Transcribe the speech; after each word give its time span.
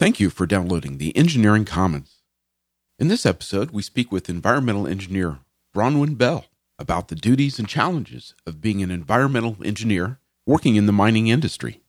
Thank 0.00 0.18
you 0.18 0.30
for 0.30 0.46
downloading 0.46 0.96
the 0.96 1.14
Engineering 1.14 1.66
Commons. 1.66 2.22
In 2.98 3.08
this 3.08 3.26
episode, 3.26 3.70
we 3.70 3.82
speak 3.82 4.10
with 4.10 4.30
environmental 4.30 4.86
engineer 4.86 5.40
Bronwyn 5.76 6.16
Bell 6.16 6.46
about 6.78 7.08
the 7.08 7.14
duties 7.14 7.58
and 7.58 7.68
challenges 7.68 8.34
of 8.46 8.62
being 8.62 8.82
an 8.82 8.90
environmental 8.90 9.58
engineer 9.62 10.18
working 10.46 10.76
in 10.76 10.86
the 10.86 10.92
mining 10.92 11.28
industry. 11.28 11.82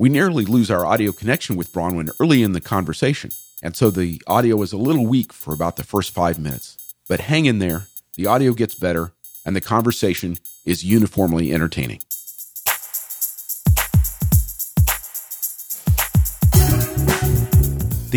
We 0.00 0.08
nearly 0.08 0.46
lose 0.46 0.70
our 0.70 0.86
audio 0.86 1.12
connection 1.12 1.54
with 1.54 1.70
Bronwyn 1.70 2.08
early 2.18 2.42
in 2.42 2.52
the 2.52 2.62
conversation, 2.62 3.28
and 3.62 3.76
so 3.76 3.90
the 3.90 4.22
audio 4.26 4.62
is 4.62 4.72
a 4.72 4.78
little 4.78 5.04
weak 5.04 5.34
for 5.34 5.52
about 5.52 5.76
the 5.76 5.84
first 5.84 6.14
five 6.14 6.38
minutes. 6.38 6.78
But 7.10 7.20
hang 7.20 7.44
in 7.44 7.58
there, 7.58 7.88
the 8.14 8.26
audio 8.26 8.54
gets 8.54 8.74
better, 8.74 9.12
and 9.44 9.54
the 9.54 9.60
conversation 9.60 10.38
is 10.64 10.82
uniformly 10.82 11.52
entertaining. 11.52 12.00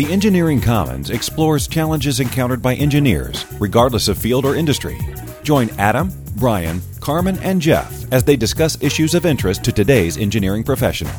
The 0.00 0.10
Engineering 0.10 0.62
Commons 0.62 1.10
explores 1.10 1.68
challenges 1.68 2.20
encountered 2.20 2.62
by 2.62 2.74
engineers, 2.74 3.44
regardless 3.60 4.08
of 4.08 4.16
field 4.16 4.46
or 4.46 4.56
industry. 4.56 4.98
Join 5.42 5.68
Adam, 5.78 6.10
Brian, 6.36 6.80
Carmen, 7.00 7.38
and 7.40 7.60
Jeff 7.60 8.10
as 8.10 8.24
they 8.24 8.34
discuss 8.34 8.82
issues 8.82 9.14
of 9.14 9.26
interest 9.26 9.62
to 9.64 9.72
today's 9.72 10.16
engineering 10.16 10.64
professional. 10.64 11.12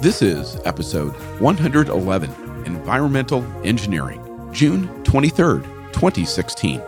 This 0.00 0.22
is 0.22 0.56
episode 0.64 1.12
111 1.38 2.64
Environmental 2.64 3.44
Engineering, 3.66 4.48
June 4.54 4.88
23rd, 5.04 5.64
2016. 5.92 6.80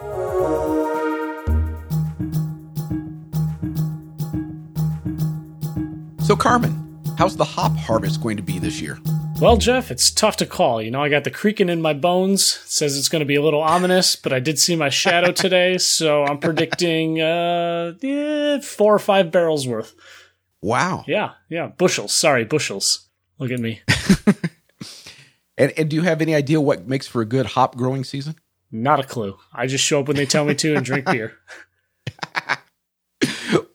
So, 6.25 6.35
Carmen, 6.35 7.03
how's 7.19 7.37
the 7.37 7.45
hop 7.45 7.77
harvest 7.77 8.23
going 8.23 8.39
to 8.39 8.43
be 8.43 8.59
this 8.59 8.81
year? 8.81 8.99
Well, 9.43 9.59
Jeff, 9.59 9.91
it's 9.91 10.11
tough 10.11 10.39
to 10.39 10.47
call. 10.47 10.81
You 10.81 10.91
know, 10.91 11.03
I 11.03 11.11
got 11.11 11.25
the 11.25 11.31
creaking 11.31 11.69
in 11.69 11.83
my 11.83 11.93
bones. 11.93 12.63
It 12.65 12.71
says 12.71 12.97
it's 12.97 13.11
going 13.11 13.21
to 13.21 13.27
be 13.27 13.35
a 13.35 13.43
little 13.43 13.61
ominous, 13.61 14.17
but 14.17 14.33
I 14.33 14.41
did 14.41 14.59
see 14.59 14.75
my 14.75 14.89
shadow 14.89 15.33
today, 15.33 15.77
so 15.77 16.25
I'm 16.25 16.39
predicting 16.39 17.21
uh, 17.21 17.93
yeah, 18.01 18.61
four 18.61 18.95
or 18.95 18.99
five 18.99 19.31
barrels 19.31 19.69
worth. 19.69 19.95
Wow. 20.63 21.05
Yeah, 21.07 21.33
yeah, 21.51 21.67
bushels. 21.67 22.15
Sorry, 22.15 22.47
bushels. 22.47 23.07
Look 23.39 23.51
at 23.51 23.61
me. 23.61 23.83
and, 25.59 25.75
and 25.77 25.91
do 25.91 25.97
you 25.97 26.03
have 26.03 26.23
any 26.23 26.35
idea 26.35 26.59
what 26.59 26.89
makes 26.89 27.07
for 27.07 27.21
a 27.21 27.27
good 27.27 27.45
hop 27.45 27.77
growing 27.77 28.03
season? 28.03 28.37
Not 28.73 28.99
a 28.99 29.05
clue. 29.05 29.37
I 29.53 29.67
just 29.67 29.85
show 29.85 30.01
up 30.01 30.09
when 30.09 30.17
they 30.17 30.25
tell 30.25 30.47
me 30.47 30.55
to 30.55 30.75
and 30.75 30.87
drink 30.87 31.05
beer. 31.05 31.35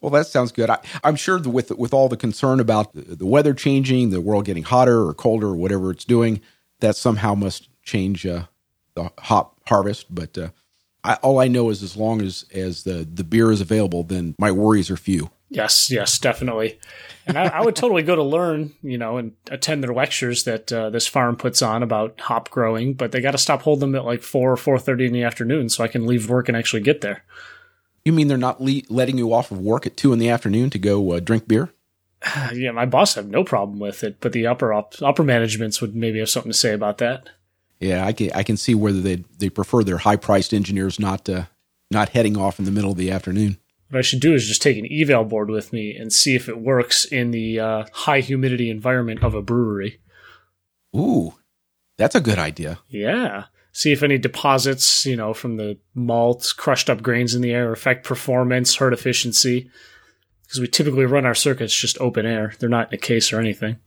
well, 0.00 0.10
that 0.10 0.26
sounds 0.26 0.52
good. 0.52 0.70
I, 0.70 0.78
am 1.04 1.16
sure 1.16 1.38
with 1.38 1.70
with 1.72 1.92
all 1.92 2.08
the 2.08 2.16
concern 2.16 2.60
about 2.60 2.94
the, 2.94 3.16
the, 3.16 3.26
weather 3.26 3.54
changing, 3.54 4.10
the 4.10 4.20
world 4.20 4.44
getting 4.44 4.62
hotter 4.62 5.06
or 5.06 5.14
colder 5.14 5.48
or 5.48 5.56
whatever 5.56 5.90
it's 5.90 6.04
doing, 6.04 6.40
that 6.80 6.96
somehow 6.96 7.34
must 7.34 7.68
change 7.82 8.26
uh, 8.26 8.44
the 8.94 9.10
hop 9.18 9.60
harvest. 9.66 10.14
But 10.14 10.36
uh, 10.38 10.48
I, 11.04 11.14
all 11.16 11.38
I 11.38 11.48
know 11.48 11.70
is 11.70 11.82
as 11.82 11.96
long 11.96 12.22
as 12.22 12.46
as 12.54 12.84
the 12.84 13.06
the 13.12 13.24
beer 13.24 13.52
is 13.52 13.60
available, 13.60 14.02
then 14.02 14.34
my 14.38 14.50
worries 14.50 14.90
are 14.90 14.96
few. 14.96 15.30
Yes, 15.52 15.90
yes, 15.90 16.18
definitely. 16.18 16.78
And 17.26 17.36
I, 17.36 17.46
I 17.46 17.60
would 17.60 17.74
totally 17.74 18.04
go 18.04 18.14
to 18.14 18.22
learn, 18.22 18.72
you 18.82 18.96
know, 18.96 19.18
and 19.18 19.32
attend 19.50 19.82
their 19.82 19.92
lectures 19.92 20.44
that 20.44 20.72
uh, 20.72 20.90
this 20.90 21.08
farm 21.08 21.34
puts 21.34 21.60
on 21.60 21.82
about 21.82 22.20
hop 22.20 22.50
growing. 22.50 22.94
But 22.94 23.10
they 23.10 23.20
got 23.20 23.32
to 23.32 23.38
stop 23.38 23.62
holding 23.62 23.90
them 23.90 24.00
at 24.00 24.04
like 24.04 24.22
four 24.22 24.52
or 24.52 24.56
four 24.56 24.78
thirty 24.78 25.06
in 25.06 25.12
the 25.12 25.24
afternoon, 25.24 25.68
so 25.68 25.84
I 25.84 25.88
can 25.88 26.06
leave 26.06 26.30
work 26.30 26.48
and 26.48 26.56
actually 26.56 26.82
get 26.82 27.02
there. 27.02 27.24
You 28.04 28.12
mean 28.12 28.28
they're 28.28 28.38
not 28.38 28.60
le- 28.60 28.82
letting 28.88 29.18
you 29.18 29.32
off 29.32 29.50
of 29.50 29.58
work 29.58 29.86
at 29.86 29.96
two 29.96 30.12
in 30.12 30.18
the 30.18 30.30
afternoon 30.30 30.70
to 30.70 30.78
go 30.78 31.12
uh, 31.12 31.20
drink 31.20 31.46
beer? 31.46 31.72
yeah, 32.52 32.70
my 32.70 32.86
boss 32.86 33.14
have 33.14 33.28
no 33.28 33.44
problem 33.44 33.78
with 33.78 34.02
it, 34.02 34.16
but 34.20 34.32
the 34.32 34.46
upper 34.46 34.72
up, 34.72 34.94
upper 35.02 35.22
managements 35.22 35.80
would 35.80 35.94
maybe 35.94 36.18
have 36.18 36.28
something 36.28 36.52
to 36.52 36.58
say 36.58 36.72
about 36.72 36.98
that. 36.98 37.30
Yeah, 37.78 38.04
I 38.04 38.12
can 38.12 38.30
I 38.32 38.42
can 38.42 38.58
see 38.58 38.74
whether 38.74 39.00
they 39.00 39.24
they 39.38 39.48
prefer 39.48 39.82
their 39.82 39.98
high 39.98 40.16
priced 40.16 40.52
engineers 40.52 41.00
not 41.00 41.28
uh, 41.30 41.44
not 41.90 42.10
heading 42.10 42.36
off 42.36 42.58
in 42.58 42.66
the 42.66 42.70
middle 42.70 42.90
of 42.90 42.98
the 42.98 43.10
afternoon. 43.10 43.56
What 43.88 44.00
I 44.00 44.02
should 44.02 44.20
do 44.20 44.34
is 44.34 44.46
just 44.46 44.62
take 44.62 44.76
an 44.76 44.86
eval 44.90 45.24
board 45.24 45.48
with 45.48 45.72
me 45.72 45.96
and 45.96 46.12
see 46.12 46.36
if 46.36 46.48
it 46.48 46.60
works 46.60 47.06
in 47.06 47.30
the 47.30 47.58
uh, 47.58 47.84
high 47.92 48.20
humidity 48.20 48.70
environment 48.70 49.22
of 49.22 49.34
a 49.34 49.42
brewery. 49.42 50.00
Ooh, 50.94 51.34
that's 51.96 52.14
a 52.14 52.20
good 52.20 52.38
idea. 52.38 52.80
Yeah 52.88 53.44
see 53.72 53.92
if 53.92 54.02
any 54.02 54.18
deposits, 54.18 55.06
you 55.06 55.16
know, 55.16 55.34
from 55.34 55.56
the 55.56 55.78
malts, 55.94 56.52
crushed 56.52 56.90
up 56.90 57.02
grains 57.02 57.34
in 57.34 57.42
the 57.42 57.52
air 57.52 57.72
affect 57.72 58.06
performance, 58.06 58.76
herd 58.76 58.92
efficiency. 58.92 59.70
Because 60.42 60.60
we 60.60 60.68
typically 60.68 61.04
run 61.04 61.26
our 61.26 61.34
circuits 61.34 61.76
just 61.76 61.98
open 62.00 62.26
air; 62.26 62.54
they're 62.58 62.68
not 62.68 62.88
in 62.88 62.94
a 62.94 63.00
case 63.00 63.32
or 63.32 63.38
anything. 63.38 63.78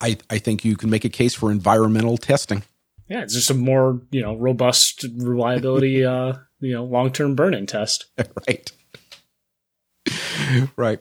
I 0.00 0.16
I 0.30 0.38
think 0.38 0.64
you 0.64 0.76
can 0.76 0.90
make 0.90 1.04
a 1.04 1.10
case 1.10 1.34
for 1.34 1.50
environmental 1.50 2.16
testing. 2.16 2.62
Yeah, 3.08 3.22
it's 3.22 3.34
just 3.34 3.50
a 3.50 3.54
more 3.54 4.00
you 4.10 4.22
know 4.22 4.34
robust 4.34 5.04
reliability, 5.18 6.04
uh, 6.06 6.34
you 6.60 6.72
know, 6.72 6.84
long 6.84 7.12
term 7.12 7.34
burn 7.34 7.54
in 7.54 7.66
test. 7.66 8.06
right. 8.48 8.72
right. 10.76 11.00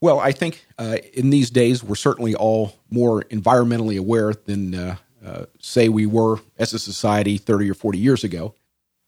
Well, 0.00 0.18
I 0.18 0.32
think 0.32 0.66
uh, 0.78 0.96
in 1.14 1.30
these 1.30 1.50
days 1.50 1.84
we're 1.84 1.94
certainly 1.94 2.34
all 2.34 2.74
more 2.90 3.22
environmentally 3.24 3.98
aware 3.98 4.32
than 4.32 4.74
uh, 4.74 4.96
say 5.60 5.88
we 5.88 6.06
were 6.06 6.40
as 6.58 6.72
a 6.72 6.78
society 6.78 7.38
30 7.38 7.70
or 7.70 7.74
40 7.74 7.98
years 7.98 8.24
ago. 8.24 8.54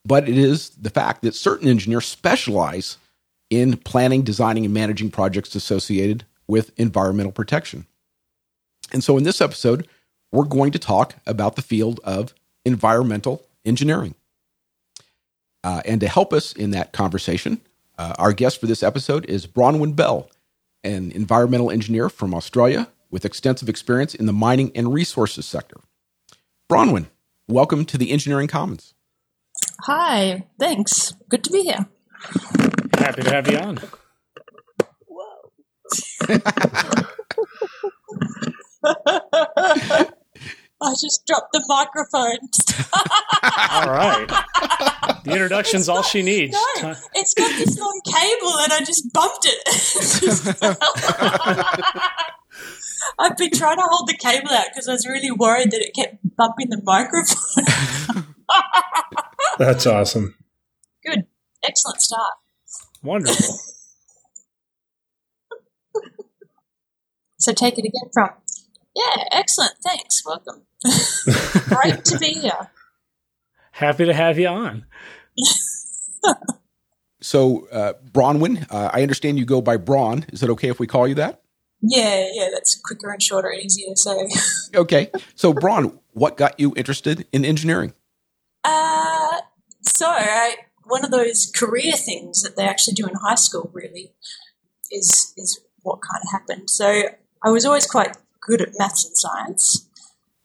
But 0.05 0.29
it 0.29 0.37
is 0.37 0.71
the 0.71 0.91
fact 0.91 1.23
that 1.23 1.35
certain 1.35 1.69
engineers 1.69 2.07
specialize 2.07 2.99
in 3.51 3.77
planning, 3.79 4.23
designing, 4.23 4.65
and 4.65 4.75
managing 4.75 5.11
projects 5.11 5.55
associated 5.55 6.25
with 6.47 6.79
environmental 6.79 7.33
protection. 7.33 7.87
And 8.93 9.03
so 9.03 9.17
in 9.17 9.25
this 9.25 9.41
episode, 9.41 9.89
we're 10.31 10.45
going 10.45 10.73
to 10.73 10.79
talk 10.79 11.15
about 11.27 11.57
the 11.57 11.63
field 11.63 12.01
of 12.05 12.35
environmental 12.65 13.47
engineering. 13.65 14.15
Uh, 15.63 15.81
and 15.87 16.01
to 16.01 16.09
help 16.09 16.33
us 16.33 16.53
in 16.53 16.73
that 16.73 16.93
conversation, 16.93 17.61
uh, 17.97 18.15
our 18.19 18.33
guest 18.33 18.61
for 18.61 18.67
this 18.67 18.83
episode 18.83 19.25
is 19.27 19.47
Bronwyn 19.47 19.97
Bell, 19.97 20.29
an 20.83 21.13
environmental 21.13 21.71
engineer 21.71 22.11
from 22.11 22.35
Australia 22.35 22.89
with 23.11 23.25
extensive 23.25 23.69
experience 23.69 24.15
in 24.15 24.27
the 24.27 24.33
mining 24.33 24.73
and 24.75 24.93
resources 24.93 25.47
sector. 25.47 25.81
Bronwyn, 26.71 27.07
welcome 27.47 27.85
to 27.85 27.99
the 27.99 28.11
Engineering 28.11 28.49
Commons. 28.49 28.95
Hi, 29.83 30.47
thanks. 30.59 31.13
Good 31.29 31.45
to 31.45 31.51
be 31.51 31.63
here. 31.63 31.87
Happy 32.95 33.23
to 33.23 33.31
have 33.31 33.47
you 33.51 33.59
on. 33.59 33.79
Whoa. 35.07 35.53
I 40.81 40.93
just 40.93 41.27
dropped 41.27 41.53
the 41.53 41.63
microphone. 41.69 42.39
all 43.71 43.91
right. 43.91 44.27
The 45.25 45.33
introduction's 45.33 45.91
all 45.91 46.03
she 46.03 46.23
needs. 46.23 46.57
No, 46.81 46.95
it's 47.15 47.35
got 47.35 47.51
this 47.59 47.79
long 47.79 48.01
cable 48.07 48.57
and 48.61 48.73
I 48.73 48.79
just 48.81 49.13
bumped 49.13 49.47
it. 49.47 49.69
I've 53.19 53.37
been 53.37 53.51
trying 53.51 53.77
to 53.77 53.83
hold 53.83 54.09
the 54.09 54.17
cable 54.17 54.51
out 54.51 54.67
because 54.73 54.89
I 54.89 54.93
was 54.93 55.07
really 55.07 55.31
worried 55.31 55.71
that 55.71 55.81
it 55.81 55.95
kept 55.95 56.17
bumping 56.37 56.71
the 56.71 56.81
microphone. 56.83 58.35
That's 59.59 59.87
awesome. 59.87 60.35
Good. 61.05 61.27
Excellent 61.63 62.01
start. 62.03 62.33
Wonderful. 63.03 63.59
so 67.39 67.53
take 67.53 67.79
it 67.79 67.85
again 67.85 68.11
from. 68.13 68.31
Yeah, 68.95 69.25
excellent. 69.33 69.75
Thanks. 69.85 70.23
Welcome. 70.25 70.63
Great 71.69 72.05
to 72.07 72.19
be 72.19 72.33
here. 72.35 72.71
Happy 73.73 74.05
to 74.05 74.15
have 74.15 74.39
you 74.39 74.47
on. 74.49 74.85
so, 77.21 77.67
uh, 77.69 77.95
Bronwyn, 78.13 78.67
uh, 78.71 78.91
I 78.93 79.03
understand 79.03 79.39
you 79.39 79.45
go 79.45 79.61
by 79.61 79.77
Bron. 79.77 80.27
Is 80.33 80.43
it 80.43 80.51
okay 80.51 80.69
if 80.69 80.79
we 80.79 80.87
call 80.87 81.09
you 81.09 81.17
that? 81.17 81.44
Yeah, 81.87 82.29
yeah, 82.33 82.49
that's 82.53 82.75
quicker 82.75 83.11
and 83.11 83.23
shorter 83.23 83.49
and 83.49 83.61
easier 83.63 83.95
say. 83.95 84.29
okay. 84.75 85.11
So, 85.35 85.53
Bron, 85.53 85.99
what 86.13 86.37
got 86.37 86.59
you 86.59 86.73
interested 86.77 87.27
in 87.31 87.45
engineering? 87.45 87.93
Uh, 88.65 89.41
so, 89.83 90.07
I, 90.09 90.57
one 90.85 91.05
of 91.05 91.11
those 91.11 91.53
career 91.55 91.93
things 91.93 92.43
that 92.43 92.57
they 92.57 92.65
actually 92.65 92.95
do 92.95 93.07
in 93.07 93.15
high 93.17 93.35
school 93.35 93.71
really 93.75 94.13
is 94.91 95.35
is 95.37 95.61
what 95.83 96.01
kind 96.01 96.23
of 96.25 96.33
happened. 96.33 96.71
So, 96.71 97.11
I 97.43 97.51
was 97.51 97.67
always 97.67 97.87
quite 97.87 98.17
good 98.41 98.63
at 98.63 98.79
maths 98.79 99.05
and 99.05 99.17
science. 99.17 99.87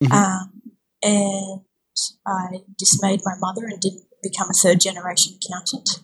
Mm-hmm. 0.02 0.12
Um, 0.12 0.62
and 1.02 1.60
I 2.26 2.60
dismayed 2.78 3.20
my 3.24 3.34
mother 3.38 3.64
and 3.64 3.80
didn't 3.80 4.04
become 4.22 4.50
a 4.50 4.52
third 4.52 4.80
generation 4.80 5.38
accountant 5.42 6.00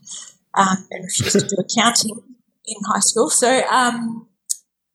um, 0.55 0.87
and 0.91 1.05
refused 1.05 1.41
to 1.41 1.47
do 1.47 1.57
accounting 1.61 2.23
in 2.65 2.77
high 2.87 3.01
school. 3.01 3.29
So, 3.29 3.67
um, 3.69 4.29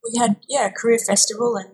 we 0.04 0.20
had 0.20 0.38
yeah 0.48 0.68
a 0.68 0.72
career 0.72 1.00
festival, 1.00 1.56
and 1.58 1.70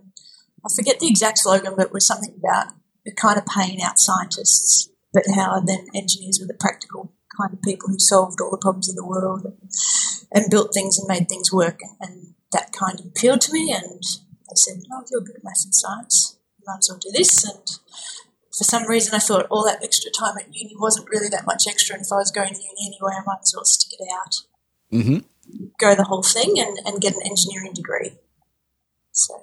I 0.66 0.70
forget 0.76 1.00
the 1.00 1.10
exact 1.10 1.40
slogan, 1.40 1.74
but 1.76 1.88
it 1.88 1.94
was 1.94 2.06
something 2.06 2.36
about 2.38 2.74
the 3.06 3.14
kind 3.14 3.38
of 3.38 3.46
paying 3.46 3.82
out 3.82 4.00
scientists, 4.00 4.90
but 5.14 5.24
how 5.36 5.60
then 5.60 5.88
engineers 5.96 6.40
were 6.40 6.48
the 6.48 6.58
practical 6.60 7.14
kind 7.40 7.54
of 7.54 7.62
people 7.62 7.90
who 7.90 8.00
solved 8.00 8.42
all 8.42 8.52
the 8.52 8.58
problems 8.58 8.90
of 8.90 8.96
the 8.96 9.06
world 9.06 9.46
and, 9.46 9.72
and 10.34 10.50
built 10.50 10.74
things 10.74 10.98
and 10.98 11.08
made 11.08 11.30
things 11.30 11.54
work. 11.54 11.80
And, 12.02 12.34
that 12.54 12.72
kind 12.72 13.00
of 13.00 13.06
appealed 13.06 13.42
to 13.42 13.52
me, 13.52 13.74
and 13.74 14.02
I 14.50 14.56
said, 14.56 14.82
"Oh, 14.92 15.04
you're 15.12 15.22
good 15.22 15.36
at 15.36 15.44
math 15.44 15.66
and 15.66 15.76
science. 15.76 16.38
You 16.58 16.64
might 16.66 16.80
as 16.80 16.90
well 16.90 17.00
do 17.00 17.12
this." 17.12 17.44
And 17.44 17.68
for 18.58 18.64
some 18.64 18.88
reason, 18.88 19.14
I 19.14 19.20
thought 19.20 19.48
all 19.50 19.66
that 19.66 19.84
extra 19.84 20.10
time 20.12 20.38
at 20.38 20.54
uni 20.54 20.74
wasn't 20.80 21.10
really 21.10 21.28
that 21.30 21.46
much 21.46 21.68
extra, 21.68 21.96
and 21.96 22.06
if 22.06 22.12
I 22.12 22.16
was 22.16 22.32
going 22.32 22.54
to 22.54 22.56
uni 22.56 22.88
anyway, 22.88 23.16
I 23.20 23.24
might 23.26 23.44
as 23.44 23.54
well 23.56 23.66
stick 23.66 24.00
it 24.00 24.08
out, 24.12 24.36
Mm-hmm. 24.94 25.18
Go 25.80 25.96
the 25.96 26.04
whole 26.04 26.24
thing, 26.24 26.60
and, 26.60 26.78
and 26.86 27.02
get 27.02 27.16
an 27.16 27.22
engineering 27.26 27.74
degree. 27.74 28.12
So, 29.12 29.34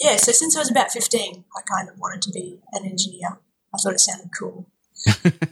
yeah, 0.00 0.16
so 0.16 0.32
since 0.32 0.56
I 0.56 0.60
was 0.60 0.70
about 0.70 0.90
15, 0.92 1.44
I 1.56 1.60
kind 1.62 1.88
of 1.88 1.98
wanted 1.98 2.22
to 2.22 2.30
be 2.30 2.60
an 2.72 2.84
engineer. 2.84 3.38
I 3.74 3.78
thought 3.78 3.94
it 3.94 4.00
sounded 4.00 4.30
cool. 4.38 4.66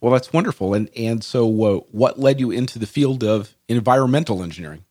Well, 0.00 0.12
that's 0.12 0.32
wonderful. 0.32 0.74
And 0.74 0.90
and 0.96 1.24
so, 1.24 1.64
uh, 1.64 1.80
what 1.90 2.18
led 2.18 2.40
you 2.40 2.50
into 2.50 2.78
the 2.78 2.86
field 2.86 3.24
of 3.24 3.54
environmental 3.68 4.42
engineering? 4.42 4.84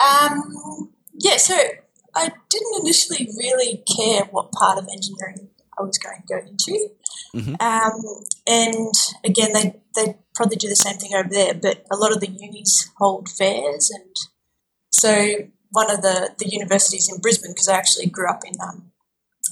Um, 0.00 0.90
yeah, 1.14 1.36
so 1.36 1.56
I 2.14 2.32
didn't 2.50 2.80
initially 2.80 3.28
really 3.38 3.84
care 3.96 4.24
what 4.30 4.52
part 4.52 4.78
of 4.78 4.88
engineering 4.92 5.48
I 5.78 5.82
was 5.82 5.98
going 5.98 6.22
to 6.22 6.34
go 6.34 6.38
into. 6.46 6.88
Mhm. 7.34 7.60
Um, 7.60 8.24
and 8.46 8.94
again, 9.24 9.52
they, 9.52 9.80
they 9.96 10.16
probably 10.34 10.56
do 10.56 10.68
the 10.68 10.76
same 10.76 10.96
thing 10.96 11.14
over 11.14 11.28
there, 11.28 11.54
but 11.54 11.86
a 11.90 11.96
lot 11.96 12.12
of 12.12 12.20
the 12.20 12.28
unis 12.28 12.90
hold 12.98 13.28
fairs. 13.28 13.90
And 13.90 14.14
so 14.90 15.48
one 15.70 15.90
of 15.90 16.02
the, 16.02 16.34
the 16.38 16.48
universities 16.48 17.10
in 17.12 17.20
Brisbane, 17.20 17.52
because 17.52 17.68
I 17.68 17.76
actually 17.76 18.06
grew 18.06 18.28
up 18.28 18.42
in 18.44 18.54
um, 18.60 18.92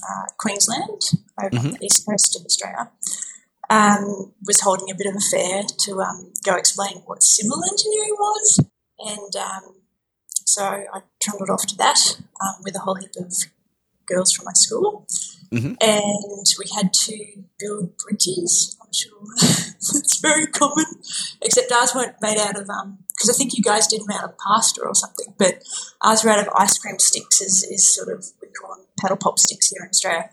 uh, 0.03 0.25
Queensland, 0.37 1.01
over 1.41 1.57
on 1.57 1.71
the 1.71 1.85
east 1.85 2.05
coast 2.07 2.35
of 2.39 2.45
Australia, 2.45 2.91
um, 3.69 4.33
was 4.45 4.61
holding 4.61 4.91
a 4.91 4.95
bit 4.95 5.07
of 5.07 5.15
a 5.15 5.19
fair 5.19 5.63
to 5.63 6.01
um, 6.01 6.33
go 6.43 6.55
explain 6.55 6.97
what 7.05 7.23
civil 7.23 7.63
engineering 7.63 8.15
was. 8.19 8.59
And 8.99 9.35
um, 9.35 9.75
so 10.45 10.63
I 10.63 11.01
trundled 11.21 11.49
off 11.49 11.65
to 11.67 11.77
that 11.77 12.17
um, 12.41 12.61
with 12.63 12.75
a 12.75 12.79
whole 12.79 12.95
heap 12.95 13.11
of 13.17 13.33
girls 14.05 14.33
from 14.33 14.45
my 14.45 14.53
school. 14.53 15.07
Mhm. 15.53 15.75
And 15.81 16.45
we 16.59 16.65
had 16.75 16.93
to 16.93 17.43
build 17.59 17.97
bridges. 17.97 18.77
I'm 18.81 18.91
sure 18.93 19.11
it's 19.37 20.19
very 20.21 20.47
common, 20.47 20.85
except 21.41 21.71
ours 21.71 21.93
weren't 21.93 22.15
made 22.21 22.37
out 22.37 22.57
of, 22.59 22.69
um 22.69 22.99
because 23.09 23.29
I 23.29 23.37
think 23.37 23.55
you 23.55 23.61
guys 23.63 23.85
did 23.85 24.01
them 24.01 24.09
out 24.11 24.23
of 24.23 24.37
pasta 24.39 24.81
or 24.81 24.95
something, 24.95 25.35
but 25.37 25.61
ours 26.03 26.23
were 26.23 26.31
out 26.31 26.39
of 26.39 26.49
ice 26.57 26.79
cream 26.79 26.97
sticks, 26.97 27.39
is, 27.39 27.63
is 27.65 27.93
sort 27.93 28.09
of, 28.09 28.25
we 28.41 28.47
call 28.47 28.75
them 28.75 28.85
paddle 28.99 29.17
pop 29.17 29.37
sticks 29.37 29.69
here 29.69 29.83
in 29.83 29.89
Australia. 29.89 30.29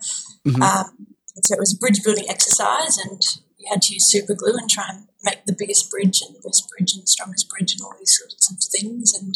Mhm. 0.47 0.61
Um, 0.63 1.07
so 1.43 1.53
it 1.53 1.59
was 1.59 1.73
a 1.73 1.77
bridge 1.77 2.01
building 2.03 2.25
exercise, 2.27 2.97
and 2.97 3.21
you 3.57 3.67
had 3.69 3.83
to 3.83 3.93
use 3.93 4.09
super 4.09 4.33
glue 4.33 4.55
and 4.57 4.67
try 4.69 4.85
and 4.89 5.07
make 5.23 5.45
the 5.45 5.53
biggest 5.55 5.91
bridge 5.91 6.21
and 6.25 6.35
the 6.35 6.41
best 6.41 6.67
bridge 6.69 6.93
and 6.93 7.03
the 7.03 7.07
strongest 7.07 7.47
bridge 7.49 7.73
and 7.73 7.81
all 7.83 7.93
these 7.99 8.17
sorts 8.17 8.49
of 8.49 8.57
things. 8.79 9.13
And 9.13 9.35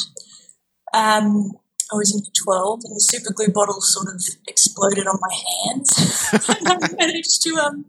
um, 0.95 1.51
I 1.94 1.95
was 1.95 2.13
in 2.13 2.19
year 2.19 2.34
12, 2.44 2.81
and 2.86 2.95
the 2.95 3.00
super 3.00 3.31
glue 3.34 3.54
bottle 3.54 3.81
sort 3.81 4.13
of 4.13 4.22
exploded 4.48 5.07
on 5.07 5.19
my 5.22 5.34
hands. 5.34 5.94
and 6.50 6.68
I 6.68 6.78
managed 6.98 7.42
to 7.44 7.56
um, 7.56 7.86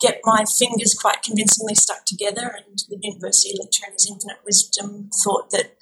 get 0.00 0.20
my 0.24 0.44
fingers 0.44 0.94
quite 0.94 1.22
convincingly 1.22 1.74
stuck 1.74 2.06
together, 2.06 2.54
and 2.54 2.78
the 2.88 2.98
university 3.02 3.54
lecturer 3.58 3.88
in 3.88 3.94
his 3.94 4.08
infinite 4.10 4.38
wisdom 4.44 5.10
thought 5.24 5.50
that 5.50 5.76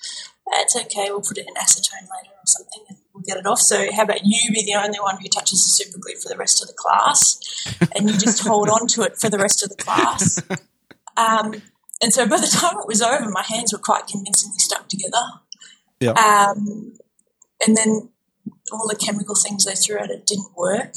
that's 0.51 0.77
okay, 0.77 1.07
we'll 1.11 1.23
put 1.23 1.39
it 1.39 1.47
in 1.47 1.55
acetone 1.55 2.09
later 2.11 2.35
or 2.35 2.47
something 2.47 2.83
and 2.89 2.99
we'll 3.15 3.23
get 3.23 3.37
it 3.37 3.47
off. 3.47 3.61
So, 3.61 3.91
how 3.93 4.03
about 4.03 4.25
you 4.25 4.51
be 4.53 4.65
the 4.65 4.75
only 4.75 4.99
one 4.99 5.17
who 5.21 5.29
touches 5.29 5.63
the 5.63 5.85
super 5.85 5.99
glue 5.99 6.17
for 6.21 6.29
the 6.29 6.37
rest 6.37 6.61
of 6.61 6.69
the 6.69 6.75
class 6.75 7.39
and 7.95 8.11
you 8.11 8.19
just 8.19 8.47
hold 8.47 8.69
on 8.69 8.87
to 8.89 9.03
it 9.03 9.17
for 9.19 9.31
the 9.31 9.39
rest 9.39 9.63
of 9.63 9.69
the 9.69 9.77
class? 9.77 10.43
Um, 11.15 11.61
and 12.01 12.11
so, 12.11 12.27
by 12.27 12.39
the 12.39 12.47
time 12.47 12.79
it 12.79 12.87
was 12.87 13.03
over, 13.03 13.29
my 13.29 13.43
hands 13.43 13.71
were 13.71 13.79
quite 13.79 14.07
convincingly 14.07 14.57
stuck 14.57 14.89
together. 14.89 15.23
Yeah. 16.01 16.13
Um, 16.13 16.95
and 17.65 17.77
then 17.77 18.11
all 18.73 18.89
the 18.89 18.97
chemical 18.97 19.35
things 19.35 19.65
they 19.65 19.75
threw 19.75 19.99
at 19.99 20.11
it 20.11 20.27
didn't 20.27 20.57
work. 20.57 20.95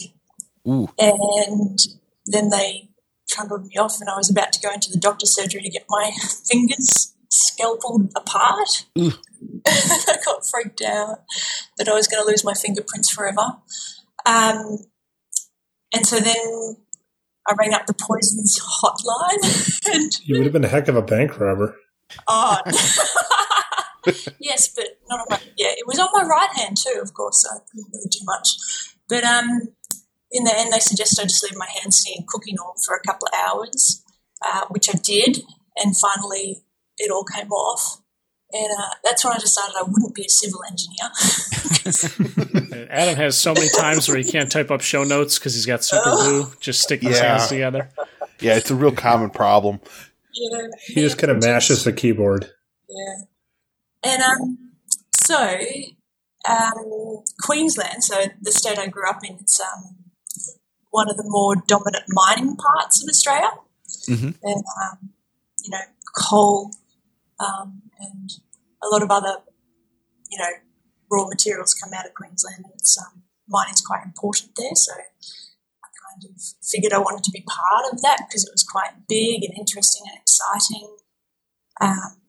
Ooh. 0.67 0.87
And 0.99 1.79
then 2.25 2.49
they 2.49 2.89
trundled 3.29 3.67
me 3.67 3.75
off, 3.77 3.99
and 3.99 4.09
I 4.09 4.17
was 4.17 4.29
about 4.29 4.53
to 4.53 4.61
go 4.61 4.73
into 4.73 4.91
the 4.91 4.99
doctor's 4.99 5.35
surgery 5.35 5.61
to 5.61 5.69
get 5.69 5.85
my 5.89 6.11
fingers 6.49 7.13
scalpeled 7.29 8.11
apart. 8.15 8.85
Ooh. 8.97 9.13
I 9.67 10.17
got 10.25 10.45
freaked 10.47 10.81
out 10.81 11.23
that 11.77 11.87
I 11.87 11.93
was 11.93 12.07
going 12.07 12.23
to 12.23 12.27
lose 12.29 12.43
my 12.43 12.53
fingerprints 12.53 13.11
forever. 13.11 13.57
Um, 14.25 14.77
and 15.93 16.05
so 16.05 16.19
then 16.19 16.77
I 17.47 17.53
rang 17.57 17.73
up 17.73 17.85
the 17.85 17.93
poisons 17.93 18.59
hotline, 18.81 19.93
and 19.93 20.11
You 20.23 20.37
would 20.37 20.45
have 20.45 20.53
been 20.53 20.65
a 20.65 20.69
heck 20.69 20.87
of 20.87 20.95
a 20.95 21.01
bank 21.01 21.39
robber. 21.39 21.75
oh, 22.27 22.57
yes, 24.39 24.67
but 24.73 24.85
not 25.09 25.19
on 25.21 25.25
my 25.29 25.39
yeah. 25.57 25.69
It 25.71 25.87
was 25.87 25.99
on 25.99 26.09
my 26.13 26.23
right 26.23 26.49
hand 26.55 26.77
too, 26.77 26.99
of 27.01 27.13
course. 27.13 27.45
I 27.49 27.59
couldn't 27.69 27.87
really 27.93 28.09
do 28.09 28.19
much. 28.23 28.49
But 29.07 29.23
um, 29.23 29.69
in 30.31 30.43
the 30.43 30.53
end, 30.57 30.73
they 30.73 30.79
suggested 30.79 31.21
I 31.21 31.25
just 31.25 31.43
leave 31.43 31.55
my 31.57 31.67
hands 31.81 32.05
in 32.15 32.25
cooking 32.27 32.55
oil 32.59 32.73
for 32.85 32.95
a 32.95 33.01
couple 33.05 33.27
of 33.27 33.33
hours, 33.39 34.03
uh, 34.45 34.65
which 34.69 34.89
I 34.89 34.97
did, 35.03 35.43
and 35.77 35.95
finally 35.97 36.63
it 36.97 37.11
all 37.11 37.23
came 37.25 37.51
off. 37.51 38.01
And 38.51 38.71
uh, 38.77 38.89
that's 39.03 39.25
when 39.25 39.33
I 39.33 39.37
decided 39.37 39.75
I 39.77 39.83
wouldn't 39.83 40.15
be 40.15 40.25
a 40.25 40.29
civil 40.29 40.61
engineer. 40.69 41.09
Adam 42.89 43.15
has 43.15 43.37
so 43.37 43.53
many 43.53 43.67
times 43.69 44.07
where 44.07 44.17
he 44.17 44.23
can't 44.23 44.51
type 44.51 44.71
up 44.71 44.81
show 44.81 45.03
notes 45.03 45.37
because 45.37 45.55
he's 45.55 45.65
got 45.65 45.83
super 45.83 46.09
glue 46.11 46.51
just 46.59 46.81
sticking 46.81 47.09
his 47.09 47.19
hands 47.19 47.47
together. 47.47 47.89
Yeah, 48.39 48.55
it's 48.55 48.71
a 48.71 48.75
real 48.75 48.91
common 48.93 49.29
problem. 49.29 49.81
yeah, 50.33 50.67
He 50.85 50.95
just 50.95 51.17
kind 51.17 51.31
of 51.31 51.41
mashes 51.41 51.83
the 51.83 51.91
keyboard. 51.91 52.49
Yeah. 52.87 53.15
And 54.05 54.21
um, 54.21 54.57
so 55.25 55.59
um, 56.47 57.23
Queensland, 57.41 58.03
so 58.03 58.25
the 58.39 58.51
state 58.51 58.77
I 58.77 58.87
grew 58.87 59.09
up 59.09 59.21
in, 59.23 59.37
it's 59.41 59.59
um, 59.59 59.95
one 60.91 61.09
of 61.09 61.17
the 61.17 61.25
more 61.25 61.55
dominant 61.67 62.05
mining 62.09 62.55
parts 62.55 63.03
of 63.03 63.09
Australia. 63.09 63.49
Mhm. 64.07 64.37
And, 64.43 64.63
um, 64.83 65.09
you 65.63 65.71
know, 65.71 65.81
coal 66.15 66.71
um, 67.39 67.81
and 67.99 68.29
a 68.83 68.87
lot 68.87 69.01
of 69.01 69.09
other, 69.09 69.37
you 70.29 70.37
know, 70.37 70.49
raw 71.11 71.27
materials 71.27 71.73
come 71.73 71.91
out 71.93 72.05
of 72.05 72.13
Queensland. 72.13 72.65
It's 72.75 72.97
um, 72.99 73.23
mining's 73.47 73.81
quite 73.81 74.03
important 74.05 74.51
there, 74.55 74.75
so 74.75 74.93
I 74.93 75.87
kind 76.05 76.23
of 76.25 76.41
figured 76.63 76.93
I 76.93 76.99
wanted 76.99 77.23
to 77.23 77.31
be 77.31 77.41
part 77.41 77.91
of 77.91 78.01
that 78.01 78.25
because 78.27 78.43
it 78.45 78.51
was 78.51 78.63
quite 78.63 79.07
big 79.07 79.43
and 79.43 79.57
interesting 79.57 80.03
and 80.07 80.19
exciting. 80.19 80.97
Um, 81.81 82.21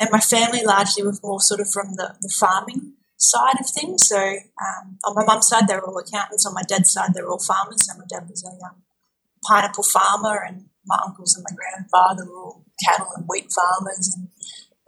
and 0.00 0.10
my 0.10 0.18
family 0.18 0.64
largely 0.64 1.04
were 1.04 1.14
more 1.22 1.40
sort 1.40 1.60
of 1.60 1.70
from 1.70 1.94
the, 1.96 2.16
the 2.22 2.32
farming 2.40 2.94
side 3.18 3.60
of 3.60 3.66
things. 3.68 4.08
So 4.08 4.16
um, 4.18 4.98
on 5.04 5.14
my 5.14 5.24
mum's 5.24 5.46
side, 5.46 5.68
they 5.68 5.74
were 5.74 5.86
all 5.86 5.98
accountants. 5.98 6.46
On 6.46 6.54
my 6.54 6.62
dad's 6.66 6.90
side, 6.90 7.12
they 7.14 7.20
were 7.20 7.30
all 7.30 7.38
farmers. 7.38 7.86
So 7.86 7.98
my 7.98 8.06
dad 8.08 8.26
was 8.28 8.42
a 8.42 8.64
um, 8.64 8.82
pineapple 9.46 9.84
farmer, 9.84 10.42
and 10.42 10.64
my 10.86 10.98
uncles 11.06 11.36
and 11.36 11.44
my 11.48 11.54
grandfather 11.54 12.24
were 12.24 12.40
all 12.40 12.64
cattle 12.82 13.12
and 13.14 13.26
wheat 13.28 13.52
farmers 13.52 14.16
and, 14.16 14.28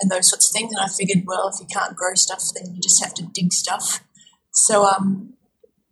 and 0.00 0.10
those 0.10 0.30
sorts 0.30 0.48
of 0.48 0.58
things. 0.58 0.72
And 0.72 0.80
I 0.82 0.88
figured, 0.88 1.24
well, 1.26 1.52
if 1.52 1.60
you 1.60 1.66
can't 1.66 1.94
grow 1.94 2.14
stuff, 2.14 2.42
then 2.54 2.74
you 2.74 2.80
just 2.80 3.04
have 3.04 3.12
to 3.14 3.26
dig 3.34 3.52
stuff. 3.52 4.02
So 4.52 4.86
um, 4.86 5.34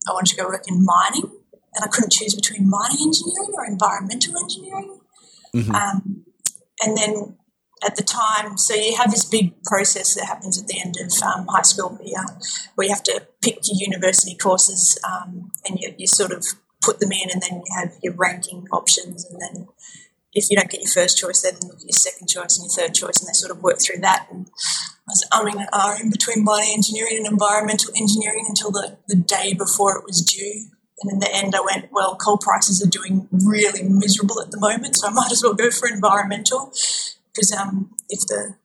I 0.08 0.12
wanted 0.12 0.34
to 0.34 0.42
go 0.42 0.48
work 0.48 0.64
in 0.66 0.82
mining, 0.82 1.30
and 1.74 1.84
I 1.84 1.88
couldn't 1.88 2.12
choose 2.12 2.34
between 2.34 2.70
mining 2.70 3.04
engineering 3.04 3.52
or 3.52 3.66
environmental 3.66 4.38
engineering. 4.38 4.98
Mhm. 5.54 5.74
Um, 5.74 6.24
and 6.82 6.96
then 6.96 7.36
at 7.84 7.96
the 7.96 8.02
time, 8.02 8.58
so 8.58 8.74
you 8.74 8.96
have 8.96 9.10
this 9.10 9.24
big 9.24 9.62
process 9.64 10.14
that 10.14 10.26
happens 10.26 10.60
at 10.60 10.68
the 10.68 10.80
end 10.80 10.96
of 11.00 11.10
um, 11.22 11.46
high 11.48 11.62
school 11.62 11.90
where 11.90 12.08
you, 12.08 12.16
where 12.74 12.86
you 12.88 12.94
have 12.94 13.02
to 13.04 13.26
pick 13.42 13.58
your 13.64 13.80
university 13.80 14.36
courses 14.36 14.98
um, 15.04 15.50
and 15.66 15.78
you, 15.80 15.94
you 15.96 16.06
sort 16.06 16.32
of 16.32 16.44
put 16.82 17.00
them 17.00 17.12
in 17.12 17.30
and 17.30 17.42
then 17.42 17.62
you 17.64 17.72
have 17.74 17.92
your 18.02 18.14
ranking 18.14 18.66
options 18.72 19.24
and 19.24 19.40
then 19.40 19.68
if 20.32 20.48
you 20.48 20.56
don't 20.56 20.70
get 20.70 20.80
your 20.80 20.90
first 20.90 21.18
choice, 21.18 21.42
then 21.42 21.54
look 21.62 21.78
at 21.78 21.82
your 21.82 21.92
second 21.92 22.28
choice 22.28 22.58
and 22.58 22.70
your 22.70 22.86
third 22.86 22.94
choice, 22.94 23.20
and 23.20 23.28
they 23.28 23.32
sort 23.32 23.50
of 23.50 23.62
work 23.62 23.80
through 23.80 24.00
that. 24.00 24.28
And 24.30 24.46
I 24.46 25.10
was 25.10 25.26
umming 25.32 25.58
and 25.58 25.70
ahhing 25.72 26.12
between 26.12 26.44
mining 26.44 26.74
engineering 26.74 27.16
and 27.16 27.26
environmental 27.26 27.92
engineering 27.96 28.46
until 28.48 28.70
the, 28.70 28.98
the 29.08 29.16
day 29.16 29.54
before 29.54 29.98
it 29.98 30.04
was 30.04 30.22
due. 30.22 30.66
And 31.02 31.10
in 31.10 31.18
the 31.18 31.34
end, 31.34 31.54
I 31.56 31.60
went, 31.60 31.90
well, 31.90 32.14
coal 32.14 32.38
prices 32.38 32.84
are 32.84 32.88
doing 32.88 33.26
really 33.32 33.82
miserable 33.82 34.40
at 34.40 34.50
the 34.50 34.60
moment, 34.60 34.96
so 34.96 35.08
I 35.08 35.10
might 35.10 35.32
as 35.32 35.42
well 35.42 35.54
go 35.54 35.70
for 35.70 35.88
environmental 35.88 36.72
because 37.32 37.52
um, 37.52 37.94
if 38.08 38.20
the 38.26 38.56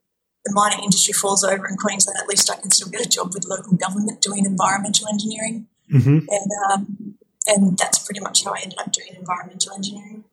the 0.46 0.52
mining 0.54 0.84
industry 0.84 1.12
falls 1.14 1.44
over 1.44 1.68
in 1.68 1.76
Queensland, 1.76 2.20
at 2.22 2.28
least 2.28 2.52
I 2.52 2.56
can 2.58 2.70
still 2.70 2.90
get 2.90 3.04
a 3.06 3.10
job 3.10 3.34
with 3.34 3.46
local 3.48 3.76
government 3.78 4.22
doing 4.22 4.46
environmental 4.46 5.08
engineering, 5.08 5.68
Mm-hmm. 5.92 6.18
and 6.30 6.50
um, 6.72 7.16
and 7.48 7.78
that's 7.78 8.00
pretty 8.00 8.20
much 8.20 8.44
how 8.44 8.54
I 8.54 8.60
ended 8.64 8.80
up 8.80 8.92
doing 8.92 9.10
environmental 9.16 9.74
engineering. 9.74 10.24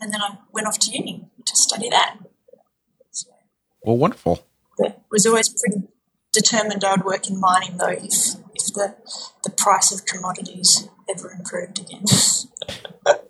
And 0.00 0.12
then 0.12 0.20
I 0.20 0.36
went 0.52 0.66
off 0.66 0.78
to 0.80 0.90
uni 0.90 1.26
to 1.46 1.56
study 1.56 1.88
that. 1.90 2.18
So, 3.10 3.30
Well, 3.82 3.96
wonderful. 3.96 4.46
but 4.78 5.00
was 5.10 5.26
always 5.26 5.48
pretty 5.48 5.88
determined 6.32 6.84
I 6.84 6.92
would 6.92 7.04
work 7.04 7.28
in 7.30 7.40
mining 7.40 7.78
though 7.78 7.88
if 7.88 8.34
if 8.54 8.66
the 8.74 8.94
the 9.44 9.50
price 9.50 9.90
of 9.92 10.04
commodities 10.04 10.88
ever 11.08 11.30
improved 11.32 11.78
again. 11.80 12.04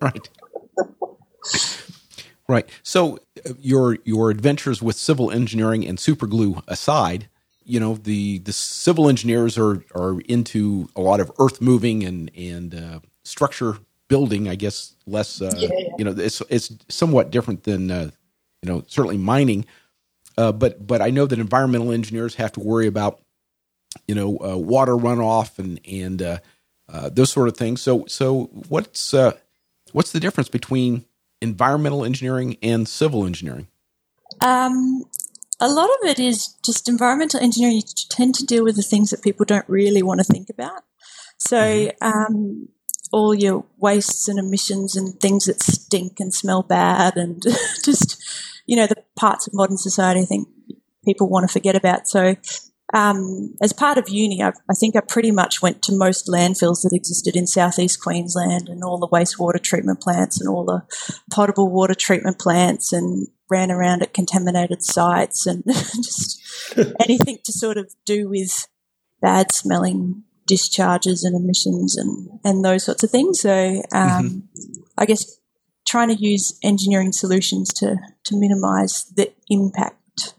Right. 0.01 0.29
Right. 2.49 2.67
So 2.81 3.19
uh, 3.45 3.53
your 3.59 3.99
your 4.05 4.31
adventures 4.31 4.81
with 4.81 4.95
civil 4.95 5.31
engineering 5.31 5.85
and 5.87 5.99
superglue 5.99 6.63
aside, 6.67 7.29
you 7.63 7.79
know 7.79 7.93
the 7.93 8.39
the 8.39 8.51
civil 8.51 9.07
engineers 9.07 9.55
are 9.55 9.85
are 9.93 10.19
into 10.21 10.89
a 10.95 11.01
lot 11.01 11.19
of 11.19 11.31
earth 11.37 11.61
moving 11.61 12.03
and 12.03 12.31
and 12.35 12.73
uh, 12.73 12.99
structure 13.23 13.77
building. 14.07 14.49
I 14.49 14.55
guess 14.55 14.95
less. 15.05 15.41
Uh, 15.41 15.55
Yeah. 15.61 15.69
You 15.99 16.05
know, 16.05 16.11
it's 16.17 16.41
it's 16.49 16.73
somewhat 16.89 17.29
different 17.29 17.65
than 17.65 17.91
uh, 17.91 18.09
you 18.63 18.69
know 18.71 18.83
certainly 18.87 19.17
mining. 19.17 19.65
Uh, 20.35 20.51
but 20.51 20.87
but 20.87 21.03
I 21.03 21.11
know 21.11 21.27
that 21.27 21.37
environmental 21.37 21.91
engineers 21.91 22.35
have 22.35 22.51
to 22.53 22.61
worry 22.61 22.87
about 22.87 23.19
you 24.07 24.15
know 24.15 24.39
uh, 24.39 24.57
water 24.57 24.93
runoff 24.93 25.59
and 25.59 25.79
and 25.87 26.21
uh, 26.21 26.37
uh, 26.91 27.09
those 27.09 27.31
sort 27.31 27.47
of 27.47 27.55
things. 27.57 27.79
So 27.79 28.05
so 28.07 28.45
what's 28.69 29.13
uh, 29.13 29.33
what's 29.91 30.11
the 30.13 30.19
difference 30.19 30.49
between 30.49 31.05
environmental 31.41 32.05
engineering 32.05 32.57
and 32.61 32.87
civil 32.87 33.25
engineering? 33.25 33.67
Um, 34.41 35.03
a 35.59 35.67
lot 35.67 35.89
of 35.89 36.09
it 36.09 36.19
is 36.19 36.55
just 36.63 36.87
environmental 36.87 37.39
engineering. 37.39 37.77
You 37.77 37.81
tend 38.09 38.35
to 38.35 38.45
deal 38.45 38.63
with 38.63 38.75
the 38.75 38.83
things 38.83 39.09
that 39.09 39.21
people 39.21 39.45
don't 39.45 39.67
really 39.67 40.01
want 40.01 40.19
to 40.19 40.23
think 40.23 40.49
about. 40.49 40.83
So, 41.37 41.91
um, 42.01 42.69
all 43.11 43.33
your 43.33 43.65
wastes 43.77 44.27
and 44.27 44.37
emissions 44.37 44.95
and 44.95 45.19
things 45.19 45.45
that 45.45 45.61
stink 45.61 46.19
and 46.19 46.33
smell 46.33 46.63
bad, 46.63 47.17
and 47.17 47.41
just 47.83 48.21
you 48.65 48.75
know 48.75 48.87
the 48.87 49.03
parts 49.15 49.47
of 49.47 49.53
modern 49.53 49.77
society 49.77 50.21
I 50.21 50.25
think 50.25 50.47
people 51.05 51.29
want 51.29 51.47
to 51.47 51.51
forget 51.51 51.75
about. 51.75 52.07
So, 52.07 52.35
um, 52.93 53.55
as 53.61 53.71
part 53.71 53.97
of 53.97 54.09
uni, 54.09 54.41
I, 54.41 54.49
I 54.69 54.73
think 54.73 54.95
I 54.95 55.01
pretty 55.01 55.31
much 55.31 55.61
went 55.61 55.81
to 55.83 55.95
most 55.95 56.27
landfills 56.27 56.81
that 56.81 56.91
existed 56.93 57.35
in 57.35 57.45
southeast 57.45 58.01
Queensland 58.01 58.67
and 58.67 58.83
all 58.83 58.97
the 58.97 59.07
wastewater 59.07 59.61
treatment 59.61 60.01
plants 60.01 60.39
and 60.39 60.49
all 60.49 60.65
the 60.65 60.83
potable 61.31 61.69
water 61.69 61.93
treatment 61.93 62.39
plants 62.39 62.91
and 62.91 63.27
ran 63.49 63.71
around 63.71 64.01
at 64.01 64.13
contaminated 64.13 64.83
sites 64.83 65.45
and 65.45 65.63
just 65.67 66.41
anything 67.03 67.37
to 67.43 67.51
sort 67.51 67.77
of 67.77 67.93
do 68.05 68.27
with 68.27 68.67
bad 69.21 69.51
smelling 69.51 70.23
discharges 70.47 71.23
and 71.23 71.35
emissions 71.35 71.95
and, 71.95 72.39
and 72.43 72.65
those 72.65 72.83
sorts 72.83 73.03
of 73.03 73.11
things. 73.11 73.39
So 73.39 73.83
um, 73.93 74.49
I 74.97 75.05
guess 75.05 75.39
trying 75.87 76.09
to 76.09 76.15
use 76.15 76.57
engineering 76.63 77.11
solutions 77.11 77.71
to, 77.73 77.97
to 78.23 78.35
minimize 78.35 79.05
the 79.15 79.31
impact 79.49 80.33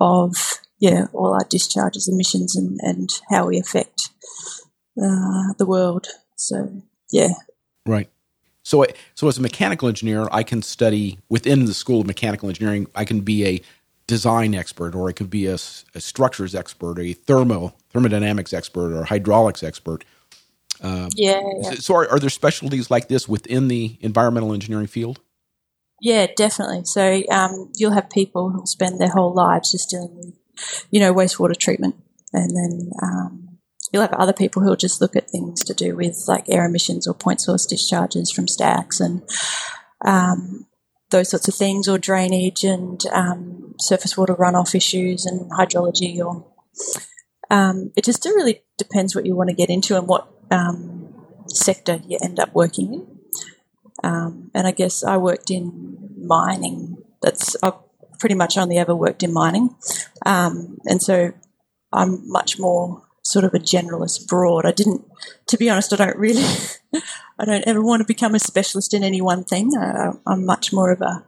of 0.00 0.60
yeah 0.80 1.06
all 1.12 1.32
our 1.34 1.46
discharges, 1.48 2.08
emissions, 2.08 2.56
and, 2.56 2.80
and 2.82 3.10
how 3.30 3.46
we 3.46 3.58
affect 3.58 4.10
uh, 5.00 5.52
the 5.58 5.66
world. 5.66 6.08
So 6.36 6.82
yeah, 7.12 7.34
Right. 7.86 8.08
So, 8.62 8.84
I- 8.84 8.94
so 9.14 9.28
as 9.28 9.38
a 9.38 9.42
mechanical 9.42 9.88
engineer, 9.88 10.28
I 10.30 10.42
can 10.42 10.62
study 10.62 11.18
within 11.28 11.64
the 11.64 11.74
School 11.74 12.00
of 12.02 12.06
Mechanical 12.06 12.48
Engineering. 12.48 12.86
I 12.94 13.04
can 13.04 13.20
be 13.20 13.46
a 13.46 13.60
design 14.06 14.54
expert, 14.54 14.94
or 14.94 15.08
I 15.08 15.12
could 15.12 15.30
be 15.30 15.46
a 15.46 15.56
structures 15.56 16.54
expert, 16.54 16.98
a 16.98 17.12
thermo 17.12 17.74
thermodynamics 17.90 18.52
expert, 18.52 18.92
or 18.92 19.04
hydraulics 19.04 19.62
expert. 19.62 20.04
yeah, 20.82 21.40
yeah. 21.60 21.70
So, 21.70 21.74
so 21.76 21.94
are, 21.96 22.08
are 22.10 22.18
there 22.18 22.30
specialties 22.30 22.90
like 22.90 23.08
this 23.08 23.28
within 23.28 23.68
the 23.68 23.96
environmental 24.00 24.52
engineering 24.52 24.88
field? 24.88 25.20
Yeah, 26.00 26.26
definitely. 26.34 26.82
So 26.84 27.22
um, 27.30 27.70
you'll 27.76 27.92
have 27.92 28.08
people 28.10 28.50
who'll 28.50 28.66
spend 28.66 28.98
their 28.98 29.10
whole 29.10 29.34
lives 29.34 29.72
just 29.72 29.90
dealing 29.90 30.16
with, 30.16 30.34
you 30.90 31.00
know, 31.00 31.14
wastewater 31.14 31.56
treatment, 31.56 31.96
and 32.32 32.56
then 32.56 32.90
um, 33.02 33.58
you'll 33.92 34.02
have 34.02 34.12
other 34.12 34.32
people 34.32 34.62
who'll 34.62 34.76
just 34.76 35.00
look 35.00 35.16
at 35.16 35.30
things 35.30 35.64
to 35.64 35.74
do 35.74 35.96
with 35.96 36.24
like 36.28 36.48
air 36.48 36.64
emissions 36.64 37.06
or 37.06 37.14
point 37.14 37.40
source 37.40 37.66
discharges 37.66 38.30
from 38.30 38.48
stacks 38.48 39.00
and 39.00 39.22
um, 40.04 40.66
those 41.10 41.28
sorts 41.28 41.48
of 41.48 41.54
things, 41.54 41.88
or 41.88 41.98
drainage 41.98 42.64
and 42.64 43.04
um, 43.12 43.74
surface 43.78 44.16
water 44.16 44.34
runoff 44.34 44.74
issues 44.74 45.26
and 45.26 45.50
hydrology. 45.50 46.18
Or 46.18 46.46
um, 47.50 47.92
it 47.96 48.04
just 48.04 48.24
really 48.24 48.62
depends 48.78 49.14
what 49.14 49.26
you 49.26 49.34
want 49.34 49.50
to 49.50 49.56
get 49.56 49.70
into 49.70 49.96
and 49.96 50.06
what 50.06 50.28
um, 50.50 51.12
sector 51.48 52.00
you 52.06 52.18
end 52.22 52.38
up 52.38 52.54
working 52.54 52.94
in. 52.94 53.06
Um, 54.02 54.50
and 54.54 54.66
I 54.66 54.70
guess 54.70 55.04
I 55.04 55.16
worked 55.16 55.50
in 55.50 55.98
mining. 56.16 56.98
That's 57.22 57.56
I've 57.62 57.74
pretty 58.20 58.36
much 58.36 58.56
only 58.56 58.78
ever 58.78 58.94
worked 58.94 59.22
in 59.22 59.32
mining, 59.32 59.74
um, 60.24 60.78
and 60.84 61.02
so 61.02 61.32
I'm 61.92 62.28
much 62.30 62.58
more 62.58 63.02
sort 63.22 63.44
of 63.44 63.54
a 63.54 63.58
generalist, 63.58 64.26
broad. 64.26 64.66
I 64.66 64.72
didn't, 64.72 65.04
to 65.46 65.56
be 65.56 65.68
honest, 65.68 65.92
I 65.92 65.96
don't 65.96 66.16
really, 66.16 66.44
I 67.38 67.44
don't 67.44 67.66
ever 67.66 67.82
want 67.82 68.00
to 68.00 68.06
become 68.06 68.34
a 68.34 68.40
specialist 68.40 68.94
in 68.94 69.02
any 69.02 69.20
one 69.20 69.44
thing. 69.44 69.72
I, 69.76 70.12
I'm 70.26 70.44
much 70.44 70.72
more 70.72 70.90
of 70.90 71.00
a, 71.00 71.24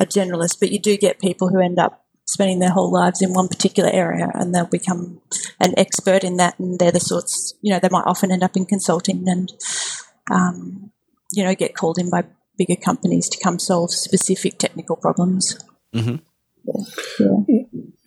a 0.00 0.06
generalist. 0.06 0.60
But 0.60 0.72
you 0.72 0.78
do 0.78 0.96
get 0.96 1.20
people 1.20 1.48
who 1.48 1.60
end 1.60 1.78
up 1.78 2.04
spending 2.24 2.58
their 2.58 2.70
whole 2.70 2.92
lives 2.92 3.22
in 3.22 3.32
one 3.32 3.48
particular 3.48 3.90
area, 3.90 4.30
and 4.34 4.54
they'll 4.54 4.66
become 4.66 5.20
an 5.60 5.74
expert 5.76 6.24
in 6.24 6.36
that, 6.36 6.58
and 6.58 6.78
they're 6.78 6.92
the 6.92 7.00
sorts, 7.00 7.54
you 7.62 7.72
know, 7.72 7.78
they 7.80 7.88
might 7.90 8.06
often 8.06 8.32
end 8.32 8.42
up 8.42 8.56
in 8.56 8.66
consulting 8.66 9.28
and. 9.28 9.52
Um, 10.30 10.92
you 11.32 11.44
know, 11.44 11.54
get 11.54 11.74
called 11.74 11.98
in 11.98 12.10
by 12.10 12.24
bigger 12.56 12.76
companies 12.76 13.28
to 13.28 13.42
come 13.42 13.58
solve 13.58 13.90
specific 13.92 14.58
technical 14.58 14.96
problems. 14.96 15.58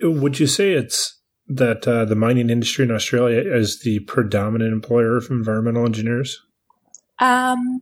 Would 0.02 0.40
you 0.40 0.48
say 0.48 0.74
it's 0.74 1.20
that 1.48 1.88
uh, 1.88 2.06
the 2.06 2.16
mining 2.16 2.50
industry 2.50 2.86
in 2.86 2.92
Australia 2.92 3.42
is 3.42 3.82
the 3.82 4.00
predominant 4.02 4.72
employer 4.72 5.18
of 5.18 5.30
environmental 5.30 5.86
engineers? 5.86 6.42
Um, 7.20 7.82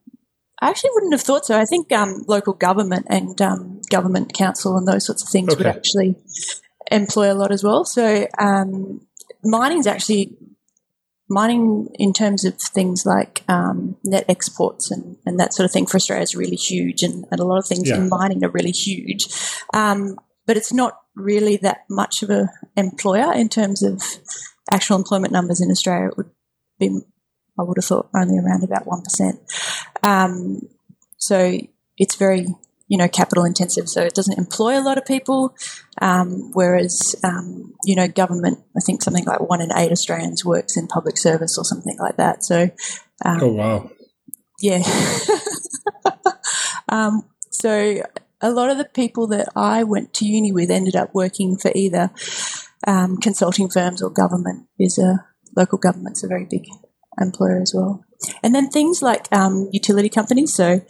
I 0.61 0.69
actually 0.69 0.89
wouldn't 0.93 1.13
have 1.13 1.21
thought 1.21 1.45
so. 1.45 1.57
I 1.57 1.65
think 1.65 1.91
um, 1.91 2.25
local 2.27 2.53
government 2.53 3.05
and 3.09 3.41
um, 3.41 3.81
government 3.89 4.33
council 4.33 4.77
and 4.77 4.87
those 4.87 5.05
sorts 5.05 5.23
of 5.23 5.29
things 5.29 5.55
would 5.55 5.65
actually 5.67 6.15
employ 6.91 7.31
a 7.31 7.35
lot 7.35 7.51
as 7.51 7.63
well. 7.63 7.85
So 7.85 8.27
um, 8.39 9.01
mining's 9.43 9.87
actually 9.87 10.35
mining 11.29 11.87
in 11.93 12.11
terms 12.11 12.43
of 12.43 12.59
things 12.59 13.05
like 13.05 13.43
um, 13.47 13.95
net 14.03 14.25
exports 14.27 14.89
and, 14.89 15.15
and 15.25 15.39
that 15.39 15.53
sort 15.53 15.65
of 15.65 15.71
thing 15.71 15.85
for 15.85 15.97
Australia 15.97 16.23
is 16.23 16.35
really 16.35 16.55
huge, 16.55 17.03
and, 17.03 17.23
and 17.31 17.39
a 17.39 17.45
lot 17.45 17.59
of 17.59 17.67
things 17.67 17.87
Yeah. 17.87 17.97
in 17.97 18.09
mining 18.09 18.43
are 18.43 18.49
really 18.49 18.71
huge. 18.71 19.27
Um, 19.73 20.17
but 20.49 20.57
it's 20.57 20.73
not 20.73 21.01
really 21.13 21.57
that 21.57 21.81
much 21.91 22.23
of 22.23 22.31
a 22.31 22.49
employer 22.75 23.31
in 23.35 23.49
terms 23.49 23.83
of 23.83 24.01
actual 24.71 24.95
employment 24.95 25.31
numbers 25.31 25.61
in 25.61 25.69
Australia. 25.69 26.07
It 26.07 26.17
would 26.17 26.31
be, 26.79 27.01
I 27.59 27.61
would 27.61 27.77
have 27.77 27.85
thought, 27.85 28.09
only 28.15 28.39
around 28.39 28.63
about 28.63 28.87
one 28.87 29.03
percent. 29.03 29.39
Um, 30.01 30.67
so 31.17 31.55
it's 31.99 32.15
very 32.15 32.47
you 32.87 32.97
know 32.97 33.07
capital 33.07 33.45
intensive, 33.45 33.87
so 33.87 34.01
it 34.01 34.15
doesn't 34.15 34.39
employ 34.39 34.79
a 34.79 34.81
lot 34.81 34.97
of 34.97 35.05
people. 35.05 35.55
Um, 36.01 36.49
whereas 36.53 37.15
um, 37.23 37.75
you 37.83 37.95
know 37.95 38.07
government, 38.07 38.57
I 38.75 38.79
think 38.79 39.03
something 39.03 39.25
like 39.25 39.41
one 39.41 39.61
in 39.61 39.71
eight 39.77 39.91
Australians 39.91 40.43
works 40.43 40.75
in 40.75 40.87
public 40.87 41.19
service 41.19 41.59
or 41.59 41.63
something 41.63 41.99
like 41.99 42.17
that. 42.17 42.43
So 42.43 42.71
um, 43.23 43.39
Oh 43.39 43.51
wow! 43.53 43.91
yeah. 44.59 44.81
um, 46.89 47.29
so 47.51 48.01
a 48.41 48.51
lot 48.51 48.69
of 48.69 48.77
the 48.77 48.85
people 48.85 49.27
that 49.27 49.49
I 49.55 49.83
went 49.83 50.13
to 50.15 50.25
uni 50.25 50.51
with 50.51 50.71
ended 50.71 50.95
up 50.95 51.13
working 51.13 51.57
for 51.57 51.71
either 51.75 52.11
um, 52.87 53.17
consulting 53.17 53.69
firms 53.69 54.01
or 54.01 54.09
government. 54.09 54.67
Is 54.79 54.97
a 54.97 55.25
local 55.55 55.77
government's 55.77 56.23
a 56.23 56.27
very 56.27 56.45
big 56.49 56.65
employer 57.19 57.61
as 57.61 57.73
well. 57.75 58.03
And 58.43 58.53
then 58.55 58.69
things 58.69 59.01
like 59.01 59.27
um, 59.31 59.69
utility 59.71 60.09
companies. 60.09 60.53
So 60.53 60.81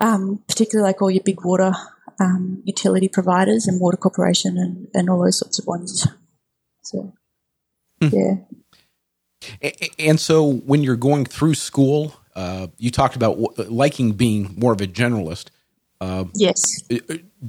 um, 0.00 0.42
particularly 0.48 0.88
like 0.88 1.00
all 1.02 1.10
your 1.10 1.22
big 1.22 1.44
water 1.44 1.72
um, 2.20 2.62
utility 2.64 3.08
providers 3.08 3.66
and 3.66 3.80
water 3.80 3.96
corporation 3.96 4.56
and, 4.58 4.88
and 4.94 5.10
all 5.10 5.22
those 5.22 5.38
sorts 5.38 5.58
of 5.58 5.66
ones. 5.66 6.06
So 6.82 7.12
yeah. 8.00 8.34
A- 9.62 9.84
a- 9.84 10.08
And 10.08 10.18
so, 10.20 10.52
when 10.52 10.82
you're 10.82 10.96
going 10.96 11.24
through 11.24 11.54
school, 11.54 12.14
uh, 12.34 12.68
you 12.78 12.90
talked 12.90 13.16
about 13.16 13.40
w- 13.40 13.70
liking 13.70 14.12
being 14.12 14.54
more 14.56 14.72
of 14.72 14.80
a 14.80 14.86
generalist. 14.86 15.46
Yes. 16.34 16.60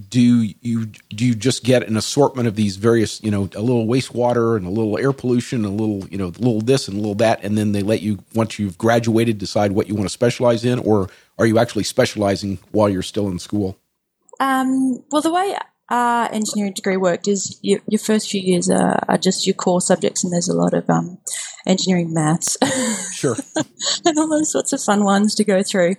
Do 0.10 0.22
you 0.62 0.86
do 0.86 1.26
you 1.26 1.36
just 1.36 1.64
get 1.64 1.88
an 1.88 1.98
assortment 1.98 2.48
of 2.48 2.56
these 2.56 2.76
various, 2.76 3.24
you 3.24 3.32
know, 3.32 3.50
a 3.56 3.62
little 3.62 3.88
wastewater 3.88 4.58
and 4.58 4.66
a 4.66 4.70
little 4.70 4.98
air 4.98 5.14
pollution, 5.14 5.66
and 5.66 5.80
a 5.80 5.84
little, 5.84 6.08
you 6.10 6.18
know, 6.18 6.28
a 6.28 6.40
little 6.40 6.62
this 6.62 6.88
and 6.88 6.98
a 6.98 7.00
little 7.00 7.16
that, 7.16 7.44
and 7.44 7.58
then 7.58 7.72
they 7.72 7.82
let 7.82 8.02
you 8.02 8.20
once 8.34 8.60
you've 8.60 8.78
graduated 8.78 9.38
decide 9.38 9.72
what 9.72 9.88
you 9.88 9.96
want 9.96 10.06
to 10.06 10.14
specialize 10.14 10.66
in, 10.66 10.80
or 10.80 11.10
are 11.38 11.46
you 11.46 11.58
actually 11.58 11.84
specializing 11.84 12.60
while 12.72 12.90
you're 12.90 13.02
still 13.02 13.28
in 13.28 13.40
school? 13.40 13.78
Um, 14.40 15.04
well, 15.12 15.22
the 15.22 15.32
way 15.32 15.56
our 15.90 16.32
engineering 16.34 16.74
degree 16.74 16.98
worked 16.98 17.28
is 17.28 17.60
your, 17.62 17.80
your 17.88 18.00
first 18.00 18.30
few 18.30 18.42
years 18.42 18.70
are, 18.70 19.04
are 19.08 19.18
just 19.18 19.46
your 19.46 19.54
core 19.54 19.82
subjects, 19.82 20.24
and 20.24 20.34
there's 20.34 20.50
a 20.50 20.56
lot 20.56 20.74
of 20.74 20.90
um, 20.90 21.20
engineering 21.68 22.14
maths 22.14 22.58
Sure. 23.14 23.36
and 24.06 24.18
all 24.18 24.30
those 24.30 24.52
sorts 24.52 24.74
of 24.74 24.82
fun 24.82 25.04
ones 25.04 25.36
to 25.36 25.44
go 25.44 25.62
through. 25.62 25.96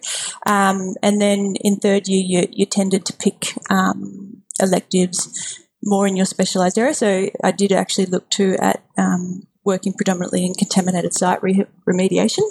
Um, 0.46 0.94
and 1.02 1.20
then 1.20 1.54
in 1.60 1.76
third 1.76 2.08
year, 2.08 2.24
you, 2.42 2.48
you 2.52 2.66
tended 2.66 3.04
to 3.06 3.12
pick 3.12 3.52
um, 3.70 4.42
electives 4.60 5.60
more 5.82 6.06
in 6.06 6.16
your 6.16 6.26
specialised 6.26 6.78
area. 6.78 6.94
So 6.94 7.30
I 7.44 7.52
did 7.52 7.70
actually 7.70 8.06
look 8.06 8.28
to 8.30 8.56
at 8.56 8.82
um, 8.98 9.46
working 9.64 9.92
predominantly 9.92 10.44
in 10.44 10.54
contaminated 10.54 11.14
site 11.14 11.42
re- 11.42 11.66
remediation. 11.86 12.42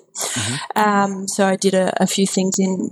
Um, 0.75 1.27
so 1.27 1.45
I 1.45 1.55
did 1.55 1.73
a, 1.73 1.91
a 2.01 2.07
few 2.07 2.27
things 2.27 2.59
in 2.59 2.89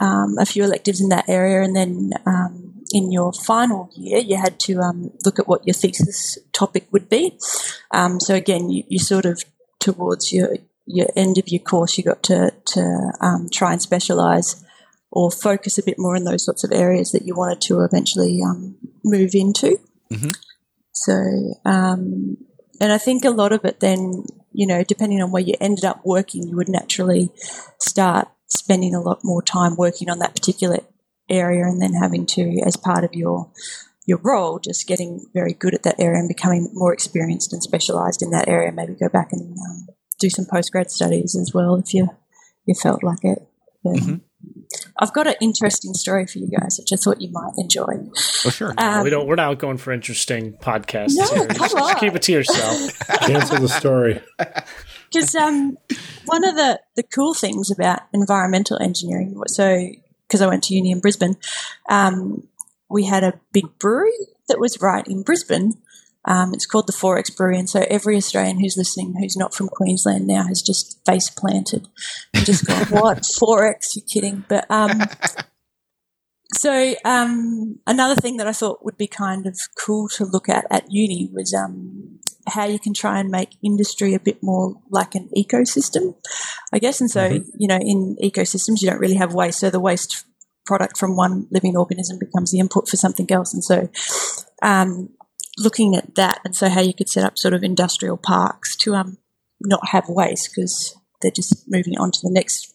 um, 0.00 0.36
a 0.38 0.46
few 0.46 0.64
electives 0.64 1.00
in 1.00 1.08
that 1.10 1.28
area, 1.28 1.62
and 1.62 1.76
then 1.76 2.10
um, 2.26 2.82
in 2.92 3.12
your 3.12 3.32
final 3.32 3.90
year, 3.94 4.18
you 4.18 4.36
had 4.36 4.58
to 4.60 4.80
um, 4.80 5.12
look 5.24 5.38
at 5.38 5.46
what 5.46 5.66
your 5.66 5.74
thesis 5.74 6.38
topic 6.52 6.86
would 6.90 7.08
be. 7.08 7.38
Um, 7.92 8.20
so 8.20 8.34
again, 8.34 8.70
you, 8.70 8.84
you, 8.88 8.98
sort 8.98 9.26
of 9.26 9.44
towards 9.78 10.32
your 10.32 10.56
your 10.86 11.08
end 11.14 11.38
of 11.38 11.48
your 11.48 11.60
course, 11.60 11.96
you 11.96 12.04
got 12.04 12.22
to 12.24 12.52
to 12.66 13.12
um, 13.20 13.48
try 13.52 13.72
and 13.72 13.82
specialize 13.82 14.64
or 15.12 15.30
focus 15.30 15.78
a 15.78 15.82
bit 15.82 15.98
more 15.98 16.16
in 16.16 16.24
those 16.24 16.44
sorts 16.44 16.64
of 16.64 16.72
areas 16.72 17.12
that 17.12 17.26
you 17.26 17.34
wanted 17.34 17.60
to 17.60 17.80
eventually 17.80 18.40
um, 18.42 18.76
move 19.04 19.34
into. 19.34 19.78
Mm-hmm. 20.10 20.30
So, 20.92 21.60
um, 21.64 22.36
and 22.80 22.92
I 22.92 22.98
think 22.98 23.24
a 23.24 23.30
lot 23.30 23.52
of 23.52 23.64
it 23.64 23.80
then, 23.80 24.24
you 24.52 24.66
know, 24.66 24.84
depending 24.84 25.20
on 25.20 25.30
where 25.30 25.42
you 25.42 25.54
ended 25.60 25.84
up 25.84 26.00
working, 26.04 26.46
you 26.46 26.56
would 26.56 26.68
naturally 26.68 27.30
start 27.80 28.28
spending 28.50 28.94
a 28.94 29.00
lot 29.00 29.20
more 29.24 29.42
time 29.42 29.76
working 29.76 30.10
on 30.10 30.18
that 30.18 30.34
particular 30.34 30.78
area 31.28 31.64
and 31.64 31.80
then 31.80 31.94
having 31.94 32.26
to, 32.26 32.60
as 32.66 32.76
part 32.76 33.04
of 33.04 33.14
your 33.14 33.50
your 34.06 34.18
role, 34.24 34.58
just 34.58 34.88
getting 34.88 35.26
very 35.34 35.52
good 35.52 35.74
at 35.74 35.84
that 35.84 36.00
area 36.00 36.18
and 36.18 36.26
becoming 36.26 36.68
more 36.72 36.92
experienced 36.92 37.52
and 37.52 37.62
specialised 37.62 38.22
in 38.22 38.30
that 38.30 38.48
area. 38.48 38.72
Maybe 38.72 38.94
go 38.94 39.08
back 39.08 39.28
and 39.32 39.56
um, 39.56 39.86
do 40.18 40.28
some 40.28 40.46
postgrad 40.46 40.90
studies 40.90 41.36
as 41.36 41.52
well 41.54 41.76
if 41.76 41.94
you 41.94 42.08
you 42.66 42.74
felt 42.74 43.02
like 43.04 43.24
it. 43.24 43.38
But, 43.84 43.96
mm-hmm. 43.96 44.60
I've 45.00 45.14
got 45.14 45.26
an 45.26 45.34
interesting 45.40 45.94
story 45.94 46.26
for 46.26 46.38
you 46.38 46.48
guys, 46.48 46.78
which 46.78 46.92
I 46.92 46.96
thought 46.96 47.22
you 47.22 47.30
might 47.32 47.52
enjoy. 47.56 47.86
Oh, 48.44 48.50
sure. 48.50 48.74
Um, 48.76 49.02
we 49.02 49.08
don't. 49.10 49.26
We're 49.26 49.34
not 49.34 49.58
going 49.58 49.78
for 49.78 49.92
interesting 49.92 50.52
podcasts. 50.52 51.16
No, 51.16 51.26
here. 51.34 51.46
Come 51.48 51.82
on. 51.82 51.96
keep 51.96 52.14
it 52.14 52.22
to 52.22 52.32
yourself. 52.32 52.98
Cancel 53.22 53.58
the 53.60 53.68
story. 53.68 54.20
Because 55.12 55.34
um, 55.34 55.76
one 56.26 56.44
of 56.44 56.54
the 56.54 56.80
the 56.94 57.02
cool 57.02 57.34
things 57.34 57.68
about 57.68 58.02
environmental 58.14 58.80
engineering, 58.80 59.42
so 59.48 59.88
because 60.28 60.40
I 60.40 60.46
went 60.46 60.62
to 60.64 60.74
uni 60.74 60.92
in 60.92 61.00
Brisbane, 61.00 61.36
um, 61.88 62.46
we 62.88 63.06
had 63.06 63.24
a 63.24 63.40
big 63.52 63.76
brewery 63.80 64.12
that 64.46 64.60
was 64.60 64.80
right 64.80 65.04
in 65.08 65.24
Brisbane. 65.24 65.72
Um, 66.26 66.52
it's 66.52 66.66
called 66.66 66.86
the 66.86 67.32
Brewery, 67.36 67.58
and 67.58 67.68
so 67.68 67.84
every 67.88 68.16
Australian 68.16 68.60
who's 68.60 68.76
listening 68.76 69.14
who's 69.18 69.36
not 69.36 69.54
from 69.54 69.68
Queensland 69.68 70.26
now 70.26 70.44
has 70.44 70.60
just 70.60 71.00
face 71.06 71.30
planted 71.30 71.88
and 72.34 72.44
just 72.44 72.66
gone, 72.66 72.86
"What 72.90 73.18
XXXX? 73.18 73.96
You're 73.96 74.04
kidding!" 74.06 74.44
But 74.48 74.70
um, 74.70 75.00
so 76.54 76.94
um, 77.04 77.78
another 77.86 78.20
thing 78.20 78.36
that 78.36 78.46
I 78.46 78.52
thought 78.52 78.84
would 78.84 78.98
be 78.98 79.06
kind 79.06 79.46
of 79.46 79.58
cool 79.78 80.08
to 80.10 80.24
look 80.26 80.48
at 80.48 80.66
at 80.70 80.90
uni 80.90 81.30
was 81.32 81.54
um, 81.54 82.18
how 82.46 82.66
you 82.66 82.78
can 82.78 82.92
try 82.92 83.18
and 83.18 83.30
make 83.30 83.56
industry 83.62 84.14
a 84.14 84.20
bit 84.20 84.42
more 84.42 84.74
like 84.90 85.14
an 85.14 85.30
ecosystem, 85.36 86.16
I 86.72 86.78
guess. 86.78 87.00
And 87.00 87.10
so, 87.10 87.30
mm-hmm. 87.30 87.48
you 87.58 87.68
know, 87.68 87.78
in 87.78 88.16
ecosystems, 88.22 88.82
you 88.82 88.90
don't 88.90 89.00
really 89.00 89.14
have 89.14 89.34
waste. 89.34 89.60
So 89.60 89.70
the 89.70 89.80
waste 89.80 90.24
product 90.66 90.98
from 90.98 91.16
one 91.16 91.46
living 91.50 91.76
organism 91.76 92.18
becomes 92.18 92.52
the 92.52 92.58
input 92.58 92.88
for 92.88 92.96
something 92.96 93.30
else. 93.30 93.54
And 93.54 93.64
so, 93.64 93.88
um, 94.62 95.10
looking 95.58 95.94
at 95.94 96.14
that, 96.14 96.40
and 96.44 96.54
so 96.54 96.68
how 96.68 96.80
you 96.80 96.94
could 96.94 97.08
set 97.08 97.24
up 97.24 97.38
sort 97.38 97.54
of 97.54 97.62
industrial 97.62 98.16
parks 98.16 98.76
to 98.76 98.94
um, 98.94 99.18
not 99.60 99.88
have 99.88 100.08
waste 100.08 100.50
because 100.54 100.96
they're 101.20 101.30
just 101.30 101.68
moving 101.68 101.98
on 101.98 102.10
to 102.12 102.20
the 102.22 102.30
next 102.30 102.74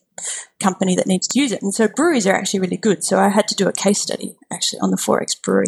company 0.60 0.96
that 0.96 1.06
needs 1.06 1.28
to 1.28 1.38
use 1.38 1.52
it. 1.52 1.62
And 1.62 1.74
so 1.74 1.88
breweries 1.88 2.26
are 2.26 2.34
actually 2.34 2.60
really 2.60 2.76
good. 2.76 3.04
So 3.04 3.18
I 3.18 3.28
had 3.28 3.46
to 3.48 3.54
do 3.54 3.68
a 3.68 3.72
case 3.72 4.00
study 4.00 4.34
actually 4.50 4.80
on 4.80 4.90
the 4.90 4.96
XXXX 4.96 5.42
brewery. 5.42 5.66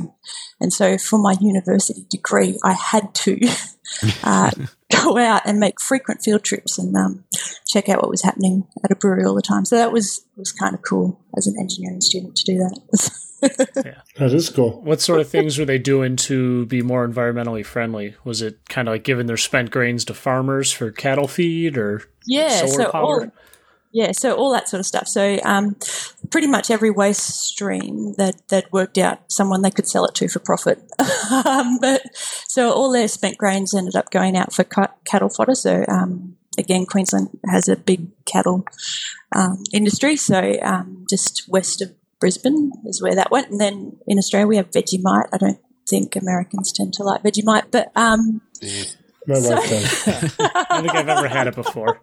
And 0.61 0.73
so 0.73 0.97
for 0.97 1.19
my 1.19 1.37
university 1.41 2.07
degree, 2.09 2.59
I 2.65 2.73
had 2.73 3.15
to 3.17 3.39
uh, 4.25 4.51
go 4.91 5.19
out 5.19 5.43
and 5.45 5.61
make 5.61 5.81
frequent 5.81 6.23
field 6.23 6.45
trips 6.45 6.79
and 6.79 6.97
um, 6.97 7.25
check 7.67 7.89
out 7.89 8.01
what 8.01 8.11
was 8.11 8.23
happening 8.23 8.67
at 8.85 8.91
a 8.91 8.97
brewery 8.97 9.25
all 9.25 9.35
the 9.35 9.43
time. 9.43 9.65
So 9.65 9.77
that 9.77 9.93
was 9.93 10.25
was 10.37 10.53
kind 10.53 10.75
of 10.75 10.83
cool 10.83 11.21
as 11.37 11.47
an 11.47 11.57
engineering 11.59 12.01
student 12.01 12.37
to 12.37 12.45
do 12.45 12.59
that. 12.59 13.11
yeah. 13.43 14.01
That 14.17 14.33
is 14.33 14.51
cool. 14.51 14.83
What 14.83 15.01
sort 15.01 15.21
of 15.21 15.29
things 15.29 15.59
were 15.59 15.65
they 15.65 15.79
doing 15.79 16.17
to 16.17 16.67
be 16.67 16.83
more 16.83 17.07
environmentally 17.07 17.65
friendly? 17.65 18.17
Was 18.25 18.43
it 18.43 18.59
kind 18.69 18.89
of 18.89 18.95
like 18.95 19.05
giving 19.05 19.27
their 19.27 19.37
spent 19.37 19.71
grains 19.71 20.05
to 20.07 20.15
farmers 20.15 20.73
for 20.73 20.91
cattle 20.91 21.29
feed 21.29 21.79
or 21.79 22.03
yeah, 22.27 22.67
solar 22.67 22.85
so 22.85 22.91
power? 22.91 23.03
All, 23.05 23.33
yeah, 23.93 24.13
so 24.13 24.35
all 24.35 24.53
that 24.53 24.69
sort 24.69 24.81
of 24.81 24.87
stuff. 24.87 25.09
So 25.09 25.39
um, 25.45 25.77
pretty 26.31 26.47
much 26.47 26.71
every 26.71 26.91
waste 26.91 27.41
stream 27.41 28.15
that 28.19 28.37
that 28.49 28.73
worked 28.73 28.99
out 28.99 29.21
someone 29.31 29.63
they 29.63 29.71
could 29.71 29.89
sell 29.89 30.05
it 30.05 30.15
to 30.17 30.29
for 30.29 30.41
profit. 30.41 30.83
um, 31.45 31.79
but 31.81 32.03
so 32.15 32.73
all 32.73 32.93
their 32.93 33.09
spent 33.09 33.39
grains 33.39 33.75
ended 33.75 33.97
up 33.97 34.11
going 34.11 34.37
out 34.37 34.53
for 34.53 34.65
cattle 34.65 35.31
fodder. 35.31 35.55
So 35.55 35.85
um, 35.89 36.37
again, 36.59 36.85
Queensland 36.87 37.29
has 37.51 37.69
a 37.69 37.77
big 37.77 38.09
cattle 38.27 38.65
um, 39.35 39.63
industry. 39.73 40.17
So 40.17 40.59
um, 40.63 41.07
just 41.09 41.49
west 41.49 41.81
of 41.81 41.95
Brisbane 42.21 42.73
is 42.87 43.03
where 43.03 43.15
that 43.15 43.31
went, 43.31 43.51
and 43.51 43.61
then 43.61 43.97
in 44.07 44.19
Australia 44.19 44.47
we 44.47 44.57
have 44.57 44.71
Vegemite. 44.71 45.29
I 45.33 45.39
don't 45.39 45.61
think 45.89 46.17
Americans 46.17 46.73
tend 46.73 46.93
to 46.95 47.03
like 47.03 47.23
Vegemite, 47.23 47.71
but 47.71 47.91
um, 47.97 48.43
my 49.27 49.35
so, 49.39 49.55
wife 49.55 49.69
does. 49.69 50.05
I 50.41 50.67
don't 50.71 50.83
think 50.83 50.95
I've 50.95 51.09
ever 51.09 51.29
had 51.29 51.47
it 51.47 51.55
before. 51.55 52.01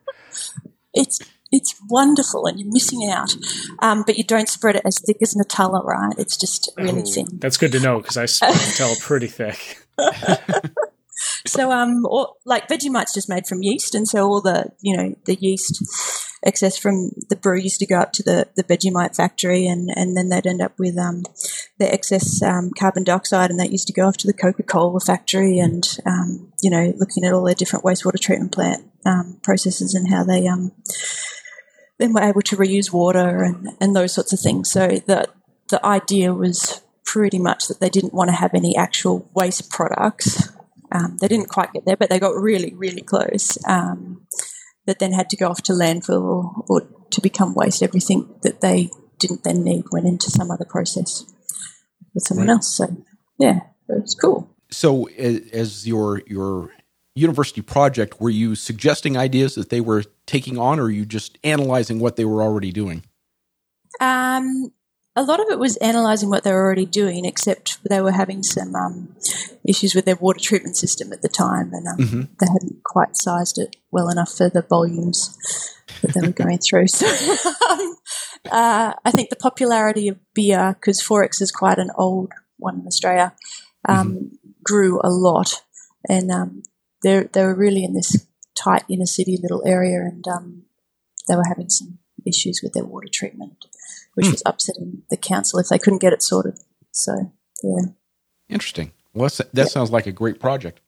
It's 0.94 1.20
it's 1.52 1.76
wonderful 1.90 2.46
and 2.48 2.60
you're 2.60 2.72
missing 2.72 3.10
out. 3.10 3.36
Um, 3.80 4.04
but 4.06 4.18
you 4.18 4.24
don't 4.24 4.50
spread 4.50 4.76
it 4.76 4.82
as 4.86 5.00
thick 5.00 5.18
as 5.22 5.36
Nutella, 5.36 5.84
right? 5.84 6.14
It's 6.18 6.38
just 6.38 6.72
really 6.78 7.04
oh, 7.04 7.12
thin. 7.12 7.28
That's 7.34 7.58
good 7.58 7.72
to 7.74 7.80
know 7.80 8.00
because 8.00 8.18
I 8.18 8.26
spread 8.26 8.54
Nutella 8.54 9.00
pretty 9.02 9.28
thick. 9.28 9.88
so, 11.46 11.72
um, 11.72 12.06
or, 12.06 12.34
like 12.46 12.68
Vegemite's 12.68 13.14
just 13.14 13.30
made 13.30 13.48
from 13.48 13.64
yeast, 13.64 13.96
and 13.96 14.08
so 14.08 14.28
all 14.28 14.42
the 14.42 14.72
you 14.82 14.96
know 14.96 15.16
the 15.26 15.36
yeast 15.36 15.84
excess 16.46 16.78
from 16.78 17.12
the 17.30 17.36
brew 17.36 17.58
used 17.58 17.80
to 17.80 17.86
go 17.86 18.00
up 18.00 18.14
to 18.14 18.24
the, 18.24 18.48
the 18.56 18.64
Vegemite 18.64 19.16
factory, 19.16 19.68
and, 19.68 19.90
and 19.96 20.16
then 20.16 20.30
they'd 20.30 20.48
end 20.48 20.62
up 20.62 20.78
with 20.78 20.98
um, 20.98 21.24
the 21.80 21.92
excess 21.92 22.42
um, 22.42 22.72
carbon 22.78 23.04
dioxide, 23.04 23.50
and 23.50 23.60
that 23.60 23.72
used 23.72 23.88
to 23.88 23.94
go 23.94 24.08
off 24.08 24.18
to 24.18 24.28
the 24.28 24.34
Coca 24.34 24.64
Cola 24.64 25.00
factory, 25.00 25.60
and 25.60 25.98
um, 26.06 26.52
you 26.62 26.70
know 26.70 26.94
looking 26.98 27.24
at 27.26 27.34
all 27.34 27.44
their 27.44 27.56
different 27.56 27.86
wastewater 27.86 28.20
treatment 28.20 28.52
plant 28.52 28.86
um, 29.06 29.40
processes 29.44 29.94
and 29.94 30.10
how 30.10 30.24
they 30.24 30.48
um, 30.48 30.72
then 31.98 32.14
were 32.14 32.22
able 32.22 32.42
to 32.42 32.58
reuse 32.58 32.92
water 32.92 33.44
and, 33.44 33.70
and 33.80 33.96
those 33.96 34.14
sorts 34.14 34.34
of 34.34 34.40
things. 34.40 34.72
So 34.72 34.88
the 34.88 35.28
the 35.70 35.84
idea 35.86 36.34
was 36.34 36.82
pretty 37.06 37.40
much 37.40 37.68
that 37.68 37.80
they 37.80 37.90
didn't 37.90 38.14
want 38.14 38.30
to 38.30 38.36
have 38.36 38.54
any 38.54 38.76
actual 38.76 39.30
waste 39.34 39.70
products. 39.70 40.50
Um, 40.92 41.18
they 41.20 41.28
didn't 41.28 41.50
quite 41.50 41.74
get 41.74 41.86
there, 41.86 41.98
but 41.98 42.10
they 42.10 42.20
got 42.20 42.36
really, 42.36 42.74
really 42.74 43.02
close. 43.02 43.58
Um, 43.68 44.28
that 44.86 45.00
then 45.00 45.14
had 45.14 45.30
to 45.30 45.38
go 45.38 45.50
off 45.50 45.62
to 45.64 45.74
landfill 45.74 46.22
or, 46.22 46.66
or, 46.68 46.88
to 47.12 47.22
become 47.22 47.54
waste. 47.54 47.82
Everything 47.82 48.30
that 48.42 48.62
they 48.62 48.90
didn't 49.20 49.44
then 49.44 49.64
need 49.64 49.86
went 49.92 50.06
into 50.06 50.30
some 50.30 50.52
other 50.52 50.66
process 50.66 51.26
with 52.14 52.24
someone 52.24 52.48
right. 52.48 52.54
else. 52.54 52.76
So 52.76 52.96
yeah, 53.38 53.62
it 53.90 54.02
was 54.02 54.16
cool. 54.16 54.50
So 54.72 55.06
as 55.08 55.88
your 55.88 56.22
your 56.28 56.72
university 57.16 57.62
project, 57.62 58.20
were 58.20 58.30
you 58.30 58.56
suggesting 58.56 59.18
ideas 59.18 59.56
that 59.56 59.70
they 59.70 59.82
were 59.82 60.04
taking 60.26 60.58
on, 60.58 60.80
or 60.80 60.86
are 60.86 60.92
you 60.92 61.06
just 61.06 61.38
analyzing 61.44 62.00
what 62.00 62.16
they 62.16 62.26
were 62.26 62.44
already 62.44 62.72
doing? 62.72 63.04
Um, 64.02 64.72
a 65.16 65.24
lot 65.24 65.40
of 65.40 65.48
it 65.50 65.60
was 65.60 65.78
analysing 65.80 66.30
what 66.30 66.44
they 66.44 66.52
were 66.52 66.64
already 66.64 66.86
doing, 66.86 67.26
except 67.26 67.78
they 67.90 68.02
were 68.02 68.12
having 68.12 68.44
some 68.44 68.76
um, 68.76 69.16
issues 69.64 69.96
with 69.96 70.06
their 70.06 70.16
water 70.16 70.40
treatment 70.40 70.76
system 70.76 71.14
at 71.14 71.22
the 71.22 71.30
time, 71.30 71.72
and 71.74 71.88
um, 71.88 71.98
mm-hmm. 71.98 72.22
they 72.40 72.48
hadn't 72.52 72.84
quite 72.84 73.16
sized 73.16 73.58
it 73.58 73.78
well 73.92 74.10
enough 74.10 74.32
for 74.32 74.50
the 74.50 74.62
volumes 74.62 75.38
that 76.02 76.14
they 76.14 76.22
were 76.22 76.34
going 76.34 76.60
through. 76.60 76.86
So 76.96 77.08
um, 77.70 77.96
uh, 78.52 78.94
I 79.04 79.12
think 79.12 79.30
the 79.30 79.36
popularity 79.36 80.08
of 80.08 80.20
beer, 80.34 80.76
because 80.80 81.02
XXXX 81.02 81.42
is 81.42 81.52
quite 81.52 81.78
an 81.78 81.92
old 81.96 82.32
one 82.58 82.82
in 82.82 82.88
Australia, 82.88 83.34
um, 83.88 84.14
mm-hmm. 84.14 84.50
grew 84.64 85.00
a 85.04 85.10
lot, 85.10 85.64
and 86.10 86.32
um, 86.32 86.64
they 87.04 87.24
they 87.32 87.44
were 87.44 87.56
really 87.56 87.84
in 87.84 87.94
this 87.94 88.28
tight 88.56 88.84
inner 88.90 89.06
city 89.06 89.38
little 89.42 89.64
area, 89.66 90.02
and 90.02 90.28
um, 90.28 90.64
they 91.28 91.36
were 91.36 91.48
having 91.48 91.70
some 91.70 92.00
issues 92.26 92.62
with 92.64 92.74
their 92.74 92.86
water 92.86 93.08
treatment, 93.12 93.66
which 94.16 94.28
mm. 94.28 94.32
was 94.32 94.44
upsetting 94.46 95.04
the 95.10 95.18
council 95.18 95.60
if 95.60 95.68
they 95.68 95.78
couldn't 95.78 96.02
get 96.02 96.14
it 96.14 96.24
sorted. 96.24 96.58
So 96.92 97.32
yeah, 97.64 97.92
interesting. 98.50 98.92
Well, 99.14 99.30
that 99.30 99.50
yeah. 99.54 99.64
sounds 99.66 99.92
like 99.92 100.08
a 100.08 100.12
great 100.12 100.40
project. 100.40 100.82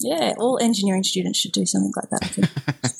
Yeah, 0.00 0.34
all 0.38 0.58
engineering 0.60 1.04
students 1.04 1.38
should 1.38 1.52
do 1.52 1.66
something 1.66 1.92
like 1.94 2.10
that. 2.10 2.96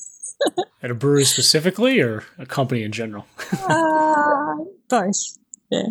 At 0.83 0.90
a 0.90 0.94
brewery 0.94 1.24
specifically, 1.24 2.00
or 2.00 2.24
a 2.38 2.46
company 2.46 2.83
in 2.83 2.92
general? 2.92 3.26
uh, 3.52 4.54
both. 4.88 5.38
Yeah. 5.70 5.88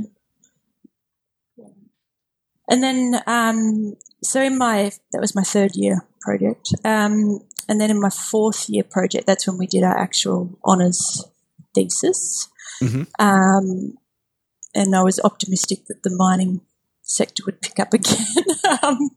And 2.69 2.83
then, 2.83 3.21
um, 3.25 3.95
so 4.23 4.41
in 4.41 4.57
my 4.57 4.91
that 5.11 5.21
was 5.21 5.35
my 5.35 5.43
third 5.43 5.71
year 5.73 6.05
project. 6.21 6.69
Um, 6.85 7.39
and 7.67 7.79
then 7.79 7.91
in 7.91 7.99
my 7.99 8.09
fourth 8.09 8.69
year 8.69 8.83
project, 8.83 9.27
that's 9.27 9.47
when 9.47 9.57
we 9.57 9.67
did 9.67 9.83
our 9.83 9.97
actual 9.97 10.57
honours 10.65 11.25
thesis. 11.75 12.47
Mm-hmm. 12.81 13.03
Um, 13.19 13.97
and 14.73 14.95
I 14.95 15.03
was 15.03 15.19
optimistic 15.23 15.85
that 15.87 16.03
the 16.03 16.15
mining 16.15 16.61
sector 17.01 17.43
would 17.45 17.61
pick 17.61 17.79
up 17.79 17.93
again. 17.93 18.25
um, 18.83 19.09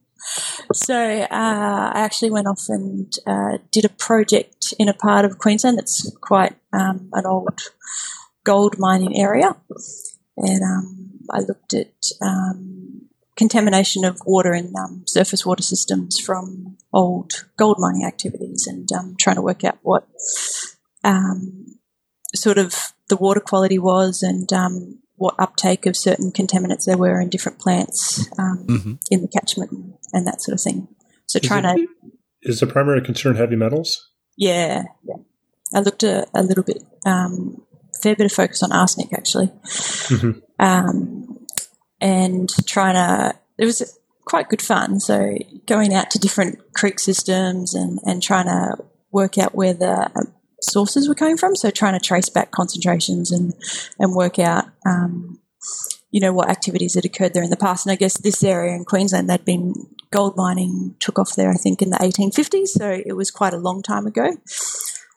so 0.72 0.96
uh, 0.96 1.26
I 1.30 2.00
actually 2.00 2.30
went 2.30 2.46
off 2.46 2.64
and 2.68 3.12
uh, 3.26 3.58
did 3.70 3.84
a 3.84 3.90
project 3.90 4.74
in 4.78 4.88
a 4.88 4.94
part 4.94 5.24
of 5.24 5.38
Queensland 5.38 5.78
that's 5.78 6.10
quite 6.20 6.54
um, 6.72 7.10
an 7.12 7.26
old 7.26 7.60
gold 8.44 8.76
mining 8.78 9.16
area, 9.16 9.56
and 10.36 10.62
um, 10.62 11.10
I 11.30 11.40
looked 11.40 11.74
at 11.74 11.92
um, 12.20 13.08
contamination 13.36 14.04
of 14.04 14.20
water 14.24 14.52
and 14.52 14.74
um, 14.76 15.04
surface 15.06 15.44
water 15.44 15.62
systems 15.62 16.18
from 16.18 16.76
old 16.92 17.46
gold 17.56 17.76
mining 17.78 18.04
activities, 18.04 18.66
and 18.66 18.90
um, 18.92 19.16
trying 19.18 19.36
to 19.36 19.42
work 19.42 19.64
out 19.64 19.78
what 19.82 20.06
sort 22.34 22.58
of 22.58 22.92
the 23.08 23.16
water 23.16 23.40
quality 23.40 23.78
was 23.78 24.22
and 24.22 24.52
um, 24.52 24.98
what 25.16 25.34
uptake 25.38 25.86
of 25.86 25.96
certain 25.96 26.32
contaminants 26.32 26.84
there 26.86 26.96
were 26.98 27.20
in 27.20 27.28
different 27.28 27.58
plants 27.58 28.26
um, 28.38 28.66
Mhm. 28.68 28.98
in 29.10 29.22
the 29.22 29.28
catchment 29.28 29.70
and 30.12 30.26
that 30.26 30.40
sort 30.42 30.54
of 30.54 30.60
thing. 30.60 30.88
So 31.26 31.38
Is 31.42 31.46
trying 31.48 31.64
it- 31.64 31.76
to, 31.86 31.88
Is 32.50 32.60
the 32.60 32.66
primary 32.66 33.02
concern 33.02 33.36
heavy 33.36 33.56
metals? 33.56 34.10
yeah, 34.36 34.84
yeah. 35.04 35.16
I 35.74 35.80
looked 35.80 36.02
a, 36.02 36.26
a 36.34 36.42
little 36.42 36.64
bit, 36.64 36.82
um, 37.06 37.62
fair 38.02 38.16
bit 38.16 38.26
of 38.26 38.32
focus 38.32 38.62
on 38.62 38.72
arsenic 38.72 39.12
actually, 39.12 39.46
Mhm. 39.48 40.42
um, 40.58 41.46
and 42.00 42.48
trying 42.66 42.94
to. 42.94 43.38
It 43.58 43.64
was 43.66 43.98
quite 44.24 44.48
good 44.48 44.60
fun. 44.62 44.98
So 45.00 45.36
going 45.66 45.94
out 45.94 46.10
to 46.10 46.18
different 46.18 46.58
creek 46.74 46.98
systems 46.98 47.74
and 47.74 48.00
and 48.04 48.22
trying 48.22 48.46
to 48.46 48.76
work 49.12 49.38
out 49.38 49.54
where 49.54 49.72
the 49.74 50.10
sources 50.62 51.08
were 51.08 51.14
coming 51.14 51.36
from. 51.36 51.56
So 51.56 51.70
trying 51.70 51.98
to 51.98 52.04
trace 52.04 52.28
back 52.28 52.50
concentrations 52.50 53.30
and 53.30 53.54
and 53.98 54.14
work 54.14 54.38
out. 54.38 54.66
Um, 54.86 55.38
you 56.10 56.20
know 56.20 56.32
what 56.32 56.50
activities 56.50 56.94
had 56.94 57.06
occurred 57.06 57.32
there 57.32 57.42
in 57.42 57.50
the 57.50 57.56
past, 57.56 57.86
and 57.86 57.92
I 57.92 57.96
guess 57.96 58.18
this 58.18 58.44
area 58.44 58.74
in 58.74 58.84
Queensland, 58.84 59.30
they'd 59.30 59.44
been 59.44 59.74
gold 60.10 60.36
mining 60.36 60.94
took 61.00 61.18
off 61.18 61.34
there, 61.34 61.50
I 61.50 61.54
think, 61.54 61.82
in 61.82 61.90
the 61.90 61.96
1850s. 61.96 62.68
So 62.68 63.02
it 63.04 63.14
was 63.14 63.30
quite 63.30 63.54
a 63.54 63.58
long 63.58 63.82
time 63.82 64.06
ago. 64.06 64.36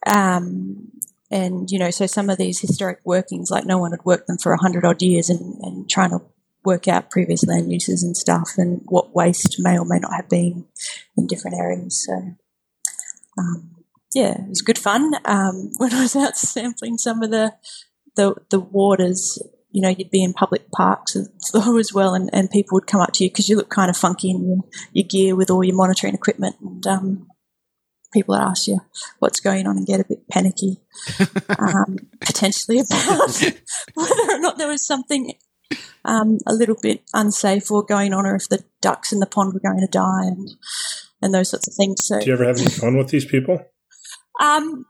Um, 0.08 0.91
and 1.29 1.69
you 1.69 1.79
know, 1.79 1.91
so 1.91 2.08
some 2.08 2.29
of 2.29 2.38
these 2.38 2.62
historic 2.62 2.99
workings, 3.03 3.51
like 3.51 3.65
no 3.65 3.77
one 3.77 3.91
had 3.91 4.05
worked 4.05 4.27
them 4.27 4.38
for 4.38 4.53
a 4.53 4.62
hundred 4.62 4.86
odd 4.86 5.01
years, 5.01 5.29
and, 5.29 5.62
and 5.62 5.89
trying 5.89 6.12
to 6.12 6.21
work 6.63 6.88
out 6.88 7.12
previous 7.12 7.45
land 7.45 7.71
uses 7.71 8.01
and 8.03 8.15
stuff, 8.15 8.51
and 8.58 8.81
what 8.86 9.13
waste 9.13 9.58
may 9.60 9.77
or 9.77 9.86
may 9.86 9.99
not 9.99 10.13
have 10.13 10.29
been 10.29 10.65
in 11.17 11.27
different 11.27 11.58
areas. 11.58 12.05
So, 12.05 12.36
um, 13.38 13.75
yeah, 14.15 14.32
it 14.32 14.49
was 14.49 14.62
good 14.62 14.80
fun. 14.80 15.13
Um, 15.25 15.71
when 15.78 15.93
I 15.93 16.01
was 16.01 16.15
out 16.15 16.38
sampling 16.38 16.97
some 16.97 17.21
of 17.21 17.30
the 17.30 17.54
the, 18.15 18.34
the 18.49 18.62
waters, 18.62 19.38
you 19.71 19.82
know, 19.82 19.89
you'd 19.89 20.10
be 20.10 20.23
in 20.23 20.32
public 20.32 20.71
parks 20.71 21.15
and 21.15 21.28
flow 21.51 21.78
as 21.78 21.93
well, 21.93 22.15
and, 22.15 22.30
and 22.34 22.49
people 22.49 22.75
would 22.75 22.88
come 22.88 23.01
up 23.01 23.12
to 23.13 23.25
you 23.25 23.30
because 23.30 23.49
you 23.49 23.58
look 23.58 23.69
kind 23.69 23.89
of 23.89 23.97
funky 23.97 24.32
in 24.32 24.47
your, 24.47 24.58
your 24.93 25.06
gear 25.08 25.36
with 25.36 25.51
all 25.51 25.63
your 25.63 25.75
monitoring 25.75 26.15
equipment, 26.15 26.56
and 26.62 26.88
um, 26.88 27.28
people 28.13 28.34
would 28.34 28.41
ask 28.41 28.67
you 28.67 28.80
what's 29.19 29.41
going 29.41 29.67
on 29.67 29.75
and 29.75 29.86
get 29.86 29.99
a 29.99 30.06
bit 30.06 30.28
panicky, 30.30 30.78
um, 31.60 31.97
potentially 32.21 32.80
about 32.80 33.54
whether 33.95 34.32
or 34.32 34.39
not 34.39 34.58
there 34.58 34.69
was 34.69 34.88
something 34.88 35.34
um, 36.06 36.38
a 36.47 36.54
little 36.54 36.78
bit 36.82 37.01
unsafe 37.13 37.69
or 37.69 37.84
going 37.84 38.13
on, 38.13 38.25
or 38.25 38.36
if 38.36 38.47
the 38.47 38.63
ducks 38.82 39.12
in 39.12 39.19
the 39.19 39.25
pond 39.25 39.54
were 39.54 39.60
going 39.60 39.82
to 39.82 39.88
die, 39.91 40.23
and 40.23 40.51
and 41.21 41.34
those 41.34 41.49
sorts 41.49 41.67
of 41.67 41.73
things. 41.73 42.08
So 42.08 42.21
Do 42.21 42.28
you 42.28 42.34
ever 42.34 42.45
have 42.45 42.60
any 42.60 42.69
fun 42.69 42.95
with 42.95 43.10
these 43.10 43.25
people? 43.25 43.60
Um, 44.41 44.86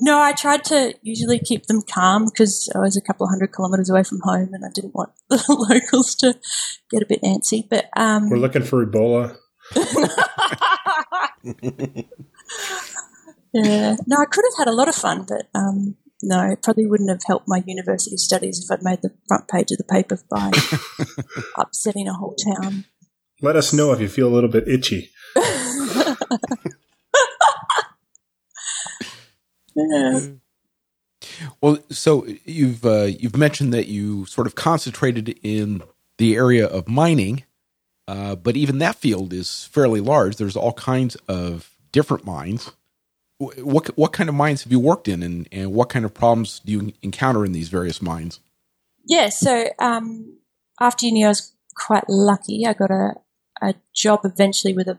no, 0.00 0.18
I 0.18 0.32
tried 0.32 0.64
to 0.64 0.94
usually 1.02 1.38
keep 1.38 1.66
them 1.66 1.82
calm 1.82 2.24
because 2.24 2.70
I 2.74 2.78
was 2.78 2.96
a 2.96 3.02
couple 3.02 3.26
of 3.26 3.30
hundred 3.30 3.54
kilometres 3.54 3.90
away 3.90 4.02
from 4.02 4.20
home 4.22 4.54
and 4.54 4.64
I 4.64 4.68
didn't 4.74 4.94
want 4.94 5.10
the 5.28 5.44
locals 5.48 6.14
to 6.16 6.38
get 6.90 7.02
a 7.02 7.06
bit 7.06 7.22
antsy. 7.22 7.68
But 7.68 7.90
um, 7.96 8.30
We're 8.30 8.38
looking 8.38 8.62
for 8.62 8.84
Ebola. 8.84 9.36
yeah, 13.52 13.96
no, 14.06 14.16
I 14.16 14.24
could 14.24 14.44
have 14.50 14.58
had 14.58 14.68
a 14.68 14.72
lot 14.72 14.88
of 14.88 14.94
fun, 14.94 15.26
but 15.28 15.48
um, 15.54 15.96
no, 16.22 16.50
it 16.50 16.62
probably 16.62 16.86
wouldn't 16.86 17.10
have 17.10 17.22
helped 17.26 17.46
my 17.46 17.62
university 17.66 18.16
studies 18.16 18.64
if 18.64 18.70
I'd 18.70 18.82
made 18.82 19.02
the 19.02 19.12
front 19.28 19.48
page 19.48 19.70
of 19.70 19.78
the 19.78 19.84
paper 19.84 20.18
by 20.30 20.50
upsetting 21.58 22.08
a 22.08 22.14
whole 22.14 22.34
town. 22.34 22.86
Let 23.42 23.56
us 23.56 23.72
know 23.72 23.92
if 23.92 24.00
you 24.00 24.08
feel 24.08 24.28
a 24.28 24.34
little 24.34 24.50
bit 24.50 24.66
itchy. 24.66 25.10
Yeah. 29.90 30.26
Well, 31.60 31.78
so 31.90 32.26
you've 32.44 32.84
uh, 32.84 33.08
you've 33.18 33.36
mentioned 33.36 33.74
that 33.74 33.88
you 33.88 34.24
sort 34.26 34.46
of 34.46 34.54
concentrated 34.54 35.38
in 35.42 35.82
the 36.18 36.36
area 36.36 36.66
of 36.66 36.88
mining, 36.88 37.44
uh, 38.08 38.36
but 38.36 38.56
even 38.56 38.78
that 38.78 38.96
field 38.96 39.32
is 39.32 39.64
fairly 39.66 40.00
large. 40.00 40.36
There's 40.36 40.56
all 40.56 40.72
kinds 40.72 41.16
of 41.28 41.76
different 41.92 42.24
mines. 42.24 42.72
What 43.38 43.88
what 43.98 44.12
kind 44.12 44.28
of 44.28 44.34
mines 44.34 44.64
have 44.64 44.72
you 44.72 44.80
worked 44.80 45.08
in, 45.08 45.22
and, 45.22 45.48
and 45.52 45.72
what 45.72 45.88
kind 45.88 46.04
of 46.04 46.14
problems 46.14 46.60
do 46.60 46.72
you 46.72 46.92
encounter 47.02 47.44
in 47.44 47.52
these 47.52 47.68
various 47.68 48.00
mines? 48.00 48.40
Yeah, 49.06 49.28
so 49.28 49.68
um, 49.78 50.38
after 50.80 51.06
uni, 51.06 51.24
I 51.24 51.28
was 51.28 51.52
quite 51.74 52.04
lucky. 52.08 52.66
I 52.66 52.74
got 52.74 52.90
a, 52.90 53.14
a 53.62 53.74
job 53.94 54.20
eventually 54.24 54.74
with 54.74 54.88
a 54.88 54.98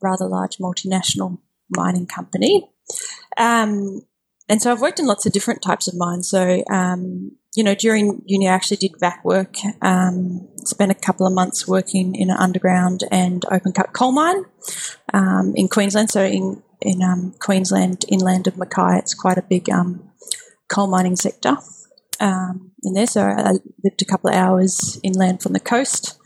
rather 0.00 0.26
large 0.26 0.58
multinational 0.58 1.38
mining 1.68 2.06
company. 2.06 2.68
Um, 3.36 4.02
and 4.48 4.62
so 4.62 4.70
I've 4.70 4.80
worked 4.80 5.00
in 5.00 5.06
lots 5.06 5.26
of 5.26 5.32
different 5.32 5.62
types 5.62 5.88
of 5.88 5.94
mines. 5.96 6.28
So, 6.28 6.62
um, 6.70 7.32
you 7.54 7.64
know, 7.64 7.74
during 7.74 8.22
uni, 8.26 8.48
I 8.48 8.54
actually 8.54 8.76
did 8.76 8.92
vac 9.00 9.24
work, 9.24 9.56
um, 9.82 10.48
spent 10.64 10.92
a 10.92 10.94
couple 10.94 11.26
of 11.26 11.32
months 11.32 11.66
working 11.66 12.14
in 12.14 12.30
an 12.30 12.36
underground 12.36 13.02
and 13.10 13.44
open 13.50 13.72
cut 13.72 13.92
coal 13.92 14.12
mine 14.12 14.44
um, 15.12 15.52
in 15.56 15.68
Queensland. 15.68 16.10
So, 16.10 16.22
in, 16.24 16.62
in 16.80 17.02
um, 17.02 17.34
Queensland, 17.40 18.04
inland 18.08 18.46
of 18.46 18.56
Mackay, 18.56 18.98
it's 18.98 19.14
quite 19.14 19.38
a 19.38 19.42
big 19.42 19.68
um, 19.70 20.10
coal 20.68 20.86
mining 20.86 21.16
sector 21.16 21.56
um, 22.20 22.72
in 22.82 22.94
there. 22.94 23.06
So 23.06 23.22
I 23.22 23.52
lived 23.82 24.02
a 24.02 24.04
couple 24.04 24.30
of 24.30 24.36
hours 24.36 25.00
inland 25.02 25.42
from 25.42 25.52
the 25.52 25.60
coast 25.60 26.18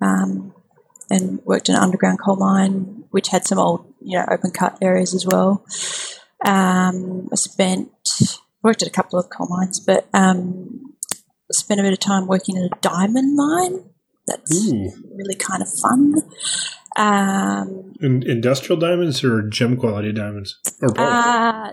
um, 0.00 0.54
and 1.12 1.40
worked 1.44 1.68
in 1.68 1.74
an 1.74 1.82
underground 1.82 2.18
coal 2.20 2.36
mine, 2.36 3.04
which 3.10 3.28
had 3.28 3.46
some 3.46 3.58
old, 3.58 3.92
you 4.00 4.18
know, 4.18 4.24
open 4.30 4.50
cut 4.50 4.78
areas 4.80 5.14
as 5.14 5.26
well. 5.26 5.64
Um, 6.44 7.28
I 7.32 7.36
spent 7.36 7.90
worked 8.62 8.82
at 8.82 8.88
a 8.88 8.92
couple 8.92 9.18
of 9.18 9.28
coal 9.28 9.48
mines, 9.48 9.80
but 9.80 10.08
um, 10.14 10.94
spent 11.50 11.80
a 11.80 11.82
bit 11.82 11.92
of 11.92 11.98
time 11.98 12.26
working 12.26 12.56
in 12.56 12.64
a 12.64 12.76
diamond 12.80 13.36
mine. 13.36 13.84
That's 14.26 14.72
Ooh. 14.72 14.90
really 15.14 15.34
kind 15.34 15.62
of 15.62 15.68
fun. 15.68 16.14
Um, 16.96 17.94
In, 18.00 18.22
industrial 18.22 18.78
diamonds 18.78 19.24
or 19.24 19.42
gem 19.42 19.76
quality 19.76 20.12
diamonds? 20.12 20.58
Or 20.80 20.88
both? 20.88 21.08
uh, 21.08 21.72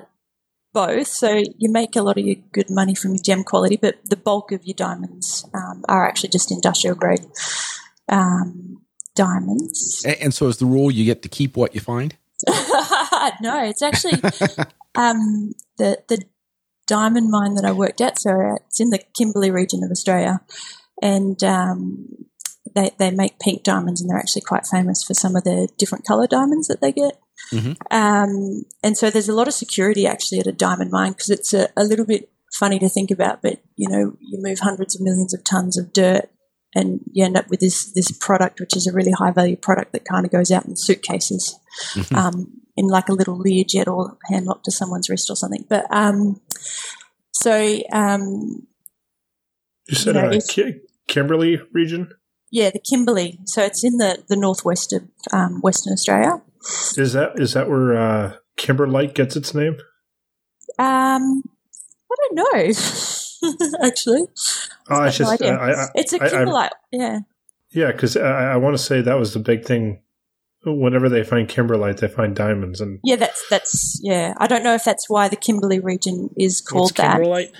both. 0.73 1.07
So 1.07 1.43
you 1.57 1.71
make 1.71 1.95
a 1.95 2.01
lot 2.01 2.17
of 2.17 2.25
your 2.25 2.37
good 2.51 2.69
money 2.69 2.95
from 2.95 3.11
your 3.11 3.23
gem 3.23 3.43
quality, 3.43 3.77
but 3.77 3.99
the 4.03 4.17
bulk 4.17 4.51
of 4.51 4.65
your 4.65 4.75
diamonds 4.75 5.45
um, 5.53 5.83
are 5.87 6.07
actually 6.07 6.29
just 6.29 6.51
industrial 6.51 6.95
grade 6.95 7.25
um, 8.09 8.81
diamonds. 9.15 10.03
And, 10.05 10.15
and 10.21 10.33
so, 10.33 10.47
is 10.47 10.57
the 10.57 10.65
rule 10.65 10.91
you 10.91 11.05
get 11.05 11.21
to 11.23 11.29
keep 11.29 11.55
what 11.57 11.75
you 11.75 11.81
find? 11.81 12.15
no, 13.41 13.63
it's 13.63 13.81
actually 13.81 14.13
um, 14.95 15.53
the 15.77 16.01
the 16.07 16.23
diamond 16.87 17.29
mine 17.29 17.55
that 17.55 17.65
I 17.65 17.71
worked 17.71 18.01
at. 18.01 18.19
So 18.19 18.57
it's 18.65 18.79
in 18.79 18.89
the 18.89 18.99
Kimberley 19.17 19.51
region 19.51 19.83
of 19.83 19.91
Australia, 19.91 20.41
and 21.01 21.41
um, 21.43 22.07
they 22.75 22.91
they 22.97 23.11
make 23.11 23.39
pink 23.39 23.63
diamonds, 23.63 24.01
and 24.01 24.09
they're 24.09 24.17
actually 24.17 24.41
quite 24.41 24.65
famous 24.65 25.03
for 25.03 25.13
some 25.13 25.35
of 25.35 25.43
the 25.43 25.69
different 25.77 26.05
color 26.05 26.27
diamonds 26.27 26.67
that 26.67 26.81
they 26.81 26.91
get. 26.91 27.19
Mhm. 27.53 27.77
Um, 27.89 28.63
and 28.83 28.97
so 28.97 29.09
there's 29.09 29.29
a 29.29 29.35
lot 29.35 29.47
of 29.47 29.53
security 29.53 30.05
actually 30.05 30.39
at 30.39 30.47
a 30.47 30.51
diamond 30.51 30.91
mine 30.91 31.13
because 31.13 31.29
it's 31.29 31.53
a, 31.53 31.69
a 31.77 31.83
little 31.83 32.05
bit 32.05 32.29
funny 32.53 32.79
to 32.79 32.89
think 32.89 33.11
about, 33.11 33.41
but 33.41 33.61
you 33.75 33.89
know, 33.89 34.17
you 34.19 34.41
move 34.41 34.59
hundreds 34.59 34.95
of 34.95 35.01
millions 35.01 35.33
of 35.33 35.43
tons 35.43 35.77
of 35.77 35.93
dirt 35.93 36.29
and 36.75 36.99
you 37.11 37.25
end 37.25 37.37
up 37.37 37.49
with 37.49 37.59
this 37.59 37.91
this 37.93 38.11
product, 38.11 38.59
which 38.59 38.75
is 38.75 38.87
a 38.87 38.93
really 38.93 39.11
high 39.11 39.31
value 39.31 39.55
product 39.57 39.91
that 39.93 40.05
kind 40.05 40.25
of 40.25 40.31
goes 40.31 40.51
out 40.51 40.65
in 40.65 40.75
suitcases, 40.75 41.57
um, 42.13 42.61
in 42.77 42.87
like 42.87 43.09
a 43.09 43.13
little 43.13 43.37
Learjet 43.41 43.87
or 43.87 44.17
hand 44.29 44.45
locked 44.45 44.65
to 44.65 44.71
someone's 44.71 45.09
wrist 45.09 45.29
or 45.29 45.35
something. 45.35 45.65
But 45.69 45.85
um, 45.89 46.39
so 47.31 47.79
um, 47.91 48.67
you 49.87 49.95
said 49.95 50.15
no, 50.15 50.21
uh, 50.25 50.27
it's- 50.27 50.47
Ki- 50.49 50.81
Kimberley 51.07 51.59
region? 51.73 52.11
yeah, 52.51 52.69
the 52.69 52.79
Kimberley. 52.79 53.39
So 53.45 53.63
it's 53.63 53.83
in 53.83 53.97
the 53.97 54.23
the 54.27 54.35
northwest 54.35 54.93
of 54.93 55.03
um, 55.33 55.61
Western 55.61 55.93
Australia. 55.93 56.41
Is 56.97 57.13
that 57.13 57.39
is 57.39 57.53
that 57.53 57.69
where 57.69 57.97
uh, 57.97 58.33
Kimberlite 58.57 59.13
gets 59.15 59.35
its 59.35 59.55
name? 59.55 59.77
Um, 60.77 61.43
I 62.11 62.15
don't 62.15 62.35
know, 62.35 62.73
actually. 63.83 64.23
Oh, 64.89 65.03
it's 65.03 65.19
no 65.19 65.25
just 65.25 65.41
idea. 65.41 65.55
uh, 65.55 65.57
I, 65.59 65.71
I, 65.71 65.87
It's 65.95 66.13
a 66.13 66.21
I- 66.21 66.25
I- 66.25 66.29
kimberlite. 66.29 66.69
yeah. 66.91 67.19
yeah, 67.71 67.91
because 67.91 68.17
I, 68.17 68.53
I 68.53 68.55
want 68.57 68.75
to 68.77 68.81
say 68.83 69.01
that 69.01 69.17
was 69.19 69.33
the 69.33 69.39
big 69.39 69.65
thing. 69.65 70.01
Whenever 70.65 71.07
they 71.07 71.23
find 71.23 71.47
kimberlite, 71.47 71.99
they 72.01 72.09
find 72.09 72.35
diamonds, 72.35 72.81
and 72.81 72.99
Yeah, 73.03 73.15
that's 73.15 73.41
that's 73.49 73.99
yeah. 74.03 74.33
I 74.37 74.45
don't 74.47 74.61
know 74.63 74.75
if 74.75 74.83
that's 74.83 75.09
why 75.09 75.29
the 75.29 75.37
Kimberley 75.37 75.79
region 75.79 76.29
is 76.37 76.59
called 76.59 76.87
What's 76.91 76.97
that. 76.97 77.21
kimberlite? 77.21 77.53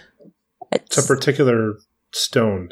it's 0.74 0.98
a 0.98 1.08
particular 1.08 1.76
stone. 2.12 2.70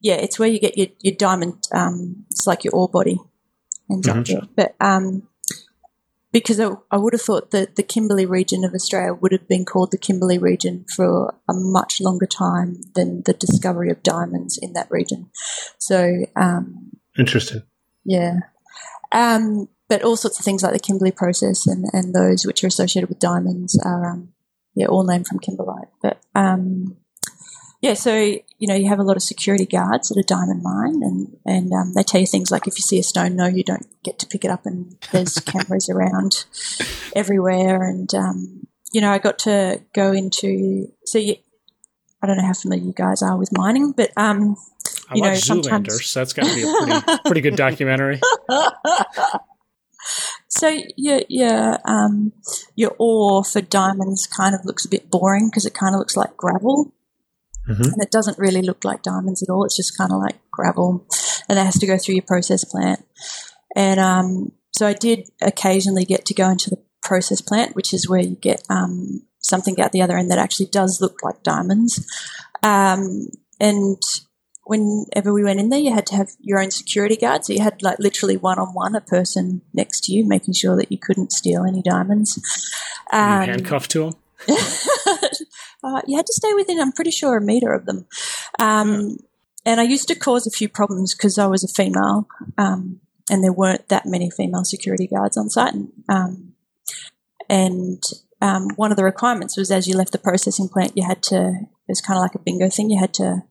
yeah, 0.00 0.16
it's 0.16 0.38
where 0.38 0.50
you 0.50 0.60
get 0.60 0.76
your, 0.76 0.88
your 1.00 1.14
diamond. 1.16 1.66
Um, 1.72 2.26
it's 2.30 2.46
like 2.46 2.62
your 2.64 2.74
ore 2.74 2.90
body, 2.90 3.18
and 3.88 4.04
Mhm. 4.04 4.28
yeah. 4.28 4.40
but 4.54 4.74
um, 4.80 5.26
because 6.34 6.58
I, 6.58 6.70
I 6.90 6.96
would 6.96 7.12
have 7.12 7.22
thought 7.22 7.52
that 7.52 7.76
the 7.76 7.84
Kimberley 7.84 8.26
region 8.26 8.64
of 8.64 8.74
Australia 8.74 9.14
would 9.14 9.30
have 9.30 9.46
been 9.46 9.64
called 9.64 9.92
the 9.92 9.96
Kimberley 9.96 10.36
region 10.36 10.84
for 10.94 11.32
a 11.48 11.54
much 11.54 12.00
longer 12.00 12.26
time 12.26 12.80
than 12.96 13.22
the 13.24 13.34
discovery 13.34 13.88
of 13.88 14.02
diamonds 14.02 14.58
in 14.60 14.72
that 14.72 14.90
region. 14.90 15.30
So, 15.78 16.26
um, 16.34 16.90
Interesting. 17.16 17.62
yeah. 18.04 18.40
Um, 19.12 19.68
but 19.88 20.02
all 20.02 20.16
sorts 20.16 20.40
of 20.40 20.44
things 20.44 20.64
like 20.64 20.72
the 20.72 20.80
Kimberley 20.80 21.12
process 21.12 21.68
and, 21.68 21.86
and 21.92 22.12
those 22.12 22.44
which 22.44 22.64
are 22.64 22.66
associated 22.66 23.08
with 23.08 23.20
diamonds 23.20 23.80
are, 23.84 24.10
um, 24.10 24.30
yeah, 24.74 24.86
all 24.86 25.04
named 25.04 25.28
from 25.28 25.38
kimberlite. 25.38 25.90
But, 26.02 26.20
um, 26.34 26.96
yeah, 27.84 27.92
so, 27.92 28.16
you 28.16 28.66
know, 28.66 28.74
you 28.74 28.88
have 28.88 28.98
a 28.98 29.02
lot 29.02 29.14
of 29.14 29.22
security 29.22 29.66
guards 29.66 30.10
at 30.10 30.16
a 30.16 30.22
diamond 30.22 30.62
mine 30.62 31.02
and, 31.02 31.36
and 31.44 31.70
um, 31.70 31.92
they 31.92 32.02
tell 32.02 32.18
you 32.18 32.26
things 32.26 32.50
like 32.50 32.66
if 32.66 32.78
you 32.78 32.82
see 32.82 32.98
a 32.98 33.02
stone, 33.02 33.36
no, 33.36 33.44
you 33.46 33.62
don't 33.62 33.86
get 34.02 34.18
to 34.20 34.26
pick 34.26 34.42
it 34.42 34.50
up 34.50 34.64
and 34.64 34.96
there's 35.12 35.38
cameras 35.40 35.90
around 35.90 36.46
everywhere. 37.14 37.82
And, 37.82 38.14
um, 38.14 38.66
you 38.90 39.02
know, 39.02 39.10
I 39.10 39.18
got 39.18 39.38
to 39.40 39.82
go 39.92 40.12
into, 40.12 40.90
so 41.04 41.18
you, 41.18 41.36
I 42.22 42.26
don't 42.26 42.38
know 42.38 42.46
how 42.46 42.54
familiar 42.54 42.84
you 42.86 42.94
guys 42.94 43.20
are 43.20 43.36
with 43.36 43.52
mining, 43.52 43.92
but, 43.92 44.12
um, 44.16 44.56
I 45.10 45.16
You 45.16 45.22
know, 45.22 45.28
watched 45.28 45.44
sometimes- 45.44 46.10
so 46.10 46.20
that's 46.20 46.32
got 46.32 46.46
to 46.46 46.54
be 46.54 46.62
a 46.62 47.02
pretty, 47.02 47.22
pretty 47.26 47.40
good 47.42 47.56
documentary. 47.56 48.18
So 50.48 50.68
your 50.96 51.22
your 51.28 51.78
um, 51.84 52.32
your 52.76 52.94
ore 52.98 53.42
for 53.42 53.60
diamonds 53.60 54.26
kind 54.26 54.54
of 54.54 54.64
looks 54.64 54.84
a 54.84 54.88
bit 54.88 55.10
boring 55.10 55.48
because 55.48 55.66
it 55.66 55.74
kind 55.74 55.94
of 55.94 55.98
looks 55.98 56.16
like 56.16 56.36
gravel, 56.36 56.92
Mhm. 57.68 57.92
and 57.92 58.02
it 58.02 58.10
doesn't 58.10 58.38
really 58.38 58.62
look 58.62 58.84
like 58.84 59.02
diamonds 59.02 59.42
at 59.42 59.48
all. 59.48 59.64
It's 59.64 59.76
just 59.76 59.96
kind 59.96 60.12
of 60.12 60.18
like 60.20 60.36
gravel, 60.50 61.06
and 61.48 61.58
it 61.58 61.64
has 61.64 61.78
to 61.78 61.86
go 61.86 61.96
through 61.98 62.16
your 62.16 62.24
process 62.26 62.64
plant. 62.64 63.04
And 63.76 63.98
um, 63.98 64.52
so 64.72 64.86
I 64.86 64.92
did 64.92 65.30
occasionally 65.40 66.04
get 66.04 66.24
to 66.26 66.34
go 66.34 66.48
into 66.48 66.70
the 66.70 66.78
process 67.02 67.40
plant, 67.40 67.74
which 67.74 67.92
is 67.94 68.08
where 68.08 68.20
you 68.20 68.36
get 68.36 68.62
um, 68.70 69.22
something 69.38 69.80
out 69.80 69.92
the 69.92 70.02
other 70.02 70.16
end 70.16 70.30
that 70.30 70.38
actually 70.38 70.66
does 70.66 71.00
look 71.00 71.22
like 71.22 71.42
diamonds. 71.42 72.06
Um, 72.62 73.28
and 73.60 74.00
whenever 74.64 75.32
we 75.32 75.44
went 75.44 75.60
in 75.60 75.68
there, 75.68 75.78
you 75.78 75.92
had 75.92 76.06
to 76.06 76.16
have 76.16 76.30
your 76.40 76.60
own 76.60 76.70
security 76.70 77.16
guard. 77.16 77.44
So 77.44 77.52
you 77.52 77.62
had 77.62 77.82
like 77.82 77.98
literally 77.98 78.36
one 78.36 78.58
on 78.58 78.68
one, 78.68 78.94
a 78.94 79.00
person 79.00 79.62
next 79.72 80.04
to 80.04 80.12
you, 80.12 80.26
making 80.26 80.54
sure 80.54 80.76
that 80.76 80.90
you 80.90 80.98
couldn't 80.98 81.32
steal 81.32 81.64
any 81.64 81.82
diamonds. 81.82 82.38
Um, 83.12 83.20
handcuffed 83.46 83.90
to 83.92 84.04
him. 84.04 84.14
uh, 85.84 86.00
you 86.06 86.16
had 86.16 86.26
to 86.26 86.32
stay 86.32 86.54
within, 86.54 86.80
I'm 86.80 86.92
pretty 86.92 87.10
sure, 87.10 87.36
a 87.36 87.40
meter 87.40 87.72
of 87.72 87.86
them. 87.86 88.06
Um, 88.58 89.18
And 89.66 89.80
I 89.80 89.84
used 89.84 90.08
to 90.08 90.14
cause 90.14 90.46
a 90.46 90.50
few 90.50 90.68
problems 90.68 91.14
because 91.14 91.38
I 91.38 91.46
was 91.46 91.64
a 91.64 91.68
female, 91.68 92.28
um, 92.58 93.00
and 93.30 93.42
there 93.42 93.52
weren't 93.52 93.88
that 93.88 94.04
many 94.04 94.30
female 94.30 94.64
security 94.64 95.06
guards 95.06 95.38
on 95.38 95.48
site. 95.48 95.72
And, 95.72 95.92
um, 96.08 96.52
and 97.48 98.02
um, 98.42 98.68
one 98.76 98.90
of 98.90 98.98
the 98.98 99.04
requirements 99.04 99.56
was 99.56 99.70
as 99.70 99.86
you 99.86 99.96
left 99.96 100.12
the 100.12 100.18
processing 100.18 100.68
plant, 100.68 100.96
you 100.96 101.06
had 101.06 101.22
to, 101.24 101.54
it 101.88 101.88
was 101.88 102.02
kind 102.02 102.18
of 102.18 102.22
like 102.22 102.34
a 102.34 102.38
bingo 102.44 102.68
thing, 102.68 102.90
you 102.90 103.00
had 103.00 103.14
to 103.14 103.44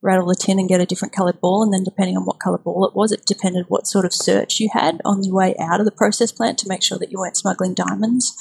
rattle 0.00 0.26
the 0.26 0.34
tin 0.34 0.58
and 0.58 0.68
get 0.68 0.80
a 0.80 0.86
different 0.86 1.14
coloured 1.14 1.40
ball. 1.40 1.62
And 1.62 1.72
then 1.72 1.84
depending 1.84 2.16
on 2.16 2.24
what 2.24 2.40
colour 2.40 2.58
ball 2.58 2.84
it 2.84 2.96
was, 2.96 3.12
it 3.12 3.24
depended 3.24 3.66
what 3.68 3.86
sort 3.86 4.04
of 4.04 4.12
search 4.12 4.58
you 4.58 4.68
had 4.72 5.00
on 5.04 5.22
your 5.22 5.34
way 5.34 5.54
out 5.60 5.78
of 5.78 5.86
the 5.86 5.92
process 5.92 6.32
plant 6.32 6.58
to 6.58 6.68
make 6.68 6.82
sure 6.82 6.98
that 6.98 7.12
you 7.12 7.18
weren't 7.18 7.36
smuggling 7.36 7.74
diamonds. 7.74 8.34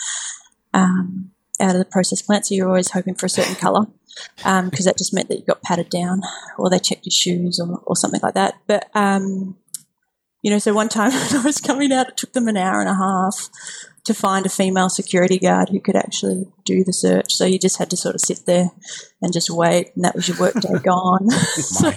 Um, 0.74 1.31
out 1.60 1.76
of 1.76 1.80
the 1.80 1.86
processed 1.86 2.26
plant, 2.26 2.46
so 2.46 2.56
you're 2.56 2.68
always 2.68 2.92
hoping 2.92 3.16
for 3.16 3.26
a 3.26 3.30
certain 3.30 3.56
colour 3.56 3.86
because 4.38 4.86
that 4.86 4.98
just 4.98 5.14
meant 5.14 5.30
that 5.30 5.40
you 5.40 5.46
got 5.46 5.62
patted 5.64 5.90
down 5.90 6.22
or 6.58 6.70
they 6.70 6.80
checked 6.80 7.06
your 7.06 7.12
shoes 7.12 7.60
or, 7.60 7.82
or 7.86 7.96
something 7.96 8.20
like 8.22 8.34
that. 8.34 8.56
But, 8.68 8.90
um, 8.94 9.58
you 10.42 10.52
know, 10.52 10.60
so 10.60 10.74
one 10.74 10.90
time 10.90 11.12
when 11.32 11.42
I 11.42 11.44
was 11.44 11.60
coming 11.60 11.92
out, 11.92 12.10
it 12.10 12.18
took 12.18 12.34
them 12.34 12.48
an 12.48 12.58
hour 12.58 12.82
and 12.82 12.90
a 12.90 12.96
half 12.96 13.50
to 14.04 14.14
find 14.14 14.46
a 14.46 14.50
female 14.50 14.90
security 14.90 15.38
guard 15.38 15.70
who 15.70 15.80
could 15.80 15.96
actually 15.96 16.46
do 16.66 16.84
the 16.84 16.94
search. 16.94 17.32
So 17.34 17.46
you 17.46 17.60
just 17.60 17.78
had 17.78 17.90
to 17.92 17.98
sort 17.98 18.16
of 18.16 18.22
sit 18.22 18.46
there 18.46 18.72
and 19.22 19.32
just 19.32 19.50
wait, 19.50 19.92
and 19.96 20.04
that 20.04 20.16
was 20.16 20.28
your 20.28 20.38
work 20.40 20.56
day 20.56 20.78
gone. 20.84 21.28
So- 21.56 21.92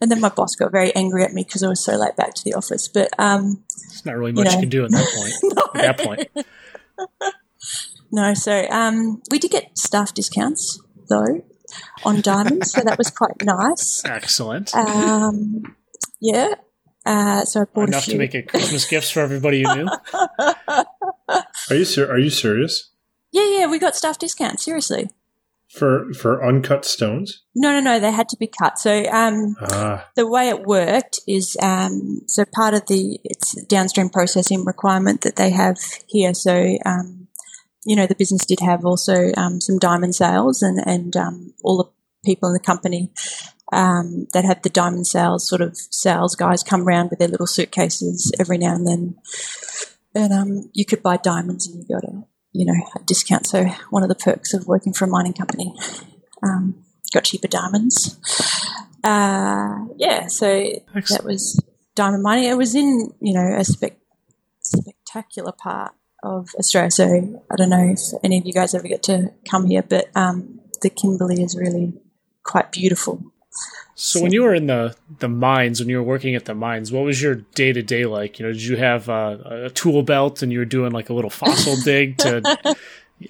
and 0.00 0.10
then 0.10 0.20
my 0.20 0.30
boss 0.30 0.56
got 0.56 0.72
very 0.72 0.92
angry 0.96 1.22
at 1.22 1.32
me 1.32 1.44
because 1.44 1.62
I 1.62 1.68
was 1.68 1.82
so 1.82 1.96
late 1.96 2.16
back 2.16 2.34
to 2.34 2.42
the 2.44 2.54
office. 2.54 2.88
But 2.88 3.08
um, 3.20 3.62
There's 3.88 4.04
not 4.04 4.16
really 4.16 4.32
much 4.32 4.46
you, 4.46 4.54
know. 4.54 4.60
can 4.60 4.68
do 4.68 4.84
at 4.84 4.90
that 4.90 5.08
point. 5.14 5.76
At 5.76 5.96
that 5.96 5.98
point, 6.04 7.28
No, 8.12 8.34
so 8.34 8.66
um, 8.68 9.22
we 9.30 9.38
did 9.38 9.50
get 9.50 9.76
staff 9.78 10.12
discounts 10.14 10.78
though 11.08 11.42
on 12.04 12.20
diamonds, 12.20 12.72
so 12.72 12.82
that 12.82 12.98
was 12.98 13.10
quite 13.10 13.42
nice. 13.42 14.02
excellent. 14.04 14.74
Um, 14.74 15.62
yeah, 16.20 16.54
uh, 17.06 17.44
so 17.44 17.62
I 17.62 17.64
bought 17.64 17.84
a 17.84 17.92
Enough 17.92 18.04
few. 18.04 18.12
to 18.12 18.18
make 18.18 18.34
it 18.34 18.48
Christmas 18.48 18.84
gifts 18.84 19.10
for 19.10 19.20
everybody 19.20 19.58
you 19.60 19.74
knew. 19.74 19.88
Are 21.70 21.76
you 21.76 21.84
ser- 21.84 22.10
are 22.10 22.18
you 22.18 22.30
serious? 22.30 22.90
yeah, 23.32 23.48
yeah, 23.60 23.66
we 23.66 23.78
got 23.78 23.96
staff 23.96 24.18
discounts. 24.18 24.64
Seriously, 24.64 25.08
For 25.70 26.12
for 26.12 26.44
uncut 26.46 26.84
stones? 26.84 27.42
no, 27.54 27.72
no, 27.72 27.80
no, 27.80 27.98
they 27.98 28.12
had 28.12 28.28
to 28.30 28.36
be 28.36 28.46
cut. 28.46 28.78
So 28.78 29.04
um, 29.10 29.56
Ah, 29.60 30.08
the 30.16 30.26
way 30.26 30.50
it 30.50 30.64
worked 30.64 31.20
is 31.26 31.56
um, 31.62 32.20
so 32.26 32.44
part 32.54 32.74
of 32.74 32.86
the 32.86 33.18
it's 33.24 33.54
downstream 33.64 34.10
processing 34.10 34.64
requirement 34.66 35.22
that 35.22 35.36
they 35.36 35.50
have 35.50 35.78
here. 36.06 36.34
So 36.34 36.76
um, 36.84 37.21
you 37.84 37.96
know 37.96 38.06
the 38.06 38.14
business 38.14 38.44
did 38.44 38.60
have 38.60 38.84
also 38.84 39.32
um, 39.36 39.60
some 39.60 39.78
diamond 39.78 40.14
sales, 40.14 40.62
and 40.62 40.80
and 40.86 41.16
um, 41.16 41.54
all 41.62 41.76
the 41.78 41.90
people 42.24 42.48
in 42.48 42.52
the 42.52 42.60
company 42.60 43.12
um, 43.72 44.26
that 44.32 44.44
have 44.44 44.62
the 44.62 44.70
diamond 44.70 45.06
sales 45.06 45.48
sort 45.48 45.60
of 45.60 45.76
sales 45.76 46.36
guys 46.36 46.62
come 46.62 46.82
around 46.82 47.10
with 47.10 47.18
their 47.18 47.28
little 47.28 47.46
suitcases 47.46 48.32
every 48.38 48.58
now 48.58 48.74
and 48.74 48.86
then, 48.86 49.16
and 50.14 50.32
um, 50.32 50.70
you 50.72 50.84
could 50.84 51.02
buy 51.02 51.16
diamonds 51.16 51.66
and 51.66 51.78
you 51.82 51.94
got 51.94 52.04
a 52.04 52.24
you 52.52 52.64
know 52.64 52.80
a 52.96 53.00
discount. 53.04 53.46
So 53.46 53.64
one 53.90 54.02
of 54.02 54.08
the 54.08 54.14
perks 54.14 54.54
of 54.54 54.66
working 54.66 54.92
for 54.92 55.04
a 55.04 55.08
mining 55.08 55.34
company. 55.34 55.74
Um, 56.42 56.84
got 57.12 57.24
cheaper 57.24 57.48
diamonds. 57.48 58.18
Uh, 59.04 59.86
yeah, 59.96 60.26
so 60.26 60.46
that 61.10 61.24
was 61.24 61.60
diamond 61.94 62.22
mining. 62.22 62.44
It 62.44 62.56
was 62.56 62.74
in, 62.74 63.12
you 63.20 63.34
know, 63.34 63.54
a 63.56 63.64
spec- 63.64 64.00
spectacular 64.60 65.52
part 65.52 65.94
of 66.22 66.48
Australia. 66.58 66.90
So 66.90 67.42
I 67.50 67.56
don't 67.56 67.70
know 67.70 67.92
if 67.92 68.00
any 68.22 68.38
of 68.38 68.46
you 68.46 68.52
guys 68.52 68.74
ever 68.74 68.86
get 68.88 69.02
to 69.04 69.32
come 69.50 69.66
here, 69.66 69.82
but 69.82 70.08
um, 70.14 70.60
the 70.80 70.90
Kimberley 70.90 71.42
is 71.42 71.56
really 71.56 71.92
quite 72.42 72.72
beautiful. 72.72 73.22
So 73.94 74.22
when 74.22 74.32
you 74.32 74.42
were 74.42 74.54
in 74.54 74.66
the 74.66 74.96
the 75.18 75.28
mines, 75.28 75.78
when 75.78 75.88
you 75.88 75.98
were 75.98 76.02
working 76.02 76.34
at 76.34 76.46
the 76.46 76.54
mines, 76.54 76.90
what 76.90 77.04
was 77.04 77.20
your 77.20 77.34
day 77.34 77.72
to 77.72 77.82
day 77.82 78.06
like? 78.06 78.38
You 78.38 78.46
know, 78.46 78.52
did 78.52 78.62
you 78.62 78.76
have 78.76 79.08
uh, 79.08 79.38
a 79.46 79.70
tool 79.70 80.02
belt 80.02 80.42
and 80.42 80.50
you 80.50 80.58
were 80.58 80.64
doing 80.64 80.92
like 80.92 81.10
a 81.10 81.14
little 81.14 81.30
fossil 81.30 81.76
dig 81.84 82.16
to 82.18 82.76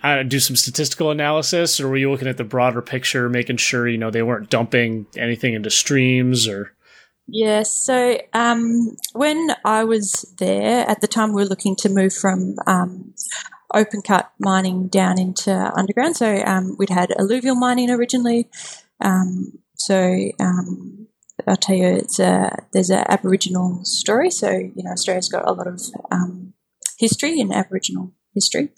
uh, 0.02 0.22
do 0.22 0.38
some 0.38 0.56
statistical 0.56 1.10
analysis, 1.10 1.80
or 1.80 1.88
were 1.88 1.96
you 1.96 2.10
looking 2.10 2.28
at 2.28 2.36
the 2.36 2.44
broader 2.44 2.80
picture, 2.80 3.28
making 3.28 3.56
sure 3.56 3.88
you 3.88 3.98
know 3.98 4.10
they 4.10 4.22
weren't 4.22 4.50
dumping 4.50 5.06
anything 5.16 5.54
into 5.54 5.70
streams 5.70 6.46
or? 6.46 6.72
Yes. 7.26 7.72
So 7.72 8.18
um, 8.32 8.96
when 9.12 9.54
I 9.64 9.84
was 9.84 10.34
there 10.38 10.88
at 10.88 11.00
the 11.00 11.06
time, 11.06 11.32
we 11.32 11.42
were 11.42 11.48
looking 11.48 11.76
to 11.76 11.88
move 11.88 12.12
from 12.12 12.56
um, 12.66 13.14
open 13.74 14.02
cut 14.02 14.32
mining 14.38 14.88
down 14.88 15.18
into 15.18 15.72
underground. 15.76 16.16
So 16.16 16.42
um, 16.44 16.76
we'd 16.78 16.90
had 16.90 17.12
alluvial 17.18 17.54
mining 17.54 17.90
originally. 17.90 18.48
Um, 19.00 19.58
so 19.74 20.30
um, 20.40 21.08
I'll 21.46 21.56
tell 21.56 21.76
you, 21.76 21.88
it's 21.88 22.18
a, 22.18 22.56
there's 22.72 22.90
an 22.90 23.04
Aboriginal 23.08 23.84
story. 23.84 24.30
So 24.30 24.50
you 24.50 24.82
know, 24.82 24.92
Australia's 24.92 25.28
got 25.28 25.48
a 25.48 25.52
lot 25.52 25.66
of 25.66 25.80
um, 26.10 26.54
history 26.98 27.40
in 27.40 27.52
Aboriginal 27.52 28.12
history. 28.34 28.70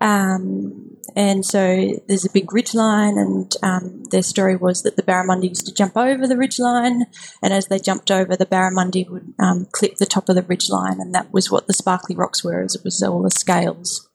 Um, 0.00 0.96
and 1.16 1.44
so 1.44 2.00
there's 2.06 2.24
a 2.24 2.32
big 2.32 2.52
ridge 2.52 2.74
line, 2.74 3.18
and 3.18 3.52
um, 3.62 4.04
their 4.10 4.22
story 4.22 4.56
was 4.56 4.82
that 4.82 4.96
the 4.96 5.02
barramundi 5.02 5.48
used 5.48 5.66
to 5.66 5.74
jump 5.74 5.96
over 5.96 6.26
the 6.26 6.36
ridge 6.36 6.58
line, 6.58 7.06
and 7.42 7.52
as 7.52 7.66
they 7.66 7.78
jumped 7.78 8.10
over, 8.10 8.36
the 8.36 8.46
barramundi 8.46 9.08
would 9.08 9.34
um, 9.38 9.66
clip 9.72 9.96
the 9.96 10.06
top 10.06 10.28
of 10.28 10.36
the 10.36 10.42
ridge 10.42 10.68
line, 10.70 11.00
and 11.00 11.14
that 11.14 11.32
was 11.32 11.50
what 11.50 11.66
the 11.66 11.74
sparkly 11.74 12.14
rocks 12.14 12.44
were, 12.44 12.62
as 12.62 12.74
it 12.74 12.84
was 12.84 13.02
all 13.02 13.22
the 13.22 13.30
scales 13.30 14.08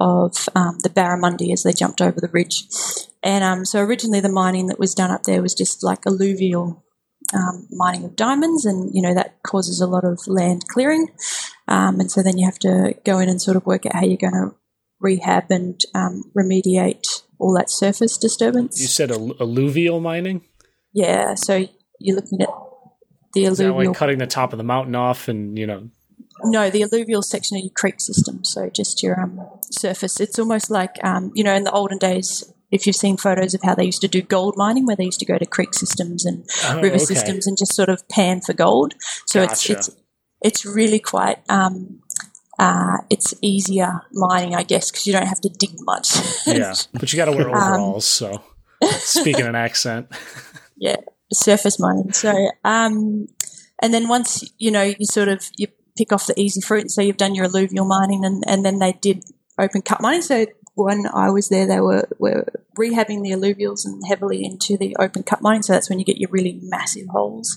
of 0.00 0.48
um, 0.54 0.78
the 0.82 0.90
barramundi 0.90 1.52
as 1.52 1.62
they 1.62 1.72
jumped 1.72 2.00
over 2.00 2.20
the 2.20 2.30
ridge. 2.32 2.64
And 3.22 3.44
um, 3.44 3.64
so 3.64 3.80
originally 3.80 4.20
the 4.20 4.28
mining 4.28 4.66
that 4.66 4.78
was 4.78 4.94
done 4.94 5.10
up 5.10 5.22
there 5.22 5.42
was 5.42 5.54
just 5.54 5.84
like 5.84 6.06
alluvial 6.06 6.84
um, 7.32 7.68
mining 7.70 8.04
of 8.04 8.16
diamonds, 8.16 8.64
and 8.64 8.90
you 8.92 9.02
know 9.02 9.14
that 9.14 9.42
causes 9.42 9.80
a 9.80 9.86
lot 9.86 10.04
of 10.04 10.18
land 10.26 10.66
clearing, 10.68 11.08
um, 11.68 12.00
and 12.00 12.10
so 12.10 12.22
then 12.22 12.38
you 12.38 12.46
have 12.46 12.58
to 12.60 12.94
go 13.04 13.18
in 13.18 13.28
and 13.28 13.40
sort 13.40 13.56
of 13.56 13.66
work 13.66 13.86
out 13.86 13.94
how 13.94 14.04
you're 14.04 14.16
going 14.16 14.32
to 14.32 14.54
rehab 15.00 15.50
and 15.50 15.80
um, 15.94 16.22
remediate 16.36 17.22
all 17.38 17.54
that 17.54 17.70
surface 17.70 18.16
disturbance. 18.16 18.80
You 18.80 18.86
said 18.86 19.10
al- 19.10 19.34
alluvial 19.40 20.00
mining. 20.00 20.42
Yeah, 20.92 21.34
so 21.34 21.66
you're 21.98 22.16
looking 22.16 22.40
at 22.42 22.48
the 23.34 23.46
alluvial. 23.46 23.80
Is 23.80 23.88
like 23.88 23.96
cutting 23.96 24.18
the 24.18 24.26
top 24.26 24.52
of 24.52 24.58
the 24.58 24.64
mountain 24.64 24.94
off 24.94 25.28
and 25.28 25.58
you 25.58 25.66
know? 25.66 25.88
no, 26.44 26.70
the 26.70 26.82
alluvial 26.82 27.22
section 27.22 27.56
of 27.56 27.62
your 27.62 27.72
creek 27.74 28.00
system. 28.00 28.44
So 28.44 28.68
just 28.68 29.02
your 29.02 29.20
um, 29.20 29.40
surface. 29.70 30.20
It's 30.20 30.38
almost 30.38 30.70
like 30.70 31.02
um, 31.04 31.32
you 31.34 31.44
know 31.44 31.54
in 31.54 31.64
the 31.64 31.72
olden 31.72 31.98
days. 31.98 32.44
If 32.70 32.86
you've 32.86 32.96
seen 32.96 33.18
photos 33.18 33.52
of 33.52 33.60
how 33.62 33.74
they 33.74 33.84
used 33.84 34.00
to 34.00 34.08
do 34.08 34.22
gold 34.22 34.54
mining, 34.56 34.86
where 34.86 34.96
they 34.96 35.04
used 35.04 35.20
to 35.20 35.26
go 35.26 35.36
to 35.36 35.44
creek 35.44 35.74
systems 35.74 36.24
and 36.24 36.48
Oh, 36.64 36.76
river 36.80 36.94
okay. 36.96 37.04
systems 37.04 37.46
and 37.46 37.58
just 37.58 37.74
sort 37.74 37.90
of 37.90 38.08
pan 38.08 38.40
for 38.40 38.54
gold. 38.54 38.94
So 39.26 39.44
Gotcha. 39.46 39.72
it's 39.74 39.88
it's 39.88 40.01
it's 40.42 40.64
really 40.64 40.98
quite 40.98 41.38
um, 41.48 42.00
uh, 42.58 42.98
it's 43.10 43.34
easier 43.42 44.02
mining, 44.12 44.54
I 44.54 44.62
guess, 44.62 44.90
because 44.90 45.06
you 45.06 45.12
don't 45.12 45.26
have 45.26 45.40
to 45.40 45.48
dig 45.48 45.70
much. 45.80 46.08
yeah, 46.46 46.74
but 46.92 47.12
you 47.12 47.16
got 47.16 47.26
to 47.26 47.32
wear 47.32 47.48
Um, 47.48 47.54
overalls. 47.54 48.06
so 48.06 48.42
speaking 48.98 49.46
an 49.46 49.54
accent, 49.54 50.08
yeah, 50.76 50.96
surface 51.32 51.78
mining. 51.80 52.12
So, 52.12 52.32
um, 52.64 53.26
and 53.80 53.92
then 53.92 54.08
once 54.08 54.44
you 54.58 54.70
know, 54.70 54.82
you 54.82 55.06
sort 55.06 55.28
of 55.28 55.48
you 55.56 55.68
pick 55.96 56.12
off 56.12 56.26
the 56.26 56.38
easy 56.40 56.60
fruit. 56.60 56.90
So 56.90 57.02
you've 57.02 57.16
done 57.16 57.34
your 57.34 57.46
alluvial 57.46 57.84
mining, 57.84 58.24
and, 58.24 58.44
and 58.46 58.64
then 58.64 58.78
they 58.78 58.92
did 58.92 59.24
open 59.58 59.82
cut 59.82 60.00
mining. 60.00 60.22
So 60.22 60.46
when 60.74 61.06
I 61.12 61.30
was 61.30 61.48
there, 61.48 61.66
they 61.66 61.80
were 61.80 62.08
were 62.18 62.46
rehabbing 62.78 63.22
the 63.22 63.30
alluvials 63.30 63.84
and 63.84 64.02
heavily 64.06 64.44
into 64.44 64.76
the 64.76 64.96
open 64.98 65.22
cut 65.22 65.42
mining. 65.42 65.62
So 65.62 65.72
that's 65.72 65.90
when 65.90 65.98
you 65.98 66.04
get 66.04 66.18
your 66.18 66.30
really 66.30 66.58
massive 66.62 67.08
holes 67.08 67.56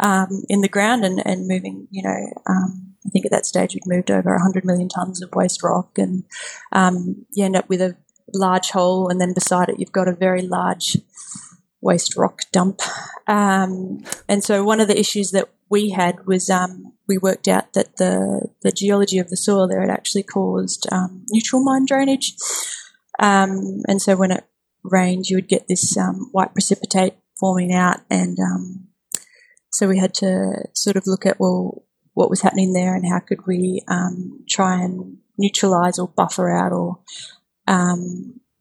um, 0.00 0.44
in 0.48 0.60
the 0.60 0.68
ground 0.68 1.04
and 1.04 1.24
and 1.26 1.48
moving. 1.48 1.88
You 1.90 2.02
know, 2.04 2.32
um, 2.46 2.94
I 3.06 3.10
think 3.10 3.24
at 3.24 3.32
that 3.32 3.46
stage 3.46 3.74
we'd 3.74 3.86
moved 3.86 4.10
over 4.10 4.30
100 4.30 4.64
million 4.64 4.88
tons 4.88 5.22
of 5.22 5.34
waste 5.34 5.62
rock, 5.62 5.98
and 5.98 6.24
um, 6.72 7.26
you 7.32 7.44
end 7.44 7.56
up 7.56 7.68
with 7.68 7.80
a 7.80 7.96
large 8.32 8.70
hole, 8.70 9.08
and 9.08 9.20
then 9.20 9.34
beside 9.34 9.68
it 9.68 9.78
you've 9.78 9.92
got 9.92 10.08
a 10.08 10.14
very 10.14 10.42
large 10.42 10.96
waste 11.80 12.16
rock 12.16 12.40
dump. 12.50 12.80
Um, 13.26 14.02
and 14.28 14.42
so 14.42 14.64
one 14.64 14.80
of 14.80 14.88
the 14.88 14.98
issues 14.98 15.32
that 15.32 15.48
we 15.70 15.90
had 15.90 16.26
was 16.26 16.50
um, 16.50 16.92
we 17.08 17.18
worked 17.18 17.48
out 17.48 17.72
that 17.72 17.96
the 17.96 18.48
the 18.62 18.72
geology 18.72 19.18
of 19.18 19.28
the 19.28 19.36
soil 19.36 19.68
there 19.68 19.80
had 19.80 19.90
actually 19.90 20.22
caused 20.22 20.86
um, 20.92 21.24
neutral 21.30 21.62
mine 21.62 21.86
drainage. 21.86 22.34
Um, 23.18 23.82
and 23.88 24.00
so 24.00 24.16
when 24.16 24.32
it 24.32 24.44
rained, 24.82 25.28
you 25.28 25.36
would 25.36 25.48
get 25.48 25.68
this 25.68 25.96
um, 25.96 26.28
white 26.32 26.52
precipitate 26.52 27.14
forming 27.38 27.72
out, 27.72 28.00
and 28.10 28.38
um, 28.38 28.88
so 29.70 29.88
we 29.88 29.98
had 29.98 30.14
to 30.14 30.64
sort 30.74 30.96
of 30.96 31.06
look 31.06 31.26
at 31.26 31.40
well 31.40 31.84
what 32.14 32.30
was 32.30 32.42
happening 32.42 32.72
there 32.72 32.94
and 32.94 33.06
how 33.08 33.18
could 33.18 33.46
we 33.46 33.82
um, 33.88 34.44
try 34.48 34.80
and 34.80 35.18
neutralize 35.36 35.98
or 35.98 36.08
buffer 36.08 36.48
out 36.48 36.72
or 36.72 37.00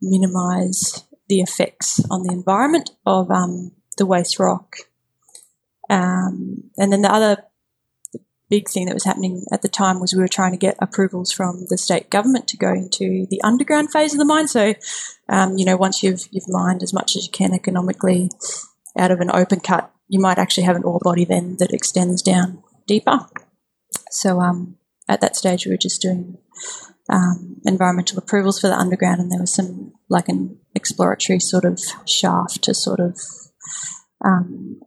minimize 0.02 1.04
the 1.30 1.40
effects 1.40 2.04
on 2.10 2.24
the 2.24 2.34
environment 2.34 2.92
of 3.06 3.28
the 3.98 4.06
waste 4.06 4.40
rock. 4.40 4.76
Um, 5.90 6.70
and 6.78 6.92
then 6.92 7.02
the 7.02 7.12
other 7.12 7.44
big 8.50 8.70
thing 8.70 8.86
that 8.86 8.94
was 8.94 9.06
happening 9.06 9.46
at 9.52 9.64
the 9.64 9.68
time 9.68 10.00
was 10.00 10.14
we 10.14 10.22
were 10.22 10.28
trying 10.28 10.52
to 10.52 10.58
get 10.58 10.78
approvals 10.80 11.32
from 11.32 11.66
the 11.70 11.78
state 11.78 12.12
government 12.12 12.48
to 12.48 12.58
go 12.58 12.72
into 12.72 13.26
the 13.32 13.42
underground 13.44 13.92
phase 13.92 14.14
of 14.14 14.20
the 14.20 14.26
mine. 14.26 14.48
So, 14.48 14.76
um, 15.28 15.58
you 15.58 15.66
know, 15.66 15.76
once 15.76 16.04
you've 16.04 16.28
you've 16.30 16.48
mined 16.48 16.84
as 16.84 16.94
much 16.94 17.16
as 17.16 17.26
you 17.26 17.32
can 17.32 17.54
economically 17.54 18.30
out 18.96 19.12
of 19.12 19.22
an 19.22 19.32
open 19.34 19.60
cut, 19.60 19.92
you 20.08 20.20
might 20.20 20.38
actually 20.38 20.66
have 20.66 20.76
an 20.76 20.84
ore 20.84 21.00
body 21.02 21.26
then 21.26 21.58
that 21.58 21.74
extends 21.74 22.22
down 22.22 22.62
deeper. 22.86 23.22
So, 24.12 24.40
um, 24.40 24.78
at 25.08 25.22
that 25.22 25.36
stage, 25.36 25.66
we 25.66 25.72
were 25.72 25.78
just 25.78 26.02
doing 26.02 26.38
um, 27.10 27.58
environmental 27.66 28.20
approvals 28.20 28.60
for 28.60 28.68
the 28.68 28.78
underground, 28.78 29.20
and 29.20 29.32
there 29.32 29.42
was 29.42 29.54
some 29.54 29.94
like 30.10 30.30
an 30.30 30.60
exploratory 30.76 31.40
sort 31.40 31.66
of 31.66 31.80
shaft 32.06 32.62
to 32.66 32.74
sort 32.74 33.00
of 33.00 33.20
um, 34.24 34.80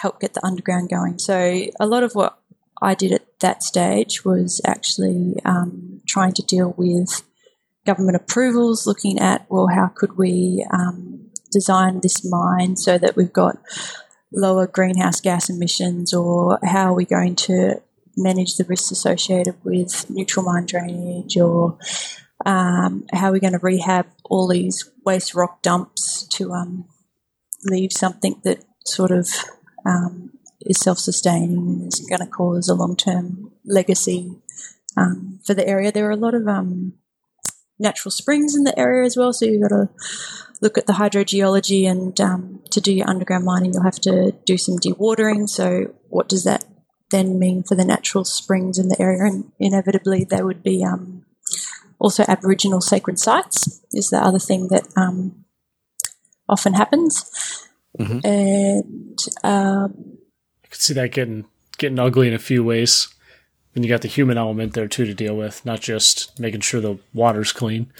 help 0.00 0.20
get 0.20 0.34
the 0.34 0.44
underground 0.44 0.90
going. 0.90 1.18
So 1.18 1.66
a 1.80 1.86
lot 1.86 2.02
of 2.02 2.14
what 2.14 2.38
I 2.82 2.94
did 2.94 3.12
at 3.12 3.40
that 3.40 3.62
stage 3.62 4.24
was 4.24 4.60
actually 4.64 5.40
um, 5.44 6.00
trying 6.06 6.32
to 6.34 6.42
deal 6.42 6.74
with 6.76 7.22
government 7.86 8.16
approvals, 8.16 8.86
looking 8.86 9.18
at 9.18 9.46
well, 9.48 9.68
how 9.68 9.88
could 9.88 10.16
we 10.16 10.66
um, 10.70 11.30
design 11.52 12.00
this 12.00 12.24
mine 12.24 12.76
so 12.76 12.98
that 12.98 13.16
we've 13.16 13.32
got 13.32 13.58
lower 14.32 14.66
greenhouse 14.66 15.20
gas 15.20 15.48
emissions, 15.48 16.12
or 16.12 16.58
how 16.64 16.90
are 16.90 16.94
we 16.94 17.04
going 17.04 17.36
to 17.36 17.80
manage 18.16 18.56
the 18.56 18.64
risks 18.64 18.90
associated 18.90 19.54
with 19.64 20.08
neutral 20.10 20.44
mine 20.44 20.66
drainage, 20.66 21.36
or 21.36 21.78
um, 22.44 23.04
how 23.12 23.28
are 23.28 23.32
we 23.32 23.40
going 23.40 23.52
to 23.52 23.58
rehab 23.60 24.06
all 24.24 24.48
these 24.48 24.90
waste 25.04 25.34
rock 25.34 25.62
dumps 25.62 26.26
to 26.28 26.52
um, 26.52 26.86
leave 27.64 27.92
something 27.92 28.40
that 28.44 28.64
sort 28.84 29.10
of 29.10 29.28
um, 29.84 30.30
is 30.60 30.78
self-sustaining 30.78 31.58
and 31.58 31.92
is 31.92 32.06
going 32.08 32.20
to 32.20 32.26
cause 32.26 32.68
a 32.68 32.74
long-term 32.74 33.50
legacy 33.64 34.36
um, 34.96 35.40
for 35.44 35.54
the 35.54 35.66
area. 35.66 35.92
There 35.92 36.08
are 36.08 36.12
a 36.12 36.16
lot 36.16 36.34
of 36.34 36.48
um, 36.48 36.94
natural 37.78 38.12
springs 38.12 38.54
in 38.54 38.64
the 38.64 38.78
area 38.78 39.04
as 39.04 39.16
well, 39.16 39.32
so 39.32 39.46
you've 39.46 39.62
got 39.62 39.76
to 39.76 39.88
look 40.60 40.78
at 40.78 40.86
the 40.86 40.94
hydrogeology. 40.94 41.88
And 41.88 42.18
um, 42.20 42.62
to 42.70 42.80
do 42.80 42.92
your 42.92 43.08
underground 43.08 43.44
mining, 43.44 43.74
you'll 43.74 43.82
have 43.82 44.00
to 44.00 44.32
do 44.46 44.56
some 44.56 44.78
dewatering. 44.78 45.48
So, 45.48 45.94
what 46.08 46.28
does 46.28 46.44
that 46.44 46.64
then 47.10 47.38
mean 47.38 47.62
for 47.62 47.74
the 47.74 47.84
natural 47.84 48.24
springs 48.24 48.78
in 48.78 48.88
the 48.88 49.00
area? 49.00 49.24
And 49.24 49.52
inevitably, 49.58 50.24
they 50.24 50.42
would 50.42 50.62
be 50.62 50.84
um, 50.84 51.24
also 51.98 52.24
Aboriginal 52.26 52.80
sacred 52.80 53.18
sites. 53.18 53.80
Is 53.92 54.10
the 54.10 54.18
other 54.18 54.38
thing 54.38 54.68
that 54.68 54.86
um, 54.96 55.44
often 56.48 56.74
happens. 56.74 57.30
And 58.24 59.18
um, 59.42 60.18
I 60.64 60.68
could 60.68 60.80
see 60.80 60.94
that 60.94 61.12
getting 61.12 61.44
getting 61.78 61.98
ugly 61.98 62.28
in 62.28 62.34
a 62.34 62.38
few 62.38 62.64
ways. 62.64 63.08
Then 63.72 63.82
you 63.82 63.88
got 63.88 64.02
the 64.02 64.08
human 64.08 64.38
element 64.38 64.74
there 64.74 64.86
too 64.86 65.04
to 65.04 65.14
deal 65.14 65.36
with, 65.36 65.64
not 65.66 65.80
just 65.80 66.38
making 66.38 66.60
sure 66.60 66.80
the 66.80 66.98
water's 67.12 67.52
clean. 67.52 67.92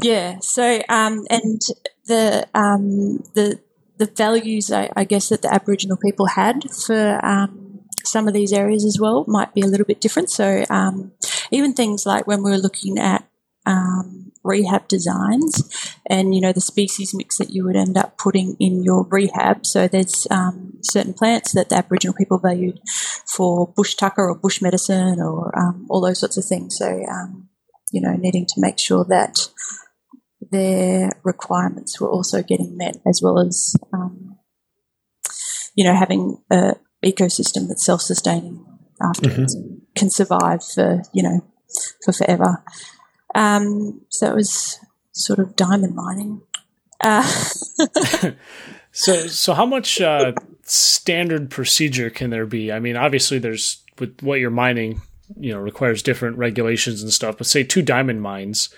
Yeah. 0.00 0.38
So, 0.40 0.82
um, 0.88 1.26
and 1.30 1.60
the 2.06 2.46
um, 2.54 3.18
the 3.34 3.60
the 3.98 4.06
values, 4.06 4.72
I, 4.72 4.90
I 4.96 5.04
guess, 5.04 5.28
that 5.28 5.42
the 5.42 5.52
Aboriginal 5.52 5.96
people 5.96 6.26
had 6.26 6.70
for 6.70 7.24
um, 7.24 7.80
some 8.04 8.28
of 8.28 8.34
these 8.34 8.52
areas 8.52 8.84
as 8.84 8.98
well 8.98 9.24
might 9.26 9.54
be 9.54 9.60
a 9.60 9.66
little 9.66 9.86
bit 9.86 10.00
different. 10.00 10.30
So, 10.30 10.64
um, 10.70 11.12
even 11.50 11.74
things 11.74 12.06
like 12.06 12.26
when 12.26 12.42
we 12.42 12.50
were 12.50 12.58
looking 12.58 12.98
at 12.98 13.28
um, 13.68 14.32
rehab 14.42 14.88
designs, 14.88 15.94
and 16.08 16.34
you 16.34 16.40
know 16.40 16.52
the 16.52 16.60
species 16.60 17.14
mix 17.14 17.38
that 17.38 17.50
you 17.50 17.64
would 17.64 17.76
end 17.76 17.96
up 17.96 18.16
putting 18.18 18.56
in 18.58 18.82
your 18.82 19.06
rehab. 19.08 19.66
So, 19.66 19.86
there's 19.86 20.26
um, 20.30 20.78
certain 20.82 21.14
plants 21.14 21.52
that 21.52 21.68
the 21.68 21.76
Aboriginal 21.76 22.14
people 22.14 22.38
valued 22.38 22.80
for 23.26 23.72
bush 23.76 23.94
tucker 23.94 24.28
or 24.28 24.34
bush 24.34 24.60
medicine 24.62 25.20
or 25.20 25.56
um, 25.58 25.86
all 25.90 26.00
those 26.00 26.20
sorts 26.20 26.36
of 26.36 26.44
things. 26.44 26.76
So, 26.78 27.04
um, 27.08 27.48
you 27.92 28.00
know, 28.00 28.14
needing 28.14 28.46
to 28.46 28.54
make 28.58 28.78
sure 28.78 29.04
that 29.08 29.48
their 30.50 31.10
requirements 31.24 32.00
were 32.00 32.10
also 32.10 32.42
getting 32.42 32.76
met, 32.76 32.96
as 33.06 33.20
well 33.22 33.38
as 33.38 33.76
um, 33.92 34.38
you 35.74 35.84
know 35.84 35.94
having 35.94 36.38
a 36.50 36.74
ecosystem 37.04 37.68
that's 37.68 37.84
self-sustaining 37.84 38.64
afterwards 39.00 39.54
and 39.54 39.82
can 39.94 40.10
survive 40.10 40.64
for 40.64 41.02
you 41.12 41.22
know 41.22 41.44
for 42.04 42.12
forever. 42.12 42.64
Um, 43.34 44.00
so 44.08 44.30
it 44.30 44.34
was 44.34 44.78
sort 45.12 45.38
of 45.38 45.54
diamond 45.56 45.94
mining. 45.94 46.40
Uh, 47.00 47.22
So, 48.90 49.26
so 49.28 49.54
how 49.54 49.66
much 49.66 50.00
uh, 50.00 50.32
standard 50.64 51.50
procedure 51.50 52.10
can 52.10 52.30
there 52.30 52.46
be? 52.46 52.72
I 52.72 52.80
mean, 52.80 52.96
obviously, 52.96 53.38
there's 53.38 53.82
with 53.98 54.20
what 54.22 54.40
you're 54.40 54.50
mining, 54.50 55.02
you 55.38 55.52
know, 55.52 55.60
requires 55.60 56.02
different 56.02 56.36
regulations 56.38 57.02
and 57.02 57.12
stuff. 57.12 57.38
But 57.38 57.46
say 57.46 57.62
two 57.62 57.82
diamond 57.82 58.22
mines, 58.22 58.70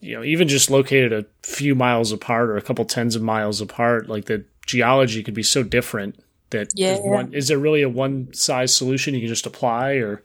you 0.00 0.14
know, 0.16 0.22
even 0.24 0.48
just 0.48 0.70
located 0.70 1.12
a 1.12 1.26
few 1.42 1.74
miles 1.74 2.12
apart 2.12 2.48
or 2.48 2.56
a 2.56 2.62
couple 2.62 2.84
tens 2.86 3.14
of 3.14 3.20
miles 3.20 3.60
apart, 3.60 4.08
like 4.08 4.24
the 4.26 4.44
geology 4.64 5.22
could 5.22 5.34
be 5.34 5.42
so 5.42 5.62
different 5.62 6.18
that 6.50 6.68
Yeah. 6.74 6.94
is 6.94 7.00
one, 7.02 7.34
is 7.34 7.48
there 7.48 7.58
really 7.58 7.82
a 7.82 7.88
one 7.90 8.32
size 8.32 8.74
solution 8.74 9.12
you 9.12 9.20
can 9.20 9.28
just 9.28 9.44
apply, 9.44 9.94
or 9.94 10.22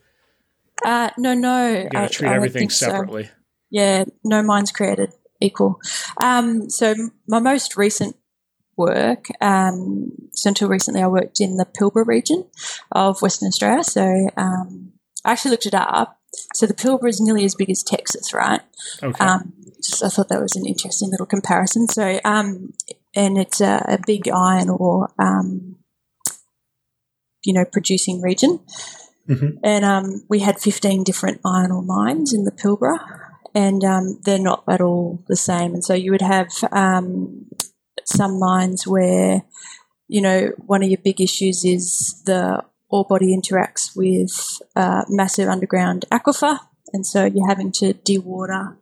uh, 0.86 1.10
no, 1.18 1.34
no, 1.34 1.68
you 1.84 1.90
got 1.90 2.04
I- 2.04 2.08
to 2.08 2.14
treat 2.14 2.30
I 2.30 2.36
everything 2.36 2.70
think 2.70 2.72
so. 2.72 3.28
Yeah, 3.70 4.06
no 4.24 4.42
mine's 4.42 4.72
created 4.72 5.14
equal. 5.42 5.80
Um, 6.22 6.70
so 6.70 6.96
my 7.28 7.40
most 7.40 7.76
recent 7.78 8.16
work, 8.78 9.28
um, 9.42 10.12
so 10.32 10.50
until 10.50 10.70
recently, 10.70 11.02
I 11.02 11.08
worked 11.08 11.42
in 11.42 11.58
the 11.58 11.66
Pilbara 11.66 12.06
region 12.06 12.46
of 12.92 13.22
Western 13.22 13.48
Australia. 13.48 13.84
So 13.84 14.30
um, 14.38 14.94
I 15.26 15.32
actually 15.34 15.52
looked 15.52 15.66
it 15.66 15.74
up. 15.74 16.20
So 16.54 16.66
the 16.66 16.74
Pilbara 16.74 17.10
is 17.10 17.20
nearly 17.20 17.46
as 17.46 17.56
big 17.56 17.70
as 17.70 17.84
Texas, 17.84 18.34
right? 18.34 18.62
Okay, 19.02 19.24
Um, 19.26 19.54
just, 19.84 20.04
I 20.04 20.10
thought 20.10 20.30
that 20.30 20.42
was 20.42 20.56
an 20.56 20.66
interesting 20.66 21.10
little 21.10 21.26
comparison. 21.26 21.88
So, 21.88 22.20
um, 22.24 22.74
and 23.16 23.38
it's 23.38 23.62
a, 23.62 23.84
a 23.88 24.00
big 24.06 24.28
iron 24.30 24.70
ore, 24.70 25.12
um, 25.20 25.78
you 27.44 27.54
know, 27.54 27.66
producing 27.66 28.22
region. 28.22 28.60
Mhm. 29.28 29.60
And 29.64 29.84
um, 29.84 30.24
we 30.30 30.40
had 30.40 30.60
15 30.60 31.04
different 31.04 31.42
iron 31.44 31.72
ore 31.72 31.82
mines 31.84 32.34
in 32.34 32.44
the 32.46 32.52
Pilbara, 32.52 33.00
and 33.58 33.84
um, 33.84 34.20
they're 34.24 34.38
not 34.38 34.64
at 34.68 34.82
all 34.82 35.24
the 35.28 35.36
same. 35.36 35.74
And 35.74 35.84
so 35.84 35.96
you 35.96 36.12
would 36.12 36.22
have 36.22 36.50
um, 36.72 37.48
some 38.06 38.38
mines 38.40 38.86
where, 38.86 39.42
you 40.08 40.22
know, 40.22 40.52
one 40.58 40.84
of 40.84 40.90
your 40.90 41.00
big 41.04 41.20
issues 41.20 41.66
is 41.66 42.22
the 42.28 42.64
ore 42.90 43.08
body 43.10 43.36
interacts 43.36 43.96
with 43.96 44.62
uh, 44.76 45.06
massive 45.10 45.50
underground 45.50 46.06
aquifer. 46.12 46.60
And 46.94 47.04
so 47.04 47.26
you're 47.26 47.50
having 47.50 47.72
to 47.80 47.96
dewater 47.96 48.78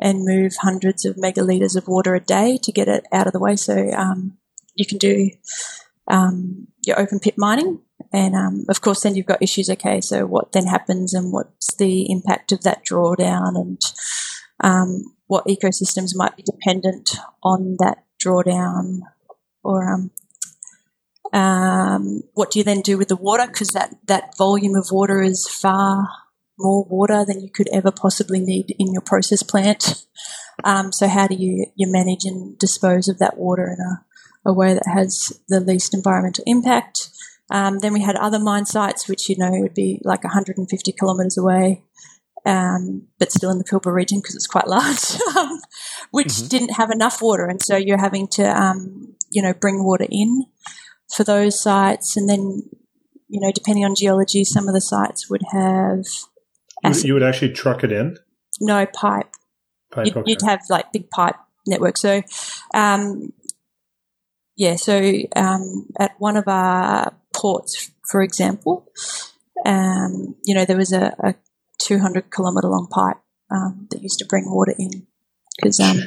and 0.00 0.24
move 0.24 0.56
hundreds 0.60 1.04
of 1.04 1.14
megalitres 1.14 1.76
of 1.76 1.86
water 1.86 2.16
a 2.16 2.20
day 2.20 2.58
to 2.64 2.72
get 2.72 2.88
it 2.88 3.04
out 3.12 3.28
of 3.28 3.32
the 3.32 3.38
way. 3.38 3.54
So 3.54 3.92
um, 3.92 4.38
you 4.74 4.84
can 4.84 4.98
do 4.98 5.30
um, 6.08 6.66
your 6.84 6.98
open 6.98 7.20
pit 7.20 7.34
mining. 7.38 7.80
And 8.12 8.34
um, 8.34 8.64
of 8.68 8.80
course, 8.80 9.02
then 9.02 9.14
you've 9.14 9.26
got 9.26 9.42
issues. 9.42 9.70
Okay, 9.70 10.00
so 10.00 10.26
what 10.26 10.52
then 10.52 10.66
happens, 10.66 11.14
and 11.14 11.32
what's 11.32 11.74
the 11.74 12.10
impact 12.10 12.52
of 12.52 12.62
that 12.62 12.84
drawdown, 12.84 13.56
and 13.56 13.80
um, 14.60 15.14
what 15.26 15.46
ecosystems 15.46 16.14
might 16.14 16.36
be 16.36 16.42
dependent 16.42 17.16
on 17.42 17.76
that 17.78 18.04
drawdown, 18.22 19.00
or 19.62 19.92
um, 19.92 20.10
um, 21.32 22.22
what 22.34 22.50
do 22.50 22.58
you 22.58 22.64
then 22.64 22.80
do 22.80 22.96
with 22.96 23.08
the 23.08 23.16
water? 23.16 23.46
Because 23.46 23.72
that, 23.72 23.94
that 24.06 24.36
volume 24.36 24.74
of 24.74 24.88
water 24.90 25.22
is 25.22 25.48
far 25.48 26.08
more 26.58 26.84
water 26.84 27.24
than 27.24 27.40
you 27.40 27.50
could 27.50 27.68
ever 27.72 27.90
possibly 27.90 28.40
need 28.40 28.74
in 28.78 28.92
your 28.92 29.02
process 29.02 29.42
plant. 29.42 30.06
Um, 30.64 30.92
so 30.92 31.06
how 31.06 31.26
do 31.26 31.34
you, 31.34 31.66
you 31.74 31.90
manage 31.90 32.24
and 32.24 32.58
dispose 32.58 33.08
of 33.08 33.18
that 33.18 33.36
water 33.36 33.66
in 33.66 33.78
a, 33.80 34.50
a 34.50 34.54
way 34.54 34.72
that 34.72 34.86
has 34.86 35.38
the 35.48 35.60
least 35.60 35.92
environmental 35.92 36.44
impact? 36.46 37.10
Um, 37.50 37.78
then 37.78 37.92
we 37.92 38.02
had 38.02 38.16
other 38.16 38.38
mine 38.38 38.66
sites, 38.66 39.08
which 39.08 39.28
you 39.28 39.36
know 39.36 39.50
would 39.50 39.74
be 39.74 40.00
like 40.04 40.24
150 40.24 40.92
kilometres 40.92 41.38
away, 41.38 41.84
um, 42.44 43.06
but 43.18 43.32
still 43.32 43.50
in 43.50 43.58
the 43.58 43.64
Pilbara 43.64 43.92
region 43.92 44.20
because 44.20 44.34
it's 44.34 44.46
quite 44.46 44.66
large, 44.68 45.20
um, 45.36 45.60
which 46.10 46.28
mm-hmm. 46.28 46.48
didn't 46.48 46.74
have 46.74 46.90
enough 46.90 47.22
water, 47.22 47.46
and 47.46 47.62
so 47.62 47.76
you're 47.76 47.98
having 47.98 48.26
to 48.28 48.44
um, 48.44 49.14
you 49.30 49.42
know 49.42 49.54
bring 49.54 49.84
water 49.84 50.06
in 50.10 50.46
for 51.14 51.24
those 51.24 51.60
sites, 51.60 52.16
and 52.16 52.28
then 52.28 52.62
you 53.28 53.40
know 53.40 53.52
depending 53.52 53.84
on 53.84 53.94
geology, 53.94 54.44
some 54.44 54.68
of 54.68 54.74
the 54.74 54.80
sites 54.80 55.30
would 55.30 55.42
have. 55.52 56.04
Acid. 56.84 57.06
You 57.06 57.14
would 57.14 57.22
actually 57.22 57.52
truck 57.52 57.84
it 57.84 57.92
in. 57.92 58.18
No 58.60 58.86
pipe. 58.86 59.28
pipe 59.90 60.06
you'd, 60.06 60.16
okay. 60.16 60.30
you'd, 60.30 60.42
have 60.42 60.60
like 60.68 60.92
big 60.92 61.08
pipe 61.10 61.36
network. 61.66 61.96
So, 61.96 62.22
um, 62.74 63.32
yeah. 64.56 64.76
So 64.76 65.12
um, 65.34 65.86
at 65.98 66.12
one 66.18 66.36
of 66.36 66.46
our 66.48 67.14
ports, 67.36 67.90
for 68.08 68.22
example, 68.22 68.90
um, 69.64 70.36
you 70.44 70.54
know 70.54 70.64
there 70.64 70.76
was 70.76 70.92
a, 70.92 71.14
a 71.22 71.34
200 71.78 72.30
kilometre 72.30 72.68
long 72.68 72.88
pipe 72.90 73.18
um, 73.50 73.86
that 73.90 74.02
used 74.02 74.18
to 74.18 74.26
bring 74.26 74.50
water 74.50 74.74
in 74.78 75.06
because 75.56 75.80
um, 75.80 75.98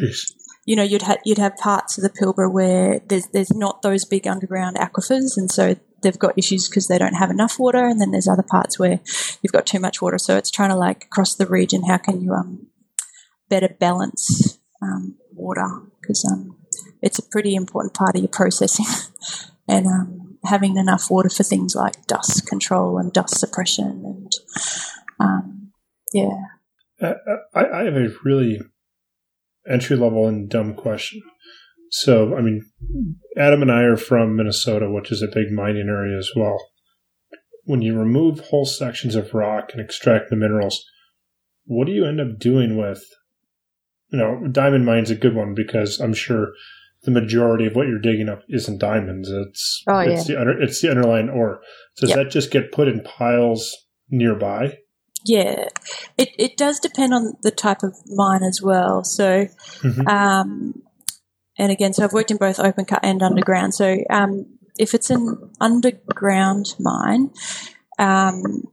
you 0.69 0.75
know, 0.75 0.83
you'd 0.83 1.01
have 1.01 1.17
you'd 1.25 1.39
have 1.39 1.57
parts 1.57 1.97
of 1.97 2.03
the 2.03 2.11
Pilbara 2.11 2.51
where 2.51 3.01
there's 3.07 3.25
there's 3.33 3.51
not 3.51 3.81
those 3.81 4.05
big 4.05 4.27
underground 4.27 4.77
aquifers, 4.77 5.35
and 5.35 5.49
so 5.51 5.75
they've 6.03 6.19
got 6.19 6.37
issues 6.37 6.69
because 6.69 6.87
they 6.87 6.99
don't 6.99 7.15
have 7.15 7.31
enough 7.31 7.57
water. 7.57 7.87
And 7.87 7.99
then 7.99 8.11
there's 8.11 8.27
other 8.27 8.43
parts 8.43 8.77
where 8.77 8.99
you've 9.41 9.51
got 9.51 9.65
too 9.65 9.79
much 9.79 9.99
water. 9.99 10.19
So 10.19 10.37
it's 10.37 10.51
trying 10.51 10.69
to 10.69 10.75
like 10.75 11.05
across 11.05 11.33
the 11.33 11.47
region, 11.47 11.85
how 11.87 11.97
can 11.97 12.21
you 12.21 12.33
um 12.33 12.67
better 13.49 13.75
balance 13.79 14.59
um, 14.79 15.17
water 15.33 15.67
because 15.99 16.23
um 16.31 16.55
it's 17.01 17.17
a 17.17 17.27
pretty 17.27 17.55
important 17.55 17.95
part 17.95 18.15
of 18.15 18.21
your 18.21 18.29
processing, 18.29 18.85
and 19.67 19.87
um 19.87 20.18
having 20.45 20.77
enough 20.77 21.09
water 21.09 21.29
for 21.29 21.43
things 21.43 21.75
like 21.75 22.05
dust 22.07 22.47
control 22.47 22.97
and 22.97 23.11
dust 23.13 23.37
suppression 23.37 24.03
and 24.05 24.31
um 25.19 25.71
yeah. 26.13 26.45
Uh, 27.01 27.13
I, 27.53 27.65
I 27.65 27.83
have 27.83 27.95
a 27.95 28.09
really 28.23 28.59
entry 29.69 29.95
level 29.95 30.27
and 30.27 30.49
dumb 30.49 30.73
question. 30.73 31.21
So, 31.91 32.35
I 32.35 32.41
mean, 32.41 32.65
Adam 33.37 33.61
and 33.61 33.71
I 33.71 33.81
are 33.81 33.97
from 33.97 34.35
Minnesota, 34.35 34.89
which 34.89 35.11
is 35.11 35.21
a 35.21 35.27
big 35.27 35.51
mining 35.51 35.87
area 35.89 36.17
as 36.17 36.31
well. 36.35 36.57
When 37.63 37.81
you 37.81 37.97
remove 37.97 38.39
whole 38.39 38.65
sections 38.65 39.15
of 39.15 39.33
rock 39.33 39.69
and 39.71 39.81
extract 39.81 40.29
the 40.29 40.35
minerals, 40.35 40.83
what 41.65 41.85
do 41.85 41.93
you 41.93 42.05
end 42.05 42.19
up 42.19 42.39
doing 42.39 42.77
with, 42.77 43.03
you 44.09 44.19
know, 44.19 44.47
diamond 44.51 44.85
mine's 44.85 45.11
a 45.11 45.15
good 45.15 45.35
one 45.35 45.53
because 45.55 45.99
I'm 45.99 46.13
sure 46.13 46.49
the 47.03 47.11
majority 47.11 47.65
of 47.65 47.75
what 47.75 47.87
you're 47.87 47.99
digging 47.99 48.29
up 48.29 48.41
isn't 48.49 48.79
diamonds. 48.79 49.29
It's 49.29 49.83
oh, 49.87 49.99
it's 49.99 50.27
yeah. 50.27 50.35
the 50.35 50.41
under, 50.41 50.61
it's 50.61 50.81
the 50.81 50.89
underlying 50.89 51.29
ore. 51.29 51.61
So 51.95 52.07
does 52.07 52.15
yep. 52.15 52.25
that 52.25 52.31
just 52.31 52.51
get 52.51 52.71
put 52.71 52.87
in 52.87 53.01
piles 53.01 53.75
nearby? 54.09 54.77
Yeah, 55.25 55.65
it, 56.17 56.29
it 56.37 56.57
does 56.57 56.79
depend 56.79 57.13
on 57.13 57.33
the 57.41 57.51
type 57.51 57.83
of 57.83 57.93
mine 58.07 58.43
as 58.43 58.61
well. 58.61 59.03
So, 59.03 59.47
mm-hmm. 59.81 60.07
um, 60.07 60.73
and 61.57 61.71
again, 61.71 61.93
so 61.93 62.03
I've 62.03 62.13
worked 62.13 62.31
in 62.31 62.37
both 62.37 62.59
open 62.59 62.85
cut 62.85 63.01
and 63.03 63.21
underground. 63.21 63.73
So, 63.73 63.97
um, 64.09 64.45
if 64.77 64.93
it's 64.93 65.09
an 65.09 65.51
underground 65.59 66.73
mine, 66.79 67.31
um, 67.97 68.63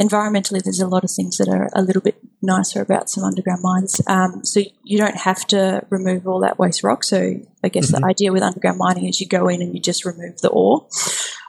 environmentally, 0.00 0.62
there's 0.62 0.80
a 0.80 0.86
lot 0.86 1.04
of 1.04 1.10
things 1.10 1.38
that 1.38 1.48
are 1.48 1.70
a 1.74 1.82
little 1.82 2.02
bit 2.02 2.18
nicer 2.42 2.80
about 2.80 3.08
some 3.08 3.24
underground 3.24 3.62
mines. 3.62 4.00
Um, 4.06 4.44
so 4.44 4.60
you 4.84 4.98
don't 4.98 5.16
have 5.16 5.46
to 5.48 5.84
remove 5.90 6.26
all 6.26 6.40
that 6.40 6.58
waste 6.58 6.82
rock. 6.82 7.04
So 7.04 7.40
I 7.64 7.68
guess 7.68 7.90
mm-hmm. 7.90 8.02
the 8.02 8.06
idea 8.06 8.32
with 8.32 8.42
underground 8.42 8.78
mining 8.78 9.06
is 9.06 9.20
you 9.20 9.26
go 9.26 9.48
in 9.48 9.62
and 9.62 9.74
you 9.74 9.80
just 9.80 10.04
remove 10.04 10.38
the 10.38 10.50
ore, 10.50 10.86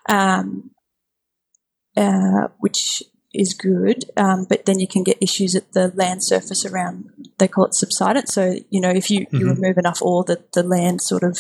um, 0.10 0.72
uh, 1.96 2.48
which 2.60 3.04
is 3.34 3.54
good, 3.54 4.06
um, 4.16 4.46
but 4.50 4.66
then 4.66 4.80
you 4.80 4.88
can 4.88 5.04
get 5.04 5.18
issues 5.22 5.56
at 5.56 5.74
the 5.74 5.92
land 5.96 6.24
surface 6.24 6.66
around. 6.66 7.10
They 7.38 7.48
call 7.48 7.66
it 7.66 7.76
subsidence. 7.76 8.34
So 8.34 8.56
you 8.70 8.82
know, 8.82 8.90
if 8.90 9.12
you, 9.12 9.22
mm-hmm. 9.22 9.38
you 9.38 9.50
remove 9.50 9.78
enough 9.78 10.02
ore, 10.02 10.24
that 10.26 10.54
the 10.54 10.64
land 10.64 11.02
sort 11.02 11.24
of 11.24 11.38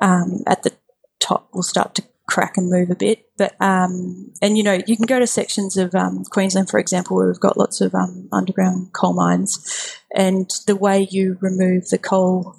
um, 0.00 0.42
at 0.46 0.62
the 0.62 0.72
top 1.20 1.48
will 1.52 1.62
start 1.62 1.94
to 1.96 2.02
crack 2.26 2.56
and 2.56 2.70
move 2.70 2.90
a 2.90 2.96
bit. 2.96 3.26
But 3.36 3.54
um, 3.60 4.32
and 4.40 4.56
you 4.56 4.64
know, 4.64 4.80
you 4.86 4.96
can 4.96 5.06
go 5.06 5.18
to 5.18 5.26
sections 5.26 5.76
of 5.76 5.94
um, 5.94 6.24
Queensland, 6.30 6.70
for 6.70 6.78
example, 6.78 7.16
where 7.16 7.26
we've 7.26 7.40
got 7.40 7.58
lots 7.58 7.80
of 7.80 7.94
um, 7.94 8.28
underground 8.32 8.92
coal 8.92 9.14
mines, 9.14 9.96
and 10.14 10.50
the 10.66 10.76
way 10.76 11.06
you 11.10 11.38
remove 11.40 11.88
the 11.88 11.98
coal 11.98 12.56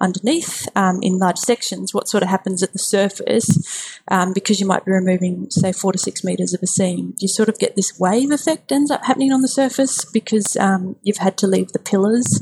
underneath 0.00 0.66
um, 0.74 1.00
in 1.02 1.18
large 1.18 1.38
sections, 1.38 1.94
what 1.94 2.08
sort 2.08 2.22
of 2.22 2.28
happens 2.28 2.62
at 2.62 2.72
the 2.72 2.78
surface, 2.78 4.00
um, 4.08 4.32
because 4.32 4.58
you 4.58 4.66
might 4.66 4.84
be 4.84 4.90
removing, 4.90 5.46
say, 5.50 5.72
four 5.72 5.92
to 5.92 5.98
six 5.98 6.24
meters 6.24 6.52
of 6.52 6.60
a 6.62 6.66
seam, 6.66 7.14
you 7.18 7.28
sort 7.28 7.48
of 7.48 7.58
get 7.58 7.76
this 7.76 7.98
wave 7.98 8.30
effect 8.30 8.72
ends 8.72 8.90
up 8.90 9.04
happening 9.04 9.32
on 9.32 9.40
the 9.40 9.48
surface 9.48 10.04
because 10.04 10.56
um, 10.56 10.96
you've 11.02 11.18
had 11.18 11.36
to 11.38 11.46
leave 11.46 11.72
the 11.72 11.78
pillars 11.78 12.40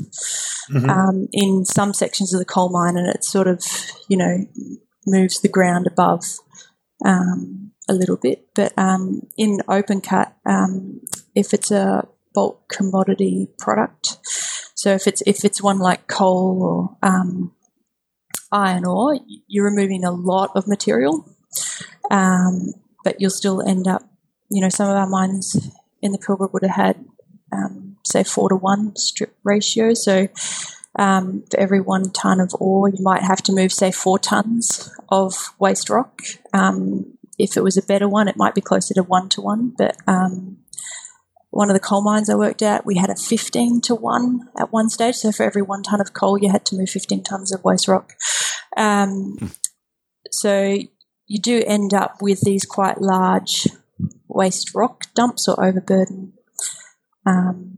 mm-hmm. 0.71 0.89
Um, 0.89 1.27
in 1.31 1.65
some 1.65 1.93
sections 1.93 2.33
of 2.33 2.39
the 2.39 2.45
coal 2.45 2.69
mine, 2.69 2.97
and 2.97 3.07
it 3.07 3.23
sort 3.23 3.47
of, 3.47 3.63
you 4.07 4.17
know, 4.17 4.45
moves 5.05 5.41
the 5.41 5.49
ground 5.49 5.85
above 5.85 6.23
um, 7.03 7.71
a 7.89 7.93
little 7.93 8.17
bit. 8.17 8.47
But 8.55 8.73
um, 8.77 9.27
in 9.37 9.59
open 9.67 10.01
cut, 10.01 10.35
if 11.35 11.53
it's 11.53 11.71
a 11.71 12.07
bulk 12.33 12.67
commodity 12.69 13.49
product, 13.59 14.17
so 14.75 14.91
if 14.91 15.07
it's 15.07 15.23
if 15.25 15.45
it's 15.45 15.63
one 15.63 15.79
like 15.79 16.07
coal 16.07 16.61
or 16.61 17.09
um, 17.09 17.53
iron 18.51 18.85
ore, 18.85 19.17
you're 19.47 19.65
removing 19.65 20.03
a 20.03 20.11
lot 20.11 20.51
of 20.55 20.67
material, 20.67 21.25
um, 22.11 22.73
but 23.03 23.19
you'll 23.19 23.29
still 23.29 23.61
end 23.61 23.87
up. 23.87 24.03
You 24.49 24.61
know, 24.61 24.69
some 24.69 24.89
of 24.89 24.95
our 24.95 25.07
mines 25.07 25.69
in 26.01 26.11
the 26.11 26.17
Pilbara 26.17 26.51
would 26.51 26.63
have 26.63 26.75
had, 26.75 27.05
um, 27.51 27.95
say, 28.05 28.23
four 28.23 28.49
to 28.49 28.55
one 28.55 28.95
strip 28.97 29.35
ratio. 29.43 29.93
So 29.93 30.27
um, 30.97 31.43
for 31.49 31.59
every 31.59 31.81
one 31.81 32.11
ton 32.11 32.39
of 32.39 32.53
ore, 32.59 32.89
you 32.89 33.03
might 33.03 33.23
have 33.23 33.41
to 33.43 33.51
move, 33.51 33.73
say, 33.73 33.91
four 33.91 34.19
tons 34.19 34.91
of 35.09 35.53
waste 35.59 35.89
rock. 35.89 36.21
Um, 36.53 37.17
if 37.39 37.57
it 37.57 37.63
was 37.63 37.77
a 37.77 37.81
better 37.81 38.07
one, 38.07 38.27
it 38.27 38.37
might 38.37 38.55
be 38.55 38.61
closer 38.61 38.93
to 38.93 39.03
one 39.03 39.29
to 39.29 39.41
one, 39.41 39.73
but 39.77 39.97
um, 40.07 40.57
one 41.53 41.69
of 41.69 41.75
the 41.75 41.79
coal 41.79 42.01
mines 42.01 42.29
I 42.29 42.35
worked 42.35 42.63
at, 42.63 42.83
we 42.83 42.95
had 42.95 43.11
a 43.11 43.15
15 43.15 43.81
to 43.81 43.93
1 43.93 44.49
at 44.59 44.73
one 44.73 44.89
stage. 44.89 45.15
So 45.15 45.31
for 45.31 45.43
every 45.43 45.61
one 45.61 45.83
ton 45.83 46.01
of 46.01 46.13
coal, 46.13 46.39
you 46.39 46.51
had 46.51 46.65
to 46.65 46.75
move 46.75 46.89
15 46.89 47.23
tons 47.23 47.53
of 47.53 47.63
waste 47.63 47.87
rock. 47.87 48.13
Um, 48.75 49.35
hmm. 49.37 49.47
So 50.31 50.79
you 51.27 51.39
do 51.39 51.63
end 51.67 51.93
up 51.93 52.23
with 52.23 52.41
these 52.41 52.65
quite 52.65 53.01
large 53.01 53.67
waste 54.27 54.73
rock 54.73 55.05
dumps 55.13 55.47
or 55.47 55.63
overburden 55.63 56.33
um, 57.23 57.77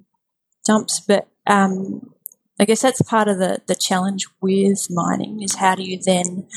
dumps. 0.66 1.02
But 1.06 1.28
um, 1.46 2.14
I 2.60 2.66
guess 2.66 2.82
that's 2.82 3.02
part 3.02 3.28
of 3.28 3.38
the, 3.38 3.62
the 3.68 3.76
challenge 3.76 4.28
with 4.42 4.88
mining 4.90 5.42
is 5.42 5.56
how 5.56 5.76
do 5.76 5.84
you 5.84 6.00
then 6.02 6.48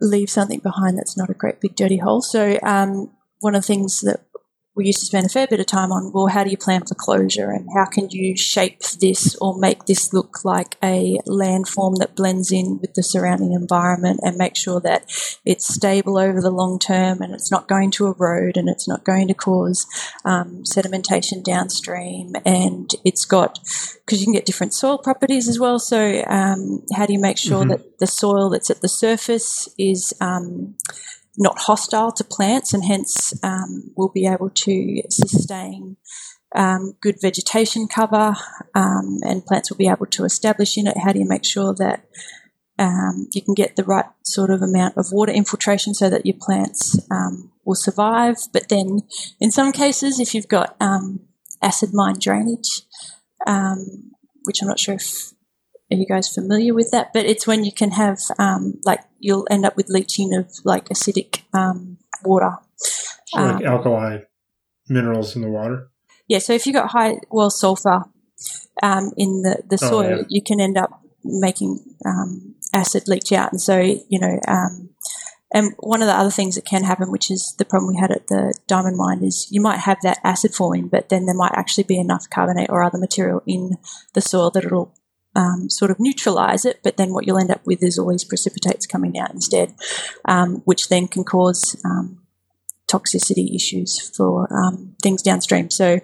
leave 0.00 0.30
something 0.30 0.60
behind 0.60 0.96
that's 0.98 1.16
not 1.16 1.30
a 1.30 1.34
great 1.34 1.60
big 1.60 1.76
dirty 1.76 1.98
hole. 1.98 2.22
So 2.22 2.58
um, 2.62 3.10
one 3.40 3.54
of 3.54 3.62
the 3.62 3.66
things 3.66 4.00
that 4.00 4.20
we 4.78 4.86
used 4.86 5.00
to 5.00 5.06
spend 5.06 5.26
a 5.26 5.28
fair 5.28 5.48
bit 5.48 5.58
of 5.58 5.66
time 5.66 5.90
on 5.90 6.12
well 6.12 6.28
how 6.28 6.44
do 6.44 6.50
you 6.50 6.56
plan 6.56 6.84
for 6.86 6.94
closure 6.94 7.50
and 7.50 7.68
how 7.74 7.84
can 7.84 8.08
you 8.10 8.36
shape 8.36 8.78
this 9.00 9.34
or 9.40 9.58
make 9.58 9.84
this 9.86 10.12
look 10.12 10.44
like 10.44 10.76
a 10.82 11.18
landform 11.26 11.96
that 11.96 12.14
blends 12.14 12.52
in 12.52 12.78
with 12.80 12.94
the 12.94 13.02
surrounding 13.02 13.52
environment 13.52 14.20
and 14.22 14.36
make 14.36 14.56
sure 14.56 14.80
that 14.80 15.02
it's 15.44 15.74
stable 15.74 16.16
over 16.16 16.40
the 16.40 16.50
long 16.50 16.78
term 16.78 17.20
and 17.20 17.34
it's 17.34 17.50
not 17.50 17.66
going 17.66 17.90
to 17.90 18.06
erode 18.06 18.56
and 18.56 18.68
it's 18.68 18.86
not 18.86 19.04
going 19.04 19.26
to 19.26 19.34
cause 19.34 19.84
um, 20.24 20.62
sedimentation 20.62 21.42
downstream 21.42 22.34
and 22.46 22.94
it's 23.04 23.24
got 23.24 23.58
because 24.06 24.20
you 24.20 24.26
can 24.26 24.34
get 24.34 24.46
different 24.46 24.72
soil 24.72 24.96
properties 24.96 25.48
as 25.48 25.58
well 25.58 25.80
so 25.80 26.22
um, 26.28 26.84
how 26.94 27.04
do 27.04 27.12
you 27.12 27.20
make 27.20 27.36
sure 27.36 27.62
mm-hmm. 27.62 27.70
that 27.70 27.98
the 27.98 28.06
soil 28.06 28.48
that's 28.48 28.70
at 28.70 28.80
the 28.80 28.88
surface 28.88 29.68
is 29.76 30.14
um, 30.20 30.76
not 31.38 31.58
hostile 31.60 32.12
to 32.12 32.24
plants 32.24 32.74
and 32.74 32.84
hence 32.84 33.32
um, 33.44 33.92
will 33.96 34.10
be 34.10 34.26
able 34.26 34.50
to 34.50 35.02
sustain 35.08 35.96
um, 36.54 36.96
good 37.00 37.16
vegetation 37.20 37.86
cover 37.86 38.34
um, 38.74 39.20
and 39.22 39.46
plants 39.46 39.70
will 39.70 39.76
be 39.76 39.88
able 39.88 40.06
to 40.06 40.24
establish 40.24 40.76
in 40.76 40.86
it. 40.86 40.98
How 40.98 41.12
do 41.12 41.20
you 41.20 41.28
make 41.28 41.44
sure 41.44 41.72
that 41.74 42.04
um, 42.78 43.28
you 43.32 43.42
can 43.42 43.54
get 43.54 43.76
the 43.76 43.84
right 43.84 44.06
sort 44.24 44.50
of 44.50 44.62
amount 44.62 44.96
of 44.96 45.12
water 45.12 45.32
infiltration 45.32 45.94
so 45.94 46.10
that 46.10 46.26
your 46.26 46.36
plants 46.40 46.98
um, 47.10 47.50
will 47.64 47.74
survive. 47.74 48.36
But 48.52 48.68
then, 48.68 49.02
in 49.40 49.50
some 49.50 49.72
cases, 49.72 50.20
if 50.20 50.32
you've 50.34 50.48
got 50.48 50.76
acid 51.60 51.90
mine 51.92 52.16
drainage, 52.20 52.82
which 54.44 54.62
I'm 54.62 54.68
not 54.68 54.78
sure 54.78 54.94
if 54.94 55.32
are 55.90 55.96
you 55.96 56.06
guys 56.06 56.28
familiar 56.28 56.74
with 56.74 56.90
that, 56.90 57.12
but 57.12 57.26
it's 57.26 57.46
when 57.46 57.64
you 57.64 57.72
can 57.72 57.92
have 57.92 58.18
um, 58.38 58.80
like 58.84 59.00
you'll 59.18 59.46
end 59.50 59.64
up 59.64 59.76
with 59.76 59.88
leaching 59.88 60.34
of 60.34 60.50
like 60.64 60.88
acidic 60.88 61.42
um, 61.52 61.98
water, 62.24 62.56
so 63.26 63.40
like 63.40 63.64
alkali 63.64 64.18
minerals 64.88 65.36
in 65.36 65.42
the 65.42 65.48
water. 65.48 65.90
Yeah, 66.28 66.38
so 66.38 66.52
if 66.52 66.66
you've 66.66 66.74
got 66.74 66.90
high 66.90 67.20
well 67.30 67.50
sulfur 67.50 68.04
in 69.16 69.42
the 69.42 69.62
the 69.68 69.78
soil, 69.78 70.12
oh, 70.12 70.16
yeah. 70.18 70.22
you 70.28 70.42
can 70.42 70.60
end 70.60 70.76
up 70.76 71.00
making 71.24 71.80
um, 72.04 72.54
acid 72.72 73.08
leach 73.08 73.32
out. 73.32 73.52
And 73.52 73.60
so, 73.60 73.78
you 73.80 74.18
know, 74.18 74.38
um, 74.46 74.90
and 75.52 75.72
one 75.78 76.02
of 76.02 76.08
the 76.08 76.14
other 76.14 76.30
things 76.30 76.56
that 76.56 76.66
can 76.66 76.84
happen, 76.84 77.10
which 77.10 77.30
is 77.30 77.54
the 77.58 77.64
problem 77.64 77.94
we 77.94 78.00
had 78.00 78.10
at 78.10 78.26
the 78.28 78.54
diamond 78.66 78.96
mine, 78.96 79.24
is 79.24 79.48
you 79.50 79.60
might 79.60 79.80
have 79.80 79.98
that 80.02 80.18
acid 80.22 80.54
forming, 80.54 80.88
but 80.88 81.08
then 81.08 81.26
there 81.26 81.34
might 81.34 81.52
actually 81.54 81.84
be 81.84 81.98
enough 81.98 82.28
carbonate 82.28 82.68
or 82.70 82.82
other 82.82 82.98
material 82.98 83.42
in 83.46 83.78
the 84.12 84.20
soil 84.20 84.50
that 84.50 84.64
it'll 84.64 84.94
um, 85.38 85.70
sort 85.70 85.90
of 85.90 86.00
neutralize 86.00 86.64
it. 86.64 86.80
But 86.82 86.96
then 86.96 87.12
what 87.12 87.26
you'll 87.26 87.38
end 87.38 87.50
up 87.50 87.64
with 87.64 87.82
is 87.82 87.98
all 87.98 88.10
these 88.10 88.24
precipitates 88.24 88.86
coming 88.86 89.18
out 89.18 89.32
instead, 89.32 89.74
um, 90.24 90.62
which 90.64 90.88
then 90.88 91.06
can 91.06 91.24
cause 91.24 91.80
um, 91.84 92.20
toxicity 92.88 93.54
issues 93.54 94.00
for 94.00 94.52
um, 94.52 94.96
things 95.00 95.22
downstream. 95.22 95.70
So, 95.70 96.00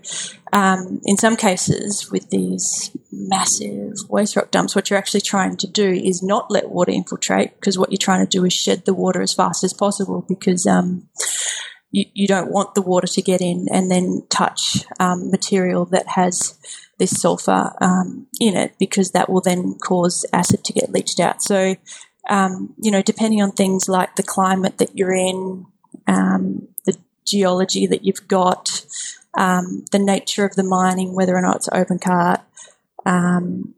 um, 0.52 1.00
in 1.04 1.16
some 1.16 1.36
cases, 1.36 2.12
with 2.12 2.30
these 2.30 2.96
massive 3.10 3.94
waste 4.08 4.36
rock 4.36 4.52
dumps, 4.52 4.76
what 4.76 4.88
you're 4.88 4.98
actually 4.98 5.22
trying 5.22 5.56
to 5.56 5.66
do 5.66 5.90
is 5.90 6.22
not 6.22 6.50
let 6.50 6.70
water 6.70 6.92
infiltrate 6.92 7.56
because 7.56 7.76
what 7.76 7.90
you're 7.90 7.98
trying 7.98 8.24
to 8.24 8.38
do 8.38 8.44
is 8.44 8.52
shed 8.52 8.84
the 8.84 8.94
water 8.94 9.20
as 9.20 9.32
fast 9.32 9.64
as 9.64 9.72
possible 9.72 10.24
because 10.28 10.64
you, 11.90 12.28
don't 12.28 12.52
want 12.52 12.74
the 12.74 12.82
water 12.82 13.06
to 13.06 13.22
get 13.22 13.40
in 13.40 13.66
and 13.72 13.90
then 13.90 14.22
touch 14.28 14.84
um, 15.00 15.30
material 15.30 15.86
that 15.86 16.06
has 16.08 16.58
this 16.98 17.20
sulfur 17.20 17.72
um, 17.80 18.26
in 18.40 18.56
it 18.56 18.74
because 18.78 19.10
that 19.10 19.28
will 19.28 19.40
then 19.40 19.74
cause 19.74 20.24
acid 20.32 20.64
to 20.64 20.72
get 20.72 20.92
leached 20.92 21.20
out. 21.20 21.42
So, 21.42 21.76
um, 22.28 22.74
you 22.78 22.90
know, 22.90 23.02
depending 23.02 23.42
on 23.42 23.52
things 23.52 23.88
like 23.88 24.16
the 24.16 24.22
climate 24.22 24.78
that 24.78 24.96
you're 24.96 25.14
in, 25.14 25.66
um, 26.06 26.68
the 26.84 26.96
geology 27.26 27.86
that 27.86 28.04
you've 28.04 28.28
got, 28.28 28.84
um, 29.34 29.84
the 29.90 29.98
nature 29.98 30.44
of 30.44 30.54
the 30.54 30.62
mining, 30.62 31.14
whether 31.14 31.36
or 31.36 31.42
not 31.42 31.56
it's 31.56 31.68
open 31.72 31.98
cut, 31.98 32.44
um, 33.04 33.74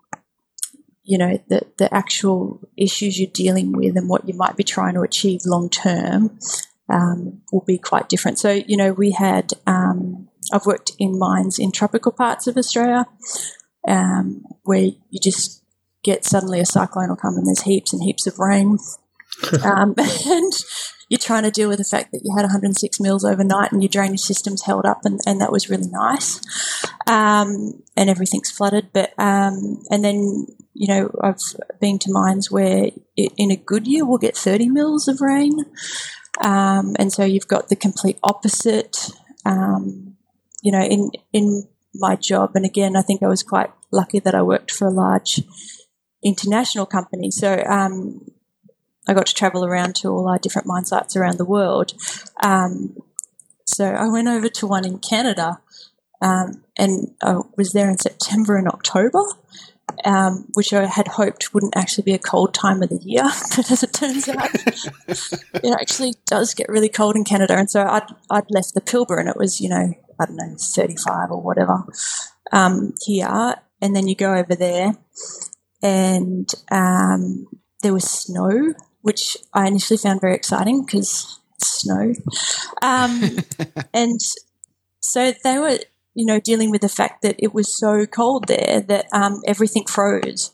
you 1.03 1.19
know, 1.19 1.41
the, 1.49 1.63
the 1.79 1.93
actual 1.95 2.61
issues 2.77 3.19
you're 3.19 3.31
dealing 3.33 3.73
with 3.73 3.97
and 3.97 4.09
what 4.09 4.29
you 4.29 4.35
might 4.35 4.57
be 4.57 4.65
trying 4.65 4.95
to 4.95 5.03
achieve 5.03 5.41
long 5.47 5.71
term 5.71 6.39
um, 6.89 7.41
will 7.53 7.65
be 7.67 7.79
quite 7.79 8.09
different. 8.09 8.39
So, 8.39 8.51
you 8.51 8.77
know, 8.77 8.93
we 8.93 9.13
had, 9.13 9.53
um, 9.67 10.26
I've 10.53 10.67
worked 10.67 10.93
in 10.99 11.19
mines 11.19 11.59
in 11.59 11.73
tropical 11.73 12.13
parts 12.13 12.47
of 12.47 12.57
Australia 12.57 13.07
um, 13.87 14.45
where 14.65 14.85
you 15.11 15.21
just 15.23 15.63
get 16.03 16.25
suddenly 16.25 16.61
a 16.61 16.67
cyclone 16.67 17.09
will 17.09 17.17
come 17.17 17.37
and 17.37 17.47
there's 17.47 17.63
heaps 17.63 17.93
and 17.93 18.03
heaps 18.03 18.27
of 18.27 18.39
rain. 18.39 18.79
um, 19.65 19.95
and 20.27 20.53
you're 21.09 21.19
trying 21.19 21.45
to 21.45 21.51
deal 21.51 21.69
with 21.69 21.79
the 21.79 21.85
fact 21.85 22.11
that 22.13 22.23
you 22.25 22.35
had 22.37 22.43
106 22.43 23.01
mils 23.01 23.25
overnight 23.25 23.71
and 23.71 23.83
your 23.83 23.89
drainage 23.89 24.21
system's 24.21 24.63
held 24.63 24.85
up, 24.85 25.05
and, 25.05 25.21
and 25.27 25.41
that 25.41 25.53
was 25.53 25.71
really 25.71 25.89
nice. 25.89 26.41
Um, 27.07 27.83
and 27.97 28.11
everything's 28.11 28.51
flooded. 28.51 28.89
But 28.93 29.13
um, 29.19 29.83
and 29.91 30.05
then 30.05 30.47
you 30.75 30.89
know 30.89 31.11
I've 31.23 31.41
been 31.81 31.99
to 32.01 32.13
mines 32.13 32.51
where 32.51 32.91
it, 33.17 33.33
in 33.37 33.51
a 33.51 33.57
good 33.57 33.87
year 33.87 34.05
we'll 34.05 34.19
get 34.19 34.37
30 34.37 34.69
mils 34.69 35.07
of 35.07 35.21
rain, 35.21 35.65
um, 36.41 36.97
and 36.99 37.13
so 37.13 37.25
you've 37.25 37.49
got 37.49 37.69
the 37.69 37.77
complete 37.77 38.19
opposite. 38.25 39.11
Um, 39.45 40.16
you 40.63 40.73
know, 40.73 40.83
in 40.83 41.11
in 41.33 41.69
my 41.95 42.17
job, 42.17 42.53
and 42.55 42.65
again, 42.65 42.97
I 42.97 43.03
think 43.03 43.23
I 43.23 43.29
was 43.29 43.43
quite 43.43 43.71
lucky 43.91 44.19
that 44.21 44.35
I 44.35 44.43
worked 44.43 44.71
for 44.71 44.87
a 44.87 44.91
large 44.93 45.43
international 46.23 46.87
company. 46.87 47.31
So 47.31 47.63
um, 47.65 48.31
I 49.09 49.15
got 49.15 49.27
to 49.27 49.35
travel 49.35 49.65
around 49.65 49.95
to 49.97 50.09
all 50.09 50.29
our 50.29 50.39
different 50.39 50.67
mine 50.67 50.85
sites 50.85 51.17
around 51.17 51.39
the 51.39 51.45
world. 51.45 51.95
Um, 52.43 52.97
so 53.65 53.87
I 53.87 54.09
went 54.09 54.29
over 54.29 54.49
to 54.49 54.67
one 54.67 54.85
in 54.85 54.99
Canada 54.99 55.61
um, 56.21 56.65
and 56.77 57.15
I 57.23 57.41
was 57.57 57.73
there 57.73 57.91
in 57.91 57.99
September 57.99 58.57
and 58.57 58.69
October. 58.69 59.23
Um, 60.05 60.49
which 60.55 60.73
I 60.73 60.85
had 60.85 61.07
hoped 61.07 61.55
wouldn't 61.55 61.77
actually 61.77 62.03
be 62.03 62.13
a 62.13 62.19
cold 62.19 62.53
time 62.53 62.83
of 62.83 62.89
the 62.89 62.99
year, 63.03 63.23
but 63.57 63.71
as 63.71 63.85
it 63.85 63.93
turns 63.93 64.29
out, 64.29 64.51
it 64.53 65.81
actually 65.81 66.15
does 66.27 66.55
get 66.55 66.69
really 66.69 66.89
cold 66.89 67.15
in 67.15 67.23
Canada. 67.23 67.57
And 67.57 67.71
so 67.71 67.83
I'd, 67.83 68.03
I'd 68.29 68.51
left 68.51 68.75
the 68.75 68.81
Pilbara 68.81 69.21
and 69.21 69.29
it 69.29 69.37
was, 69.37 69.61
you 69.61 69.69
know, 69.69 69.95
I 70.21 70.27
don't 70.27 70.37
know, 70.37 70.57
35 70.59 71.31
or 71.31 71.43
whatever 71.43 71.85
um, 72.53 72.95
here. 73.05 73.57
And 73.81 73.95
then 73.95 74.09
you 74.09 74.15
go 74.15 74.35
over 74.35 74.55
there 74.55 74.97
and 75.83 76.49
um, 76.71 77.47
there 77.83 77.93
was 77.93 78.05
snow 78.05 78.75
which 79.07 79.37
I 79.55 79.69
initially 79.69 79.99
found 79.99 80.21
very 80.21 80.35
exciting 80.35 80.85
because 80.85 81.39
snow. 81.61 82.13
Um, 82.83 83.39
and 83.95 84.19
so 84.99 85.33
they 85.45 85.61
were, 85.61 85.79
you 86.13 86.27
know, 86.27 86.41
dealing 86.41 86.73
with 86.73 86.81
the 86.81 86.89
fact 86.89 87.23
that 87.23 87.37
it 87.39 87.55
was 87.55 87.79
so 87.79 88.05
cold 88.07 88.49
there 88.49 88.81
that 88.81 89.07
um, 89.13 89.43
everything 89.47 89.85
froze. 89.85 90.51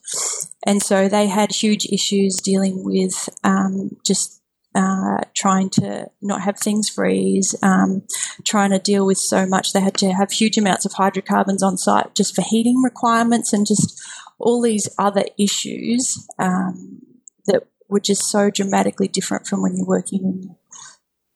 And 0.66 0.82
so 0.82 1.08
they 1.08 1.28
had 1.28 1.50
huge 1.50 1.86
issues 1.86 2.42
dealing 2.42 2.84
with 2.84 3.30
um, 3.42 3.96
just 4.04 4.41
uh, 4.74 5.18
trying 5.34 5.70
to 5.70 6.10
not 6.20 6.42
have 6.42 6.58
things 6.58 6.88
freeze, 6.88 7.54
um, 7.62 8.02
trying 8.44 8.70
to 8.70 8.78
deal 8.78 9.04
with 9.06 9.18
so 9.18 9.46
much. 9.46 9.72
They 9.72 9.80
had 9.80 9.96
to 9.98 10.12
have 10.12 10.32
huge 10.32 10.56
amounts 10.56 10.84
of 10.84 10.94
hydrocarbons 10.94 11.62
on 11.62 11.76
site 11.76 12.14
just 12.14 12.34
for 12.34 12.42
heating 12.42 12.82
requirements 12.82 13.52
and 13.52 13.66
just 13.66 14.00
all 14.38 14.62
these 14.62 14.88
other 14.98 15.24
issues 15.38 16.26
um, 16.38 17.02
that 17.46 17.68
were 17.88 18.00
just 18.00 18.30
so 18.30 18.50
dramatically 18.50 19.08
different 19.08 19.46
from 19.46 19.62
when 19.62 19.76
you're 19.76 19.86
working 19.86 20.24
in, 20.24 20.56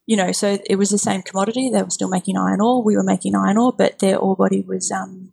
you 0.07 0.17
know, 0.17 0.33
so 0.33 0.59
it 0.69 0.77
was 0.77 0.91
the 0.91 0.99
same 0.99 1.23
commodity. 1.23 1.69
They 1.71 1.83
were 1.83 1.91
still 1.91 2.09
making 2.09 2.37
iron 2.37 2.61
ore. 2.61 2.83
We 2.83 2.97
were 2.97 3.03
making 3.03 3.35
iron 3.35 3.59
ore, 3.59 3.73
but 3.73 3.99
their 3.99 4.19
ore 4.19 4.37
body 4.37 4.63
was 4.63 4.91
um, 4.91 5.33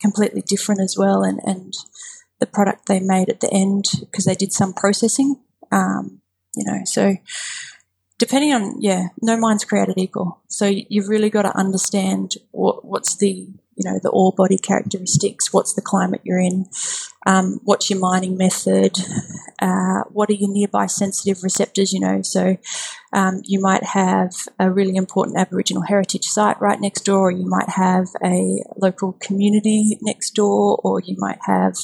completely 0.00 0.42
different 0.42 0.80
as 0.80 0.96
well. 0.98 1.22
And, 1.22 1.40
and 1.44 1.72
the 2.40 2.46
product 2.46 2.86
they 2.88 3.00
made 3.00 3.28
at 3.28 3.40
the 3.40 3.52
end, 3.52 3.84
because 4.00 4.24
they 4.24 4.34
did 4.34 4.52
some 4.52 4.72
processing, 4.72 5.40
um, 5.70 6.20
you 6.56 6.64
know, 6.64 6.80
so 6.84 7.16
depending 8.18 8.52
on, 8.52 8.80
yeah, 8.80 9.08
no 9.20 9.36
mine's 9.36 9.64
created 9.64 9.98
equal. 9.98 10.40
So 10.48 10.66
you've 10.66 11.08
really 11.08 11.30
got 11.30 11.42
to 11.42 11.56
understand 11.56 12.34
what, 12.52 12.84
what's 12.84 13.16
the 13.16 13.48
you 13.76 13.90
know 13.90 13.98
the 14.02 14.10
ore 14.10 14.32
body 14.36 14.58
characteristics, 14.58 15.52
what's 15.52 15.74
the 15.74 15.82
climate 15.82 16.20
you're 16.24 16.38
in, 16.38 16.66
um, 17.26 17.60
what's 17.64 17.90
your 17.90 17.98
mining 17.98 18.36
method, 18.36 18.96
uh, 19.60 20.02
what 20.10 20.30
are 20.30 20.34
your 20.34 20.50
nearby 20.50 20.86
sensitive 20.86 21.42
receptors, 21.42 21.92
you 21.92 22.00
know. 22.00 22.22
So 22.22 22.56
um, 23.12 23.42
you 23.44 23.60
might 23.60 23.82
have 23.82 24.30
a 24.58 24.70
really 24.70 24.96
important 24.96 25.38
Aboriginal 25.38 25.82
heritage 25.82 26.24
site 26.24 26.60
right 26.60 26.80
next 26.80 27.04
door, 27.04 27.28
or 27.28 27.30
you 27.30 27.46
might 27.46 27.68
have 27.68 28.06
a 28.22 28.62
local 28.76 29.12
community 29.14 29.98
next 30.02 30.30
door, 30.34 30.80
or 30.84 31.00
you 31.00 31.16
might 31.18 31.38
have 31.46 31.74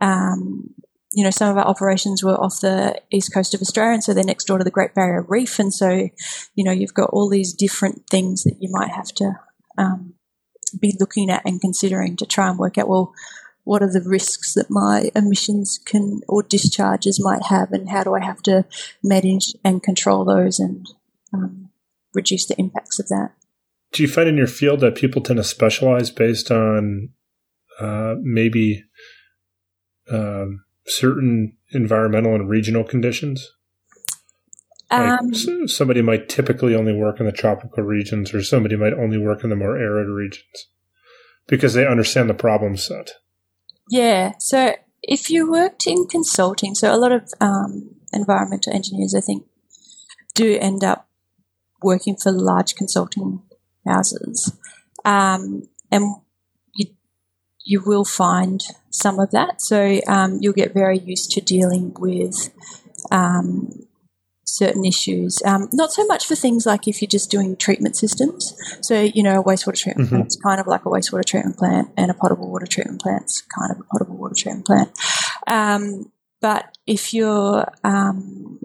um, 0.00 0.74
you 1.12 1.24
know, 1.24 1.30
some 1.30 1.50
of 1.50 1.56
our 1.56 1.66
operations 1.66 2.22
were 2.22 2.36
off 2.36 2.60
the 2.60 3.00
east 3.10 3.32
coast 3.32 3.54
of 3.54 3.62
Australia, 3.62 3.94
and 3.94 4.04
so 4.04 4.12
they're 4.12 4.24
next 4.24 4.44
door 4.44 4.58
to 4.58 4.64
the 4.64 4.70
Great 4.70 4.94
Barrier 4.94 5.24
Reef, 5.26 5.58
and 5.58 5.72
so, 5.72 6.08
you 6.54 6.64
know, 6.64 6.72
you've 6.72 6.94
got 6.94 7.10
all 7.10 7.28
these 7.28 7.52
different 7.54 8.06
things 8.10 8.44
that 8.44 8.56
you 8.60 8.68
might 8.70 8.90
have 8.90 9.08
to 9.14 9.32
um, 9.78 10.14
be 10.78 10.94
looking 11.00 11.30
at 11.30 11.42
and 11.46 11.60
considering 11.60 12.16
to 12.16 12.26
try 12.26 12.48
and 12.48 12.58
work 12.58 12.76
out, 12.76 12.88
well, 12.88 13.14
what 13.64 13.82
are 13.82 13.92
the 13.92 14.06
risks 14.06 14.54
that 14.54 14.70
my 14.70 15.10
emissions 15.14 15.78
can 15.84 16.20
or 16.28 16.42
discharges 16.42 17.22
might 17.22 17.44
have, 17.44 17.72
and 17.72 17.88
how 17.88 18.04
do 18.04 18.14
I 18.14 18.24
have 18.24 18.42
to 18.42 18.66
manage 19.02 19.54
and 19.64 19.82
control 19.82 20.24
those 20.24 20.58
and 20.58 20.86
um, 21.32 21.70
reduce 22.14 22.46
the 22.46 22.58
impacts 22.58 22.98
of 22.98 23.08
that? 23.08 23.32
Do 23.92 24.02
you 24.02 24.08
find 24.08 24.28
in 24.28 24.36
your 24.36 24.46
field 24.46 24.80
that 24.80 24.94
people 24.94 25.22
tend 25.22 25.38
to 25.38 25.44
specialize 25.44 26.10
based 26.10 26.50
on 26.50 27.10
uh, 27.80 28.16
maybe 28.20 28.84
um, 30.10 30.64
certain 30.88 31.56
environmental 31.70 32.34
and 32.34 32.48
regional 32.48 32.84
conditions? 32.84 33.52
Like 34.90 35.20
um, 35.20 35.68
somebody 35.68 36.00
might 36.00 36.30
typically 36.30 36.74
only 36.74 36.94
work 36.94 37.20
in 37.20 37.26
the 37.26 37.32
tropical 37.32 37.82
regions, 37.82 38.32
or 38.32 38.42
somebody 38.42 38.74
might 38.74 38.94
only 38.94 39.18
work 39.18 39.44
in 39.44 39.50
the 39.50 39.56
more 39.56 39.76
arid 39.76 40.08
regions 40.08 40.68
because 41.46 41.74
they 41.74 41.86
understand 41.86 42.30
the 42.30 42.34
problem 42.34 42.76
set. 42.76 43.12
Yeah. 43.90 44.32
So 44.38 44.74
if 45.02 45.28
you 45.28 45.50
worked 45.50 45.86
in 45.86 46.06
consulting, 46.06 46.74
so 46.74 46.94
a 46.94 46.96
lot 46.96 47.12
of 47.12 47.28
um, 47.40 47.96
environmental 48.12 48.72
engineers, 48.74 49.14
I 49.14 49.20
think, 49.20 49.44
do 50.34 50.56
end 50.58 50.82
up 50.82 51.06
working 51.82 52.16
for 52.16 52.32
large 52.32 52.74
consulting 52.74 53.42
houses, 53.86 54.56
um, 55.04 55.68
and 55.90 56.16
you 57.68 57.82
will 57.84 58.04
find 58.04 58.64
some 58.88 59.20
of 59.20 59.30
that. 59.30 59.60
So 59.60 60.00
um, 60.08 60.38
you'll 60.40 60.54
get 60.54 60.72
very 60.72 60.98
used 60.98 61.30
to 61.32 61.42
dealing 61.42 61.94
with 61.98 62.48
um, 63.10 63.86
certain 64.46 64.86
issues. 64.86 65.42
Um, 65.44 65.68
not 65.74 65.92
so 65.92 66.06
much 66.06 66.26
for 66.26 66.34
things 66.34 66.64
like 66.64 66.88
if 66.88 67.02
you're 67.02 67.10
just 67.10 67.30
doing 67.30 67.56
treatment 67.56 67.94
systems. 67.94 68.54
So, 68.80 69.02
you 69.02 69.22
know, 69.22 69.40
a 69.40 69.44
wastewater 69.44 69.76
treatment 69.76 70.08
mm-hmm. 70.08 70.16
plant's 70.16 70.36
kind 70.36 70.60
of 70.62 70.66
like 70.66 70.86
a 70.86 70.88
wastewater 70.88 71.26
treatment 71.26 71.58
plant, 71.58 71.90
and 71.98 72.10
a 72.10 72.14
potable 72.14 72.50
water 72.50 72.66
treatment 72.66 73.02
plant's 73.02 73.42
kind 73.42 73.70
of 73.70 73.80
a 73.80 73.84
potable 73.92 74.16
water 74.16 74.34
treatment 74.34 74.66
plant. 74.66 74.90
Um, 75.46 76.10
but 76.40 76.74
if 76.86 77.12
you're 77.12 77.70
um, 77.84 78.60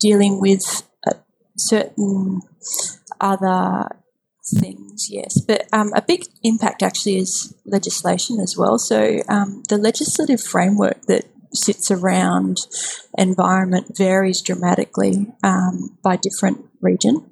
dealing 0.00 0.40
with 0.40 0.82
certain 1.58 2.40
other 3.20 3.99
things, 4.58 5.08
yes. 5.10 5.40
But 5.40 5.66
um, 5.72 5.92
a 5.94 6.02
big 6.02 6.24
impact 6.42 6.82
actually 6.82 7.18
is 7.18 7.54
legislation 7.64 8.40
as 8.40 8.56
well. 8.56 8.78
So 8.78 9.20
um, 9.28 9.62
the 9.68 9.78
legislative 9.78 10.40
framework 10.40 11.02
that 11.02 11.26
sits 11.52 11.90
around 11.90 12.58
environment 13.18 13.96
varies 13.96 14.40
dramatically 14.40 15.26
um, 15.42 15.98
by 16.02 16.16
different 16.16 16.64
region. 16.80 17.30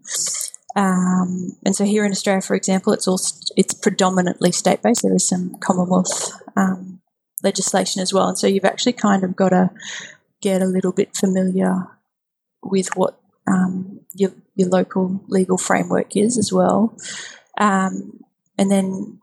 Um, 0.77 1.57
and 1.64 1.75
so 1.75 1.85
here 1.85 2.05
in 2.05 2.12
Australia, 2.12 2.43
for 2.43 2.55
example, 2.55 2.93
it's 2.93 3.09
all 3.09 3.21
it's 3.57 3.75
predominantly 3.75 4.53
state 4.53 4.83
based. 4.83 5.03
There 5.03 5.14
is 5.14 5.29
some 5.29 5.57
Commonwealth 5.61 6.41
um, 6.57 7.01
legislation 7.43 8.03
as 8.03 8.12
well, 8.12 8.29
and 8.29 8.39
so 8.39 8.47
you've 8.47 8.64
actually 8.64 8.93
kind 8.93 9.25
of 9.25 9.35
got 9.35 9.49
to 9.51 9.71
get 10.41 10.62
a 10.62 10.66
little 10.66 10.93
bit 10.93 11.16
familiar 11.16 11.89
with 12.62 12.97
what 12.97 13.19
um, 13.49 14.01
your 14.14 14.33
your 14.59 14.69
local 14.69 15.25
legal 15.29 15.57
framework 15.57 16.17
is 16.17 16.37
as 16.37 16.53
well. 16.53 16.97
Um, 17.59 18.21
and 18.59 18.71
then, 18.71 19.21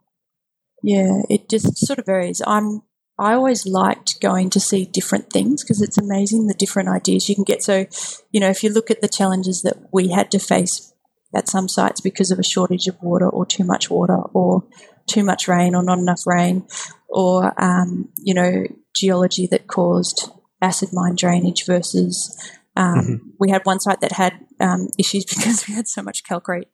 yeah, 0.82 1.22
it 1.30 1.48
just 1.48 1.76
sort 1.86 1.98
of 1.98 2.06
varies. 2.06 2.42
I'm 2.46 2.82
I 3.18 3.32
always 3.32 3.66
liked 3.66 4.20
going 4.20 4.50
to 4.50 4.60
see 4.60 4.84
different 4.84 5.30
things 5.30 5.62
because 5.62 5.80
it's 5.80 5.96
amazing 5.96 6.46
the 6.46 6.54
different 6.54 6.90
ideas 6.90 7.28
you 7.28 7.34
can 7.34 7.44
get. 7.44 7.62
So, 7.62 7.86
you 8.30 8.40
know, 8.40 8.50
if 8.50 8.62
you 8.62 8.70
look 8.70 8.90
at 8.90 9.00
the 9.00 9.08
challenges 9.08 9.62
that 9.62 9.76
we 9.90 10.08
had 10.08 10.30
to 10.32 10.38
face 10.38 10.92
at 11.34 11.48
some 11.48 11.68
sites 11.68 12.00
because 12.00 12.30
of 12.30 12.38
a 12.38 12.44
shortage 12.44 12.86
of 12.88 13.02
water 13.02 13.28
or 13.28 13.46
too 13.46 13.64
much 13.64 13.90
water 13.90 14.16
or 14.34 14.64
too 15.06 15.24
much 15.24 15.48
rain 15.48 15.74
or 15.74 15.82
not 15.82 15.98
enough 15.98 16.26
rain 16.26 16.66
or, 17.08 17.54
um, 17.62 18.10
you 18.18 18.34
know, 18.34 18.66
geology 18.94 19.46
that 19.46 19.66
caused 19.66 20.30
acid 20.60 20.90
mine 20.92 21.14
drainage 21.14 21.64
versus 21.64 22.38
um, 22.76 22.98
mm-hmm. 22.98 23.28
we 23.38 23.50
had 23.50 23.62
one 23.64 23.80
site 23.80 24.00
that 24.00 24.12
had 24.12 24.34
um, 24.60 24.88
issues 24.98 25.24
because 25.34 25.66
we 25.66 25.74
had 25.74 25.88
so 25.88 26.02
much 26.02 26.24
calcrete. 26.24 26.68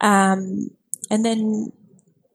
Um, 0.00 0.70
and 1.10 1.24
then, 1.24 1.72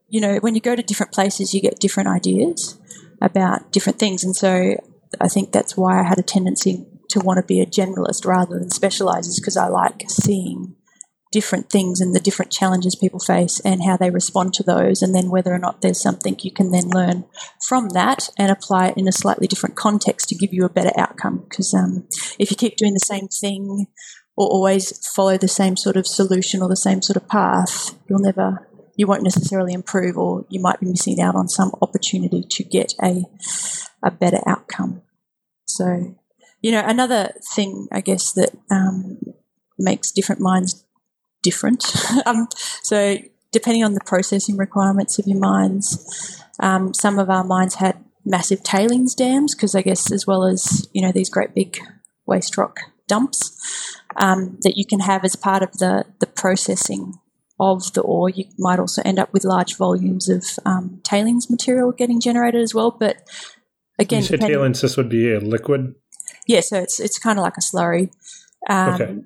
you 0.08 0.20
know, 0.20 0.36
when 0.36 0.54
you 0.54 0.60
go 0.60 0.76
to 0.76 0.82
different 0.82 1.12
places, 1.12 1.54
you 1.54 1.60
get 1.60 1.80
different 1.80 2.08
ideas 2.08 2.78
about 3.20 3.72
different 3.72 3.98
things. 3.98 4.24
And 4.24 4.36
so 4.36 4.76
I 5.20 5.28
think 5.28 5.52
that's 5.52 5.76
why 5.76 6.00
I 6.00 6.04
had 6.04 6.18
a 6.18 6.22
tendency 6.22 6.86
to 7.10 7.20
want 7.20 7.38
to 7.38 7.46
be 7.46 7.60
a 7.60 7.66
generalist 7.66 8.26
rather 8.26 8.58
than 8.58 8.70
specialize, 8.70 9.38
because 9.38 9.56
I 9.56 9.68
like 9.68 10.04
seeing 10.08 10.74
different 11.34 11.68
things 11.68 12.00
and 12.00 12.14
the 12.14 12.20
different 12.20 12.52
challenges 12.52 12.94
people 12.94 13.18
face 13.18 13.58
and 13.64 13.82
how 13.82 13.96
they 13.96 14.08
respond 14.08 14.54
to 14.54 14.62
those, 14.62 15.02
and 15.02 15.12
then 15.12 15.30
whether 15.30 15.52
or 15.52 15.58
not 15.58 15.82
there's 15.82 16.00
something 16.00 16.36
you 16.38 16.52
can 16.52 16.70
then 16.70 16.88
learn 16.90 17.24
from 17.68 17.88
that 17.88 18.28
and 18.38 18.52
apply 18.52 18.86
it 18.86 18.96
in 18.96 19.08
a 19.08 19.12
slightly 19.12 19.48
different 19.48 19.74
context 19.74 20.28
to 20.28 20.36
give 20.36 20.54
you 20.54 20.64
a 20.64 20.68
better 20.68 20.92
outcome. 20.96 21.44
Because 21.48 21.74
um, 21.74 22.06
if 22.38 22.52
you 22.52 22.56
keep 22.56 22.76
doing 22.76 22.94
the 22.94 23.00
same 23.00 23.26
thing 23.26 23.88
or 24.36 24.46
always 24.46 24.96
follow 25.08 25.36
the 25.36 25.48
same 25.48 25.76
sort 25.76 25.96
of 25.96 26.06
solution 26.06 26.62
or 26.62 26.68
the 26.68 26.76
same 26.76 27.02
sort 27.02 27.16
of 27.16 27.28
path, 27.28 27.98
you'll 28.08 28.20
never 28.20 28.68
you 28.96 29.08
won't 29.08 29.24
necessarily 29.24 29.72
improve 29.72 30.16
or 30.16 30.46
you 30.48 30.60
might 30.60 30.78
be 30.78 30.86
missing 30.86 31.20
out 31.20 31.34
on 31.34 31.48
some 31.48 31.72
opportunity 31.82 32.44
to 32.48 32.62
get 32.62 32.94
a, 33.02 33.24
a 34.04 34.10
better 34.12 34.38
outcome. 34.46 35.02
So, 35.66 36.14
you 36.62 36.70
know, 36.70 36.84
another 36.86 37.32
thing, 37.56 37.88
I 37.90 38.00
guess, 38.00 38.30
that 38.34 38.50
um, 38.70 39.18
makes 39.76 40.12
different 40.12 40.40
mines 40.40 40.83
different. 41.44 41.84
um, 42.26 42.48
so, 42.82 43.18
depending 43.52 43.84
on 43.84 43.94
the 43.94 44.00
processing 44.04 44.56
requirements 44.56 45.20
of 45.20 45.26
your 45.28 45.38
mines, 45.38 46.42
um, 46.58 46.92
some 46.92 47.20
of 47.20 47.30
our 47.30 47.44
mines 47.44 47.76
had 47.76 48.02
massive 48.24 48.64
tailings 48.64 49.14
dams 49.14 49.54
because 49.54 49.76
I 49.76 49.82
guess, 49.82 50.10
as 50.10 50.26
well 50.26 50.44
as, 50.44 50.88
you 50.92 51.02
know, 51.02 51.12
these 51.12 51.30
great 51.30 51.54
big 51.54 51.78
waste 52.26 52.56
rock 52.56 52.80
dumps 53.06 53.56
um, 54.16 54.58
that 54.62 54.76
you 54.76 54.84
can 54.84 55.00
have 55.00 55.24
as 55.24 55.36
part 55.36 55.62
of 55.62 55.72
the, 55.78 56.04
the 56.18 56.26
processing 56.26 57.14
of 57.60 57.92
the 57.92 58.00
ore, 58.00 58.28
you 58.28 58.44
might 58.58 58.78
also 58.78 59.02
end 59.04 59.18
up 59.18 59.32
with 59.32 59.44
large 59.44 59.76
volumes 59.76 60.28
of 60.28 60.44
um, 60.64 61.00
tailings 61.04 61.48
material 61.48 61.92
getting 61.92 62.20
generated 62.20 62.60
as 62.60 62.74
well. 62.74 62.90
But 62.90 63.28
again, 63.98 64.24
you 64.24 64.36
tailings, 64.38 64.80
this 64.80 64.96
would 64.96 65.08
be 65.08 65.32
a 65.32 65.38
liquid. 65.38 65.94
Yeah, 66.46 66.60
so 66.60 66.78
it's 66.78 66.98
it's 66.98 67.18
kind 67.18 67.38
of 67.38 67.44
like 67.44 67.56
a 67.56 67.60
slurry. 67.60 68.10
Um, 68.68 68.94
okay. 68.94 69.16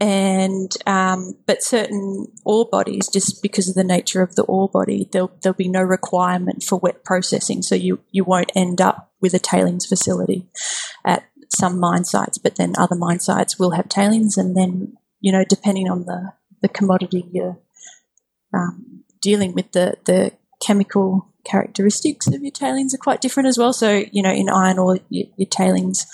And 0.00 0.72
um, 0.86 1.36
but 1.46 1.62
certain 1.62 2.28
ore 2.44 2.66
bodies, 2.70 3.08
just 3.08 3.42
because 3.42 3.68
of 3.68 3.74
the 3.74 3.84
nature 3.84 4.22
of 4.22 4.34
the 4.34 4.44
ore 4.44 4.68
body, 4.68 5.08
there'll 5.12 5.32
there'll 5.42 5.54
be 5.54 5.68
no 5.68 5.82
requirement 5.82 6.62
for 6.62 6.78
wet 6.78 7.04
processing, 7.04 7.60
so 7.60 7.74
you 7.74 8.00
you 8.10 8.24
won't 8.24 8.50
end 8.54 8.80
up 8.80 9.12
with 9.20 9.34
a 9.34 9.38
tailings 9.38 9.84
facility 9.84 10.48
at 11.04 11.24
some 11.50 11.78
mine 11.78 12.04
sites. 12.04 12.38
But 12.38 12.56
then 12.56 12.72
other 12.78 12.96
mine 12.96 13.20
sites 13.20 13.58
will 13.58 13.72
have 13.72 13.90
tailings, 13.90 14.38
and 14.38 14.56
then 14.56 14.96
you 15.20 15.32
know 15.32 15.44
depending 15.46 15.90
on 15.90 16.06
the 16.06 16.32
the 16.62 16.68
commodity 16.68 17.28
you're 17.30 17.58
um, 18.52 19.04
dealing 19.20 19.54
with, 19.54 19.72
the, 19.72 19.94
the 20.04 20.32
chemical 20.62 21.28
characteristics 21.44 22.26
of 22.26 22.42
your 22.42 22.50
tailings 22.50 22.94
are 22.94 22.98
quite 22.98 23.20
different 23.20 23.48
as 23.48 23.58
well. 23.58 23.72
So, 23.72 24.04
you 24.12 24.22
know, 24.22 24.32
in 24.32 24.48
iron 24.48 24.78
ore, 24.78 24.98
your, 25.08 25.26
your 25.36 25.48
tailings 25.48 26.06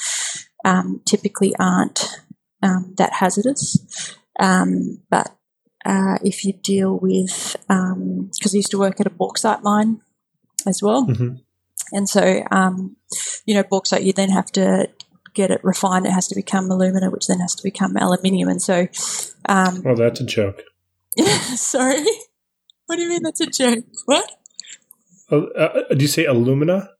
um, 0.64 1.00
typically 1.04 1.54
aren't 1.58 2.20
um, 2.66 2.94
that 2.96 3.12
hazardous. 3.14 4.14
Um, 4.38 5.02
but 5.08 5.34
uh, 5.84 6.18
if 6.22 6.44
you 6.44 6.52
deal 6.52 6.98
with, 6.98 7.56
because 7.60 7.92
um, 7.92 8.30
I 8.44 8.50
used 8.52 8.70
to 8.72 8.78
work 8.78 9.00
at 9.00 9.06
a 9.06 9.10
bauxite 9.10 9.62
mine 9.62 10.00
as 10.66 10.82
well. 10.82 11.06
Mm-hmm. 11.06 11.36
And 11.92 12.08
so, 12.08 12.42
um, 12.50 12.96
you 13.44 13.54
know, 13.54 13.62
bauxite, 13.62 14.02
you 14.02 14.12
then 14.12 14.30
have 14.30 14.50
to 14.52 14.88
get 15.34 15.50
it 15.50 15.62
refined, 15.62 16.06
it 16.06 16.12
has 16.12 16.26
to 16.28 16.34
become 16.34 16.70
alumina, 16.70 17.10
which 17.10 17.28
then 17.28 17.40
has 17.40 17.54
to 17.54 17.62
become 17.62 17.96
aluminium. 17.96 18.48
And 18.48 18.60
so. 18.60 18.88
Um, 19.48 19.82
oh, 19.86 19.94
that's 19.94 20.20
a 20.20 20.26
joke. 20.26 20.62
sorry. 21.54 22.04
What 22.86 22.96
do 22.96 23.02
you 23.02 23.08
mean 23.08 23.22
that's 23.22 23.40
a 23.40 23.46
joke? 23.46 23.84
What? 24.06 24.30
Uh, 25.30 25.36
uh, 25.36 25.82
do 25.94 26.02
you 26.02 26.08
say 26.08 26.24
alumina? 26.24 26.90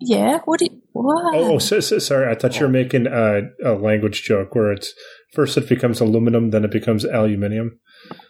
Yeah. 0.00 0.40
What? 0.44 0.60
Do 0.60 0.66
you, 0.66 0.82
what? 0.92 1.34
Oh, 1.34 1.54
oh 1.54 1.58
so, 1.58 1.80
so, 1.80 1.98
sorry. 1.98 2.30
I 2.30 2.34
thought 2.34 2.58
you 2.58 2.66
were 2.66 2.72
making 2.72 3.06
a, 3.06 3.42
a, 3.64 3.74
language 3.74 4.22
joke 4.22 4.54
where 4.54 4.72
it's 4.72 4.94
first 5.32 5.56
it 5.56 5.68
becomes 5.68 6.00
aluminum, 6.00 6.50
then 6.50 6.64
it 6.64 6.70
becomes 6.70 7.04
aluminium. 7.04 7.78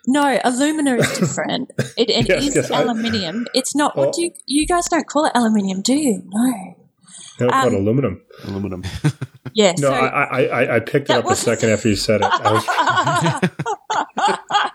No, 0.06 0.40
alumina 0.44 0.96
is 0.96 1.18
different. 1.18 1.70
it, 1.96 2.10
it 2.10 2.10
yes, 2.28 2.44
is 2.44 2.56
yes, 2.56 2.70
aluminium. 2.70 3.46
I, 3.48 3.50
it's 3.54 3.76
not. 3.76 3.96
What 3.96 4.08
oh. 4.08 4.12
do 4.14 4.24
you? 4.24 4.30
You 4.46 4.66
guys 4.66 4.88
don't 4.88 5.06
call 5.06 5.26
it 5.26 5.32
aluminium, 5.34 5.82
do 5.82 5.94
you? 5.94 6.22
No. 6.26 6.76
No, 7.40 7.46
um, 7.46 7.62
called 7.62 7.74
aluminum. 7.74 8.22
Aluminum. 8.44 8.82
Yeah. 9.52 9.72
no, 9.78 9.88
so 9.88 9.92
I, 9.92 10.42
I, 10.42 10.76
I 10.76 10.80
picked 10.80 11.10
it 11.10 11.16
up 11.16 11.28
a 11.28 11.34
second 11.34 11.70
after 11.70 11.88
you 11.88 11.96
said 11.96 12.20
it. 12.22 12.30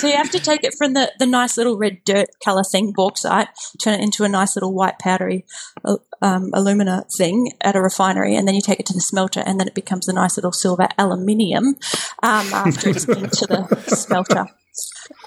so 0.00 0.06
you 0.06 0.16
have 0.16 0.30
to 0.30 0.40
take 0.40 0.64
it 0.64 0.74
from 0.78 0.94
the, 0.94 1.12
the 1.18 1.26
nice 1.26 1.58
little 1.58 1.76
red 1.76 2.02
dirt 2.04 2.28
color 2.42 2.64
thing, 2.64 2.92
bauxite, 2.96 3.48
turn 3.82 3.92
it 3.94 4.02
into 4.02 4.24
a 4.24 4.28
nice 4.28 4.56
little 4.56 4.72
white 4.72 4.98
powdery 4.98 5.44
uh, 5.84 5.98
um, 6.22 6.50
alumina 6.54 7.04
thing 7.16 7.52
at 7.60 7.76
a 7.76 7.82
refinery, 7.82 8.34
and 8.34 8.48
then 8.48 8.54
you 8.54 8.62
take 8.62 8.80
it 8.80 8.86
to 8.86 8.94
the 8.94 9.00
smelter, 9.00 9.42
and 9.44 9.60
then 9.60 9.68
it 9.68 9.74
becomes 9.74 10.08
a 10.08 10.14
nice 10.14 10.38
little 10.38 10.52
silver 10.52 10.88
aluminium 10.96 11.76
um, 12.22 12.46
after 12.54 12.88
it's 12.88 13.04
into 13.04 13.46
the 13.46 13.66
smelter. 13.88 14.46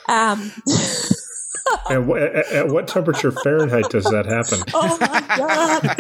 Um, 0.10 0.52
and 1.90 2.08
w- 2.08 2.26
at, 2.26 2.52
at, 2.52 2.68
what 2.70 2.88
temperature 2.88 3.32
Fahrenheit 3.32 3.92
does 3.92 4.06
that 4.06 4.26
happen? 4.26 4.64
Oh 4.74 4.98
my 5.00 5.22
god! 5.38 6.00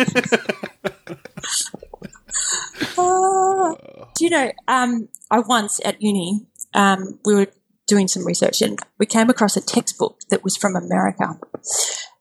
uh, 2.97 3.75
do 4.15 4.25
you 4.25 4.31
know? 4.31 4.51
Um, 4.67 5.09
I 5.29 5.39
once 5.39 5.79
at 5.85 6.01
uni, 6.01 6.45
um, 6.73 7.19
we 7.23 7.35
were 7.35 7.47
doing 7.87 8.07
some 8.07 8.25
research, 8.25 8.61
and 8.61 8.79
we 8.99 9.05
came 9.05 9.29
across 9.29 9.57
a 9.57 9.61
textbook 9.61 10.19
that 10.29 10.43
was 10.43 10.57
from 10.57 10.75
America, 10.75 11.39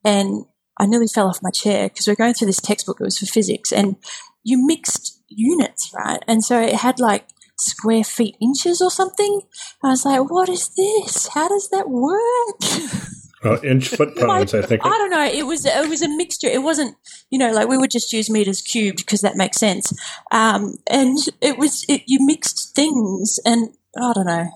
and 0.04 0.44
I 0.78 0.86
nearly 0.86 1.06
fell 1.06 1.28
off 1.28 1.42
my 1.42 1.50
chair 1.50 1.88
because 1.88 2.06
we 2.06 2.12
are 2.12 2.16
going 2.16 2.34
through 2.34 2.46
this 2.48 2.60
textbook. 2.60 3.00
It 3.00 3.04
was 3.04 3.18
for 3.18 3.26
physics, 3.26 3.72
and 3.72 3.96
you 4.42 4.64
mixed 4.66 5.22
units, 5.28 5.90
right? 5.94 6.22
And 6.26 6.44
so 6.44 6.60
it 6.60 6.76
had 6.76 6.98
like 6.98 7.26
square 7.58 8.04
feet 8.04 8.36
inches 8.40 8.80
or 8.80 8.90
something. 8.90 9.42
I 9.82 9.88
was 9.88 10.04
like, 10.04 10.30
what 10.30 10.48
is 10.48 10.70
this? 10.74 11.28
How 11.28 11.48
does 11.48 11.68
that 11.70 11.88
work? 11.88 13.00
Uh, 13.44 13.58
inch 13.64 13.88
foot 13.88 14.14
pounds, 14.14 14.54
I 14.54 14.62
think. 14.62 14.84
I 14.84 14.88
don't 14.88 15.10
know. 15.10 15.24
It 15.24 15.44
was 15.44 15.66
it 15.66 15.88
was 15.88 16.00
a 16.00 16.08
mixture. 16.08 16.46
It 16.46 16.62
wasn't, 16.62 16.96
you 17.28 17.40
know, 17.40 17.50
like 17.50 17.66
we 17.66 17.76
would 17.76 17.90
just 17.90 18.12
use 18.12 18.30
meters 18.30 18.62
cubed 18.62 18.98
because 18.98 19.20
that 19.22 19.36
makes 19.36 19.58
sense. 19.58 19.92
Um, 20.30 20.76
and 20.88 21.18
it 21.40 21.58
was 21.58 21.84
it, 21.88 22.02
you 22.06 22.24
mixed 22.24 22.72
things, 22.76 23.40
and 23.44 23.70
I 24.00 24.12
don't 24.12 24.26
know. 24.26 24.48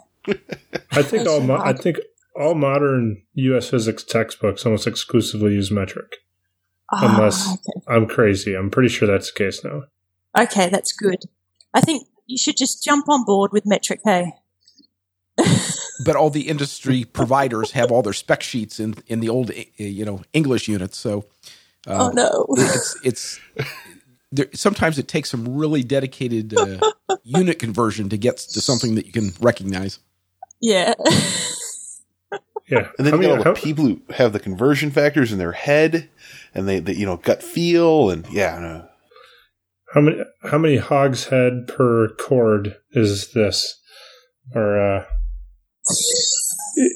I 0.92 1.02
think 1.02 1.28
all 1.28 1.40
my, 1.40 1.56
I 1.56 1.72
think 1.72 1.98
all 2.34 2.54
modern 2.54 3.22
U.S. 3.34 3.70
physics 3.70 4.04
textbooks 4.04 4.64
almost 4.64 4.86
exclusively 4.86 5.52
use 5.52 5.70
metric. 5.70 6.16
Ah, 6.92 7.16
Unless 7.16 7.52
okay. 7.52 7.94
I'm 7.94 8.06
crazy. 8.06 8.54
I'm 8.54 8.70
pretty 8.70 8.88
sure 8.88 9.08
that's 9.08 9.32
the 9.32 9.38
case 9.38 9.64
now. 9.64 9.84
okay, 10.38 10.68
that's 10.68 10.92
good. 10.92 11.24
I 11.74 11.80
think 11.80 12.06
you 12.26 12.38
should 12.38 12.56
just 12.56 12.82
jump 12.84 13.08
on 13.08 13.24
board 13.24 13.52
with 13.52 13.66
metric. 13.66 14.00
Hey, 14.04 14.32
but 16.04 16.16
all 16.16 16.30
the 16.30 16.48
industry 16.48 17.04
providers 17.04 17.72
have 17.72 17.90
all 17.90 18.02
their 18.02 18.12
spec 18.12 18.42
sheets 18.42 18.80
in 18.80 18.94
in 19.06 19.20
the 19.20 19.28
old 19.28 19.50
uh, 19.50 19.62
you 19.76 20.04
know 20.04 20.22
English 20.32 20.68
units. 20.68 20.96
So 20.96 21.24
oh 21.86 22.10
no, 22.10 22.46
it's 22.50 22.98
it's 23.04 23.40
there, 24.32 24.46
sometimes 24.54 24.98
it 24.98 25.08
takes 25.08 25.30
some 25.30 25.56
really 25.56 25.82
dedicated 25.82 26.56
uh, 26.56 26.78
unit 27.24 27.58
conversion 27.58 28.08
to 28.10 28.16
get 28.16 28.38
to 28.38 28.60
something 28.60 28.94
that 28.94 29.06
you 29.06 29.12
can 29.12 29.32
recognize. 29.40 29.98
Yeah. 30.60 30.94
Yeah. 32.68 32.88
And 32.98 33.06
then 33.06 33.12
How 33.14 33.20
you 33.20 33.28
many- 33.28 33.36
got 33.44 33.46
all 33.46 33.54
the 33.54 33.60
people 33.60 33.84
who 33.84 34.02
have 34.14 34.32
the 34.32 34.40
conversion 34.40 34.90
factors 34.90 35.30
in 35.30 35.38
their 35.38 35.52
head, 35.52 36.10
and 36.52 36.66
they, 36.68 36.80
they 36.80 36.94
you 36.94 37.06
know 37.06 37.16
gut 37.16 37.40
feel, 37.40 38.10
and 38.10 38.26
yeah, 38.28 38.58
no. 38.58 38.88
How 39.94 40.00
many 40.00 40.16
how 40.42 40.58
many 40.58 40.78
hogshead 40.78 41.68
per 41.68 42.08
cord 42.16 42.74
is 42.90 43.30
this? 43.34 43.80
Or 44.52 44.80
uh, 44.96 45.04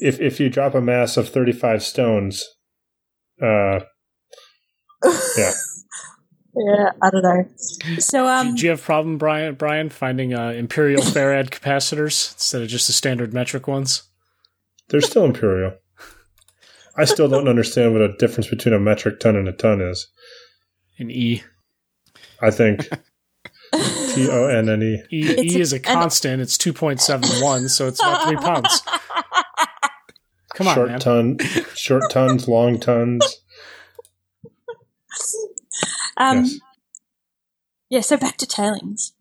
if 0.01 0.19
if 0.19 0.41
you 0.41 0.49
drop 0.49 0.75
a 0.75 0.81
mass 0.81 1.15
of 1.15 1.29
thirty 1.29 1.53
five 1.53 1.83
stones, 1.83 2.43
uh, 3.41 3.79
yeah, 5.37 5.53
Yeah, 6.55 6.89
I 7.01 7.09
don't 7.09 7.23
know. 7.23 7.45
So, 7.99 8.27
um, 8.27 8.55
Do 8.55 8.63
you 8.63 8.71
have 8.71 8.81
problem, 8.81 9.17
Brian? 9.17 9.55
Brian, 9.55 9.89
finding 9.89 10.33
uh, 10.33 10.49
imperial 10.49 11.01
farad 11.01 11.49
capacitors 11.49 12.33
instead 12.33 12.61
of 12.61 12.67
just 12.67 12.87
the 12.87 12.93
standard 12.93 13.33
metric 13.33 13.67
ones? 13.67 14.03
they're 14.89 14.99
still 14.99 15.23
imperial. 15.23 15.71
I 16.97 17.05
still 17.05 17.29
don't 17.29 17.47
understand 17.47 17.93
what 17.93 18.01
a 18.01 18.11
difference 18.17 18.49
between 18.49 18.73
a 18.73 18.79
metric 18.79 19.21
ton 19.21 19.37
and 19.37 19.47
a 19.47 19.53
ton 19.53 19.79
is. 19.81 20.07
In 20.97 21.09
E, 21.09 21.43
I 22.41 22.51
think 22.51 22.89
T 23.73 24.27
O 24.29 24.47
N 24.47 24.67
N 24.67 24.83
E. 24.83 24.95
E, 25.09 25.29
It's 25.29 25.53
e 25.53 25.57
a- 25.57 25.61
is 25.61 25.71
a 25.71 25.77
and- 25.77 25.85
constant. 25.85 26.41
It's 26.41 26.57
two 26.57 26.73
point 26.73 26.99
seven 26.99 27.29
one, 27.41 27.69
so 27.69 27.87
it's 27.87 28.01
about 28.01 28.27
three 28.27 28.35
pounds. 28.35 28.81
Come 30.55 30.67
on, 30.67 30.75
Short 30.75 30.89
man. 30.89 30.99
ton, 30.99 31.37
short 31.75 32.11
tons, 32.11 32.49
long 32.49 32.77
tons. 32.77 33.40
Um, 36.21 36.43
yes. 36.43 36.59
yeah. 37.89 38.01
So 38.01 38.17
back 38.17 38.37
to 38.37 38.45
tailings. 38.45 39.13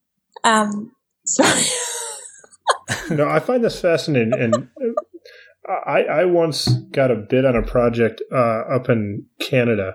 Um, 0.45 0.93
sorry. 1.25 1.65
no, 3.11 3.29
I 3.29 3.41
find 3.41 3.65
this 3.65 3.81
fascinating, 3.81 4.33
and 4.35 4.69
I, 5.67 6.03
I 6.03 6.25
once 6.27 6.69
got 6.93 7.11
a 7.11 7.17
bid 7.17 7.45
on 7.45 7.57
a 7.57 7.63
project 7.63 8.23
uh, 8.33 8.63
up 8.75 8.89
in 8.89 9.27
Canada 9.41 9.95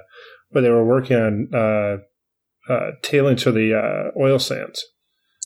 where 0.49 0.61
they 0.61 0.69
were 0.69 0.85
working 0.85 1.17
on 1.17 1.49
uh, 1.53 1.97
uh, 2.71 2.91
tailings 3.01 3.43
for 3.43 3.51
the 3.51 3.73
uh, 3.75 4.19
oil 4.19 4.39
sands, 4.39 4.83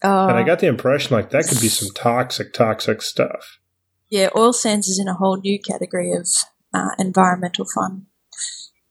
and 0.02 0.38
I 0.38 0.44
got 0.44 0.60
the 0.60 0.68
impression 0.68 1.16
like 1.16 1.32
that 1.32 1.48
could 1.48 1.60
be 1.60 1.68
some 1.68 1.90
toxic, 1.94 2.54
toxic 2.54 3.02
stuff. 3.02 3.60
yeah, 4.10 4.30
oil 4.36 4.54
sands 4.54 4.88
is 4.88 5.00
in 5.00 5.08
a 5.08 5.16
whole 5.16 5.38
new 5.38 5.60
category 5.60 6.14
of 6.14 6.28
uh, 6.74 6.92
environmental 6.98 7.66
fun. 7.66 8.06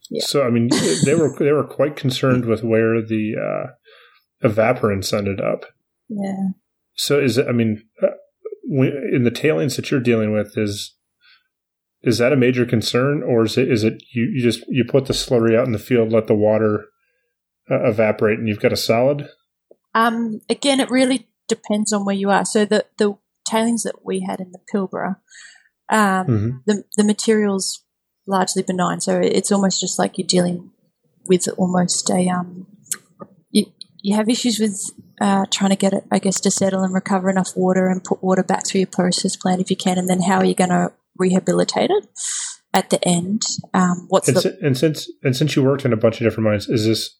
Yeah. 0.09 0.25
So, 0.25 0.43
I 0.43 0.49
mean, 0.49 0.69
they 1.05 1.15
were 1.15 1.35
they 1.37 1.51
were 1.51 1.67
quite 1.67 1.95
concerned 1.95 2.45
with 2.45 2.63
where 2.63 3.01
the 3.01 3.35
uh, 3.37 4.47
evaporants 4.47 5.15
ended 5.15 5.39
up. 5.39 5.65
Yeah. 6.07 6.49
So, 6.95 7.19
is 7.19 7.37
it? 7.37 7.47
I 7.47 7.51
mean, 7.51 7.83
uh, 8.01 8.07
in 8.63 9.23
the 9.23 9.31
tailings 9.31 9.75
that 9.75 9.91
you're 9.91 9.99
dealing 9.99 10.33
with, 10.33 10.57
is 10.57 10.95
is 12.01 12.17
that 12.17 12.33
a 12.33 12.37
major 12.37 12.65
concern, 12.65 13.21
or 13.23 13.45
is 13.45 13.57
it 13.57 13.69
is 13.71 13.83
it 13.83 14.01
you, 14.13 14.31
you 14.33 14.41
just 14.41 14.65
you 14.67 14.83
put 14.83 15.05
the 15.05 15.13
slurry 15.13 15.57
out 15.57 15.65
in 15.65 15.73
the 15.73 15.79
field, 15.79 16.11
let 16.11 16.27
the 16.27 16.35
water 16.35 16.85
uh, 17.69 17.87
evaporate, 17.87 18.39
and 18.39 18.47
you've 18.47 18.59
got 18.59 18.73
a 18.73 18.77
solid? 18.77 19.29
Um, 19.93 20.41
again, 20.49 20.79
it 20.79 20.89
really 20.89 21.27
depends 21.47 21.91
on 21.91 22.05
where 22.05 22.15
you 22.15 22.29
are. 22.29 22.45
So 22.45 22.65
the 22.65 22.85
the 22.97 23.17
tailings 23.47 23.83
that 23.83 24.05
we 24.05 24.21
had 24.21 24.39
in 24.39 24.51
the 24.51 24.59
Pilbara, 24.73 25.17
um, 25.89 26.25
hmm 26.25 26.49
the 26.65 26.83
the 26.97 27.03
materials 27.03 27.83
largely 28.29 28.63
benign. 28.63 29.01
So 29.01 29.19
it's 29.19 29.51
almost 29.51 29.81
just 29.81 29.99
like 29.99 30.17
you're 30.17 30.27
dealing 30.27 30.71
with 31.27 31.47
almost 31.57 32.09
a 32.09 32.27
um, 32.29 32.67
you 33.51 33.65
you 34.01 34.15
have 34.15 34.29
issues 34.29 34.59
with 34.59 34.79
uh, 35.19 35.45
trying 35.51 35.71
to 35.71 35.75
get 35.75 35.93
it, 35.93 36.03
I 36.11 36.19
guess, 36.19 36.39
to 36.41 36.51
settle 36.51 36.83
and 36.83 36.93
recover 36.93 37.29
enough 37.29 37.49
water 37.55 37.87
and 37.89 38.03
put 38.03 38.23
water 38.23 38.43
back 38.43 38.65
through 38.65 38.79
your 38.79 38.87
process 38.87 39.35
plant 39.35 39.59
if 39.61 39.69
you 39.69 39.75
can, 39.75 39.97
and 39.97 40.07
then 40.07 40.21
how 40.21 40.37
are 40.37 40.45
you 40.45 40.55
going 40.55 40.69
to 40.69 40.93
rehabilitate 41.17 41.89
it 41.89 42.07
at 42.73 42.89
the 42.91 43.05
end? 43.05 43.41
Um, 43.73 44.05
what's 44.09 44.27
And, 44.29 44.37
the 44.37 44.41
si- 44.41 44.57
and 44.61 44.77
since 44.77 45.09
and 45.23 45.35
since 45.35 45.55
you 45.55 45.63
worked 45.63 45.85
in 45.85 45.91
a 45.93 45.97
bunch 45.97 46.21
of 46.21 46.25
different 46.25 46.49
mines, 46.49 46.69
is 46.69 46.85
this 46.85 47.17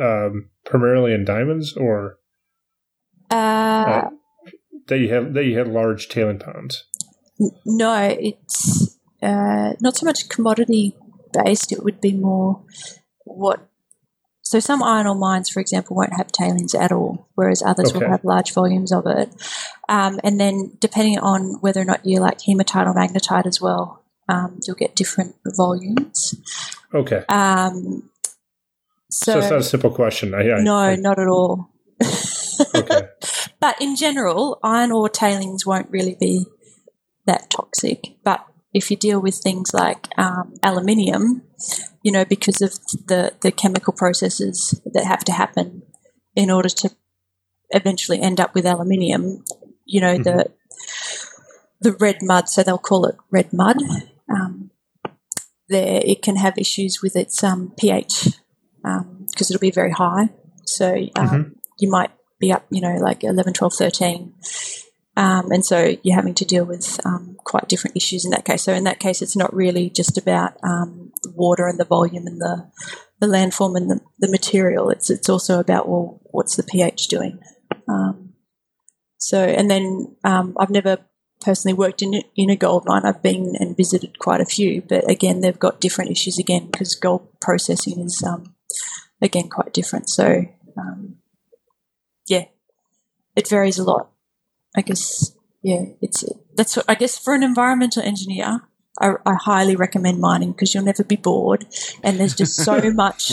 um, 0.00 0.50
primarily 0.64 1.12
in 1.12 1.24
diamonds, 1.24 1.76
or 1.76 2.18
uh, 3.30 4.08
that 4.88 4.98
you 4.98 5.12
had 5.12 5.34
that 5.34 5.44
you 5.44 5.56
had 5.58 5.68
large 5.68 6.08
tailing 6.08 6.38
ponds? 6.38 6.84
N- 7.40 7.50
No, 7.64 8.16
it's 8.18 8.83
uh, 9.24 9.72
not 9.80 9.96
so 9.96 10.04
much 10.06 10.28
commodity 10.28 10.96
based. 11.32 11.72
It 11.72 11.82
would 11.82 12.00
be 12.00 12.12
more 12.12 12.62
what. 13.24 13.66
So 14.42 14.60
some 14.60 14.82
iron 14.82 15.06
ore 15.06 15.14
mines, 15.14 15.48
for 15.48 15.60
example, 15.60 15.96
won't 15.96 16.12
have 16.18 16.30
tailings 16.30 16.74
at 16.74 16.92
all, 16.92 17.26
whereas 17.34 17.62
others 17.62 17.90
Okay. 17.90 17.98
will 18.04 18.10
have 18.10 18.24
large 18.24 18.52
volumes 18.52 18.92
of 18.92 19.06
it. 19.06 19.30
Um, 19.88 20.20
and 20.22 20.38
then, 20.38 20.76
depending 20.80 21.18
on 21.18 21.54
whether 21.62 21.80
or 21.80 21.86
not 21.86 22.04
you 22.04 22.20
like 22.20 22.42
hematite 22.42 22.86
or 22.86 22.94
magnetite 22.94 23.46
as 23.46 23.58
well, 23.60 24.04
um, 24.28 24.60
you'll 24.66 24.76
get 24.76 24.94
different 24.94 25.34
volumes. 25.56 26.34
Okay, 26.92 27.24
Um, 27.30 28.10
so, 29.10 29.32
so, 29.32 29.38
it's 29.38 29.50
not 29.50 29.58
a 29.60 29.62
simple 29.62 29.90
question. 29.90 30.34
I, 30.34 30.40
I, 30.50 30.60
no, 30.62 30.76
I- 30.76 30.96
not 30.96 31.18
at 31.18 31.26
all. 31.28 31.70
okay. 32.74 33.08
But 33.60 33.80
in 33.80 33.96
general, 33.96 34.58
iron 34.62 34.92
ore 34.92 35.08
tailings 35.08 35.64
won't 35.64 35.90
really 35.90 36.16
be 36.20 36.44
that 37.24 37.48
toxic. 37.48 38.16
But 38.22 38.44
if 38.74 38.90
you 38.90 38.96
deal 38.96 39.20
with 39.20 39.36
things 39.36 39.72
like 39.72 40.08
um, 40.18 40.54
aluminium, 40.62 41.42
you 42.02 42.10
know, 42.10 42.24
because 42.24 42.60
of 42.60 42.72
the, 43.06 43.32
the 43.40 43.52
chemical 43.52 43.92
processes 43.92 44.80
that 44.84 45.04
have 45.04 45.24
to 45.24 45.32
happen 45.32 45.82
in 46.34 46.50
order 46.50 46.68
to 46.68 46.90
eventually 47.70 48.20
end 48.20 48.40
up 48.40 48.54
with 48.54 48.66
aluminium, 48.66 49.44
you 49.86 50.00
know, 50.00 50.18
the 50.18 50.50
the 51.80 51.92
red 51.92 52.16
mud, 52.22 52.48
so 52.48 52.62
they'll 52.62 52.78
call 52.78 53.04
it 53.04 53.16
red 53.30 53.52
mud. 53.52 53.76
Um, 54.28 54.70
there, 55.68 56.00
it 56.04 56.22
can 56.22 56.36
have 56.36 56.58
issues 56.58 57.00
with 57.02 57.14
its 57.14 57.44
um, 57.44 57.72
pH 57.78 58.30
because 58.82 59.50
it'll 59.50 59.60
be 59.60 59.70
very 59.70 59.92
high. 59.92 60.30
So 60.64 61.06
um, 61.16 61.56
you 61.78 61.90
might 61.90 62.10
be 62.40 62.52
up, 62.52 62.64
you 62.70 62.80
know, 62.80 62.96
like 62.96 63.22
11, 63.22 63.52
12, 63.52 63.74
13. 63.74 64.34
Um, 65.16 65.52
and 65.52 65.64
so 65.64 65.96
you're 66.02 66.16
having 66.16 66.34
to 66.34 66.44
deal 66.44 66.64
with 66.64 66.98
um, 67.06 67.36
quite 67.44 67.68
different 67.68 67.96
issues 67.96 68.24
in 68.24 68.32
that 68.32 68.44
case. 68.44 68.62
So 68.62 68.72
in 68.72 68.84
that 68.84 68.98
case, 68.98 69.22
it's 69.22 69.36
not 69.36 69.54
really 69.54 69.88
just 69.88 70.18
about 70.18 70.56
um, 70.64 71.12
the 71.22 71.30
water 71.30 71.66
and 71.68 71.78
the 71.78 71.84
volume 71.84 72.26
and 72.26 72.40
the, 72.40 72.70
the 73.20 73.26
landform 73.26 73.76
and 73.76 73.90
the, 73.90 74.00
the 74.18 74.30
material. 74.30 74.90
It's 74.90 75.10
it's 75.10 75.28
also 75.28 75.60
about 75.60 75.88
well, 75.88 76.20
what's 76.24 76.56
the 76.56 76.64
pH 76.64 77.06
doing? 77.08 77.38
Um, 77.86 78.34
so 79.18 79.42
and 79.42 79.70
then 79.70 80.16
um, 80.24 80.56
I've 80.58 80.70
never 80.70 80.98
personally 81.40 81.74
worked 81.74 82.02
in 82.02 82.22
in 82.34 82.50
a 82.50 82.56
gold 82.56 82.84
mine. 82.86 83.02
I've 83.04 83.22
been 83.22 83.54
and 83.60 83.76
visited 83.76 84.18
quite 84.18 84.40
a 84.40 84.46
few, 84.46 84.82
but 84.82 85.08
again, 85.08 85.40
they've 85.40 85.58
got 85.58 85.80
different 85.80 86.10
issues 86.10 86.38
again 86.38 86.66
because 86.70 86.96
gold 86.96 87.28
processing 87.40 88.00
is 88.00 88.20
um, 88.26 88.56
again 89.22 89.48
quite 89.48 89.72
different. 89.72 90.10
So 90.10 90.46
yeah, 92.26 92.44
it 93.36 93.48
varies 93.48 93.78
a 93.78 93.84
lot. 93.84 94.10
I 94.74 94.80
guess 94.82 95.34
yeah, 95.64 95.86
it's 96.02 96.24
that's 96.56 96.76
what 96.76 96.84
I 96.88 96.94
guess 96.94 97.18
for 97.18 97.34
an 97.34 97.42
environmental 97.42 98.02
engineer. 98.02 98.60
I, 99.00 99.14
I 99.26 99.34
highly 99.34 99.74
recommend 99.74 100.20
mining 100.20 100.52
because 100.52 100.74
you'll 100.74 100.84
never 100.84 101.02
be 101.02 101.16
bored, 101.16 101.66
and 102.02 102.20
there's 102.20 102.34
just 102.34 102.56
so 102.56 102.80
much. 102.94 103.32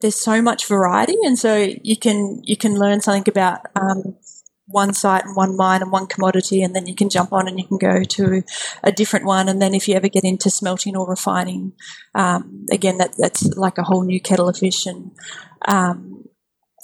There's 0.00 0.20
so 0.20 0.42
much 0.42 0.66
variety, 0.66 1.16
and 1.22 1.38
so 1.38 1.56
you 1.82 1.96
can 1.96 2.40
you 2.44 2.56
can 2.56 2.78
learn 2.78 3.00
something 3.00 3.24
about 3.28 3.60
um, 3.74 4.16
one 4.66 4.92
site 4.92 5.24
and 5.24 5.34
one 5.34 5.56
mine 5.56 5.80
and 5.80 5.90
one 5.90 6.06
commodity, 6.06 6.62
and 6.62 6.76
then 6.76 6.86
you 6.86 6.94
can 6.94 7.08
jump 7.08 7.32
on 7.32 7.48
and 7.48 7.58
you 7.58 7.66
can 7.66 7.78
go 7.78 8.02
to 8.02 8.42
a 8.84 8.92
different 8.92 9.24
one, 9.24 9.48
and 9.48 9.60
then 9.62 9.74
if 9.74 9.88
you 9.88 9.94
ever 9.94 10.08
get 10.08 10.22
into 10.22 10.50
smelting 10.50 10.96
or 10.96 11.08
refining, 11.08 11.72
um, 12.14 12.66
again 12.70 12.98
that 12.98 13.14
that's 13.16 13.42
like 13.56 13.78
a 13.78 13.84
whole 13.84 14.04
new 14.04 14.20
kettle 14.20 14.50
of 14.50 14.58
fish, 14.58 14.84
and 14.84 15.12
um, 15.66 16.24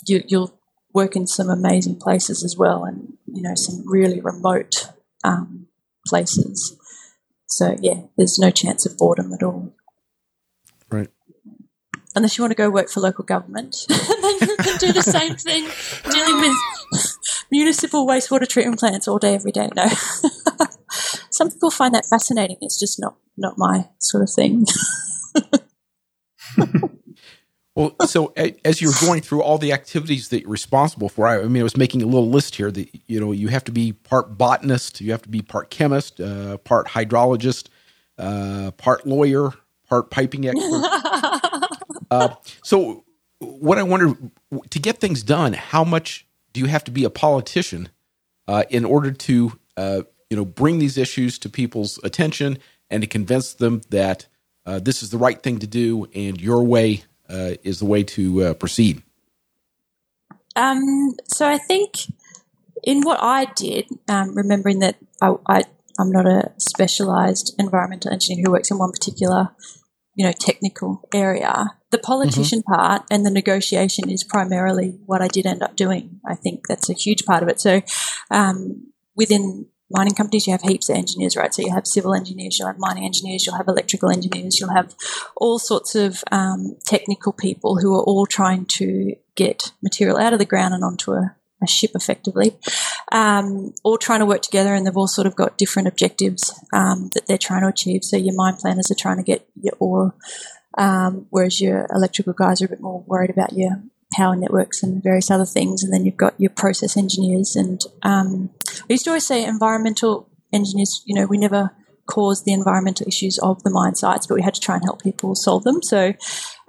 you, 0.06 0.22
you'll 0.26 0.58
work 0.92 1.16
in 1.16 1.26
some 1.26 1.48
amazing 1.48 1.98
places 1.98 2.44
as 2.44 2.56
well, 2.56 2.84
and 2.84 3.14
you 3.26 3.42
know 3.42 3.54
some 3.54 3.82
really 3.86 4.20
remote 4.20 4.90
um, 5.24 5.66
places. 6.06 6.76
So 7.46 7.76
yeah, 7.80 8.02
there's 8.16 8.38
no 8.38 8.50
chance 8.50 8.86
of 8.86 8.96
boredom 8.96 9.32
at 9.32 9.42
all. 9.42 9.74
Right. 10.90 11.08
Unless 12.14 12.36
you 12.36 12.42
want 12.42 12.50
to 12.50 12.56
go 12.56 12.68
work 12.68 12.90
for 12.90 13.00
local 13.00 13.24
government, 13.24 13.76
then 13.88 13.98
you 14.40 14.56
can 14.58 14.78
do 14.78 14.92
the 14.92 15.02
same 15.02 15.34
thing, 15.36 15.66
dealing 16.10 16.40
with 16.40 17.18
municipal 17.50 18.06
wastewater 18.06 18.46
treatment 18.46 18.78
plants 18.78 19.08
all 19.08 19.18
day, 19.18 19.34
every 19.34 19.52
day. 19.52 19.70
No, 19.74 19.86
some 21.30 21.50
people 21.50 21.70
find 21.70 21.94
that 21.94 22.06
fascinating. 22.06 22.58
It's 22.60 22.78
just 22.78 23.00
not 23.00 23.16
not 23.36 23.54
my 23.56 23.88
sort 23.98 24.22
of 24.22 24.30
thing. 24.30 24.66
well, 27.74 27.96
so 28.06 28.34
as 28.64 28.82
you're 28.82 28.92
going 29.00 29.22
through 29.22 29.42
all 29.42 29.56
the 29.56 29.72
activities 29.72 30.28
that 30.28 30.42
you're 30.42 30.50
responsible 30.50 31.08
for, 31.08 31.26
I, 31.26 31.42
mean, 31.44 31.62
I 31.62 31.64
was 31.64 31.76
making 31.76 32.02
a 32.02 32.06
little 32.06 32.28
list 32.28 32.56
here 32.56 32.70
that 32.70 32.88
you 33.06 33.18
know 33.18 33.32
you 33.32 33.48
have 33.48 33.64
to 33.64 33.72
be 33.72 33.92
part 33.92 34.36
botanist, 34.36 35.00
you 35.00 35.10
have 35.12 35.22
to 35.22 35.30
be 35.30 35.40
part 35.40 35.70
chemist, 35.70 36.20
uh, 36.20 36.58
part 36.58 36.88
hydrologist, 36.88 37.68
uh, 38.18 38.72
part 38.72 39.06
lawyer, 39.06 39.52
part 39.88 40.10
piping 40.10 40.48
expert. 40.48 41.68
uh, 42.10 42.34
so, 42.62 43.04
what 43.38 43.78
I 43.78 43.82
wonder 43.84 44.16
to 44.68 44.78
get 44.78 44.98
things 44.98 45.22
done, 45.22 45.54
how 45.54 45.82
much 45.82 46.26
do 46.52 46.60
you 46.60 46.66
have 46.66 46.84
to 46.84 46.90
be 46.90 47.04
a 47.04 47.10
politician 47.10 47.88
uh, 48.48 48.64
in 48.68 48.84
order 48.84 49.12
to 49.12 49.58
uh, 49.78 50.02
you 50.28 50.36
know 50.36 50.44
bring 50.44 50.78
these 50.78 50.98
issues 50.98 51.38
to 51.38 51.48
people's 51.48 51.98
attention 52.04 52.58
and 52.90 53.02
to 53.02 53.06
convince 53.06 53.54
them 53.54 53.80
that 53.88 54.26
uh, 54.66 54.78
this 54.78 55.02
is 55.02 55.08
the 55.08 55.18
right 55.18 55.42
thing 55.42 55.58
to 55.58 55.66
do 55.66 56.06
and 56.14 56.40
your 56.40 56.62
way 56.62 57.04
uh, 57.28 57.54
is 57.62 57.78
the 57.78 57.86
way 57.86 58.02
to 58.02 58.42
uh, 58.42 58.54
proceed? 58.54 59.02
Um, 60.56 61.14
so 61.28 61.48
I 61.48 61.58
think 61.58 61.94
in 62.82 63.02
what 63.02 63.18
I 63.22 63.46
did, 63.56 63.86
um, 64.08 64.36
remembering 64.36 64.80
that 64.80 64.96
I, 65.20 65.34
I 65.46 65.62
I'm 65.98 66.10
not 66.10 66.26
a 66.26 66.52
specialized 66.58 67.54
environmental 67.58 68.12
engineer 68.12 68.44
who 68.44 68.52
works 68.52 68.70
in 68.70 68.78
one 68.78 68.92
particular, 68.92 69.50
you 70.14 70.24
know, 70.24 70.32
technical 70.32 71.06
area. 71.14 71.70
The 71.90 71.98
politician 71.98 72.60
mm-hmm. 72.60 72.72
part 72.72 73.02
and 73.10 73.26
the 73.26 73.30
negotiation 73.30 74.08
is 74.08 74.24
primarily 74.24 74.98
what 75.04 75.20
I 75.20 75.28
did 75.28 75.46
end 75.46 75.62
up 75.62 75.76
doing. 75.76 76.20
I 76.24 76.34
think 76.34 76.66
that's 76.66 76.88
a 76.88 76.94
huge 76.94 77.24
part 77.24 77.42
of 77.42 77.48
it. 77.48 77.60
So, 77.60 77.82
um, 78.30 78.92
within 79.14 79.66
mining 79.92 80.14
companies, 80.14 80.46
you 80.46 80.52
have 80.52 80.62
heaps 80.62 80.88
of 80.88 80.96
engineers, 80.96 81.36
right? 81.36 81.54
So 81.54 81.62
you 81.62 81.72
have 81.72 81.86
civil 81.86 82.14
engineers, 82.14 82.58
you'll 82.58 82.68
have 82.68 82.78
mining 82.78 83.04
engineers, 83.04 83.46
you'll 83.46 83.56
have 83.56 83.68
electrical 83.68 84.10
engineers, 84.10 84.58
you'll 84.58 84.74
have 84.74 84.94
all 85.36 85.58
sorts 85.58 85.94
of 85.94 86.22
um, 86.32 86.76
technical 86.84 87.32
people 87.32 87.78
who 87.78 87.94
are 87.94 88.02
all 88.02 88.26
trying 88.26 88.66
to 88.66 89.14
get 89.34 89.72
material 89.82 90.18
out 90.18 90.32
of 90.32 90.38
the 90.38 90.44
ground 90.44 90.74
and 90.74 90.84
onto 90.84 91.12
a, 91.12 91.34
a 91.62 91.66
ship 91.66 91.92
effectively, 91.94 92.56
um, 93.12 93.72
all 93.84 93.98
trying 93.98 94.20
to 94.20 94.26
work 94.26 94.42
together, 94.42 94.74
and 94.74 94.86
they've 94.86 94.96
all 94.96 95.06
sort 95.06 95.26
of 95.26 95.36
got 95.36 95.58
different 95.58 95.88
objectives 95.88 96.52
um, 96.72 97.10
that 97.14 97.26
they're 97.26 97.38
trying 97.38 97.62
to 97.62 97.68
achieve. 97.68 98.04
So 98.04 98.16
your 98.16 98.34
mine 98.34 98.56
planners 98.56 98.90
are 98.90 98.96
trying 98.96 99.18
to 99.18 99.22
get 99.22 99.46
your 99.60 99.74
ore, 99.78 100.14
um, 100.78 101.26
whereas 101.30 101.60
your 101.60 101.86
electrical 101.90 102.32
guys 102.32 102.62
are 102.62 102.66
a 102.66 102.68
bit 102.68 102.80
more 102.80 103.04
worried 103.06 103.30
about 103.30 103.52
your 103.52 103.82
power 104.14 104.36
networks 104.36 104.82
and 104.82 105.02
various 105.02 105.30
other 105.30 105.44
things. 105.44 105.82
And 105.82 105.92
then 105.92 106.04
you've 106.04 106.16
got 106.16 106.38
your 106.38 106.50
process 106.50 106.96
engineers. 106.96 107.56
And 107.56 107.80
um, 108.02 108.50
I 108.68 108.92
used 108.92 109.04
to 109.04 109.10
always 109.10 109.26
say 109.26 109.44
environmental 109.44 110.28
engineers, 110.52 111.02
you 111.06 111.14
know, 111.14 111.26
we 111.26 111.38
never 111.38 111.70
caused 112.06 112.44
the 112.44 112.52
environmental 112.52 113.06
issues 113.06 113.38
of 113.38 113.62
the 113.62 113.70
mine 113.70 113.94
sites, 113.94 114.26
but 114.26 114.34
we 114.34 114.42
had 114.42 114.54
to 114.54 114.60
try 114.60 114.74
and 114.74 114.84
help 114.84 115.02
people 115.02 115.34
solve 115.34 115.64
them. 115.64 115.82
So, 115.82 116.14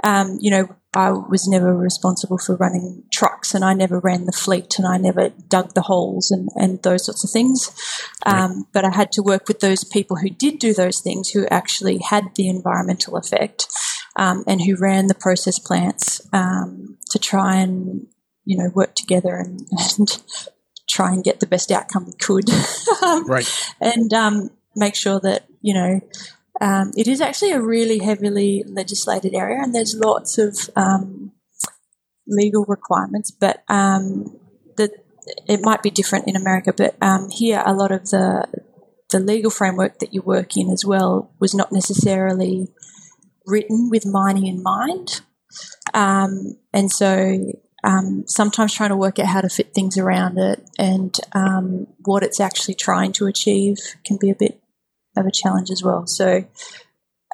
um, 0.03 0.37
you 0.39 0.51
know, 0.51 0.75
I 0.95 1.11
was 1.11 1.47
never 1.47 1.75
responsible 1.75 2.37
for 2.37 2.55
running 2.55 3.03
trucks 3.11 3.55
and 3.55 3.65
I 3.65 3.73
never 3.73 3.99
ran 3.99 4.25
the 4.25 4.31
fleet 4.31 4.77
and 4.77 4.87
I 4.87 4.97
never 4.97 5.29
dug 5.47 5.73
the 5.73 5.81
holes 5.81 6.29
and, 6.29 6.49
and 6.55 6.81
those 6.83 7.05
sorts 7.05 7.23
of 7.23 7.31
things. 7.31 7.71
Um, 8.25 8.67
but 8.73 8.85
I 8.85 8.91
had 8.91 9.11
to 9.13 9.23
work 9.23 9.47
with 9.47 9.59
those 9.59 9.83
people 9.83 10.17
who 10.17 10.29
did 10.29 10.59
do 10.59 10.73
those 10.73 10.99
things 10.99 11.29
who 11.29 11.47
actually 11.47 11.99
had 12.09 12.35
the 12.35 12.47
environmental 12.47 13.17
effect 13.17 13.67
um, 14.16 14.43
and 14.47 14.61
who 14.61 14.76
ran 14.76 15.07
the 15.07 15.16
process 15.16 15.59
plants 15.59 16.22
um, 16.34 16.97
to 17.09 17.20
try 17.20 17.57
and 17.57 18.07
you 18.45 18.57
know 18.57 18.70
work 18.74 18.95
together 18.95 19.36
and, 19.36 19.68
and, 19.97 20.22
try 20.89 21.14
and 21.14 21.24
get 21.24 21.39
the 21.39 21.47
best 21.47 21.72
outcome 21.72 22.05
we 22.05 22.14
could. 22.14 22.47
Um, 23.01 23.26
right. 23.28 23.49
And 23.80 24.14
um, 24.14 24.49
make 24.76 24.95
sure 24.95 25.20
that 25.22 25.47
you 25.61 25.74
know 25.74 26.01
um, 26.61 26.91
it 26.95 27.07
is 27.07 27.22
actually 27.22 27.51
a 27.51 27.61
really 27.61 27.99
heavily 27.99 28.64
legislated 28.68 29.34
area, 29.34 29.59
and 29.61 29.74
there's 29.74 29.95
lots 29.95 30.38
of 30.38 30.70
um, 30.76 31.32
legal 32.28 32.66
requirements, 32.68 33.32
but 33.32 33.64
that 33.68 34.91
it 35.47 35.61
might 35.61 35.82
be 35.82 35.89
different 35.89 36.28
in 36.28 36.36
America, 36.36 36.74
but 36.74 36.95
here 37.32 37.64
a 37.66 37.74
lot 37.74 37.91
of 37.91 38.09
the 38.09 38.45
the 39.14 39.20
legal 39.20 39.51
framework 39.51 39.99
that 39.99 40.14
you 40.14 40.22
work 40.22 40.57
in 40.57 40.70
as 40.70 40.84
well 40.84 41.32
was 41.39 41.53
not 41.53 41.72
necessarily 41.72 42.68
written 43.45 43.89
with 43.89 44.05
mining 44.05 44.47
in 44.47 44.63
mind. 44.63 45.21
Um, 45.93 46.57
and 46.73 46.91
so 46.91 47.39
um, 47.83 48.23
sometimes 48.27 48.73
trying 48.73 48.89
to 48.89 48.97
work 48.97 49.19
out 49.19 49.27
how 49.27 49.41
to 49.41 49.49
fit 49.49 49.73
things 49.73 49.97
around 49.97 50.37
it 50.37 50.63
and 50.79 51.15
um, 51.33 51.87
what 52.05 52.23
it's 52.23 52.39
actually 52.39 52.75
trying 52.75 53.11
to 53.13 53.27
achieve 53.27 53.77
can 54.05 54.17
be 54.19 54.29
a 54.29 54.35
bit 54.35 54.61
of 55.17 55.25
a 55.25 55.31
challenge 55.31 55.69
as 55.69 55.83
well. 55.83 56.07
So, 56.07 56.45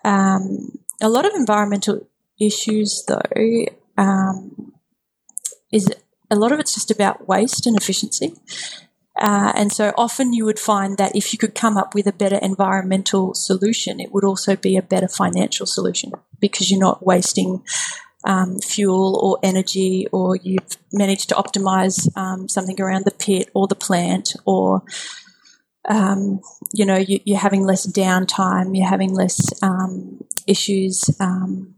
um, 0.03 0.79
a 1.01 1.09
lot 1.09 1.25
of 1.25 1.33
environmental 1.33 2.07
issues, 2.39 3.03
though, 3.07 3.65
um, 3.97 4.73
is 5.71 5.87
a 6.31 6.35
lot 6.35 6.51
of 6.51 6.59
it's 6.59 6.73
just 6.73 6.91
about 6.91 7.27
waste 7.27 7.65
and 7.67 7.77
efficiency. 7.77 8.33
Uh, 9.19 9.51
and 9.53 9.71
so 9.71 9.93
often 9.97 10.31
you 10.31 10.45
would 10.45 10.59
find 10.59 10.97
that 10.97 11.15
if 11.15 11.33
you 11.33 11.39
could 11.39 11.53
come 11.53 11.77
up 11.77 11.93
with 11.93 12.07
a 12.07 12.13
better 12.13 12.37
environmental 12.41 13.33
solution, 13.33 13.99
it 13.99 14.13
would 14.13 14.23
also 14.23 14.55
be 14.55 14.77
a 14.77 14.81
better 14.81 15.09
financial 15.09 15.65
solution 15.65 16.11
because 16.39 16.71
you're 16.71 16.79
not 16.79 17.05
wasting 17.05 17.61
um, 18.23 18.59
fuel 18.59 19.17
or 19.21 19.39
energy, 19.43 20.07
or 20.11 20.35
you've 20.35 20.77
managed 20.91 21.29
to 21.29 21.35
optimize 21.35 22.07
um, 22.17 22.49
something 22.49 22.79
around 22.81 23.05
the 23.05 23.11
pit 23.11 23.49
or 23.53 23.67
the 23.67 23.75
plant, 23.75 24.35
or 24.45 24.83
um, 25.87 26.41
you 26.73 26.85
know 26.85 26.97
you, 26.97 27.19
are 27.35 27.39
having 27.39 27.63
less 27.63 27.87
downtime, 27.87 28.77
you're 28.77 28.87
having 28.87 29.13
less 29.13 29.51
um, 29.63 30.23
issues 30.47 31.09
um, 31.19 31.75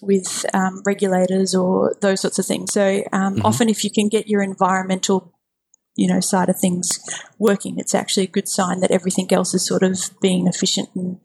with 0.00 0.46
um, 0.54 0.82
regulators 0.86 1.54
or 1.54 1.94
those 2.00 2.20
sorts 2.20 2.38
of 2.38 2.46
things. 2.46 2.72
So 2.72 3.02
mm-hmm. 3.02 3.44
often, 3.44 3.68
if 3.68 3.84
you 3.84 3.90
can 3.90 4.08
get 4.08 4.28
your 4.28 4.42
environmental 4.42 5.35
you 5.96 6.06
know 6.06 6.20
side 6.20 6.48
of 6.48 6.58
things 6.58 6.98
working, 7.38 7.78
it's 7.78 7.94
actually 7.94 8.24
a 8.24 8.28
good 8.28 8.48
sign 8.48 8.80
that 8.80 8.90
everything 8.90 9.32
else 9.32 9.54
is 9.54 9.66
sort 9.66 9.82
of 9.82 9.98
being 10.20 10.46
efficient 10.46 10.88
and 10.94 11.18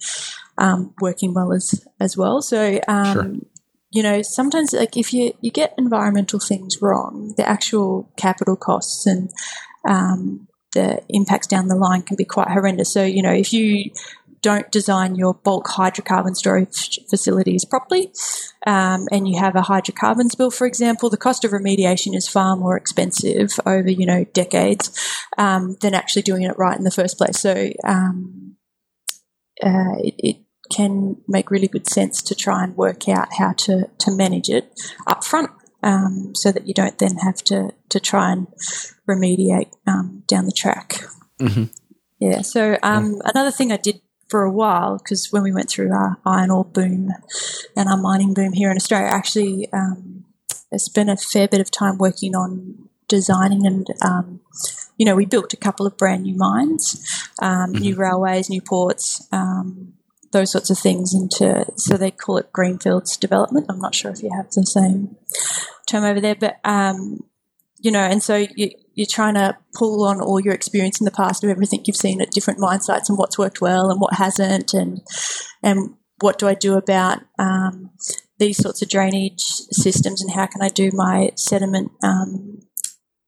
um, 0.58 0.94
working 1.02 1.34
well 1.34 1.54
as 1.54 1.86
as 2.00 2.18
well. 2.18 2.42
So 2.42 2.80
um, 2.88 3.14
sure. 3.14 3.32
you 3.92 4.04
know 4.04 4.22
sometimes 4.22 4.74
like 4.74 4.98
if 4.98 5.14
you 5.14 5.34
you 5.42 5.52
get 5.52 5.74
environmental 5.78 6.40
things 6.40 6.82
wrong, 6.82 7.34
the 7.38 7.48
actual 7.48 8.12
capital 8.18 8.56
costs 8.56 9.06
and 9.06 9.30
um, 9.88 10.48
the 10.74 11.02
impacts 11.10 11.48
down 11.48 11.68
the 11.68 11.76
line 11.76 12.02
can 12.02 12.16
be 12.16 12.26
quite 12.26 12.48
horrendous. 12.48 12.92
So 12.92 13.04
you 13.04 13.22
know 13.22 13.34
if 13.34 13.54
you 13.54 13.92
don't 14.42 14.72
design 14.72 15.16
your 15.16 15.34
bulk 15.34 15.68
hydrocarbon 15.68 16.36
storage 16.36 17.00
facilities 17.10 17.66
properly, 17.66 18.12
um, 18.66 19.08
and 19.12 19.28
you 19.28 19.40
have 19.40 19.56
a 19.56 19.62
hydrocarbon 19.62 20.30
spill, 20.30 20.52
for 20.52 20.66
example, 20.66 21.10
the 21.10 21.18
cost 21.18 21.46
of 21.46 21.52
remediation 21.52 22.16
is 22.16 22.28
far 22.28 22.56
more 22.56 22.76
expensive 22.78 23.60
over 23.66 23.90
you 23.90 24.06
know 24.06 24.24
decades 24.34 24.92
um, 25.38 25.78
than 25.82 25.94
actually 25.94 26.22
doing 26.22 26.44
it 26.44 26.58
right 26.58 26.78
in 26.78 26.84
the 26.84 26.92
first 26.92 27.18
place. 27.18 27.40
So 27.40 27.72
um, 27.84 28.56
uh, 29.64 29.98
it, 30.00 30.16
it, 30.18 30.38
can 30.72 31.18
make 31.28 31.52
really 31.52 31.68
good 31.68 31.86
sense 31.86 32.22
to 32.22 32.34
try 32.34 32.64
and 32.64 32.78
work 32.78 33.10
out 33.10 33.28
how 33.38 33.52
to 33.52 33.90
to 33.98 34.10
manage 34.10 34.48
it 34.48 34.72
up 35.06 35.22
front. 35.22 35.52
Um, 35.84 36.34
so 36.36 36.52
that 36.52 36.68
you 36.68 36.76
don't 36.76 36.98
then 37.00 37.18
have 37.18 37.38
to, 37.46 37.72
to 37.90 38.00
try 38.00 38.32
and 38.32 38.46
remediate 39.10 39.72
um, 39.88 40.24
down 40.28 40.46
the 40.46 40.52
track. 40.52 41.04
Mm-hmm. 41.42 41.64
Yeah. 42.20 42.44
So 42.44 42.78
um, 42.84 43.20
another 43.26 43.50
thing 43.50 43.72
I 43.72 43.78
did 43.78 44.00
for 44.32 44.44
a 44.44 44.52
while 44.52 44.98
because 44.98 45.28
when 45.32 45.44
we 45.44 45.52
went 45.52 45.70
through 45.70 45.92
our 45.92 46.18
iron 46.26 46.50
ore 46.50 46.64
boom 46.64 47.10
and 47.76 47.90
our 47.90 47.98
mining 47.98 48.34
boom 48.34 48.54
here 48.54 48.72
in 48.72 48.78
Australia, 48.78 49.10
actually 49.10 49.68
um, 49.74 50.24
I 50.74 50.78
spent 50.78 51.10
a 51.10 51.18
fair 51.18 51.50
bit 51.50 51.60
of 51.60 51.70
time 51.70 51.98
working 51.98 52.34
on 52.34 52.88
designing 53.10 53.68
and 53.68 53.86
um, 54.02 54.40
you 54.98 55.06
know 55.06 55.16
we 55.16 55.26
built 55.26 55.54
a 55.54 55.58
couple 55.58 55.86
of 55.86 55.98
brand 55.98 56.24
new 56.24 56.36
mines, 56.36 57.22
um, 57.42 57.74
new 57.74 57.92
mm-hmm. 57.92 58.02
railways, 58.02 58.50
new 58.50 58.62
ports. 58.62 59.28
Um, 59.32 59.94
those 60.32 60.54
sorts 60.54 60.70
of 60.70 60.80
things 60.80 61.14
into 61.14 61.66
so 61.76 61.98
they 61.98 62.10
call 62.10 62.38
it 62.38 62.54
greenfields 62.54 63.18
development. 63.18 63.66
I'm 63.68 63.80
not 63.80 63.94
sure 63.94 64.12
if 64.12 64.24
you 64.24 64.30
have 64.34 64.50
the 64.52 64.66
same 64.66 65.18
term 65.88 66.06
over 66.06 66.22
there, 66.22 66.36
but 66.36 66.58
um, 66.64 67.20
you 67.80 67.92
know, 67.92 68.00
and 68.00 68.24
so 68.24 68.46
you, 68.56 68.72
you're 69.02 69.08
trying 69.08 69.34
to 69.34 69.58
pull 69.74 70.06
on 70.06 70.22
all 70.22 70.40
your 70.40 70.54
experience 70.54 71.02
in 71.02 71.06
the 71.06 71.12
past 71.12 71.44
of 71.44 71.50
everything 71.50 71.82
you've 71.86 71.96
seen 71.96 72.22
at 72.22 72.30
different 72.30 72.60
mine 72.60 72.82
sites 72.82 73.10
and 73.10 73.18
what's 73.18 73.40
worked 73.40 73.60
well 73.60 73.90
and 73.90 74.00
what 74.00 74.14
hasn't, 74.14 74.76
and 74.76 75.02
and 75.64 75.96
what 76.20 76.38
do 76.38 76.48
I 76.48 76.54
do 76.54 76.76
about 76.76 77.18
um, 77.40 77.90
these 78.38 78.58
sorts 78.58 78.84
of 78.84 78.90
drainage 78.90 79.42
systems 79.72 80.22
and 80.22 80.32
how 80.32 80.46
can 80.46 80.62
I 80.62 80.70
do 80.70 80.92
my 80.94 81.32
sediment 81.36 81.92
um, 82.04 82.60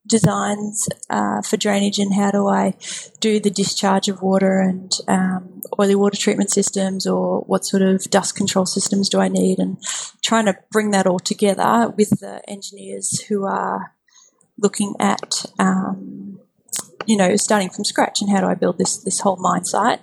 designs 0.06 0.88
uh, 1.10 1.42
for 1.42 1.56
drainage 1.56 1.98
and 1.98 2.14
how 2.14 2.30
do 2.30 2.46
I 2.46 2.74
do 3.18 3.40
the 3.40 3.50
discharge 3.50 4.06
of 4.06 4.22
water 4.22 4.60
and 4.60 4.92
um, 5.08 5.60
oily 5.80 5.96
water 5.96 6.16
treatment 6.16 6.52
systems 6.52 7.04
or 7.04 7.40
what 7.40 7.64
sort 7.64 7.82
of 7.82 8.04
dust 8.10 8.36
control 8.36 8.66
systems 8.66 9.08
do 9.08 9.18
I 9.18 9.26
need 9.26 9.58
and 9.58 9.78
trying 10.22 10.44
to 10.44 10.56
bring 10.70 10.92
that 10.92 11.08
all 11.08 11.18
together 11.18 11.92
with 11.96 12.20
the 12.20 12.48
engineers 12.48 13.22
who 13.22 13.44
are 13.44 13.93
looking 14.58 14.94
at 15.00 15.46
um, 15.58 16.40
you 17.06 17.16
know, 17.16 17.36
starting 17.36 17.70
from 17.70 17.84
scratch 17.84 18.20
and 18.20 18.30
how 18.30 18.40
do 18.40 18.46
I 18.46 18.54
build 18.54 18.78
this 18.78 18.96
this 18.98 19.20
whole 19.20 19.36
mine 19.36 19.64
site. 19.64 20.00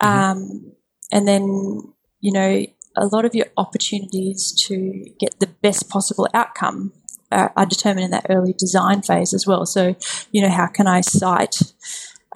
Um, 0.00 0.72
and 1.12 1.26
then, 1.26 1.92
you 2.20 2.32
know, 2.32 2.66
a 2.96 3.06
lot 3.06 3.24
of 3.24 3.34
your 3.34 3.46
opportunities 3.56 4.52
to 4.66 5.04
get 5.18 5.38
the 5.40 5.46
best 5.46 5.88
possible 5.88 6.28
outcome 6.34 6.92
are, 7.30 7.52
are 7.56 7.66
determined 7.66 8.04
in 8.04 8.10
that 8.10 8.26
early 8.28 8.52
design 8.52 9.02
phase 9.02 9.32
as 9.32 9.46
well. 9.46 9.66
So, 9.66 9.96
you 10.30 10.42
know, 10.42 10.50
how 10.50 10.66
can 10.66 10.86
I 10.86 11.00
site 11.00 11.56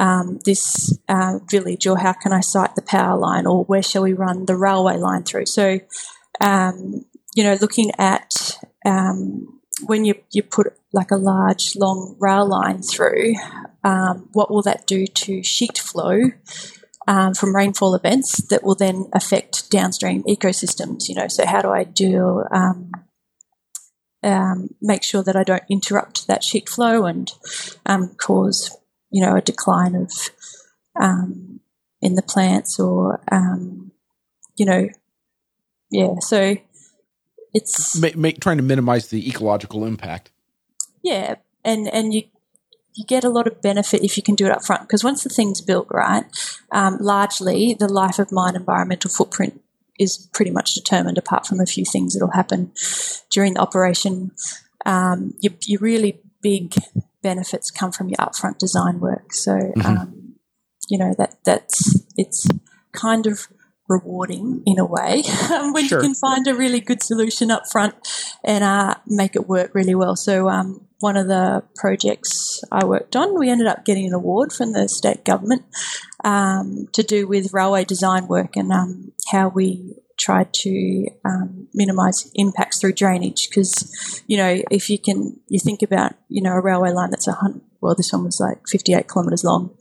um, 0.01 0.39
this 0.45 0.97
uh, 1.09 1.41
village, 1.51 1.87
or 1.87 1.99
how 1.99 2.13
can 2.13 2.33
I 2.33 2.41
site 2.41 2.77
the 2.77 2.83
power 2.83 3.19
line, 3.19 3.47
or 3.47 3.65
where 3.65 3.83
shall 3.83 4.03
we 4.03 4.13
run 4.13 4.47
the 4.47 4.57
railway 4.57 4.97
line 4.97 5.25
through? 5.25 5.47
So, 5.47 5.81
um, 6.41 7.05
you 7.35 7.43
know, 7.43 7.59
looking 7.61 7.91
at 7.99 8.59
um, 8.87 9.58
when 9.87 10.05
you 10.05 10.15
you 10.31 10.43
put 10.43 10.75
like 10.93 11.11
a 11.11 11.17
large 11.17 11.77
long 11.77 12.17
rail 12.19 12.47
line 12.47 12.83
through, 12.83 13.35
um, 13.85 14.29
what 14.33 14.51
will 14.51 14.63
that 14.63 14.87
do 14.87 15.07
to 15.07 15.43
sheet 15.43 15.79
flow? 15.79 16.31
Um, 17.07 17.33
from 17.33 17.57
rainfall 17.57 17.95
events 17.95 18.37
that 18.49 18.63
will 18.63 18.75
then 18.75 19.09
affect 19.15 19.71
downstream 19.71 20.23
ecosystems. 20.25 21.09
You 21.09 21.15
know, 21.15 21.27
so 21.27 21.47
how 21.47 21.63
do 21.63 21.71
I 21.71 21.85
do 21.85 22.45
um, 22.51 22.91
um, 24.23 24.75
make 24.83 25.03
sure 25.03 25.23
that 25.23 25.37
I 25.37 25.43
don't 25.43 25.63
interrupt 25.71 26.27
that 26.27 26.45
sheet 26.45 26.69
flow 26.69 27.07
and 27.07 27.33
um, 27.87 28.15
cause 28.17 28.77
you 29.11 29.25
know 29.25 29.37
a 29.37 29.41
decline 29.41 29.95
of 29.95 30.13
um, 31.01 31.61
in 32.03 32.15
the 32.15 32.23
plants 32.23 32.79
or 32.79 33.21
you 34.57 34.67
know 34.67 34.89
yeah 35.91 36.19
so 36.21 36.57
it's 37.59 38.01
Ma- 38.01 38.09
make, 38.17 38.41
trying 38.41 38.57
to 38.59 38.63
minimize 38.63 39.09
the 39.09 39.29
ecological 39.29 39.85
impact. 39.85 40.31
yeah 41.03 41.37
and 41.65 41.89
and 41.89 42.15
you 42.15 42.23
you 42.95 43.05
get 43.07 43.25
a 43.25 43.29
lot 43.29 43.47
of 43.47 43.63
benefit 43.63 44.03
if 44.03 44.17
you 44.17 44.23
can 44.23 44.35
do 44.35 44.47
it 44.47 44.53
up 44.53 44.65
front 44.65 44.83
because 44.83 45.05
once 45.05 45.23
the 45.23 45.29
thing's 45.31 45.61
built 45.61 45.87
right 45.91 46.25
um, 46.73 46.97
largely 47.01 47.75
the 47.79 47.89
life 47.89 48.19
of 48.19 48.33
mine 48.33 48.57
environmental 48.57 49.11
footprint 49.11 49.61
is 49.99 50.29
pretty 50.33 50.51
much 50.51 50.75
determined 50.75 51.19
apart 51.19 51.47
from 51.47 51.61
a 51.61 51.67
few 51.67 51.85
things 51.85 52.15
that'll 52.15 52.31
happen 52.31 52.73
during 53.31 53.55
the 53.55 53.61
operation. 53.61 54.31
Um, 54.87 55.35
your, 55.41 55.53
your 55.67 55.81
really 55.81 56.21
big 56.41 56.75
benefits 57.23 57.71
come 57.71 57.93
from 57.93 58.09
your 58.09 58.17
upfront 58.19 58.59
design 58.59 59.01
work. 59.01 59.33
So 59.33 59.73
um, 59.85 60.35
you 60.89 60.99
know 60.99 61.15
that 61.19 61.37
that's 61.45 62.01
it's 62.17 62.47
kind 62.93 63.27
of 63.27 63.49
rewarding 63.89 64.63
in 64.67 64.79
a 64.79 64.85
way 64.85 65.23
when 65.73 65.87
Sure. 65.87 65.99
you 65.99 66.05
can 66.05 66.15
find 66.15 66.47
a 66.47 66.55
really 66.55 66.81
good 66.81 67.03
solution 67.03 67.51
up 67.51 67.63
front 67.71 67.95
and 68.45 68.63
uh, 68.63 68.95
make 69.07 69.35
it 69.35 69.49
work 69.49 69.75
really 69.75 69.95
well. 69.95 70.15
So 70.17 70.49
um, 70.49 70.87
one 71.01 71.17
of 71.17 71.29
the 71.29 71.63
projects 71.77 72.63
I 72.71 72.85
worked 72.85 73.17
on, 73.17 73.39
we 73.39 73.49
ended 73.51 73.67
up 73.67 73.85
getting 73.85 74.07
an 74.07 74.13
award 74.15 74.53
from 74.53 74.73
the 74.73 74.89
state 74.89 75.25
government 75.25 75.63
um, 76.25 76.89
to 76.93 77.03
do 77.03 77.27
with 77.27 77.53
railway 77.55 77.85
design 77.85 78.27
work 78.29 78.57
and 78.57 78.73
um, 78.73 79.13
how 79.31 79.49
we 79.49 79.95
tried 80.19 80.53
to 80.53 81.07
um, 81.25 81.69
minimise 81.73 82.29
impacts 82.35 82.81
through 82.81 82.93
drainage. 82.93 83.49
Because 83.49 84.23
you 84.27 84.37
know, 84.37 84.61
if 84.71 84.91
you 84.91 84.99
can, 84.99 85.39
you 85.49 85.61
think 85.61 85.83
about 85.83 86.15
you 86.29 86.43
know 86.43 86.53
a 86.53 86.61
railway 86.61 86.91
line 86.91 87.11
that's 87.11 87.29
a 87.29 87.33
hundred. 87.33 87.63
Well, 87.81 87.95
this 87.95 88.13
one 88.13 88.25
was 88.25 88.41
like 88.41 88.67
fifty-eight 88.69 89.09
kilometres 89.09 89.45
long. 89.45 89.77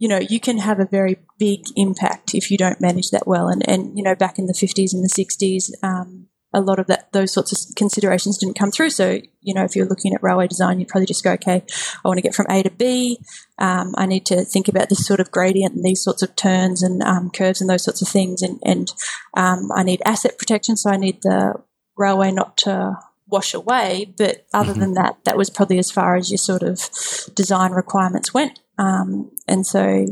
You 0.00 0.08
know, 0.08 0.18
you 0.18 0.40
can 0.40 0.58
have 0.58 0.80
a 0.80 0.86
very 0.86 1.18
big 1.38 1.60
impact 1.76 2.34
if 2.34 2.50
you 2.50 2.58
don't 2.58 2.80
manage 2.80 3.10
that 3.10 3.28
well. 3.28 3.46
And, 3.46 3.62
and 3.68 3.96
you 3.96 4.02
know, 4.02 4.16
back 4.16 4.38
in 4.38 4.46
the 4.46 4.52
50s 4.52 4.92
and 4.92 5.04
the 5.04 5.08
60s, 5.08 5.70
um, 5.84 6.26
a 6.52 6.60
lot 6.60 6.80
of 6.80 6.86
that, 6.88 7.12
those 7.12 7.32
sorts 7.32 7.52
of 7.52 7.76
considerations 7.76 8.38
didn't 8.38 8.58
come 8.58 8.72
through. 8.72 8.90
So, 8.90 9.20
you 9.40 9.54
know, 9.54 9.62
if 9.62 9.76
you're 9.76 9.86
looking 9.86 10.14
at 10.14 10.22
railway 10.22 10.48
design, 10.48 10.80
you'd 10.80 10.88
probably 10.88 11.06
just 11.06 11.22
go, 11.22 11.32
okay, 11.32 11.62
I 12.04 12.08
want 12.08 12.18
to 12.18 12.22
get 12.22 12.34
from 12.34 12.46
A 12.50 12.62
to 12.64 12.70
B. 12.70 13.20
Um, 13.58 13.94
I 13.96 14.06
need 14.06 14.26
to 14.26 14.44
think 14.44 14.66
about 14.66 14.88
this 14.88 15.06
sort 15.06 15.20
of 15.20 15.30
gradient 15.30 15.76
and 15.76 15.84
these 15.84 16.02
sorts 16.02 16.22
of 16.22 16.34
turns 16.34 16.82
and 16.82 17.02
um, 17.02 17.30
curves 17.30 17.60
and 17.60 17.70
those 17.70 17.84
sorts 17.84 18.02
of 18.02 18.08
things. 18.08 18.42
And, 18.42 18.58
and 18.64 18.90
um, 19.36 19.70
I 19.76 19.84
need 19.84 20.02
asset 20.04 20.38
protection. 20.38 20.76
So 20.76 20.90
I 20.90 20.96
need 20.96 21.22
the 21.22 21.54
railway 21.96 22.32
not 22.32 22.56
to 22.58 22.96
wash 23.30 23.54
away. 23.54 24.12
But 24.16 24.46
other 24.52 24.72
than 24.72 24.94
that, 24.94 25.24
that 25.24 25.36
was 25.36 25.50
probably 25.50 25.78
as 25.78 25.90
far 25.90 26.16
as 26.16 26.30
your 26.30 26.38
sort 26.38 26.62
of 26.62 26.88
design 27.34 27.72
requirements 27.72 28.34
went. 28.34 28.60
Um, 28.78 29.30
and 29.46 29.66
so 29.66 30.06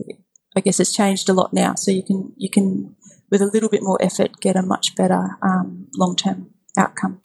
I 0.57 0.61
guess 0.61 0.81
it's 0.81 0.95
changed 0.95 1.29
a 1.29 1.33
lot 1.33 1.53
now. 1.53 1.75
So 1.75 1.91
you 1.91 2.03
can 2.03 2.33
you 2.37 2.51
can 2.51 2.97
with 3.31 3.43
a 3.43 3.47
little 3.47 3.69
bit 3.69 3.83
more 3.83 3.99
effort 4.01 4.41
get 4.41 4.57
a 4.57 4.63
much 4.63 4.97
better 4.97 5.39
um, 5.43 5.89
long 5.95 6.17
term 6.17 6.51
outcome. 6.77 7.21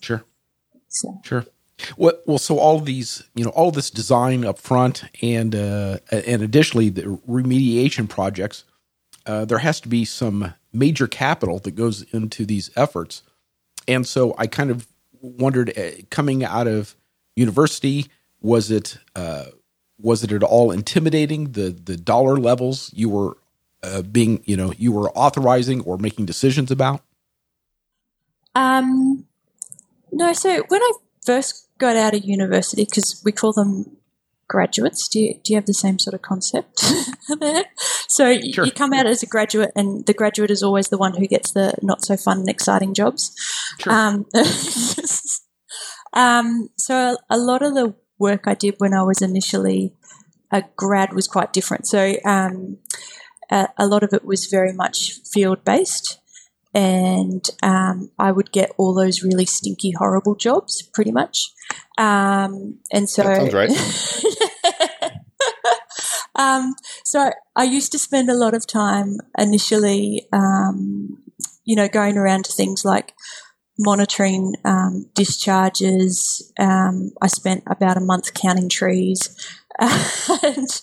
Sure. 0.00 0.24
So 0.88 1.20
Sure. 1.24 1.46
Well, 1.96 2.14
well, 2.26 2.38
so 2.38 2.58
all 2.58 2.80
these, 2.80 3.22
you 3.34 3.44
know, 3.44 3.50
all 3.50 3.70
this 3.70 3.90
design 3.90 4.44
up 4.44 4.58
front, 4.58 5.04
and 5.22 5.54
uh, 5.54 5.98
and 6.10 6.42
additionally 6.42 6.88
the 6.88 7.02
remediation 7.28 8.08
projects, 8.08 8.64
uh, 9.26 9.44
there 9.44 9.58
has 9.58 9.80
to 9.82 9.88
be 9.88 10.04
some 10.04 10.54
major 10.72 11.06
capital 11.06 11.58
that 11.60 11.72
goes 11.72 12.02
into 12.12 12.44
these 12.44 12.70
efforts, 12.74 13.22
and 13.86 14.06
so 14.06 14.34
I 14.38 14.48
kind 14.48 14.70
of 14.70 14.88
wondered, 15.20 15.76
uh, 15.78 16.02
coming 16.10 16.44
out 16.44 16.66
of 16.66 16.96
university, 17.36 18.06
was 18.40 18.70
it 18.70 18.98
uh, 19.16 19.46
was 20.00 20.22
it 20.22 20.32
at 20.32 20.42
all 20.42 20.70
intimidating 20.70 21.52
the 21.52 21.70
the 21.70 21.96
dollar 21.96 22.36
levels 22.36 22.92
you 22.94 23.08
were 23.08 23.36
uh, 23.82 24.02
being, 24.02 24.42
you 24.44 24.56
know, 24.56 24.72
you 24.76 24.92
were 24.92 25.10
authorizing 25.10 25.80
or 25.82 25.98
making 25.98 26.26
decisions 26.26 26.70
about? 26.70 27.02
um, 28.54 29.24
no, 30.10 30.32
so 30.32 30.64
when 30.68 30.82
I 30.82 30.92
first 31.24 31.68
got 31.78 31.96
out 31.96 32.14
of 32.14 32.24
university, 32.24 32.84
because 32.84 33.22
we 33.24 33.32
call 33.32 33.52
them 33.52 33.97
graduates, 34.48 35.08
do 35.08 35.20
you, 35.20 35.34
do 35.44 35.52
you 35.52 35.56
have 35.56 35.66
the 35.66 35.74
same 35.74 35.98
sort 35.98 36.14
of 36.14 36.22
concept 36.22 36.82
there? 37.40 37.64
So 38.08 38.24
y- 38.26 38.40
Sure. 38.52 38.64
you 38.64 38.70
come 38.72 38.92
out 38.92 39.06
as 39.06 39.22
a 39.22 39.26
graduate, 39.26 39.70
and 39.76 40.06
the 40.06 40.14
graduate 40.14 40.50
is 40.50 40.62
always 40.62 40.88
the 40.88 40.98
one 40.98 41.14
who 41.14 41.26
gets 41.26 41.52
the 41.52 41.74
not 41.82 42.04
so 42.04 42.16
fun 42.16 42.38
and 42.40 42.48
exciting 42.48 42.94
jobs. 42.94 43.32
Sure. 43.78 43.92
Um, 43.92 44.26
um, 46.14 46.68
so 46.76 47.16
a 47.30 47.38
lot 47.38 47.62
of 47.62 47.74
the 47.74 47.94
work 48.18 48.44
I 48.46 48.54
did 48.54 48.74
when 48.78 48.94
I 48.94 49.02
was 49.02 49.22
initially 49.22 49.92
a 50.50 50.62
grad 50.76 51.12
was 51.12 51.28
quite 51.28 51.52
different. 51.52 51.86
So 51.86 52.14
um, 52.24 52.78
a, 53.50 53.68
a 53.76 53.86
lot 53.86 54.02
of 54.02 54.12
it 54.12 54.24
was 54.24 54.46
very 54.46 54.72
much 54.72 55.20
field 55.32 55.64
based, 55.64 56.18
and 56.74 57.44
um, 57.62 58.10
I 58.18 58.32
would 58.32 58.50
get 58.52 58.72
all 58.78 58.94
those 58.94 59.22
really 59.22 59.46
stinky, 59.46 59.92
horrible 59.92 60.34
jobs, 60.34 60.82
pretty 60.82 61.12
much. 61.12 61.52
Um, 61.98 62.78
and 62.92 63.08
so 63.10 63.24
right. 63.24 63.70
um, 66.38 66.74
so 67.04 67.30
I 67.56 67.64
used 67.64 67.92
to 67.92 67.98
spend 67.98 68.30
a 68.30 68.36
lot 68.36 68.54
of 68.54 68.66
time 68.66 69.18
initially, 69.36 70.26
um, 70.32 71.18
you 71.64 71.76
know, 71.76 71.88
going 71.88 72.16
around 72.16 72.44
to 72.46 72.52
things 72.52 72.84
like 72.84 73.12
monitoring 73.78 74.54
um, 74.64 75.10
discharges. 75.14 76.52
Um, 76.58 77.10
I 77.20 77.26
spent 77.26 77.64
about 77.66 77.96
a 77.96 78.00
month 78.00 78.34
counting 78.34 78.68
trees, 78.68 79.36
and 79.78 80.80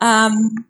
um, 0.00 0.66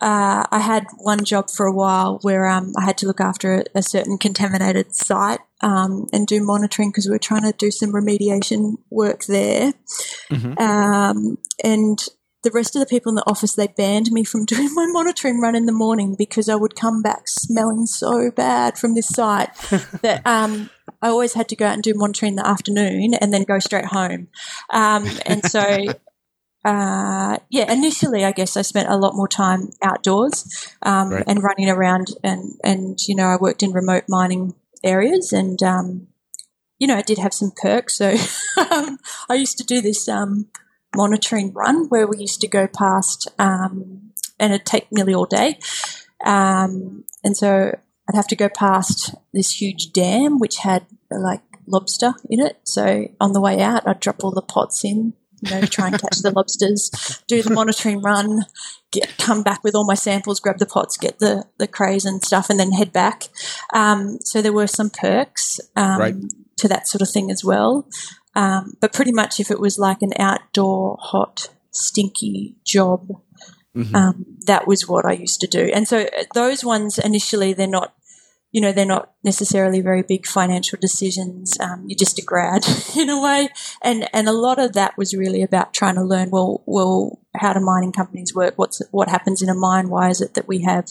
uh, 0.00 0.44
I 0.50 0.60
had 0.60 0.86
one 0.98 1.24
job 1.24 1.50
for 1.50 1.66
a 1.66 1.72
while 1.72 2.18
where 2.22 2.46
um, 2.46 2.72
I 2.76 2.84
had 2.84 2.98
to 2.98 3.06
look 3.06 3.20
after 3.20 3.54
a, 3.54 3.64
a 3.76 3.82
certain 3.82 4.18
contaminated 4.18 4.94
site 4.94 5.40
um, 5.60 6.06
and 6.12 6.26
do 6.26 6.42
monitoring 6.42 6.90
because 6.90 7.06
we 7.06 7.12
were 7.12 7.18
trying 7.18 7.42
to 7.42 7.52
do 7.52 7.70
some 7.70 7.92
remediation 7.92 8.78
work 8.90 9.24
there. 9.24 9.74
Um, 10.58 11.38
and 11.64 11.98
the 12.42 12.50
rest 12.52 12.76
of 12.76 12.80
the 12.80 12.86
people 12.86 13.10
in 13.10 13.16
the 13.16 13.28
office 13.28 13.54
they 13.54 13.66
banned 13.66 14.10
me 14.12 14.24
from 14.24 14.44
doing 14.46 14.72
my 14.74 14.86
monitoring 14.86 15.40
run 15.40 15.54
in 15.54 15.66
the 15.66 15.72
morning 15.72 16.14
because 16.16 16.48
I 16.48 16.54
would 16.54 16.76
come 16.76 17.02
back 17.02 17.22
smelling 17.26 17.86
so 17.86 18.30
bad 18.30 18.78
from 18.78 18.94
this 18.94 19.08
site 19.08 19.54
that 20.02 20.22
um, 20.26 20.70
I 21.02 21.08
always 21.08 21.34
had 21.34 21.48
to 21.48 21.56
go 21.56 21.66
out 21.66 21.74
and 21.74 21.82
do 21.82 21.94
monitoring 21.94 22.32
in 22.32 22.36
the 22.36 22.46
afternoon 22.46 23.14
and 23.14 23.32
then 23.32 23.44
go 23.44 23.58
straight 23.58 23.86
home. 23.86 24.28
Um, 24.72 25.08
and 25.26 25.44
so 25.44 25.60
uh, 26.64 27.38
yeah, 27.50 27.72
initially, 27.72 28.24
I 28.24 28.32
guess 28.32 28.56
I 28.56 28.62
spent 28.62 28.88
a 28.88 28.96
lot 28.96 29.14
more 29.14 29.28
time 29.28 29.70
outdoors 29.82 30.68
um, 30.82 31.10
Right. 31.10 31.24
and 31.26 31.42
running 31.42 31.70
around, 31.70 32.08
and 32.22 32.54
and 32.64 32.98
you 33.06 33.14
know, 33.14 33.26
I 33.26 33.36
worked 33.36 33.62
in 33.62 33.72
remote 33.72 34.04
mining 34.08 34.54
areas, 34.84 35.32
and 35.32 35.62
um, 35.62 36.08
you 36.78 36.86
know, 36.86 36.96
I 36.96 37.02
did 37.02 37.18
have 37.18 37.32
some 37.32 37.52
perks. 37.56 37.96
So 37.96 38.14
um, 38.70 38.98
I 39.30 39.34
used 39.34 39.56
to 39.58 39.64
do 39.64 39.80
this 39.80 40.08
um, 40.08 40.48
monitoring 41.02 41.52
run 41.62 41.86
where 41.92 42.06
we 42.10 42.18
used 42.18 42.40
to 42.42 42.48
go 42.58 42.66
past, 42.66 43.28
um, 43.38 44.10
and 44.40 44.52
it'd 44.52 44.66
take 44.66 44.86
nearly 44.90 45.14
all 45.14 45.26
day, 45.40 45.58
um, 46.24 47.04
and 47.24 47.36
so 47.36 47.50
I'd 48.08 48.16
have 48.20 48.28
to 48.28 48.36
go 48.44 48.48
past 48.48 49.14
this 49.32 49.60
huge 49.60 49.92
dam 49.92 50.38
which 50.38 50.56
had 50.68 50.82
like 51.10 51.42
lobster 51.66 52.14
in 52.30 52.40
it. 52.40 52.56
So 52.64 53.08
on 53.20 53.32
the 53.32 53.40
way 53.40 53.60
out, 53.60 53.86
I'd 53.86 54.00
drop 54.00 54.24
all 54.24 54.32
the 54.32 54.42
pots 54.54 54.84
in 54.84 55.12
you 55.40 55.50
know, 55.52 55.60
try 55.62 55.86
and 55.88 56.00
catch 56.00 56.18
the 56.18 56.32
lobsters, 56.32 56.90
do 57.28 57.42
the 57.42 57.54
monitoring 57.54 58.00
run, 58.02 58.44
get 58.90 59.16
come 59.18 59.42
back 59.42 59.62
with 59.62 59.74
all 59.74 59.86
my 59.86 59.94
samples, 59.94 60.40
grab 60.40 60.58
the 60.58 60.66
pots, 60.66 60.96
get 60.96 61.18
the 61.20 61.44
the 61.58 61.68
crays 61.68 62.04
and 62.04 62.24
stuff, 62.24 62.50
and 62.50 62.58
then 62.58 62.72
head 62.72 62.92
back. 62.92 63.28
Um, 63.72 64.18
so 64.24 64.42
there 64.42 64.52
were 64.52 64.66
some 64.66 64.90
perks 64.90 65.60
um, 65.76 66.00
Right. 66.00 66.14
to 66.56 66.68
that 66.68 66.88
sort 66.88 67.02
of 67.02 67.10
thing 67.10 67.30
as 67.30 67.44
well. 67.44 67.86
Um, 68.38 68.74
but 68.80 68.92
pretty 68.92 69.12
much 69.12 69.40
if 69.40 69.50
it 69.50 69.60
was 69.60 69.78
like 69.78 70.00
an 70.02 70.12
outdoor, 70.18 70.96
hot, 71.00 71.48
stinky 71.72 72.56
job, 72.64 73.00
Mhm. 73.76 73.94
um, 73.94 74.24
that 74.46 74.66
was 74.66 74.88
what 74.88 75.04
I 75.04 75.12
used 75.12 75.40
to 75.40 75.46
do. 75.46 75.70
And 75.74 75.86
so 75.88 75.98
uh, 76.02 76.24
those 76.34 76.64
ones 76.64 76.98
initially, 76.98 77.52
they're 77.52 77.76
not, 77.80 77.94
you 78.52 78.60
know, 78.60 78.72
they're 78.72 78.86
not 78.96 79.10
necessarily 79.24 79.80
very 79.80 80.02
big 80.02 80.26
financial 80.26 80.78
decisions. 80.80 81.56
Um, 81.60 81.84
you're 81.86 81.98
just 82.06 82.18
a 82.18 82.22
grad 82.22 82.62
in 82.96 83.08
a 83.10 83.20
way, 83.20 83.48
and 83.82 84.08
and 84.12 84.26
a 84.28 84.32
lot 84.46 84.58
of 84.58 84.72
that 84.72 84.96
was 84.96 85.14
really 85.14 85.42
about 85.42 85.74
trying 85.74 85.96
to 85.96 86.02
learn. 86.12 86.30
Well, 86.30 86.62
well, 86.66 87.18
how 87.36 87.52
do 87.52 87.60
mining 87.60 87.92
companies 87.92 88.34
work? 88.34 88.54
What's 88.56 88.80
what 88.90 89.08
happens 89.08 89.42
in 89.42 89.48
a 89.50 89.54
mine? 89.54 89.88
Why 89.90 90.08
is 90.10 90.20
it 90.20 90.34
that 90.34 90.48
we 90.48 90.62
have 90.62 90.86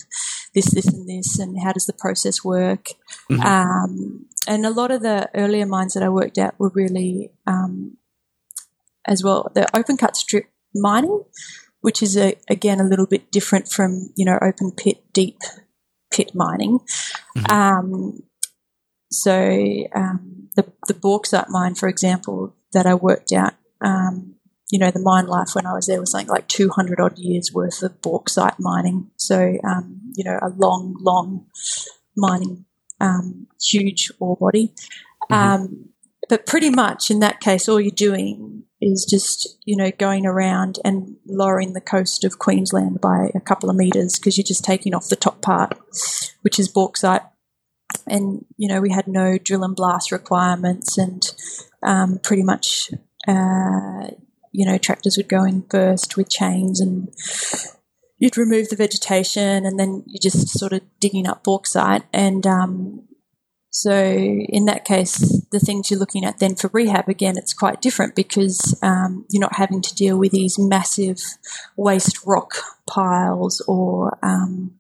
this, 0.54 0.70
this, 0.76 0.88
and 0.88 1.08
this? 1.10 1.40
And 1.40 1.58
how 1.64 1.72
does 1.74 1.88
the 1.88 1.94
process 2.06 2.44
work? 2.44 2.86
Mhm. 3.32 3.44
Um, 3.44 4.26
and 4.48 4.66
a 4.66 4.70
lot 4.70 4.92
of 4.92 5.02
the 5.02 5.30
earlier 5.36 5.66
mines 5.66 5.94
that 5.94 6.04
I 6.04 6.10
worked 6.10 6.38
at 6.38 6.60
were 6.60 6.72
really, 6.74 7.32
um, 7.46 7.98
as 9.06 9.24
well, 9.24 9.52
the 9.54 9.68
open 9.76 9.98
cut 9.98 10.16
strip 10.16 10.46
mining, 10.74 11.24
which 11.82 12.02
is 12.02 12.18
a, 12.18 12.36
again 12.50 12.80
a 12.80 12.84
little 12.84 13.08
bit 13.08 13.32
different 13.32 13.68
from 13.68 14.10
you 14.16 14.26
know 14.26 14.40
open 14.42 14.72
pit, 14.72 15.04
deep 15.14 15.40
pit 16.12 16.32
mining. 16.34 16.80
Mhm. 17.36 17.52
Um, 17.52 18.24
so 19.12 19.34
um, 19.96 20.50
the 20.56 20.66
the 20.88 20.94
bauxite 20.94 21.50
mine, 21.50 21.76
for 21.76 21.88
example, 21.88 22.56
that 22.74 22.86
I 22.86 22.94
worked 22.96 23.32
out, 23.32 23.54
um, 23.82 24.36
you 24.72 24.80
know, 24.80 24.92
the 24.92 25.00
mine 25.00 25.28
life 25.28 25.56
when 25.56 25.66
I 25.66 25.74
was 25.74 25.86
there 25.86 26.00
was 26.00 26.12
something 26.12 26.28
like 26.28 26.48
two 26.48 26.70
hundred 26.70 27.00
odd 27.00 27.18
years 27.18 27.54
worth 27.54 27.82
of 27.84 28.02
bauxite 28.02 28.60
mining. 28.60 29.12
So 29.18 29.58
um, 29.64 30.02
you 30.16 30.24
know, 30.24 30.40
a 30.42 30.50
long, 30.50 30.96
long 31.00 31.46
mining, 32.16 32.66
um, 33.00 33.48
huge 33.62 34.12
ore 34.20 34.38
body. 34.38 34.74
Mhm. 35.30 35.36
Um, 35.36 35.90
but 36.30 36.46
pretty 36.46 36.70
much 36.70 37.10
in 37.10 37.20
that 37.20 37.40
case, 37.40 37.70
all 37.70 37.80
you're 37.80 37.92
doing 37.92 38.64
is 38.80 39.06
just 39.10 39.58
you 39.66 39.76
know 39.76 39.92
going 39.98 40.26
around 40.26 40.80
and 40.86 41.16
lowering 41.26 41.74
the 41.74 41.82
coast 41.82 42.24
of 42.24 42.38
Queensland 42.40 43.02
by 43.02 43.32
a 43.34 43.40
couple 43.40 43.70
of 43.70 43.76
meters 43.76 44.20
because 44.20 44.38
you're 44.38 44.44
just 44.44 44.64
taking 44.64 44.94
off 44.94 45.10
the 45.10 45.16
top 45.16 45.42
part, 45.42 45.78
which 46.42 46.60
is 46.60 46.68
bauxite. 46.68 47.24
And 48.06 48.46
you 48.58 48.68
know 48.68 48.82
we 48.82 48.92
had 48.92 49.08
no 49.08 49.38
drill 49.38 49.64
and 49.64 49.76
blast 49.76 50.12
requirements, 50.12 50.98
and 50.98 51.24
um, 51.84 52.20
pretty 52.22 52.44
much 52.44 52.92
uh, 53.28 54.08
you 54.52 54.66
know 54.66 54.78
tractors 54.78 55.18
would 55.18 55.30
go 55.30 55.44
in 55.44 55.64
first 55.70 56.18
with 56.18 56.30
chains 56.30 56.80
and 56.80 57.10
you'd 58.18 58.38
remove 58.38 58.70
the 58.70 58.76
vegetation 58.76 59.66
and 59.66 59.80
then 59.80 60.04
you're 60.08 60.22
just 60.22 60.50
sort 60.50 60.74
of 60.74 60.82
digging 61.00 61.28
up 61.28 61.44
bauxite 61.44 62.04
and 62.14 62.46
um, 62.48 63.08
so 63.78 63.94
in 63.94 64.66
that 64.66 64.86
case, 64.86 65.46
the 65.52 65.60
things 65.60 65.92
you're 65.92 66.00
looking 66.00 66.26
at 66.26 66.40
then 66.40 66.56
for 66.56 66.68
rehab 66.74 67.08
again, 67.08 67.38
it's 67.38 67.54
quite 67.54 67.80
different 67.80 68.16
because 68.16 68.76
um, 68.82 69.28
you're 69.30 69.40
not 69.40 69.58
having 69.58 69.84
to 69.84 69.94
deal 69.94 70.18
with 70.18 70.32
these 70.32 70.58
massive 70.58 71.20
waste 71.76 72.26
rock 72.26 72.56
piles 72.90 73.62
or 73.68 74.18
um, 74.24 74.80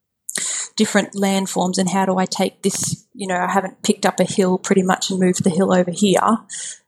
different 0.75 1.13
landforms. 1.13 1.77
And 1.77 1.91
how 1.91 2.07
do 2.07 2.17
I 2.17 2.25
take 2.25 2.63
this? 2.63 3.05
You 3.13 3.27
know, 3.27 3.37
I 3.37 3.51
haven't 3.51 3.83
picked 3.83 4.07
up 4.07 4.19
a 4.19 4.23
hill 4.23 4.57
pretty 4.57 4.81
much 4.81 5.11
and 5.11 5.19
moved 5.19 5.43
the 5.43 5.51
hill 5.51 5.71
over 5.71 5.91
here. 5.91 6.39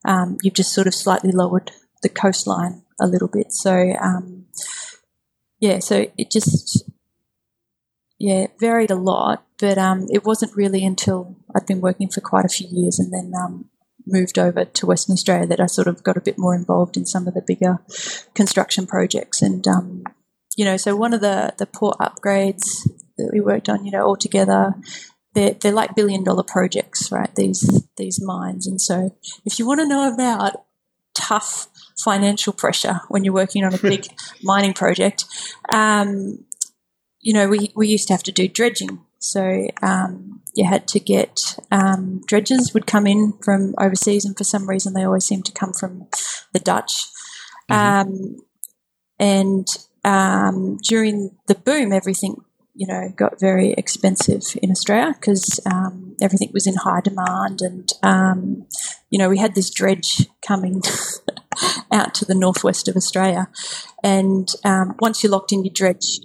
Um, 0.04 0.40
you've 0.42 0.56
just 0.56 0.74
sort 0.74 0.88
of 0.88 0.96
slightly 0.96 1.32
lowered 1.32 1.72
the 2.02 2.10
coastline 2.10 2.82
a 3.00 3.06
little 3.06 3.28
bit. 3.28 3.52
So 3.52 3.94
um, 4.02 4.39
yeah, 5.60 5.80
so 5.80 6.08
it 6.18 6.32
just 6.32 6.90
yeah, 8.20 8.48
varied 8.60 8.92
a 8.92 8.96
lot, 8.96 9.46
but 9.60 9.78
um, 9.78 10.08
it 10.12 10.26
wasn't 10.26 10.56
really 10.56 10.86
until 10.86 11.38
I'd 11.56 11.66
been 11.66 11.82
working 11.82 12.10
for 12.10 12.20
quite 12.20 12.46
a 12.46 12.50
few 12.50 12.68
years 12.70 13.00
and 13.00 13.14
then 13.14 13.32
um, 13.40 13.70
moved 14.06 14.38
over 14.38 14.66
to 14.66 14.86
Western 14.86 15.14
Australia 15.14 15.48
that 15.48 15.62
I 15.62 15.68
sort 15.68 15.88
of 15.88 16.04
got 16.04 16.18
a 16.18 16.22
bit 16.22 16.38
more 16.38 16.54
involved 16.54 16.98
in 16.98 17.06
some 17.06 17.28
of 17.28 17.34
the 17.34 17.42
bigger 17.42 17.80
construction 18.34 18.86
projects. 18.86 19.42
And, 19.42 19.66
um, 19.68 20.04
you 20.58 20.66
know, 20.66 20.76
so 20.76 20.98
one 20.98 21.14
of 21.14 21.22
the, 21.22 21.54
the 21.58 21.66
port 21.66 21.98
upgrades 22.00 22.66
that 23.18 23.30
we 23.32 23.40
worked 23.40 23.70
on, 23.70 23.86
you 23.86 23.92
know, 23.92 24.06
altogether, 24.06 24.74
they're, 25.34 25.54
they're 25.54 25.72
like 25.72 25.96
billion 25.96 26.26
dollar 26.26 26.44
projects, 26.44 27.14
right? 27.14 27.34
These, 27.36 27.88
these 27.96 28.22
mines. 28.22 28.68
And 28.68 28.82
so 28.82 29.16
if 29.46 29.60
you 29.60 29.66
want 29.66 29.80
to 29.80 29.88
know 29.88 30.14
about 30.14 30.66
tough 31.14 31.68
financial 32.04 32.54
pressure 32.54 33.02
when 33.10 33.24
you're 33.24 33.34
working 33.34 33.64
on 33.64 33.74
a 33.74 33.78
big 33.78 34.06
mining 34.44 34.74
project, 34.74 35.26
um, 35.70 36.46
you 37.22 37.34
know, 37.34 37.48
we, 37.48 37.72
we 37.76 37.88
used 37.88 38.08
to 38.08 38.14
have 38.14 38.24
to 38.24 38.32
do 38.32 38.48
dredging. 38.48 39.00
So 39.20 39.68
um, 39.82 40.42
you 40.56 40.66
had 40.66 40.88
to 40.90 41.00
get 41.00 41.58
um, 41.72 42.22
dredgers 42.26 42.74
would 42.74 42.88
come 42.88 43.06
in 43.06 43.34
from 43.44 43.76
overseas, 43.78 44.26
and 44.26 44.38
for 44.38 44.46
some 44.46 44.70
reason 44.70 44.94
they 44.94 45.04
always 45.04 45.26
seem 45.26 45.44
to 45.44 45.52
come 45.52 45.74
from 45.74 46.08
the 46.54 46.60
Dutch. 46.60 47.08
Um, 47.70 48.38
and 49.20 49.68
um, 50.04 50.78
during 50.78 51.38
the 51.48 51.56
boom, 51.56 51.92
everything 51.92 52.38
you 52.74 52.88
know 52.88 53.10
got 53.16 53.40
very 53.40 53.74
expensive 53.74 54.44
in 54.62 54.72
Australia 54.72 55.14
because 55.20 55.60
um, 55.66 56.16
everything 56.22 56.50
was 56.54 56.66
in 56.66 56.76
high 56.76 57.02
demand, 57.02 57.62
and 57.62 57.92
um, 58.04 58.66
you 59.10 59.20
know 59.20 59.30
we 59.30 59.38
had 59.38 59.56
this 59.56 59.70
dredge 59.70 60.28
coming 60.42 60.82
out 61.92 62.14
to 62.16 62.26
the 62.26 62.36
northwest 62.36 62.88
of 62.88 62.96
Australia, 62.96 63.48
and 64.04 64.48
um, 64.64 64.96
once 65.00 65.24
you're 65.24 65.32
locked 65.32 65.52
in 65.52 65.64
your 65.64 65.74
dredge, 65.74 66.20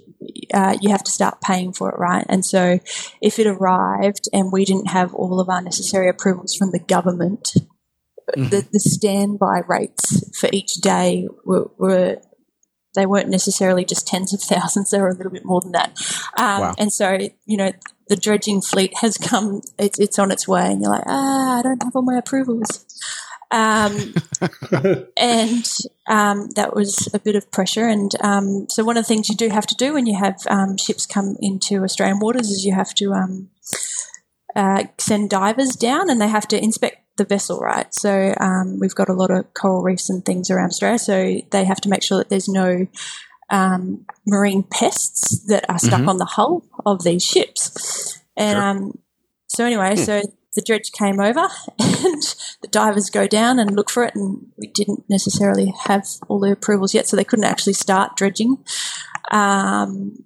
uh, 0.53 0.75
you 0.81 0.89
have 0.89 1.03
to 1.03 1.11
start 1.11 1.41
paying 1.41 1.73
for 1.73 1.89
it, 1.89 1.97
right? 1.97 2.25
And 2.29 2.45
so, 2.45 2.79
if 3.21 3.39
it 3.39 3.47
arrived 3.47 4.27
and 4.33 4.51
we 4.51 4.65
didn't 4.65 4.87
have 4.87 5.13
all 5.13 5.39
of 5.39 5.49
our 5.49 5.61
necessary 5.61 6.09
approvals 6.09 6.55
from 6.55 6.71
the 6.71 6.79
government, 6.79 7.53
the, 8.33 8.67
the 8.71 8.79
standby 8.79 9.61
rates 9.67 10.23
for 10.37 10.49
each 10.51 10.75
day 10.75 11.27
were, 11.45 11.69
were 11.77 12.17
they 12.95 13.05
weren't 13.05 13.29
necessarily 13.29 13.85
just 13.85 14.07
tens 14.07 14.33
of 14.33 14.41
thousands; 14.41 14.89
they 14.89 14.99
were 14.99 15.09
a 15.09 15.15
little 15.15 15.31
bit 15.31 15.45
more 15.45 15.61
than 15.61 15.73
that. 15.73 15.89
Um, 16.37 16.61
Wow. 16.61 16.75
And 16.77 16.91
so, 16.91 17.17
you 17.45 17.57
know, 17.57 17.71
the 18.07 18.15
dredging 18.15 18.61
fleet 18.61 18.97
has 19.01 19.17
come; 19.17 19.61
it's, 19.77 19.99
it's 19.99 20.17
on 20.17 20.31
its 20.31 20.47
way, 20.47 20.71
and 20.71 20.81
you're 20.81 20.91
like, 20.91 21.03
ah, 21.05 21.59
I 21.59 21.61
don't 21.61 21.83
have 21.83 21.95
all 21.95 22.01
my 22.01 22.17
approvals. 22.17 22.85
Um, 23.51 24.13
and 25.17 25.71
um, 26.07 26.49
that 26.55 26.71
was 26.73 27.09
a 27.13 27.19
bit 27.19 27.35
of 27.35 27.51
pressure. 27.51 27.87
And 27.87 28.11
um, 28.21 28.67
so, 28.69 28.83
one 28.83 28.97
of 28.97 29.03
the 29.03 29.07
things 29.07 29.29
you 29.29 29.35
do 29.35 29.49
have 29.49 29.67
to 29.67 29.75
do 29.75 29.93
when 29.93 30.05
you 30.05 30.17
have 30.17 30.37
um, 30.47 30.77
ships 30.77 31.05
come 31.05 31.37
into 31.41 31.83
Australian 31.83 32.19
waters 32.19 32.49
is 32.49 32.65
you 32.65 32.73
have 32.73 32.93
to 32.95 33.13
um, 33.13 33.49
uh, 34.55 34.85
send 34.97 35.29
divers 35.29 35.75
down, 35.75 36.09
and 36.09 36.19
they 36.19 36.27
have 36.27 36.47
to 36.49 36.61
inspect 36.61 36.97
the 37.17 37.25
vessel, 37.25 37.59
right? 37.59 37.93
So 37.93 38.33
um, 38.39 38.79
we've 38.79 38.95
got 38.95 39.09
a 39.09 39.13
lot 39.13 39.31
of 39.31 39.53
coral 39.53 39.81
reefs 39.81 40.09
and 40.09 40.23
things 40.25 40.49
around 40.49 40.67
Australia, 40.67 40.99
so 40.99 41.41
they 41.51 41.63
have 41.63 41.81
to 41.81 41.89
make 41.89 42.03
sure 42.03 42.17
that 42.17 42.29
there's 42.29 42.49
no 42.49 42.87
um, 43.49 44.05
marine 44.27 44.63
pests 44.63 45.45
that 45.47 45.69
are 45.69 45.79
stuck 45.79 46.07
on 46.07 46.17
the 46.17 46.25
hull 46.25 46.65
of 46.85 47.03
these 47.03 47.23
ships. 47.23 48.19
And 48.35 48.57
Sure. 48.57 48.63
um, 48.63 48.99
so 49.47 49.65
anyway, 49.65 49.95
so 49.95 50.21
the 50.55 50.61
dredge 50.61 50.91
came 50.91 51.19
over 51.19 51.47
and 51.79 52.35
the 52.61 52.67
divers 52.69 53.09
go 53.09 53.27
down 53.27 53.59
and 53.59 53.75
look 53.75 53.89
for 53.89 54.03
it 54.03 54.15
and 54.15 54.47
we 54.57 54.67
didn't 54.67 55.03
necessarily 55.09 55.73
have 55.85 56.05
all 56.27 56.39
the 56.39 56.51
approvals 56.51 56.93
yet, 56.93 57.07
so 57.07 57.15
they 57.15 57.23
couldn't 57.23 57.45
actually 57.45 57.73
start 57.73 58.15
dredging. 58.15 58.57
Um, 59.31 60.23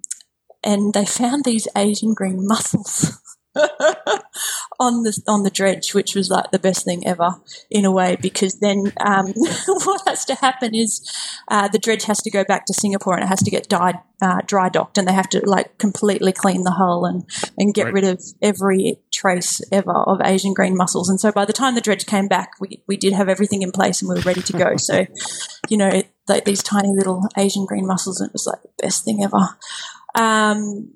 and 0.62 0.92
they 0.92 1.06
found 1.06 1.44
these 1.44 1.66
Asian 1.76 2.14
green 2.14 2.46
mussels 2.46 3.18
on 4.78 5.02
the 5.02 5.20
on 5.26 5.42
the 5.42 5.50
dredge, 5.50 5.92
which 5.94 6.14
was 6.14 6.30
like 6.30 6.50
the 6.50 6.58
best 6.58 6.84
thing 6.84 7.06
ever 7.06 7.34
in 7.70 7.84
a 7.84 7.90
way, 7.90 8.16
because 8.20 8.60
then 8.60 8.92
um, 9.00 9.26
what 9.66 10.02
has 10.06 10.24
to 10.26 10.34
happen 10.36 10.74
is 10.74 11.00
uh, 11.48 11.68
the 11.68 11.78
dredge 11.78 12.04
has 12.04 12.18
to 12.22 12.30
go 12.30 12.44
back 12.44 12.64
to 12.66 12.74
Singapore 12.74 13.14
and 13.14 13.24
it 13.24 13.28
has 13.28 13.42
to 13.42 13.50
get 13.50 13.68
dyed, 13.68 13.96
uh, 14.22 14.40
dry 14.46 14.68
docked, 14.68 14.98
and 14.98 15.08
they 15.08 15.12
have 15.12 15.28
to 15.30 15.40
like 15.44 15.78
completely 15.78 16.32
clean 16.32 16.62
the 16.62 16.70
hull 16.72 17.04
and 17.04 17.24
and 17.58 17.74
get 17.74 17.86
Right. 17.86 17.94
rid 17.94 18.04
of 18.04 18.22
every 18.40 19.00
trace 19.12 19.60
ever 19.72 19.92
of 19.92 20.20
Asian 20.24 20.54
green 20.54 20.76
mussels. 20.76 21.08
And 21.08 21.20
so 21.20 21.32
by 21.32 21.44
the 21.44 21.52
time 21.52 21.74
the 21.74 21.80
dredge 21.80 22.06
came 22.06 22.28
back, 22.28 22.52
we 22.60 22.82
we 22.86 22.96
did 22.96 23.12
have 23.12 23.28
everything 23.28 23.62
in 23.62 23.72
place 23.72 24.00
and 24.00 24.08
we 24.08 24.14
were 24.14 24.20
ready 24.22 24.42
to 24.42 24.52
go. 24.52 24.76
so, 24.78 25.06
you 25.68 25.76
know, 25.76 26.02
like 26.28 26.44
these 26.44 26.62
tiny 26.62 26.90
little 26.90 27.26
Asian 27.36 27.66
green 27.66 27.86
mussels, 27.86 28.20
and 28.20 28.28
it 28.28 28.32
was 28.32 28.46
like 28.46 28.62
the 28.62 28.68
best 28.80 29.04
thing 29.04 29.24
ever. 29.24 29.48
Um, 30.14 30.92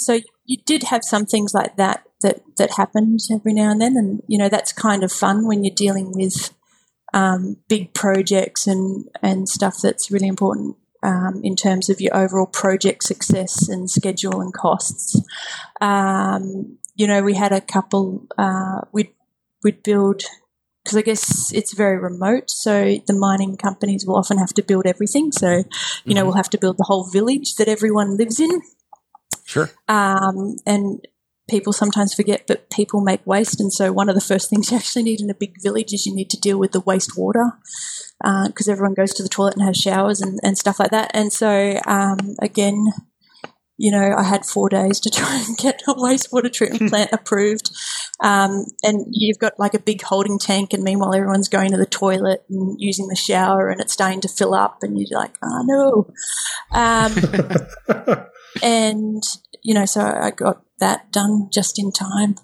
so 0.00 0.20
you 0.46 0.56
did 0.64 0.84
have 0.84 1.04
some 1.04 1.26
things 1.26 1.52
like 1.52 1.76
that 1.76 2.04
that 2.22 2.40
that 2.56 2.76
happened 2.76 3.20
every 3.30 3.52
now 3.52 3.70
and 3.70 3.80
then, 3.80 3.96
and 3.96 4.22
you 4.26 4.38
know 4.38 4.48
that's 4.48 4.72
kind 4.72 5.04
of 5.04 5.12
fun 5.12 5.46
when 5.46 5.62
you're 5.62 5.74
dealing 5.74 6.12
with 6.12 6.54
um, 7.12 7.58
big 7.68 7.92
projects 7.92 8.66
and 8.66 9.08
and 9.22 9.48
stuff 9.48 9.76
that's 9.82 10.10
really 10.10 10.26
important 10.26 10.76
um, 11.02 11.40
in 11.44 11.54
terms 11.54 11.90
of 11.90 12.00
your 12.00 12.16
overall 12.16 12.46
project 12.46 13.04
success 13.04 13.68
and 13.68 13.90
schedule 13.90 14.40
and 14.40 14.54
costs. 14.54 15.20
Um, 15.80 16.78
you 16.94 17.06
know, 17.06 17.22
we 17.22 17.34
had 17.34 17.52
a 17.52 17.60
couple. 17.60 18.26
Uh, 18.38 18.80
we'd 18.92 19.12
we'd 19.62 19.82
build 19.82 20.22
because 20.82 20.96
I 20.96 21.02
guess 21.02 21.52
it's 21.52 21.74
very 21.74 21.98
remote, 21.98 22.48
so 22.48 22.96
the 23.06 23.12
mining 23.12 23.58
companies 23.58 24.06
will 24.06 24.16
often 24.16 24.38
have 24.38 24.54
to 24.54 24.62
build 24.62 24.86
everything. 24.86 25.30
So, 25.30 25.64
you 26.06 26.14
know, 26.14 26.24
we'll 26.24 26.40
have 26.40 26.48
to 26.50 26.58
build 26.58 26.78
the 26.78 26.86
whole 26.88 27.04
village 27.04 27.56
that 27.56 27.68
everyone 27.68 28.16
lives 28.16 28.40
in 28.40 28.62
Sure. 29.50 29.68
um, 29.88 30.56
and 30.64 31.04
people 31.48 31.72
sometimes 31.72 32.14
forget, 32.14 32.46
but 32.46 32.70
people 32.70 33.00
make 33.00 33.26
waste. 33.26 33.60
And 33.60 33.72
so 33.72 33.92
one 33.92 34.08
of 34.08 34.14
the 34.14 34.20
first 34.20 34.48
things 34.48 34.70
you 34.70 34.76
actually 34.76 35.02
need 35.02 35.20
in 35.20 35.28
a 35.28 35.34
big 35.34 35.60
village 35.60 35.92
is 35.92 36.06
you 36.06 36.14
need 36.14 36.30
to 36.30 36.40
deal 36.40 36.58
with 36.58 36.70
the 36.70 36.80
wastewater 36.80 37.50
because 38.46 38.68
uh, 38.68 38.72
everyone 38.72 38.94
goes 38.94 39.12
to 39.14 39.22
the 39.24 39.28
toilet 39.28 39.56
and 39.56 39.64
has 39.64 39.76
showers 39.76 40.20
and, 40.20 40.38
and 40.44 40.56
stuff 40.56 40.78
like 40.78 40.92
that. 40.92 41.10
And 41.12 41.32
so, 41.32 41.80
um, 41.86 42.36
again, 42.40 42.86
you 43.76 43.90
know, 43.90 44.14
I 44.14 44.22
had 44.22 44.44
four 44.44 44.68
days 44.68 45.00
to 45.00 45.10
try 45.14 45.42
and 45.46 45.56
get 45.56 45.82
a 45.88 45.94
wastewater 45.94 46.52
treatment 46.52 46.90
plant 46.90 47.10
approved. 47.12 47.70
Um, 48.22 48.66
and 48.82 49.06
you've 49.10 49.38
got 49.38 49.58
like 49.58 49.72
a 49.72 49.78
big 49.78 50.02
holding 50.02 50.38
tank, 50.38 50.74
and 50.74 50.84
meanwhile, 50.84 51.14
everyone's 51.14 51.48
going 51.48 51.70
to 51.70 51.78
the 51.78 51.86
toilet 51.86 52.44
and 52.50 52.76
using 52.78 53.08
the 53.08 53.16
shower, 53.16 53.70
and 53.70 53.80
it's 53.80 53.94
starting 53.94 54.20
to 54.20 54.28
fill 54.28 54.54
up, 54.54 54.82
and 54.82 54.98
you're 54.98 55.18
like, 55.18 55.34
oh 55.42 55.64
no. 55.64 56.12
Um, 56.78 58.26
and, 58.62 59.22
you 59.62 59.74
know, 59.74 59.86
so 59.86 60.00
I 60.00 60.30
got 60.30 60.62
that 60.78 61.12
done 61.12 61.50
just 61.52 61.78
in 61.78 61.92
time. 61.92 62.36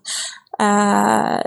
Uh, 0.59 1.43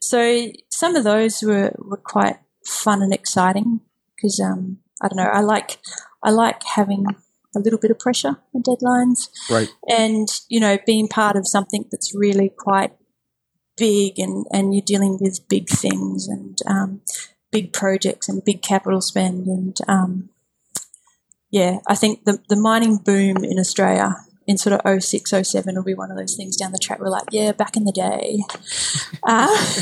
so 0.00 0.48
some 0.70 0.96
of 0.96 1.04
those 1.04 1.42
were, 1.42 1.74
were 1.78 1.96
quite 1.96 2.38
fun 2.64 3.02
and 3.02 3.12
exciting 3.12 3.80
because, 4.14 4.40
um, 4.40 4.78
I 5.02 5.08
don't 5.08 5.16
know, 5.16 5.30
I 5.30 5.40
like, 5.40 5.78
I 6.22 6.30
like 6.30 6.62
having 6.64 7.06
a 7.54 7.60
little 7.60 7.78
bit 7.78 7.90
of 7.90 7.98
pressure 7.98 8.36
and 8.52 8.64
deadlines. 8.64 9.28
Right. 9.50 9.68
And, 9.88 10.28
you 10.48 10.60
know, 10.60 10.78
being 10.86 11.08
part 11.08 11.36
of 11.36 11.46
something 11.46 11.86
that's 11.90 12.14
really 12.14 12.50
quite 12.56 12.92
big 13.76 14.18
and, 14.18 14.46
and 14.52 14.74
you're 14.74 14.82
dealing 14.82 15.18
with 15.20 15.48
big 15.48 15.68
things 15.68 16.26
and 16.28 16.58
um, 16.66 17.00
big 17.50 17.72
projects 17.72 18.28
and 18.28 18.44
big 18.44 18.62
capital 18.62 19.00
spend. 19.00 19.46
And 19.46 19.76
um, 19.86 20.30
yeah, 21.50 21.78
I 21.86 21.94
think 21.94 22.24
the, 22.24 22.40
the 22.48 22.56
mining 22.56 22.98
boom 22.98 23.38
in 23.38 23.58
Australia 23.58 24.16
in 24.46 24.56
sort 24.56 24.80
of 24.80 25.02
06, 25.02 25.30
07 25.30 25.74
will 25.74 25.84
be 25.84 25.94
one 25.94 26.10
of 26.10 26.16
those 26.16 26.34
things 26.34 26.56
down 26.56 26.72
the 26.72 26.78
track. 26.78 26.98
We're 26.98 27.10
like, 27.10 27.26
yeah, 27.30 27.52
back 27.52 27.76
in 27.76 27.84
the 27.84 27.92
day. 27.92 28.42
Uh, 29.22 29.72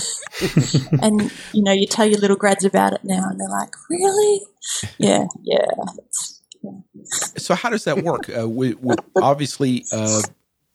and, 1.03 1.33
you 1.53 1.63
know, 1.63 1.73
you 1.73 1.87
tell 1.87 2.05
your 2.05 2.19
little 2.19 2.37
grads 2.37 2.65
about 2.65 2.93
it 2.93 3.01
now 3.05 3.29
and 3.29 3.39
they're 3.41 3.49
like, 3.49 3.71
really? 3.89 4.41
Yeah, 4.99 5.27
yeah. 5.43 5.67
So 7.37 7.55
how 7.55 7.71
does 7.71 7.85
that 7.85 8.03
work? 8.03 8.29
Uh, 8.29 8.49
with 8.49 8.77
obviously, 9.17 9.85
uh, 9.93 10.23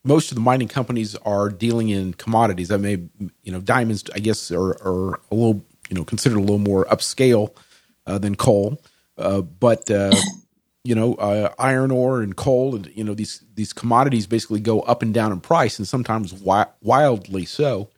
most 0.04 0.32
of 0.32 0.36
the 0.36 0.42
mining 0.42 0.68
companies 0.68 1.16
are 1.18 1.50
dealing 1.50 1.90
in 1.90 2.14
commodities. 2.14 2.72
I 2.72 2.78
mean, 2.78 3.10
you 3.44 3.52
know, 3.52 3.60
diamonds, 3.60 4.06
I 4.16 4.20
guess, 4.20 4.52
are, 4.52 4.72
are 4.84 5.20
a 5.30 5.36
little, 5.36 5.64
you 5.90 5.96
know, 5.96 6.04
considered 6.04 6.38
a 6.38 6.42
little 6.42 6.58
more 6.58 6.86
upscale 6.86 7.54
uh, 8.08 8.18
than 8.18 8.36
coal. 8.36 8.82
Uh, 9.18 9.42
but 9.42 9.90
uh, 9.92 10.16
you 10.84 10.96
know, 10.96 11.14
uh, 11.16 11.54
iron 11.60 11.92
ore 11.92 12.22
and 12.22 12.36
coal, 12.36 12.76
and 12.76 12.92
you 12.96 13.04
know, 13.04 13.14
these 13.14 13.44
these 13.54 13.74
commodities 13.74 14.26
basically 14.28 14.60
go 14.60 14.82
up 14.82 15.02
and 15.02 15.14
down 15.14 15.32
in 15.32 15.40
price, 15.40 15.78
and 15.78 15.88
sometimes 15.88 16.32
wi- 16.32 16.68
wildly 16.82 17.46
so. 17.46 17.90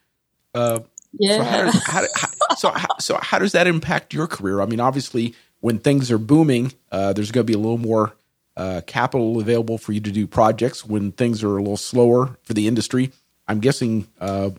yeah. 1.18 1.38
So 1.38 1.44
how, 1.44 1.62
does, 1.64 1.84
how, 1.86 2.02
how, 2.16 2.56
so, 2.56 2.72
how, 2.72 2.88
so 3.00 3.20
how 3.22 3.40
does 3.40 3.52
that 3.54 3.68
impact 3.68 4.14
your 4.14 4.28
career? 4.28 4.62
I 4.62 4.66
mean, 4.66 4.80
obviously, 4.80 5.36
when 5.62 5.80
things 5.80 6.12
are 6.12 6.18
booming, 6.18 6.74
uh, 6.92 7.14
there's 7.14 7.32
going 7.32 7.46
to 7.46 7.52
be 7.52 7.58
a 7.58 7.62
little 7.62 7.78
more 7.78 8.14
uh, 8.58 8.82
capital 8.86 9.40
available 9.40 9.78
for 9.78 9.94
you 9.94 10.02
to 10.02 10.12
do 10.12 10.28
projects. 10.28 10.86
When 10.86 11.12
things 11.12 11.44
are 11.44 11.58
a 11.58 11.62
little 11.62 11.78
slower 11.78 12.38
for 12.44 12.54
the 12.54 12.68
industry, 12.68 13.12
I'm 13.48 13.60
guessing 13.60 14.08
uh, 14.20 14.52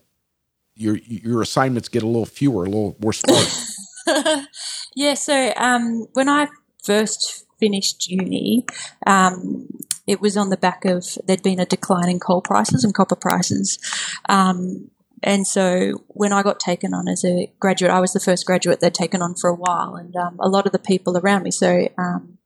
your 0.76 0.96
your 0.96 1.42
assignments 1.42 1.88
get 1.88 2.02
a 2.02 2.06
little 2.06 2.26
fewer, 2.26 2.64
a 2.64 2.68
little 2.68 2.96
more 3.00 3.12
sparse. 3.12 3.76
yeah. 4.96 5.14
So 5.14 5.52
um, 5.56 6.06
when 6.14 6.28
I 6.28 6.48
first 6.82 7.44
finished 7.64 8.08
uni, 8.08 8.66
um, 9.06 9.68
it 10.06 10.20
was 10.20 10.36
on 10.36 10.50
the 10.50 10.56
back 10.56 10.84
of 10.84 11.04
there'd 11.26 11.42
been 11.42 11.60
a 11.60 11.66
decline 11.66 12.10
in 12.10 12.20
coal 12.20 12.42
prices 12.42 12.84
and 12.84 12.94
copper 12.94 13.16
prices. 13.16 13.78
Um, 14.28 14.90
and 15.22 15.46
so 15.46 16.04
when 16.08 16.32
I 16.32 16.42
got 16.42 16.60
taken 16.60 16.92
on 16.92 17.08
as 17.08 17.24
a 17.24 17.50
graduate, 17.58 17.90
I 17.90 18.00
was 18.00 18.12
the 18.12 18.20
first 18.20 18.44
graduate 18.44 18.80
they'd 18.80 18.92
taken 18.92 19.22
on 19.22 19.34
for 19.34 19.48
a 19.48 19.54
while, 19.54 19.96
and 19.96 20.14
um, 20.14 20.36
a 20.40 20.48
lot 20.48 20.66
of 20.66 20.72
the 20.72 20.78
people 20.78 21.16
around 21.16 21.44
me. 21.44 21.50
So 21.50 21.88
um, 21.96 22.36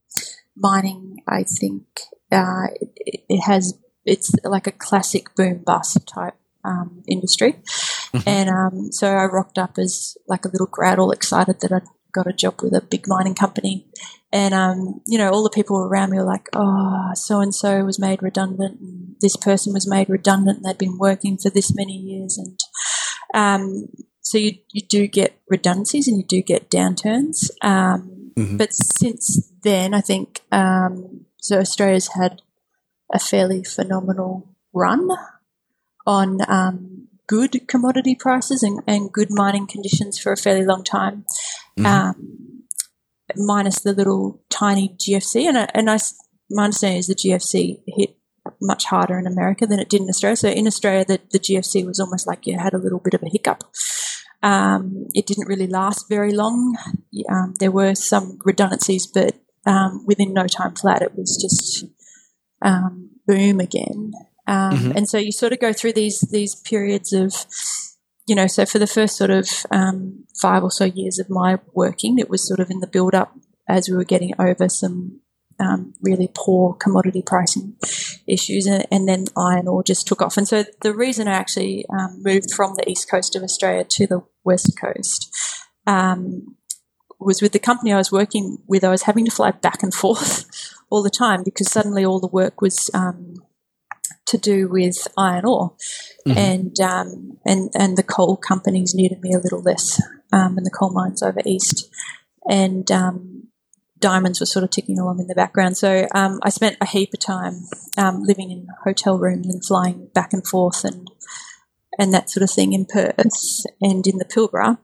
mining, 0.57 1.19
I 1.27 1.43
think 1.43 1.83
uh, 2.31 2.69
it, 2.97 3.25
it, 3.29 3.41
has 3.41 3.75
it's 4.05 4.33
like 4.45 4.69
a 4.69 4.73
classic 4.73 5.35
boom 5.35 5.65
bust 5.67 6.07
type 6.07 6.37
um, 6.65 7.03
industry, 7.09 7.55
mm-hmm. 7.55 8.29
and 8.29 8.49
um, 8.49 8.93
so 8.93 9.09
I 9.09 9.25
rocked 9.25 9.59
up 9.59 9.77
as 9.77 10.17
like 10.29 10.45
a 10.45 10.49
little 10.49 10.69
grad, 10.71 11.01
all 11.01 11.11
excited 11.11 11.61
that 11.61 11.73
I'd 11.73 11.89
got 12.13 12.29
a 12.29 12.33
job 12.33 12.63
with 12.63 12.75
a 12.75 12.81
big 12.81 13.09
mining 13.09 13.35
company. 13.35 13.87
And, 14.31 14.53
um, 14.53 15.01
you 15.07 15.17
know, 15.17 15.31
all 15.31 15.43
the 15.43 15.51
people 15.51 15.79
around 15.79 16.11
me 16.11 16.19
were 16.19 16.25
like, 16.25 16.49
oh, 16.53 17.11
so 17.15 17.41
and 17.41 17.55
so 17.55 17.85
was 17.85 17.99
made 17.99 18.23
redundant, 18.23 18.81
and 18.81 19.17
this 19.21 19.37
person 19.37 19.73
was 19.73 19.89
made 19.89 20.09
redundant, 20.11 20.59
and 20.59 20.67
they'd 20.67 20.79
been 20.79 20.99
working 20.99 21.39
for 21.39 21.51
this 21.51 21.75
many 21.75 21.95
years. 21.95 22.37
And 22.37 22.59
um, 23.35 23.89
so 24.21 24.37
you, 24.37 24.59
you 24.71 24.83
do 24.87 25.07
get 25.07 25.41
redundancies 25.49 26.07
and 26.07 26.19
you 26.19 26.25
do 26.25 26.43
get 26.43 26.71
downturns. 26.71 27.51
Um, 27.63 28.33
mm-hmm. 28.37 28.59
But 28.59 28.75
since 28.75 29.51
then, 29.63 29.95
I 29.95 30.03
think, 30.03 30.43
um, 30.53 31.25
so 31.39 31.59
Australia's 31.59 32.09
had 32.09 32.43
a 33.13 33.19
fairly 33.19 33.65
phenomenal 33.65 34.47
run 34.75 35.09
on 36.07 36.39
um, 36.47 37.09
good 37.27 37.67
commodity 37.69 38.15
prices 38.15 38.63
and, 38.63 38.83
and, 38.87 39.13
good 39.13 39.29
mining 39.31 39.67
conditions 39.67 40.19
for 40.19 40.33
a 40.33 40.37
fairly 40.37 40.65
long 40.65 40.85
time. 40.85 41.25
Mm-hmm. 41.79 41.87
Um, 41.87 42.58
minus 43.37 43.81
the 43.81 43.93
little 43.93 44.43
tiny 44.51 44.97
GFC. 44.99 45.49
And, 45.49 45.59
I, 45.59 45.69
and 45.75 45.91
I, 45.91 45.99
my 46.51 46.65
understanding 46.65 46.99
is 46.99 47.07
the 47.07 47.15
GFC 47.15 47.83
hit 47.87 48.17
much 48.61 48.87
harder 48.87 49.19
in 49.19 49.27
America 49.27 49.67
than 49.67 49.79
it 49.79 49.89
did 49.89 50.01
in 50.01 50.09
Australia. 50.09 50.37
So 50.37 50.49
in 50.49 50.67
Australia, 50.67 51.05
the, 51.05 51.21
the 51.31 51.39
GFC 51.39 51.87
was 51.87 52.01
almost 52.01 52.27
like 52.27 52.47
you 52.47 52.59
had 52.59 52.75
a 52.75 52.79
little 52.79 53.01
bit 53.01 53.15
of 53.15 53.23
a 53.23 53.29
hiccup. 53.29 53.65
Um, 54.43 55.07
it 55.15 55.27
didn't 55.27 55.49
really 55.49 55.67
last 55.67 56.09
very 56.09 56.33
long. 56.33 56.77
Um, 57.29 57.55
there 57.59 57.73
were 57.73 57.95
some 57.95 58.39
redundancies, 58.45 59.07
but 59.07 59.35
um, 59.67 60.05
within 60.07 60.33
no 60.33 60.47
time 60.47 60.75
flat, 60.75 61.03
it 61.03 61.15
was 61.15 61.37
just 61.41 61.85
um, 62.63 63.11
boom 63.27 63.61
again. 63.61 64.13
Um, 64.47 64.73
mm-hmm. 64.73 64.93
And 64.97 65.09
so 65.09 65.19
you 65.19 65.33
sort 65.33 65.53
of 65.53 65.61
go 65.61 65.73
through 65.73 65.93
these 65.93 66.21
these 66.33 66.55
periods 66.55 67.13
of 67.13 67.35
you 68.29 68.35
know, 68.35 68.47
so 68.47 68.67
for 68.67 68.79
the 68.79 68.87
first 68.87 69.17
sort 69.17 69.31
of 69.31 69.49
um, 69.71 70.25
five 70.41 70.63
or 70.63 70.71
so 70.71 70.85
years 70.85 71.19
of 71.19 71.31
my 71.31 71.59
working, 71.73 72.19
it 72.19 72.29
was 72.29 72.47
sort 72.47 72.61
of 72.61 72.71
in 72.71 72.81
the 72.81 72.87
build 72.87 73.15
up 73.15 73.35
as 73.67 73.89
we 73.89 73.97
were 73.97 74.05
getting 74.05 74.35
over 74.39 74.69
some 74.69 75.21
um, 75.59 75.95
really 76.03 76.31
poor 76.35 76.75
commodity 76.75 77.23
pricing 77.23 77.77
issues, 78.27 78.67
and, 78.67 78.87
and, 78.93 79.09
then 79.09 79.25
iron 79.37 79.67
ore 79.67 79.83
just 79.83 80.07
took 80.07 80.23
off. 80.23 80.37
And 80.37 80.47
so 80.47 80.65
the 80.83 80.95
reason 80.95 81.27
I 81.27 81.33
actually 81.33 81.85
um, 81.89 82.23
moved 82.23 82.53
from 82.55 82.75
the 82.75 82.89
east 82.89 83.11
coast 83.11 83.35
of 83.35 83.43
Australia 83.43 83.85
to 83.85 84.07
the 84.07 84.23
west 84.45 84.79
coast 84.79 85.35
um, 85.87 86.55
was 87.19 87.43
with 87.43 87.53
the 87.53 87.59
company 87.59 87.93
I 87.93 87.97
was 87.97 88.13
working 88.13 88.59
with. 88.69 88.85
I 88.85 88.91
was 88.91 89.03
having 89.03 89.25
to 89.25 89.33
fly 89.33 89.51
back 89.51 89.83
and 89.83 89.93
forth 89.93 90.47
all 90.91 91.03
the 91.03 91.11
time 91.11 91.43
because 91.45 91.73
suddenly 91.73 92.05
all 92.05 92.21
the 92.21 92.29
work 92.29 92.61
was 92.61 92.91
um, 92.95 93.35
to 94.29 94.39
do 94.39 94.69
with 94.69 95.09
iron 95.17 95.45
ore, 95.45 95.75
mm-hmm. 96.27 96.39
and 96.39 96.81
um, 96.81 97.39
and 97.45 97.71
and 97.75 97.97
the 97.97 98.03
coal 98.03 98.37
companies 98.37 98.95
needed 98.95 99.21
me 99.21 99.33
a 99.33 99.39
little 99.39 99.63
less, 99.63 100.01
um, 100.33 100.57
and 100.57 100.67
the 100.67 100.71
coal 100.71 100.91
mines 100.91 101.23
over 101.23 101.41
east, 101.45 101.91
and 102.49 102.91
um, 102.91 103.49
diamonds 103.99 104.41
were 104.41 104.47
sort 104.47 104.65
of 104.65 104.71
ticking 104.71 104.99
along 104.99 105.21
in 105.21 105.27
the 105.27 105.35
background. 105.35 105.77
So 105.77 106.07
um, 106.15 106.41
I 106.43 106.51
spent 106.51 106.77
a 106.81 106.87
heap 106.87 107.13
of 107.15 107.21
time 107.21 107.65
um, 107.97 108.23
living 108.23 108.51
in 108.51 108.69
hotel 108.85 109.19
rooms 109.19 109.47
and 109.47 109.65
flying 109.65 110.09
back 110.15 110.33
and 110.33 110.47
forth 110.47 110.85
and 110.85 111.11
and 111.99 112.15
that 112.15 112.31
sort 112.31 112.45
of 112.45 112.51
thing 112.51 112.73
in 112.73 112.87
Perth 112.87 113.65
and 113.81 114.07
in 114.07 114.19
the 114.19 114.25
Pilbara, 114.25 114.79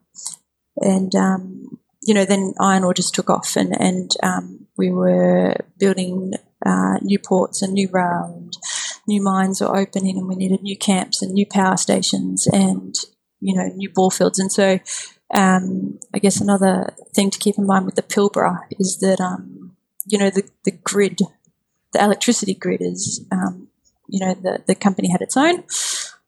and 0.79 1.15
um, 1.15 1.79
you 2.03 2.15
know 2.15 2.25
then 2.25 2.55
iron 2.61 2.85
ore 2.85 2.95
just 2.95 3.15
took 3.15 3.31
off 3.31 3.57
and 3.57 3.75
and 3.79 4.11
we 4.77 4.91
were 4.91 5.55
building 5.79 6.33
uh, 6.65 6.99
new 7.03 7.19
ports 7.19 7.63
and 7.63 7.75
new 7.75 7.89
rail 7.93 8.35
and 8.37 8.57
new 9.07 9.23
mines 9.23 9.61
were 9.61 9.77
opening 9.77 10.19
and 10.19 10.29
we 10.29 10.37
needed 10.37 10.63
new 10.63 10.77
camps 10.77 11.23
and 11.23 11.33
new 11.33 11.47
power 11.47 11.77
stations 11.77 12.47
and, 12.47 12.95
you 13.41 13.55
know, 13.55 13.67
new 13.75 13.91
bore 13.91 14.11
fields. 14.11 14.39
And 14.39 14.53
so, 14.53 14.79
um, 15.33 15.99
I 16.15 16.19
guess 16.19 16.41
another 16.41 16.95
thing 17.15 17.31
to 17.31 17.39
keep 17.39 17.59
in 17.59 17.67
mind 17.67 17.87
with 17.87 17.97
the 17.97 18.03
Pilbara 18.03 18.61
is 18.79 18.99
that, 18.99 19.21
um, 19.21 19.77
you 20.07 20.19
know, 20.19 20.31
the, 20.31 20.49
the 20.65 20.71
grid, 20.71 21.21
the 21.93 22.03
electricity 22.03 22.55
grid 22.55 22.81
is, 22.81 23.25
um, 23.33 23.69
you 24.09 24.25
know, 24.25 24.35
the, 24.35 24.63
the 24.67 24.75
company 24.75 25.11
had 25.11 25.23
its 25.23 25.37
own. 25.37 25.65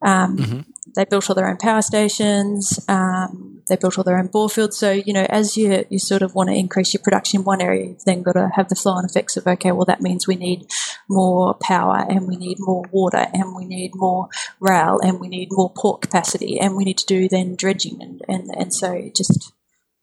Um, 0.01 0.37
mm-hmm. 0.37 0.59
They 0.95 1.05
built 1.05 1.29
all 1.29 1.35
their 1.35 1.49
own 1.49 1.57
power 1.57 1.81
stations. 1.81 2.79
Um, 2.87 3.61
they 3.67 3.75
built 3.75 3.97
all 3.97 4.03
their 4.03 4.17
own 4.17 4.27
bore 4.27 4.49
fields. 4.49 4.77
So, 4.77 4.91
you 4.91 5.13
know, 5.13 5.25
as 5.29 5.57
you, 5.57 5.85
you 5.89 5.99
sort 5.99 6.21
of 6.21 6.35
want 6.35 6.49
to 6.49 6.55
increase 6.55 6.93
your 6.93 7.01
production 7.03 7.41
in 7.41 7.45
one 7.45 7.61
area, 7.61 7.87
you've 7.87 8.05
then 8.05 8.23
got 8.23 8.33
to 8.33 8.49
have 8.55 8.69
the 8.69 8.75
flow 8.75 8.93
on 8.93 9.05
effects 9.05 9.37
of, 9.37 9.45
okay, 9.45 9.71
well, 9.71 9.85
that 9.85 10.01
means 10.01 10.27
we 10.27 10.35
need 10.35 10.67
more 11.09 11.53
power 11.55 12.05
and 12.09 12.27
we 12.27 12.37
need 12.37 12.57
more 12.59 12.85
water 12.91 13.27
and 13.33 13.55
we 13.55 13.65
need 13.65 13.91
more 13.93 14.29
rail 14.59 14.99
and 15.03 15.19
we 15.19 15.27
need 15.27 15.49
more 15.51 15.71
port 15.75 16.01
capacity 16.01 16.59
and 16.59 16.75
we 16.75 16.85
need 16.85 16.97
to 16.97 17.05
do 17.05 17.27
then 17.27 17.55
dredging. 17.55 18.01
And, 18.01 18.21
and, 18.27 18.49
and 18.55 18.73
so 18.73 18.93
it 18.93 19.15
just 19.15 19.51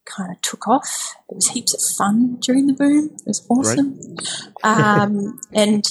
kind 0.04 0.30
of 0.30 0.40
took 0.42 0.68
off. 0.68 1.16
It 1.30 1.36
was 1.36 1.48
heaps 1.48 1.74
of 1.74 1.80
fun 1.96 2.36
during 2.40 2.66
the 2.66 2.74
boom. 2.74 3.10
It 3.14 3.26
was 3.26 3.46
awesome. 3.48 3.98
Right. 4.62 4.78
um, 4.78 5.40
and 5.52 5.84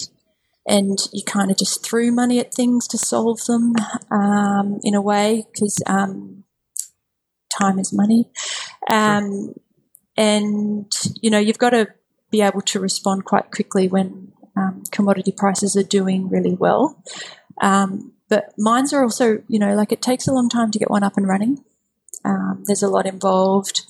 and 0.66 0.98
you 1.12 1.24
kind 1.26 1.52
of 1.52 1.58
just 1.58 1.84
threw 1.86 2.12
money 2.12 2.40
at 2.40 2.54
things 2.54 2.88
to 2.88 2.98
solve 2.98 3.44
them 3.46 3.74
um, 4.12 4.80
in 4.84 4.96
a 4.96 5.02
way 5.02 5.46
because 5.52 5.82
um, 5.88 6.44
time 7.58 7.80
is 7.80 7.94
money. 7.94 8.30
Um, 8.90 9.54
and, 10.16 10.92
you 11.22 11.30
know, 11.30 11.40
you've 11.40 11.58
got 11.58 11.72
to 11.72 11.88
be 12.32 12.42
able 12.42 12.62
to 12.62 12.80
respond 12.80 13.26
quite 13.26 13.52
quickly 13.52 13.88
when 13.88 14.32
um, 14.56 14.84
commodity 14.92 15.32
prices 15.32 15.76
are 15.76 15.84
doing 15.84 16.30
really 16.30 16.54
well. 16.54 17.04
Um, 17.62 18.14
but 18.30 18.54
mines 18.58 18.94
are 18.94 19.04
also, 19.04 19.44
you 19.48 19.60
know, 19.60 19.76
like 19.76 19.92
it 19.92 20.02
takes 20.02 20.28
a 20.28 20.34
long 20.34 20.50
time 20.50 20.72
to 20.72 20.80
get 20.80 20.90
one 20.90 21.04
up 21.04 21.18
and 21.18 21.28
running. 21.28 21.64
Um, 22.26 22.64
there's 22.66 22.84
a 22.84 22.88
lot 22.88 23.06
involved. 23.06 23.82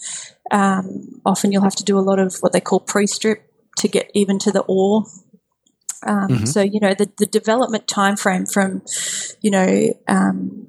Um, 0.51 1.21
often 1.25 1.51
you'll 1.51 1.63
have 1.63 1.75
to 1.75 1.83
do 1.83 1.97
a 1.97 2.01
lot 2.01 2.19
of 2.19 2.37
what 2.39 2.51
they 2.51 2.59
call 2.59 2.79
pre-strip 2.79 3.49
to 3.77 3.87
get 3.87 4.09
even 4.13 4.39
to 4.39 4.51
the 4.51 4.61
ore. 4.61 5.05
Um, 6.05 6.27
mm-hmm. 6.27 6.45
So 6.45 6.61
you 6.61 6.79
know 6.79 6.93
the, 6.93 7.09
the 7.17 7.25
development 7.25 7.87
time 7.87 8.15
frame 8.15 8.45
from, 8.45 8.81
you 9.41 9.51
know, 9.51 9.93
um, 10.07 10.67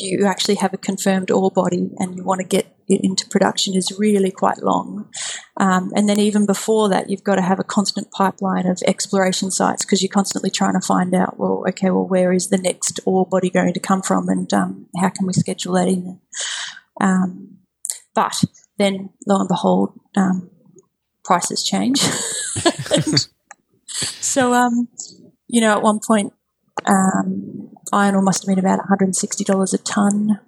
you 0.00 0.26
actually 0.26 0.56
have 0.56 0.74
a 0.74 0.78
confirmed 0.78 1.30
ore 1.30 1.50
body 1.50 1.90
and 1.98 2.16
you 2.16 2.24
want 2.24 2.40
to 2.40 2.46
get 2.46 2.76
it 2.88 3.00
into 3.02 3.28
production 3.28 3.74
is 3.74 3.92
really 3.98 4.30
quite 4.30 4.62
long. 4.62 5.08
Um, 5.56 5.92
and 5.96 6.08
then 6.08 6.20
even 6.20 6.46
before 6.46 6.88
that, 6.88 7.10
you've 7.10 7.24
got 7.24 7.36
to 7.36 7.42
have 7.42 7.58
a 7.58 7.64
constant 7.64 8.10
pipeline 8.12 8.66
of 8.66 8.80
exploration 8.86 9.50
sites 9.50 9.84
because 9.84 10.02
you're 10.02 10.12
constantly 10.12 10.50
trying 10.50 10.74
to 10.74 10.86
find 10.86 11.14
out, 11.14 11.38
well, 11.38 11.64
okay, 11.68 11.90
well, 11.90 12.06
where 12.06 12.32
is 12.32 12.48
the 12.48 12.58
next 12.58 13.00
ore 13.04 13.26
body 13.26 13.50
going 13.50 13.72
to 13.74 13.80
come 13.80 14.02
from 14.02 14.28
and 14.28 14.52
um, 14.52 14.86
how 15.00 15.08
can 15.08 15.26
we 15.26 15.32
schedule 15.32 15.74
that 15.74 15.88
in? 15.88 16.20
Um, 17.00 17.58
but 18.14 18.42
then 18.78 19.10
lo 19.26 19.40
and 19.40 19.48
behold, 19.48 19.98
um, 20.16 20.50
prices 21.24 21.64
change. 21.64 22.00
so, 24.20 24.52
um, 24.52 24.88
you 25.48 25.60
know, 25.60 25.72
at 25.72 25.82
one 25.82 26.00
point, 26.06 26.32
um, 26.84 27.70
iron 27.92 28.14
ore 28.14 28.22
must 28.22 28.42
have 28.42 28.48
been 28.48 28.58
about 28.58 28.80
$160 28.80 29.74
a 29.74 29.78
tonne. 29.78 30.40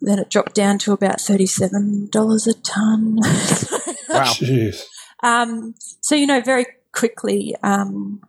Then 0.00 0.18
it 0.18 0.30
dropped 0.30 0.54
down 0.54 0.78
to 0.80 0.92
about 0.92 1.18
$37 1.18 2.46
a 2.46 2.52
tonne. 2.62 3.16
wow. 4.08 4.24
Jeez. 4.24 4.82
Um, 5.22 5.74
so, 5.78 6.14
you 6.14 6.26
know, 6.26 6.40
very 6.40 6.66
quickly 6.92 7.56
um, 7.62 8.20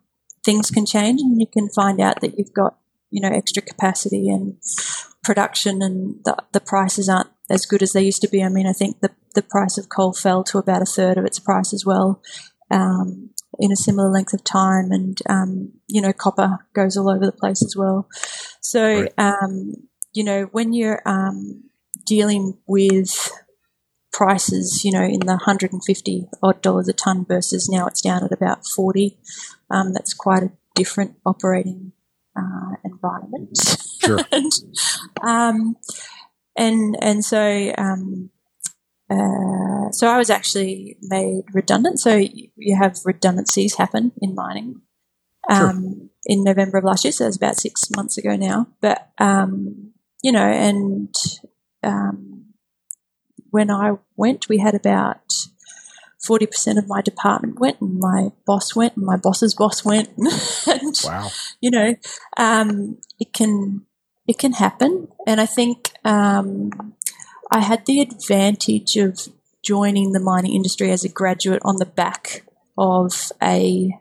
things 0.45 0.71
can 0.71 0.85
change 0.85 1.21
and 1.21 1.39
you 1.39 1.47
can 1.47 1.69
find 1.69 1.99
out 1.99 2.21
that 2.21 2.38
you've 2.38 2.53
got, 2.53 2.77
you 3.11 3.21
know, 3.21 3.29
extra 3.29 3.61
capacity 3.61 4.29
and 4.29 4.57
production 5.23 5.81
and 5.81 6.23
the, 6.23 6.38
the 6.53 6.61
prices 6.61 7.09
aren't 7.09 7.29
as 7.49 7.65
good 7.65 7.84
as 7.84 7.93
they 7.93 8.01
used 8.01 8.21
to 8.21 8.29
be. 8.29 8.43
I 8.43 8.49
mean, 8.49 8.65
I 8.65 8.73
think 8.73 9.01
the, 9.01 9.11
the 9.35 9.41
price 9.41 9.77
of 9.77 9.89
coal 9.89 10.13
fell 10.13 10.43
to 10.45 10.57
about 10.57 10.81
a 10.81 10.85
third 10.85 11.17
of 11.17 11.25
its 11.25 11.39
price 11.39 11.73
as 11.73 11.85
well. 11.85 12.21
Um, 12.71 13.31
in 13.60 13.72
a 13.72 13.76
similar 13.76 14.10
length 14.10 14.34
of 14.34 14.44
time, 14.44 14.91
and 14.91 15.19
um, 15.30 15.74
you 15.88 16.02
know, 16.02 16.14
copper 16.14 16.60
goes 16.74 16.98
all 16.98 17.10
over 17.10 17.26
the 17.26 17.32
place 17.32 17.64
as 17.64 17.76
well. 17.76 18.07
So, 18.61 19.07
um, 19.18 19.74
you 20.14 20.24
know, 20.24 20.44
when 20.52 20.74
you're 20.74 21.02
um, 21.06 21.64
dealing 22.06 22.57
with 22.68 23.32
prices, 24.11 24.84
you 24.84 24.91
know, 24.91 25.03
in 25.03 25.19
the 25.19 25.38
150 25.38 26.28
odd 26.41 26.61
dollars 26.61 26.88
a 26.88 26.94
ton 26.94 27.26
versus 27.26 27.69
now 27.69 27.88
it's 27.88 28.02
down 28.02 28.24
at 28.24 28.32
about 28.32 28.65
40, 28.65 29.18
um, 29.69 29.94
that's 29.94 30.14
quite 30.14 30.44
a 30.44 30.52
different 30.76 31.15
operating 31.26 31.91
uh, 32.36 32.76
environment. 32.84 33.57
Sure. 34.03 34.19
and, 34.32 34.52
um, 35.22 35.76
and 36.56 36.98
and 37.02 37.24
so 37.24 37.74
um, 37.78 38.32
uh, 39.09 39.91
so 39.91 40.07
I 40.07 40.17
was 40.17 40.29
actually 40.29 40.97
made 41.01 41.43
redundant. 41.53 41.99
So 41.99 42.15
you 42.15 42.75
have 42.77 42.99
redundancies 43.05 43.75
happen 43.75 44.11
in 44.21 44.35
mining. 44.35 44.81
Um, 45.49 45.84
sure. 45.84 46.09
In 46.25 46.43
November 46.43 46.79
of 46.79 46.84
last 46.84 47.05
year, 47.05 47.13
so 47.13 47.23
that's 47.23 47.38
about 47.38 47.55
six 47.55 47.89
months 47.95 48.17
ago 48.17 48.35
now. 48.35 48.67
But 48.81 49.11
um, 49.17 49.93
you 50.21 50.34
know, 50.34 50.45
and 50.45 51.15
um, 51.84 52.47
when 53.49 53.71
I 53.71 53.93
went, 54.17 54.49
we 54.49 54.57
had 54.57 54.75
about 54.75 55.21
forty 56.21 56.47
percent 56.47 56.79
of 56.79 56.89
my 56.89 57.01
department 57.01 57.61
went, 57.61 57.79
and 57.79 57.97
my 57.97 58.34
boss 58.45 58.75
went, 58.75 58.97
and 58.97 59.05
my 59.05 59.15
boss's 59.15 59.55
boss 59.55 59.85
went. 59.85 60.09
and, 60.67 60.95
wow! 61.05 61.29
You 61.61 61.71
know, 61.71 61.95
um, 62.35 62.97
it 63.17 63.31
can 63.31 63.85
it 64.27 64.38
can 64.38 64.51
happen, 64.51 65.07
and 65.25 65.39
I 65.39 65.45
think 65.45 65.93
um, 66.03 66.93
I 67.52 67.60
had 67.60 67.86
the 67.86 68.02
advantage 68.02 68.98
of 68.98 69.28
joining 69.64 70.11
the 70.11 70.19
mining 70.19 70.53
industry 70.53 70.91
as 70.91 71.03
a 71.03 71.10
graduate 71.10 71.61
on 71.64 71.78
the 71.78 71.86
back 71.86 72.44
of 72.78 73.32
a 73.41 73.91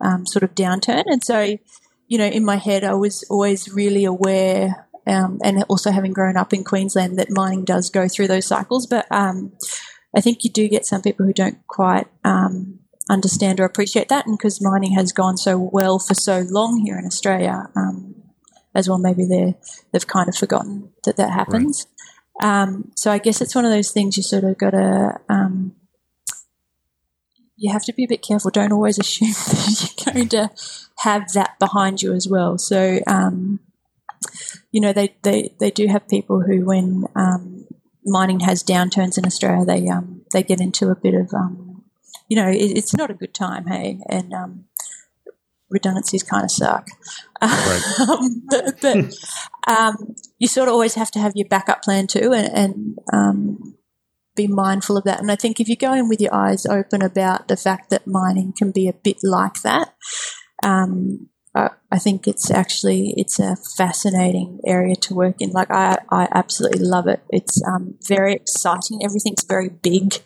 um, 0.00 0.26
sort 0.26 0.42
of 0.42 0.54
downturn. 0.54 1.04
And 1.06 1.22
so, 1.22 1.56
you 2.08 2.18
know, 2.18 2.26
in 2.26 2.44
my 2.44 2.56
head, 2.56 2.84
I 2.84 2.94
was 2.94 3.24
always 3.30 3.72
really 3.72 4.04
aware, 4.04 4.88
um, 5.06 5.38
and 5.44 5.64
also 5.68 5.90
having 5.90 6.12
grown 6.12 6.36
up 6.36 6.52
in 6.52 6.64
Queensland, 6.64 7.18
that 7.18 7.30
mining 7.30 7.64
does 7.64 7.90
go 7.90 8.08
through 8.08 8.28
those 8.28 8.46
cycles. 8.46 8.86
But 8.86 9.06
um, 9.10 9.52
I 10.14 10.20
think 10.20 10.44
you 10.44 10.50
do 10.50 10.68
get 10.68 10.86
some 10.86 11.02
people 11.02 11.26
who 11.26 11.32
don't 11.32 11.66
quite 11.66 12.06
um, 12.24 12.80
understand 13.10 13.60
or 13.60 13.64
appreciate 13.64 14.08
that. 14.08 14.26
And 14.26 14.36
because 14.36 14.62
mining 14.62 14.94
has 14.94 15.12
gone 15.12 15.36
so 15.36 15.58
well 15.58 15.98
for 15.98 16.14
so 16.14 16.44
long 16.48 16.82
here 16.84 16.98
in 16.98 17.06
Australia, 17.06 17.68
um, 17.76 18.14
as 18.74 18.88
well, 18.88 18.98
maybe 18.98 19.24
they 19.24 19.56
they've 19.92 20.06
kind 20.06 20.28
of 20.28 20.36
forgotten 20.36 20.90
that 21.04 21.16
that 21.16 21.30
happens. 21.30 21.86
Right. 21.86 21.92
Um, 22.42 22.92
so 22.96 23.10
I 23.10 23.18
guess 23.18 23.40
it's 23.40 23.54
one 23.54 23.64
of 23.64 23.70
those 23.70 23.90
things 23.90 24.16
you 24.16 24.22
sort 24.22 24.44
of 24.44 24.58
got 24.58 24.70
to. 24.70 25.18
Um, 25.28 25.74
you 27.56 27.72
have 27.72 27.84
to 27.84 27.92
be 27.92 28.04
a 28.04 28.08
bit 28.08 28.22
careful. 28.22 28.50
Don't 28.50 28.72
always 28.72 28.98
assume 29.00 29.30
that 29.30 29.94
you're 30.06 30.14
going 30.14 30.28
to 30.28 30.50
have 30.98 31.32
that 31.32 31.58
behind 31.58 32.02
you 32.02 32.12
as 32.12 32.28
well. 32.28 32.58
So, 32.58 33.00
um, 33.06 33.60
you 34.70 34.80
know, 34.80 34.92
they, 34.92 35.16
they, 35.22 35.54
they 35.58 35.70
do 35.70 35.86
have 35.86 36.08
people 36.08 36.42
who, 36.42 36.64
when 36.64 37.06
um, 37.14 37.66
mining 38.04 38.40
has 38.40 38.62
downturns 38.62 39.18
in 39.18 39.26
Australia, 39.26 39.64
they 39.64 39.88
um, 39.88 40.22
they 40.32 40.42
get 40.42 40.60
into 40.60 40.90
a 40.90 40.94
bit 40.94 41.14
of, 41.14 41.32
um, 41.34 41.84
you 42.28 42.36
know, 42.36 42.48
it, 42.48 42.76
it's 42.76 42.94
not 42.94 43.10
a 43.10 43.14
good 43.14 43.34
time, 43.34 43.66
hey, 43.66 44.00
and 44.08 44.32
redundancies 45.70 46.22
kind 46.22 46.44
of 46.44 46.50
suck. 46.50 46.86
Right. 47.42 47.82
um, 48.08 48.42
but, 48.48 48.80
but 48.80 49.14
um, 49.66 50.14
you 50.38 50.48
sort 50.48 50.68
of 50.68 50.74
always 50.74 50.94
have 50.94 51.10
to 51.12 51.18
have 51.18 51.32
your 51.34 51.48
backup 51.48 51.82
plan 51.82 52.06
too, 52.06 52.32
and, 52.32 52.48
and 52.54 52.98
um, 53.12 53.76
be 54.36 54.46
mindful 54.46 54.96
of 54.96 55.04
that. 55.04 55.20
And 55.20 55.30
I 55.30 55.36
think 55.36 55.60
if 55.60 55.68
you 55.68 55.76
go 55.76 55.92
in 55.92 56.08
with 56.08 56.20
your 56.20 56.34
eyes 56.34 56.66
open 56.66 57.02
about 57.02 57.48
the 57.48 57.56
fact 57.56 57.90
that 57.90 58.06
mining 58.06 58.52
can 58.56 58.70
be 58.70 58.88
a 58.88 58.92
bit 58.92 59.18
like 59.22 59.62
that, 59.62 59.94
um, 60.62 61.28
I, 61.54 61.70
I 61.90 61.98
think 61.98 62.28
it's 62.28 62.50
actually 62.50 63.14
it's 63.16 63.40
a 63.40 63.56
fascinating 63.76 64.60
area 64.66 64.94
to 64.96 65.14
work 65.14 65.36
in. 65.40 65.50
Like 65.50 65.70
I, 65.70 65.98
I 66.10 66.28
absolutely 66.32 66.80
love 66.80 67.08
it. 67.08 67.20
It's 67.30 67.60
um, 67.66 67.96
very 68.06 68.34
exciting. 68.34 69.00
Everything's 69.02 69.44
very 69.44 69.70
big. 69.70 70.18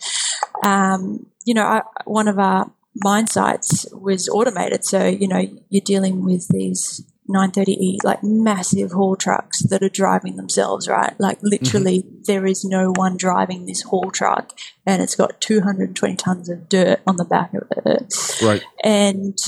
Um, 0.65 1.27
you 1.47 1.55
know, 1.55 1.65
I, 1.65 1.83
one 2.05 2.29
of 2.29 2.39
our 2.39 2.71
mine 3.03 3.27
sites 3.27 3.87
was 3.93 4.29
automated. 4.29 4.85
So, 4.85 5.07
you 5.07 5.29
know, 5.29 5.43
you're 5.69 5.85
dealing 5.85 6.25
with 6.25 6.49
these 6.49 7.05
930E, 7.31 8.03
like 8.03 8.23
massive 8.23 8.93
haul 8.93 9.17
trucks 9.17 9.61
that 9.63 9.83
are 9.83 9.89
driving 9.89 10.37
themselves, 10.37 10.89
right? 10.89 11.15
Like 11.19 11.39
literally, 11.43 12.03
mm-hmm. 12.03 12.23
there 12.27 12.47
is 12.47 12.65
no 12.65 12.93
one 12.97 13.17
driving 13.17 13.67
this 13.67 13.83
haul 13.83 14.11
truck 14.11 14.53
and 14.85 15.01
it's 15.01 15.15
got 15.15 15.41
220 15.41 16.17
tons 16.17 16.49
of 16.49 16.69
dirt 16.69 17.01
on 17.07 17.17
the 17.17 17.25
back 17.25 17.55
of 17.55 17.69
it. 17.87 18.15
Right. 18.43 18.63
And 18.83 19.39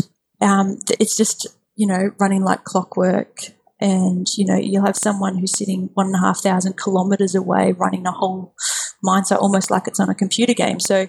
um, 0.41 0.79
it's 1.01 1.17
just, 1.17 1.47
you 1.77 1.87
know, 1.87 2.13
running 2.19 2.43
like 2.43 2.65
clockwork. 2.65 3.41
And, 3.81 4.29
you 4.37 4.47
know, 4.47 4.57
you'll 4.57 4.87
have 4.87 4.97
someone 4.97 5.39
who's 5.39 5.59
sitting 5.59 5.91
one 5.95 6.07
and 6.07 6.15
a 6.15 6.21
half 6.21 6.39
thousand 6.39 6.77
kilometers 6.77 7.35
away 7.35 7.73
running 7.73 8.07
a 8.07 8.13
whole 8.13 8.55
mine 9.03 9.25
site 9.25 9.41
almost 9.41 9.73
like 9.73 9.89
it's 9.89 9.99
on 9.99 10.09
a 10.09 10.15
computer 10.15 10.55
game. 10.55 10.79
So, 10.79 11.09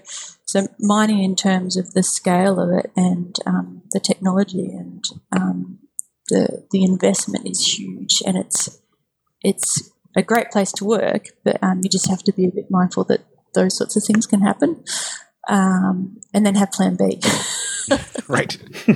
so 0.54 0.68
mining 0.80 1.24
in 1.24 1.36
terms 1.36 1.78
of 1.78 1.94
the 1.94 2.04
scale 2.04 2.60
of 2.60 2.70
it 2.78 2.92
and 2.96 3.36
um, 3.48 3.82
the 3.92 4.00
technology 4.00 4.70
and 4.72 5.04
um, 5.32 5.80
the 6.30 6.68
the 6.70 6.84
investment 6.84 7.50
is 7.50 7.76
huge, 7.76 8.22
and 8.24 8.38
it's 8.38 8.80
it's 9.42 9.90
a 10.16 10.22
great 10.22 10.52
place 10.52 10.72
to 10.74 10.86
work, 10.86 11.30
but 11.44 11.58
um, 11.64 11.80
you 11.82 11.90
just 11.90 12.08
have 12.08 12.22
to 12.26 12.32
be 12.32 12.46
a 12.46 12.52
bit 12.52 12.70
mindful 12.70 13.04
that 13.06 13.22
those 13.56 13.76
sorts 13.76 13.96
of 13.96 14.04
things 14.04 14.28
can 14.28 14.42
happen, 14.42 14.84
um, 15.50 16.18
and 16.36 16.46
then 16.46 16.54
have 16.54 16.72
Plan 16.72 16.98
B. 16.98 17.20
right. 18.28 18.56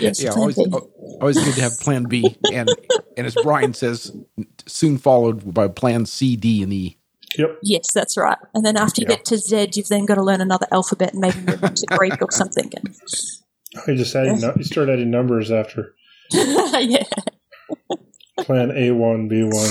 yes. 0.00 0.20
Yeah. 0.20 0.30
Always, 0.32 0.58
always 0.58 1.44
good 1.44 1.54
to 1.54 1.60
have 1.60 1.78
Plan 1.78 2.06
B, 2.06 2.36
and 2.52 2.68
and 3.16 3.24
as 3.24 3.36
Brian 3.40 3.72
says, 3.72 4.10
soon 4.66 4.98
followed 4.98 5.54
by 5.54 5.68
Plan 5.68 6.06
C, 6.06 6.34
D, 6.34 6.60
and 6.64 6.72
E. 6.72 6.98
Yep. 7.36 7.58
Yes, 7.62 7.92
that's 7.92 8.16
right. 8.16 8.38
And 8.54 8.64
then 8.64 8.76
after 8.76 9.00
you 9.00 9.06
yep. 9.08 9.18
get 9.18 9.24
to 9.26 9.38
Z, 9.38 9.70
you've 9.74 9.88
then 9.88 10.06
got 10.06 10.16
to 10.16 10.22
learn 10.22 10.40
another 10.40 10.66
alphabet 10.70 11.12
and 11.12 11.20
maybe 11.20 11.40
move 11.40 11.62
into 11.62 11.86
Greek 11.90 12.20
or 12.22 12.30
something. 12.30 12.70
And, 12.76 12.94
you 13.88 13.96
just 13.96 14.14
adding, 14.14 14.38
yeah. 14.38 14.52
you 14.56 14.64
start 14.64 14.88
adding 14.88 15.10
numbers 15.10 15.50
after. 15.50 15.94
yeah. 16.30 17.04
Plan 18.38 18.70
A 18.70 18.92
one, 18.92 19.28
B 19.28 19.42
one. 19.42 19.70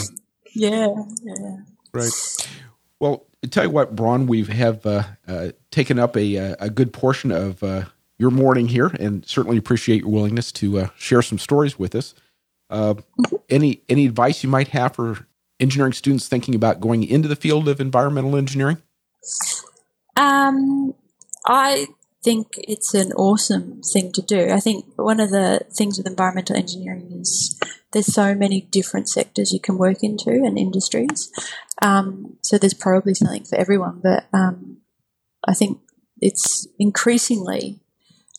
Yeah, 0.56 0.94
yeah. 1.24 1.58
Right. 1.94 2.12
Well, 3.00 3.26
I 3.44 3.48
tell 3.48 3.64
you 3.66 3.70
what, 3.70 3.96
Bron, 3.96 4.28
we 4.28 4.44
have 4.46 4.86
uh, 4.86 5.04
uh, 5.28 5.50
taken 5.72 6.00
up 6.00 6.16
a, 6.16 6.38
uh, 6.38 6.56
a 6.60 6.70
good 6.70 6.94
portion 6.94 7.32
of 7.32 7.62
uh, 7.64 7.86
your 8.18 8.32
morning 8.32 8.68
here, 8.68 8.88
and 9.00 9.26
certainly 9.26 9.58
appreciate 9.58 10.02
your 10.02 10.10
willingness 10.10 10.52
to 10.54 10.80
uh, 10.80 10.88
share 10.96 11.22
some 11.22 11.38
stories 11.38 11.78
with 11.78 11.96
us. 11.96 12.14
Uh, 12.70 12.96
any 13.50 13.82
any 13.90 14.06
advice 14.06 14.44
you 14.44 14.50
might 14.50 14.70
have 14.70 14.96
for 14.96 15.28
engineering 15.64 15.94
students 15.94 16.28
thinking 16.28 16.54
about 16.54 16.80
going 16.80 17.04
into 17.04 17.28
the 17.28 17.36
field 17.36 17.68
of 17.68 17.82
environmental 17.82 18.36
engineering? 18.36 18.78
Um, 20.16 20.94
I 21.46 21.88
think 22.24 22.48
it's 22.58 22.94
an 22.94 23.12
awesome 23.14 23.82
thing 23.82 24.12
to 24.14 24.22
do. 24.22 24.50
I 24.50 24.60
think 24.60 24.86
one 24.96 25.20
of 25.20 25.32
the 25.32 25.66
things 25.76 25.98
with 25.98 26.08
environmental 26.08 26.56
engineering 26.56 27.10
is 27.20 27.60
there's 27.92 28.14
so 28.14 28.34
many 28.34 28.62
different 28.62 29.10
sectors 29.10 29.52
you 29.52 29.60
can 29.60 29.78
work 29.78 30.04
into 30.04 30.32
and 30.32 30.58
industries. 30.58 31.32
Um, 31.82 32.38
so 32.42 32.58
there's 32.58 32.74
probably 32.74 33.14
something 33.14 33.44
for 33.44 33.58
everyone, 33.58 34.00
but 34.02 34.26
um, 34.32 34.78
I 35.46 35.54
think 35.54 35.80
it's 36.22 36.68
increasingly 36.80 37.83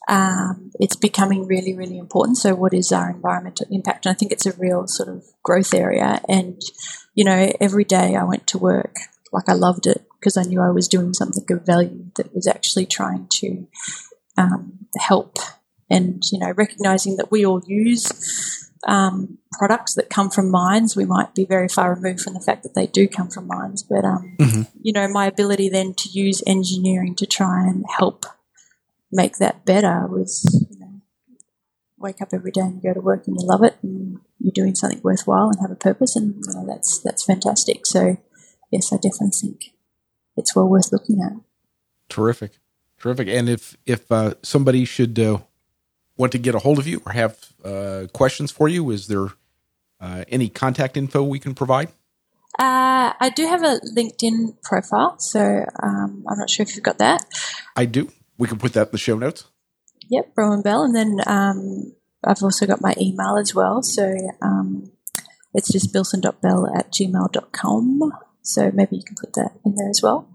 um, 0.09 0.71
it's 0.81 0.97
becoming 0.97 1.47
really, 1.47 1.75
really 1.75 1.99
important. 1.99 2.39
So, 2.39 2.55
what 2.55 2.75
is 2.75 2.93
our 2.93 3.11
environmental 3.11 3.67
impact? 3.71 4.07
And 4.07 4.15
I 4.15 4.19
think 4.19 4.33
it's 4.33 4.47
a 4.47 4.53
real 4.53 4.87
sort 4.87 5.09
of 5.09 5.25
growth 5.43 5.73
area. 5.73 6.21
And 6.29 6.61
you 7.15 7.25
know, 7.25 7.53
every 7.61 7.85
day 7.85 8.17
I 8.17 8.25
went 8.25 8.47
to 8.49 8.59
work 8.59 8.97
like 9.33 9.49
I 9.49 9.55
loved 9.55 9.87
it 9.87 10.07
because 10.19 10.37
I 10.37 10.43
knew 10.43 10.61
I 10.61 10.71
was 10.71 10.89
doing 10.89 11.13
something 11.13 11.45
of 11.51 11.67
value 11.67 12.07
that 12.17 12.35
was 12.35 12.47
actually 12.47 12.87
trying 12.87 13.27
to 13.31 13.67
um, 14.39 14.87
help. 14.99 15.39
And 15.91 16.23
you 16.31 16.39
know, 16.39 16.53
recognizing 16.53 17.17
that 17.17 17.31
we 17.31 17.45
all 17.45 17.63
use 17.67 18.71
um, 18.87 19.39
products 19.53 19.95
that 19.95 20.11
come 20.11 20.31
from 20.31 20.51
mines, 20.51 20.97
we 20.97 21.05
might 21.05 21.35
be 21.35 21.45
very 21.45 21.69
far 21.69 21.95
removed 21.95 22.21
from 22.21 22.35
the 22.35 22.41
fact 22.41 22.63
that 22.63 22.75
they 22.75 22.87
do 22.87 23.09
come 23.09 23.29
from 23.29 23.47
mines. 23.47 23.83
But 23.83 24.05
um, 24.05 24.37
mm-hmm. 24.39 24.63
you 24.81 24.93
know, 24.93 25.09
my 25.09 25.27
ability 25.27 25.69
then 25.69 25.95
to 25.95 26.09
use 26.09 26.43
engineering 26.47 27.15
to 27.17 27.27
try 27.27 27.67
and 27.67 27.85
help 27.89 28.27
make 29.15 29.39
that 29.39 29.65
better 29.65 30.07
was, 30.09 30.67
you 30.71 30.79
know, 30.81 31.01
wake 31.97 32.21
up 32.21 32.29
every 32.33 32.51
day 32.51 32.61
and 32.61 32.83
go 32.83 32.93
to 32.93 33.01
work 33.01 33.27
and 33.27 33.41
you 33.41 33.47
love 33.47 33.63
it 33.63 33.77
and 33.83 34.19
you're 34.41 34.53
doing 34.53 34.75
something 34.75 35.01
worthwhile 35.03 35.49
and 35.49 35.61
have 35.63 35.71
a 35.71 35.77
purpose, 35.77 36.17
and 36.17 36.35
you 36.35 36.55
know, 36.55 36.67
that's 36.67 36.99
that's 36.99 37.25
fantastic. 37.25 37.87
So, 37.87 38.19
yes, 38.71 38.93
I 38.93 38.97
definitely 38.97 39.31
think 39.31 39.61
it's 40.37 40.55
well 40.55 40.69
worth 40.69 40.93
looking 40.93 41.23
at. 41.25 41.33
Terrific, 42.11 42.59
terrific. 42.99 43.29
And 43.29 43.49
if 43.49 43.77
if 43.87 44.13
uh, 44.13 44.35
somebody 44.43 44.85
should 44.85 45.19
uh, 45.19 45.39
want 46.19 46.33
to 46.33 46.39
get 46.39 46.55
a 46.55 46.59
hold 46.59 46.79
of 46.79 46.87
you 46.87 47.01
or 47.07 47.13
have 47.13 47.39
uh, 47.65 48.07
questions 48.13 48.51
for 48.51 48.69
you, 48.69 48.91
is 48.91 49.07
there 49.07 49.29
uh, 50.01 50.25
any 50.29 50.49
contact 50.49 50.97
info 50.97 51.23
we 51.23 51.39
can 51.39 51.55
provide? 51.55 51.89
Uh, 52.59 53.13
I 53.19 53.33
do 53.35 53.47
have 53.47 53.63
a 53.65 53.81
LinkedIn 53.97 54.63
profile, 54.63 55.19
so 55.19 55.65
um, 55.83 56.25
I'm 56.29 56.39
not 56.39 56.51
sure 56.51 56.63
if 56.63 56.77
you've 56.77 56.85
got 56.85 56.99
that. 56.99 57.25
I 57.75 57.87
do. 57.87 58.11
We 58.39 58.49
can 58.49 58.59
put 58.59 58.73
that 58.75 58.89
in 58.89 58.93
the 58.93 58.99
show 58.99 59.17
notes. 59.17 59.45
Yep, 60.11 60.35
Bronwyn 60.35 60.63
Bell. 60.63 60.83
And 60.83 60.95
then 60.95 61.21
um, 61.27 61.95
I've 62.25 62.43
also 62.43 62.67
got 62.67 62.81
my 62.81 62.95
email 63.01 63.37
as 63.37 63.55
well. 63.55 63.83
So 63.83 64.15
um, 64.43 64.93
it's 65.53 65.73
just 65.73 65.93
bilson.bell 65.93 66.75
at 66.77 66.93
gmail.com. 66.93 68.13
So 68.43 68.71
maybe 68.75 68.97
you 68.97 69.03
can 69.03 69.17
put 69.19 69.33
that 69.35 69.53
in 69.65 69.75
there 69.77 69.89
as 69.89 70.03
well. 70.03 70.29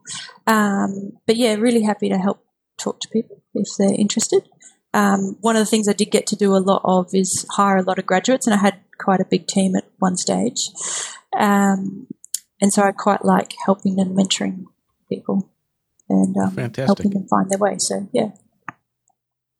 Um, 0.47 1.19
but 1.27 1.35
yeah, 1.35 1.55
really 1.55 1.83
happy 1.83 2.09
to 2.09 2.17
help 2.17 2.43
talk 2.77 2.99
to 3.01 3.09
people 3.09 3.43
if 3.53 3.67
they're 3.77 3.93
interested 3.93 4.47
um, 4.93 5.37
one 5.41 5.55
of 5.55 5.59
the 5.59 5.65
things 5.69 5.87
I 5.87 5.93
did 5.93 6.11
get 6.11 6.27
to 6.27 6.35
do 6.35 6.55
a 6.55 6.57
lot 6.57 6.81
of 6.83 7.13
is 7.13 7.45
hire 7.51 7.77
a 7.77 7.83
lot 7.83 7.99
of 7.99 8.05
graduates, 8.05 8.47
and 8.47 8.53
I 8.53 8.57
had 8.57 8.79
quite 8.97 9.19
a 9.19 9.25
big 9.25 9.47
team 9.47 9.75
at 9.75 9.85
one 9.99 10.17
stage. 10.17 10.69
Um, 11.37 12.07
and 12.61 12.73
so 12.73 12.81
I 12.81 12.91
quite 12.91 13.23
like 13.23 13.53
helping 13.65 13.99
and 13.99 14.17
mentoring 14.17 14.65
people 15.07 15.49
and 16.09 16.35
um, 16.37 16.73
helping 16.75 17.11
them 17.11 17.27
find 17.27 17.49
their 17.49 17.59
way. 17.59 17.77
So, 17.77 18.09
yeah. 18.11 18.31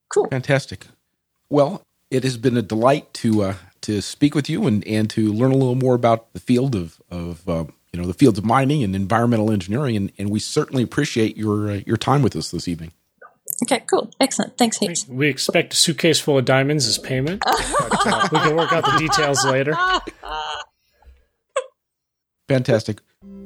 Cool. 0.09 0.27
Fantastic. 0.27 0.87
Well, 1.49 1.83
it 2.09 2.23
has 2.23 2.37
been 2.37 2.57
a 2.57 2.61
delight 2.61 3.13
to 3.15 3.43
uh, 3.43 3.55
to 3.81 4.01
speak 4.01 4.35
with 4.35 4.49
you 4.49 4.67
and, 4.67 4.85
and 4.87 5.09
to 5.11 5.31
learn 5.31 5.51
a 5.51 5.55
little 5.55 5.75
more 5.75 5.95
about 5.95 6.33
the 6.33 6.39
field 6.39 6.75
of, 6.75 7.01
of 7.09 7.47
uh, 7.47 7.65
you 7.93 8.01
know 8.01 8.07
the 8.07 8.13
fields 8.13 8.39
of 8.39 8.45
mining 8.45 8.83
and 8.83 8.95
environmental 8.95 9.51
engineering, 9.51 9.95
and, 9.95 10.11
and 10.17 10.29
we 10.29 10.39
certainly 10.39 10.83
appreciate 10.83 11.37
your 11.37 11.71
uh, 11.71 11.81
your 11.85 11.97
time 11.97 12.21
with 12.21 12.35
us 12.35 12.51
this 12.51 12.67
evening. 12.67 12.91
Okay, 13.63 13.83
cool. 13.89 14.11
Excellent. 14.19 14.57
Thanks, 14.57 14.77
heaps. 14.77 15.07
We 15.07 15.27
expect 15.27 15.73
a 15.73 15.75
suitcase 15.75 16.19
full 16.19 16.37
of 16.37 16.45
diamonds 16.45 16.87
as 16.87 16.97
payment. 16.97 17.41
but, 17.45 17.57
uh, 18.07 18.29
we 18.31 18.39
can 18.39 18.55
work 18.55 18.71
out 18.71 18.85
the 18.85 18.97
details 18.97 19.43
later. 19.43 19.75
Fantastic. 22.47 23.01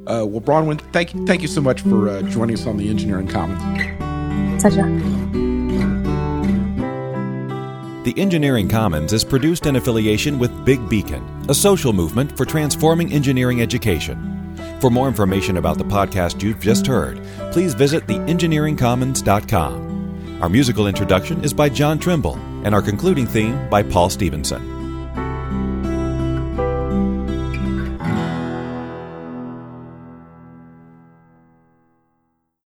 Uh, 0.06 0.26
well, 0.28 0.42
Bronwyn, 0.42 0.82
thank 0.92 1.14
you, 1.14 1.26
thank 1.26 1.42
you 1.42 1.48
so 1.48 1.62
much 1.62 1.80
for 1.82 2.10
uh, 2.10 2.22
joining 2.24 2.56
us 2.56 2.68
on 2.68 2.76
the 2.78 2.90
Engineering 2.90 3.28
Commons. 3.28 3.62
Pleasure. 4.62 4.84
The 8.04 8.14
Engineering 8.18 8.68
Commons 8.68 9.14
is 9.14 9.24
produced 9.24 9.66
in 9.66 9.78
affiliation 9.78 10.38
with 10.38 10.66
Big 10.66 10.90
Beacon, 10.90 11.24
a 11.50 11.54
social 11.54 11.94
movement 11.94 12.36
for 12.36 12.44
transforming 12.46 13.14
engineering 13.14 13.62
education. 13.62 14.58
For 14.82 14.90
more 14.90 15.08
information 15.08 15.56
about 15.58 15.78
the 15.78 15.86
podcast 15.86 16.44
you've 16.44 16.60
just 16.60 16.86
heard, 16.86 17.24
please 17.54 17.74
visit 17.74 18.06
theengineeringcommons.com. 18.06 20.40
Our 20.42 20.50
musical 20.50 20.88
introduction 20.88 21.42
is 21.46 21.54
by 21.54 21.70
John 21.70 21.98
Trimble, 21.98 22.36
and 22.66 22.76
our 22.76 22.82
concluding 22.82 23.26
theme 23.26 23.70
by 23.70 23.84
Paul 23.84 24.10
Stevenson. 24.10 24.83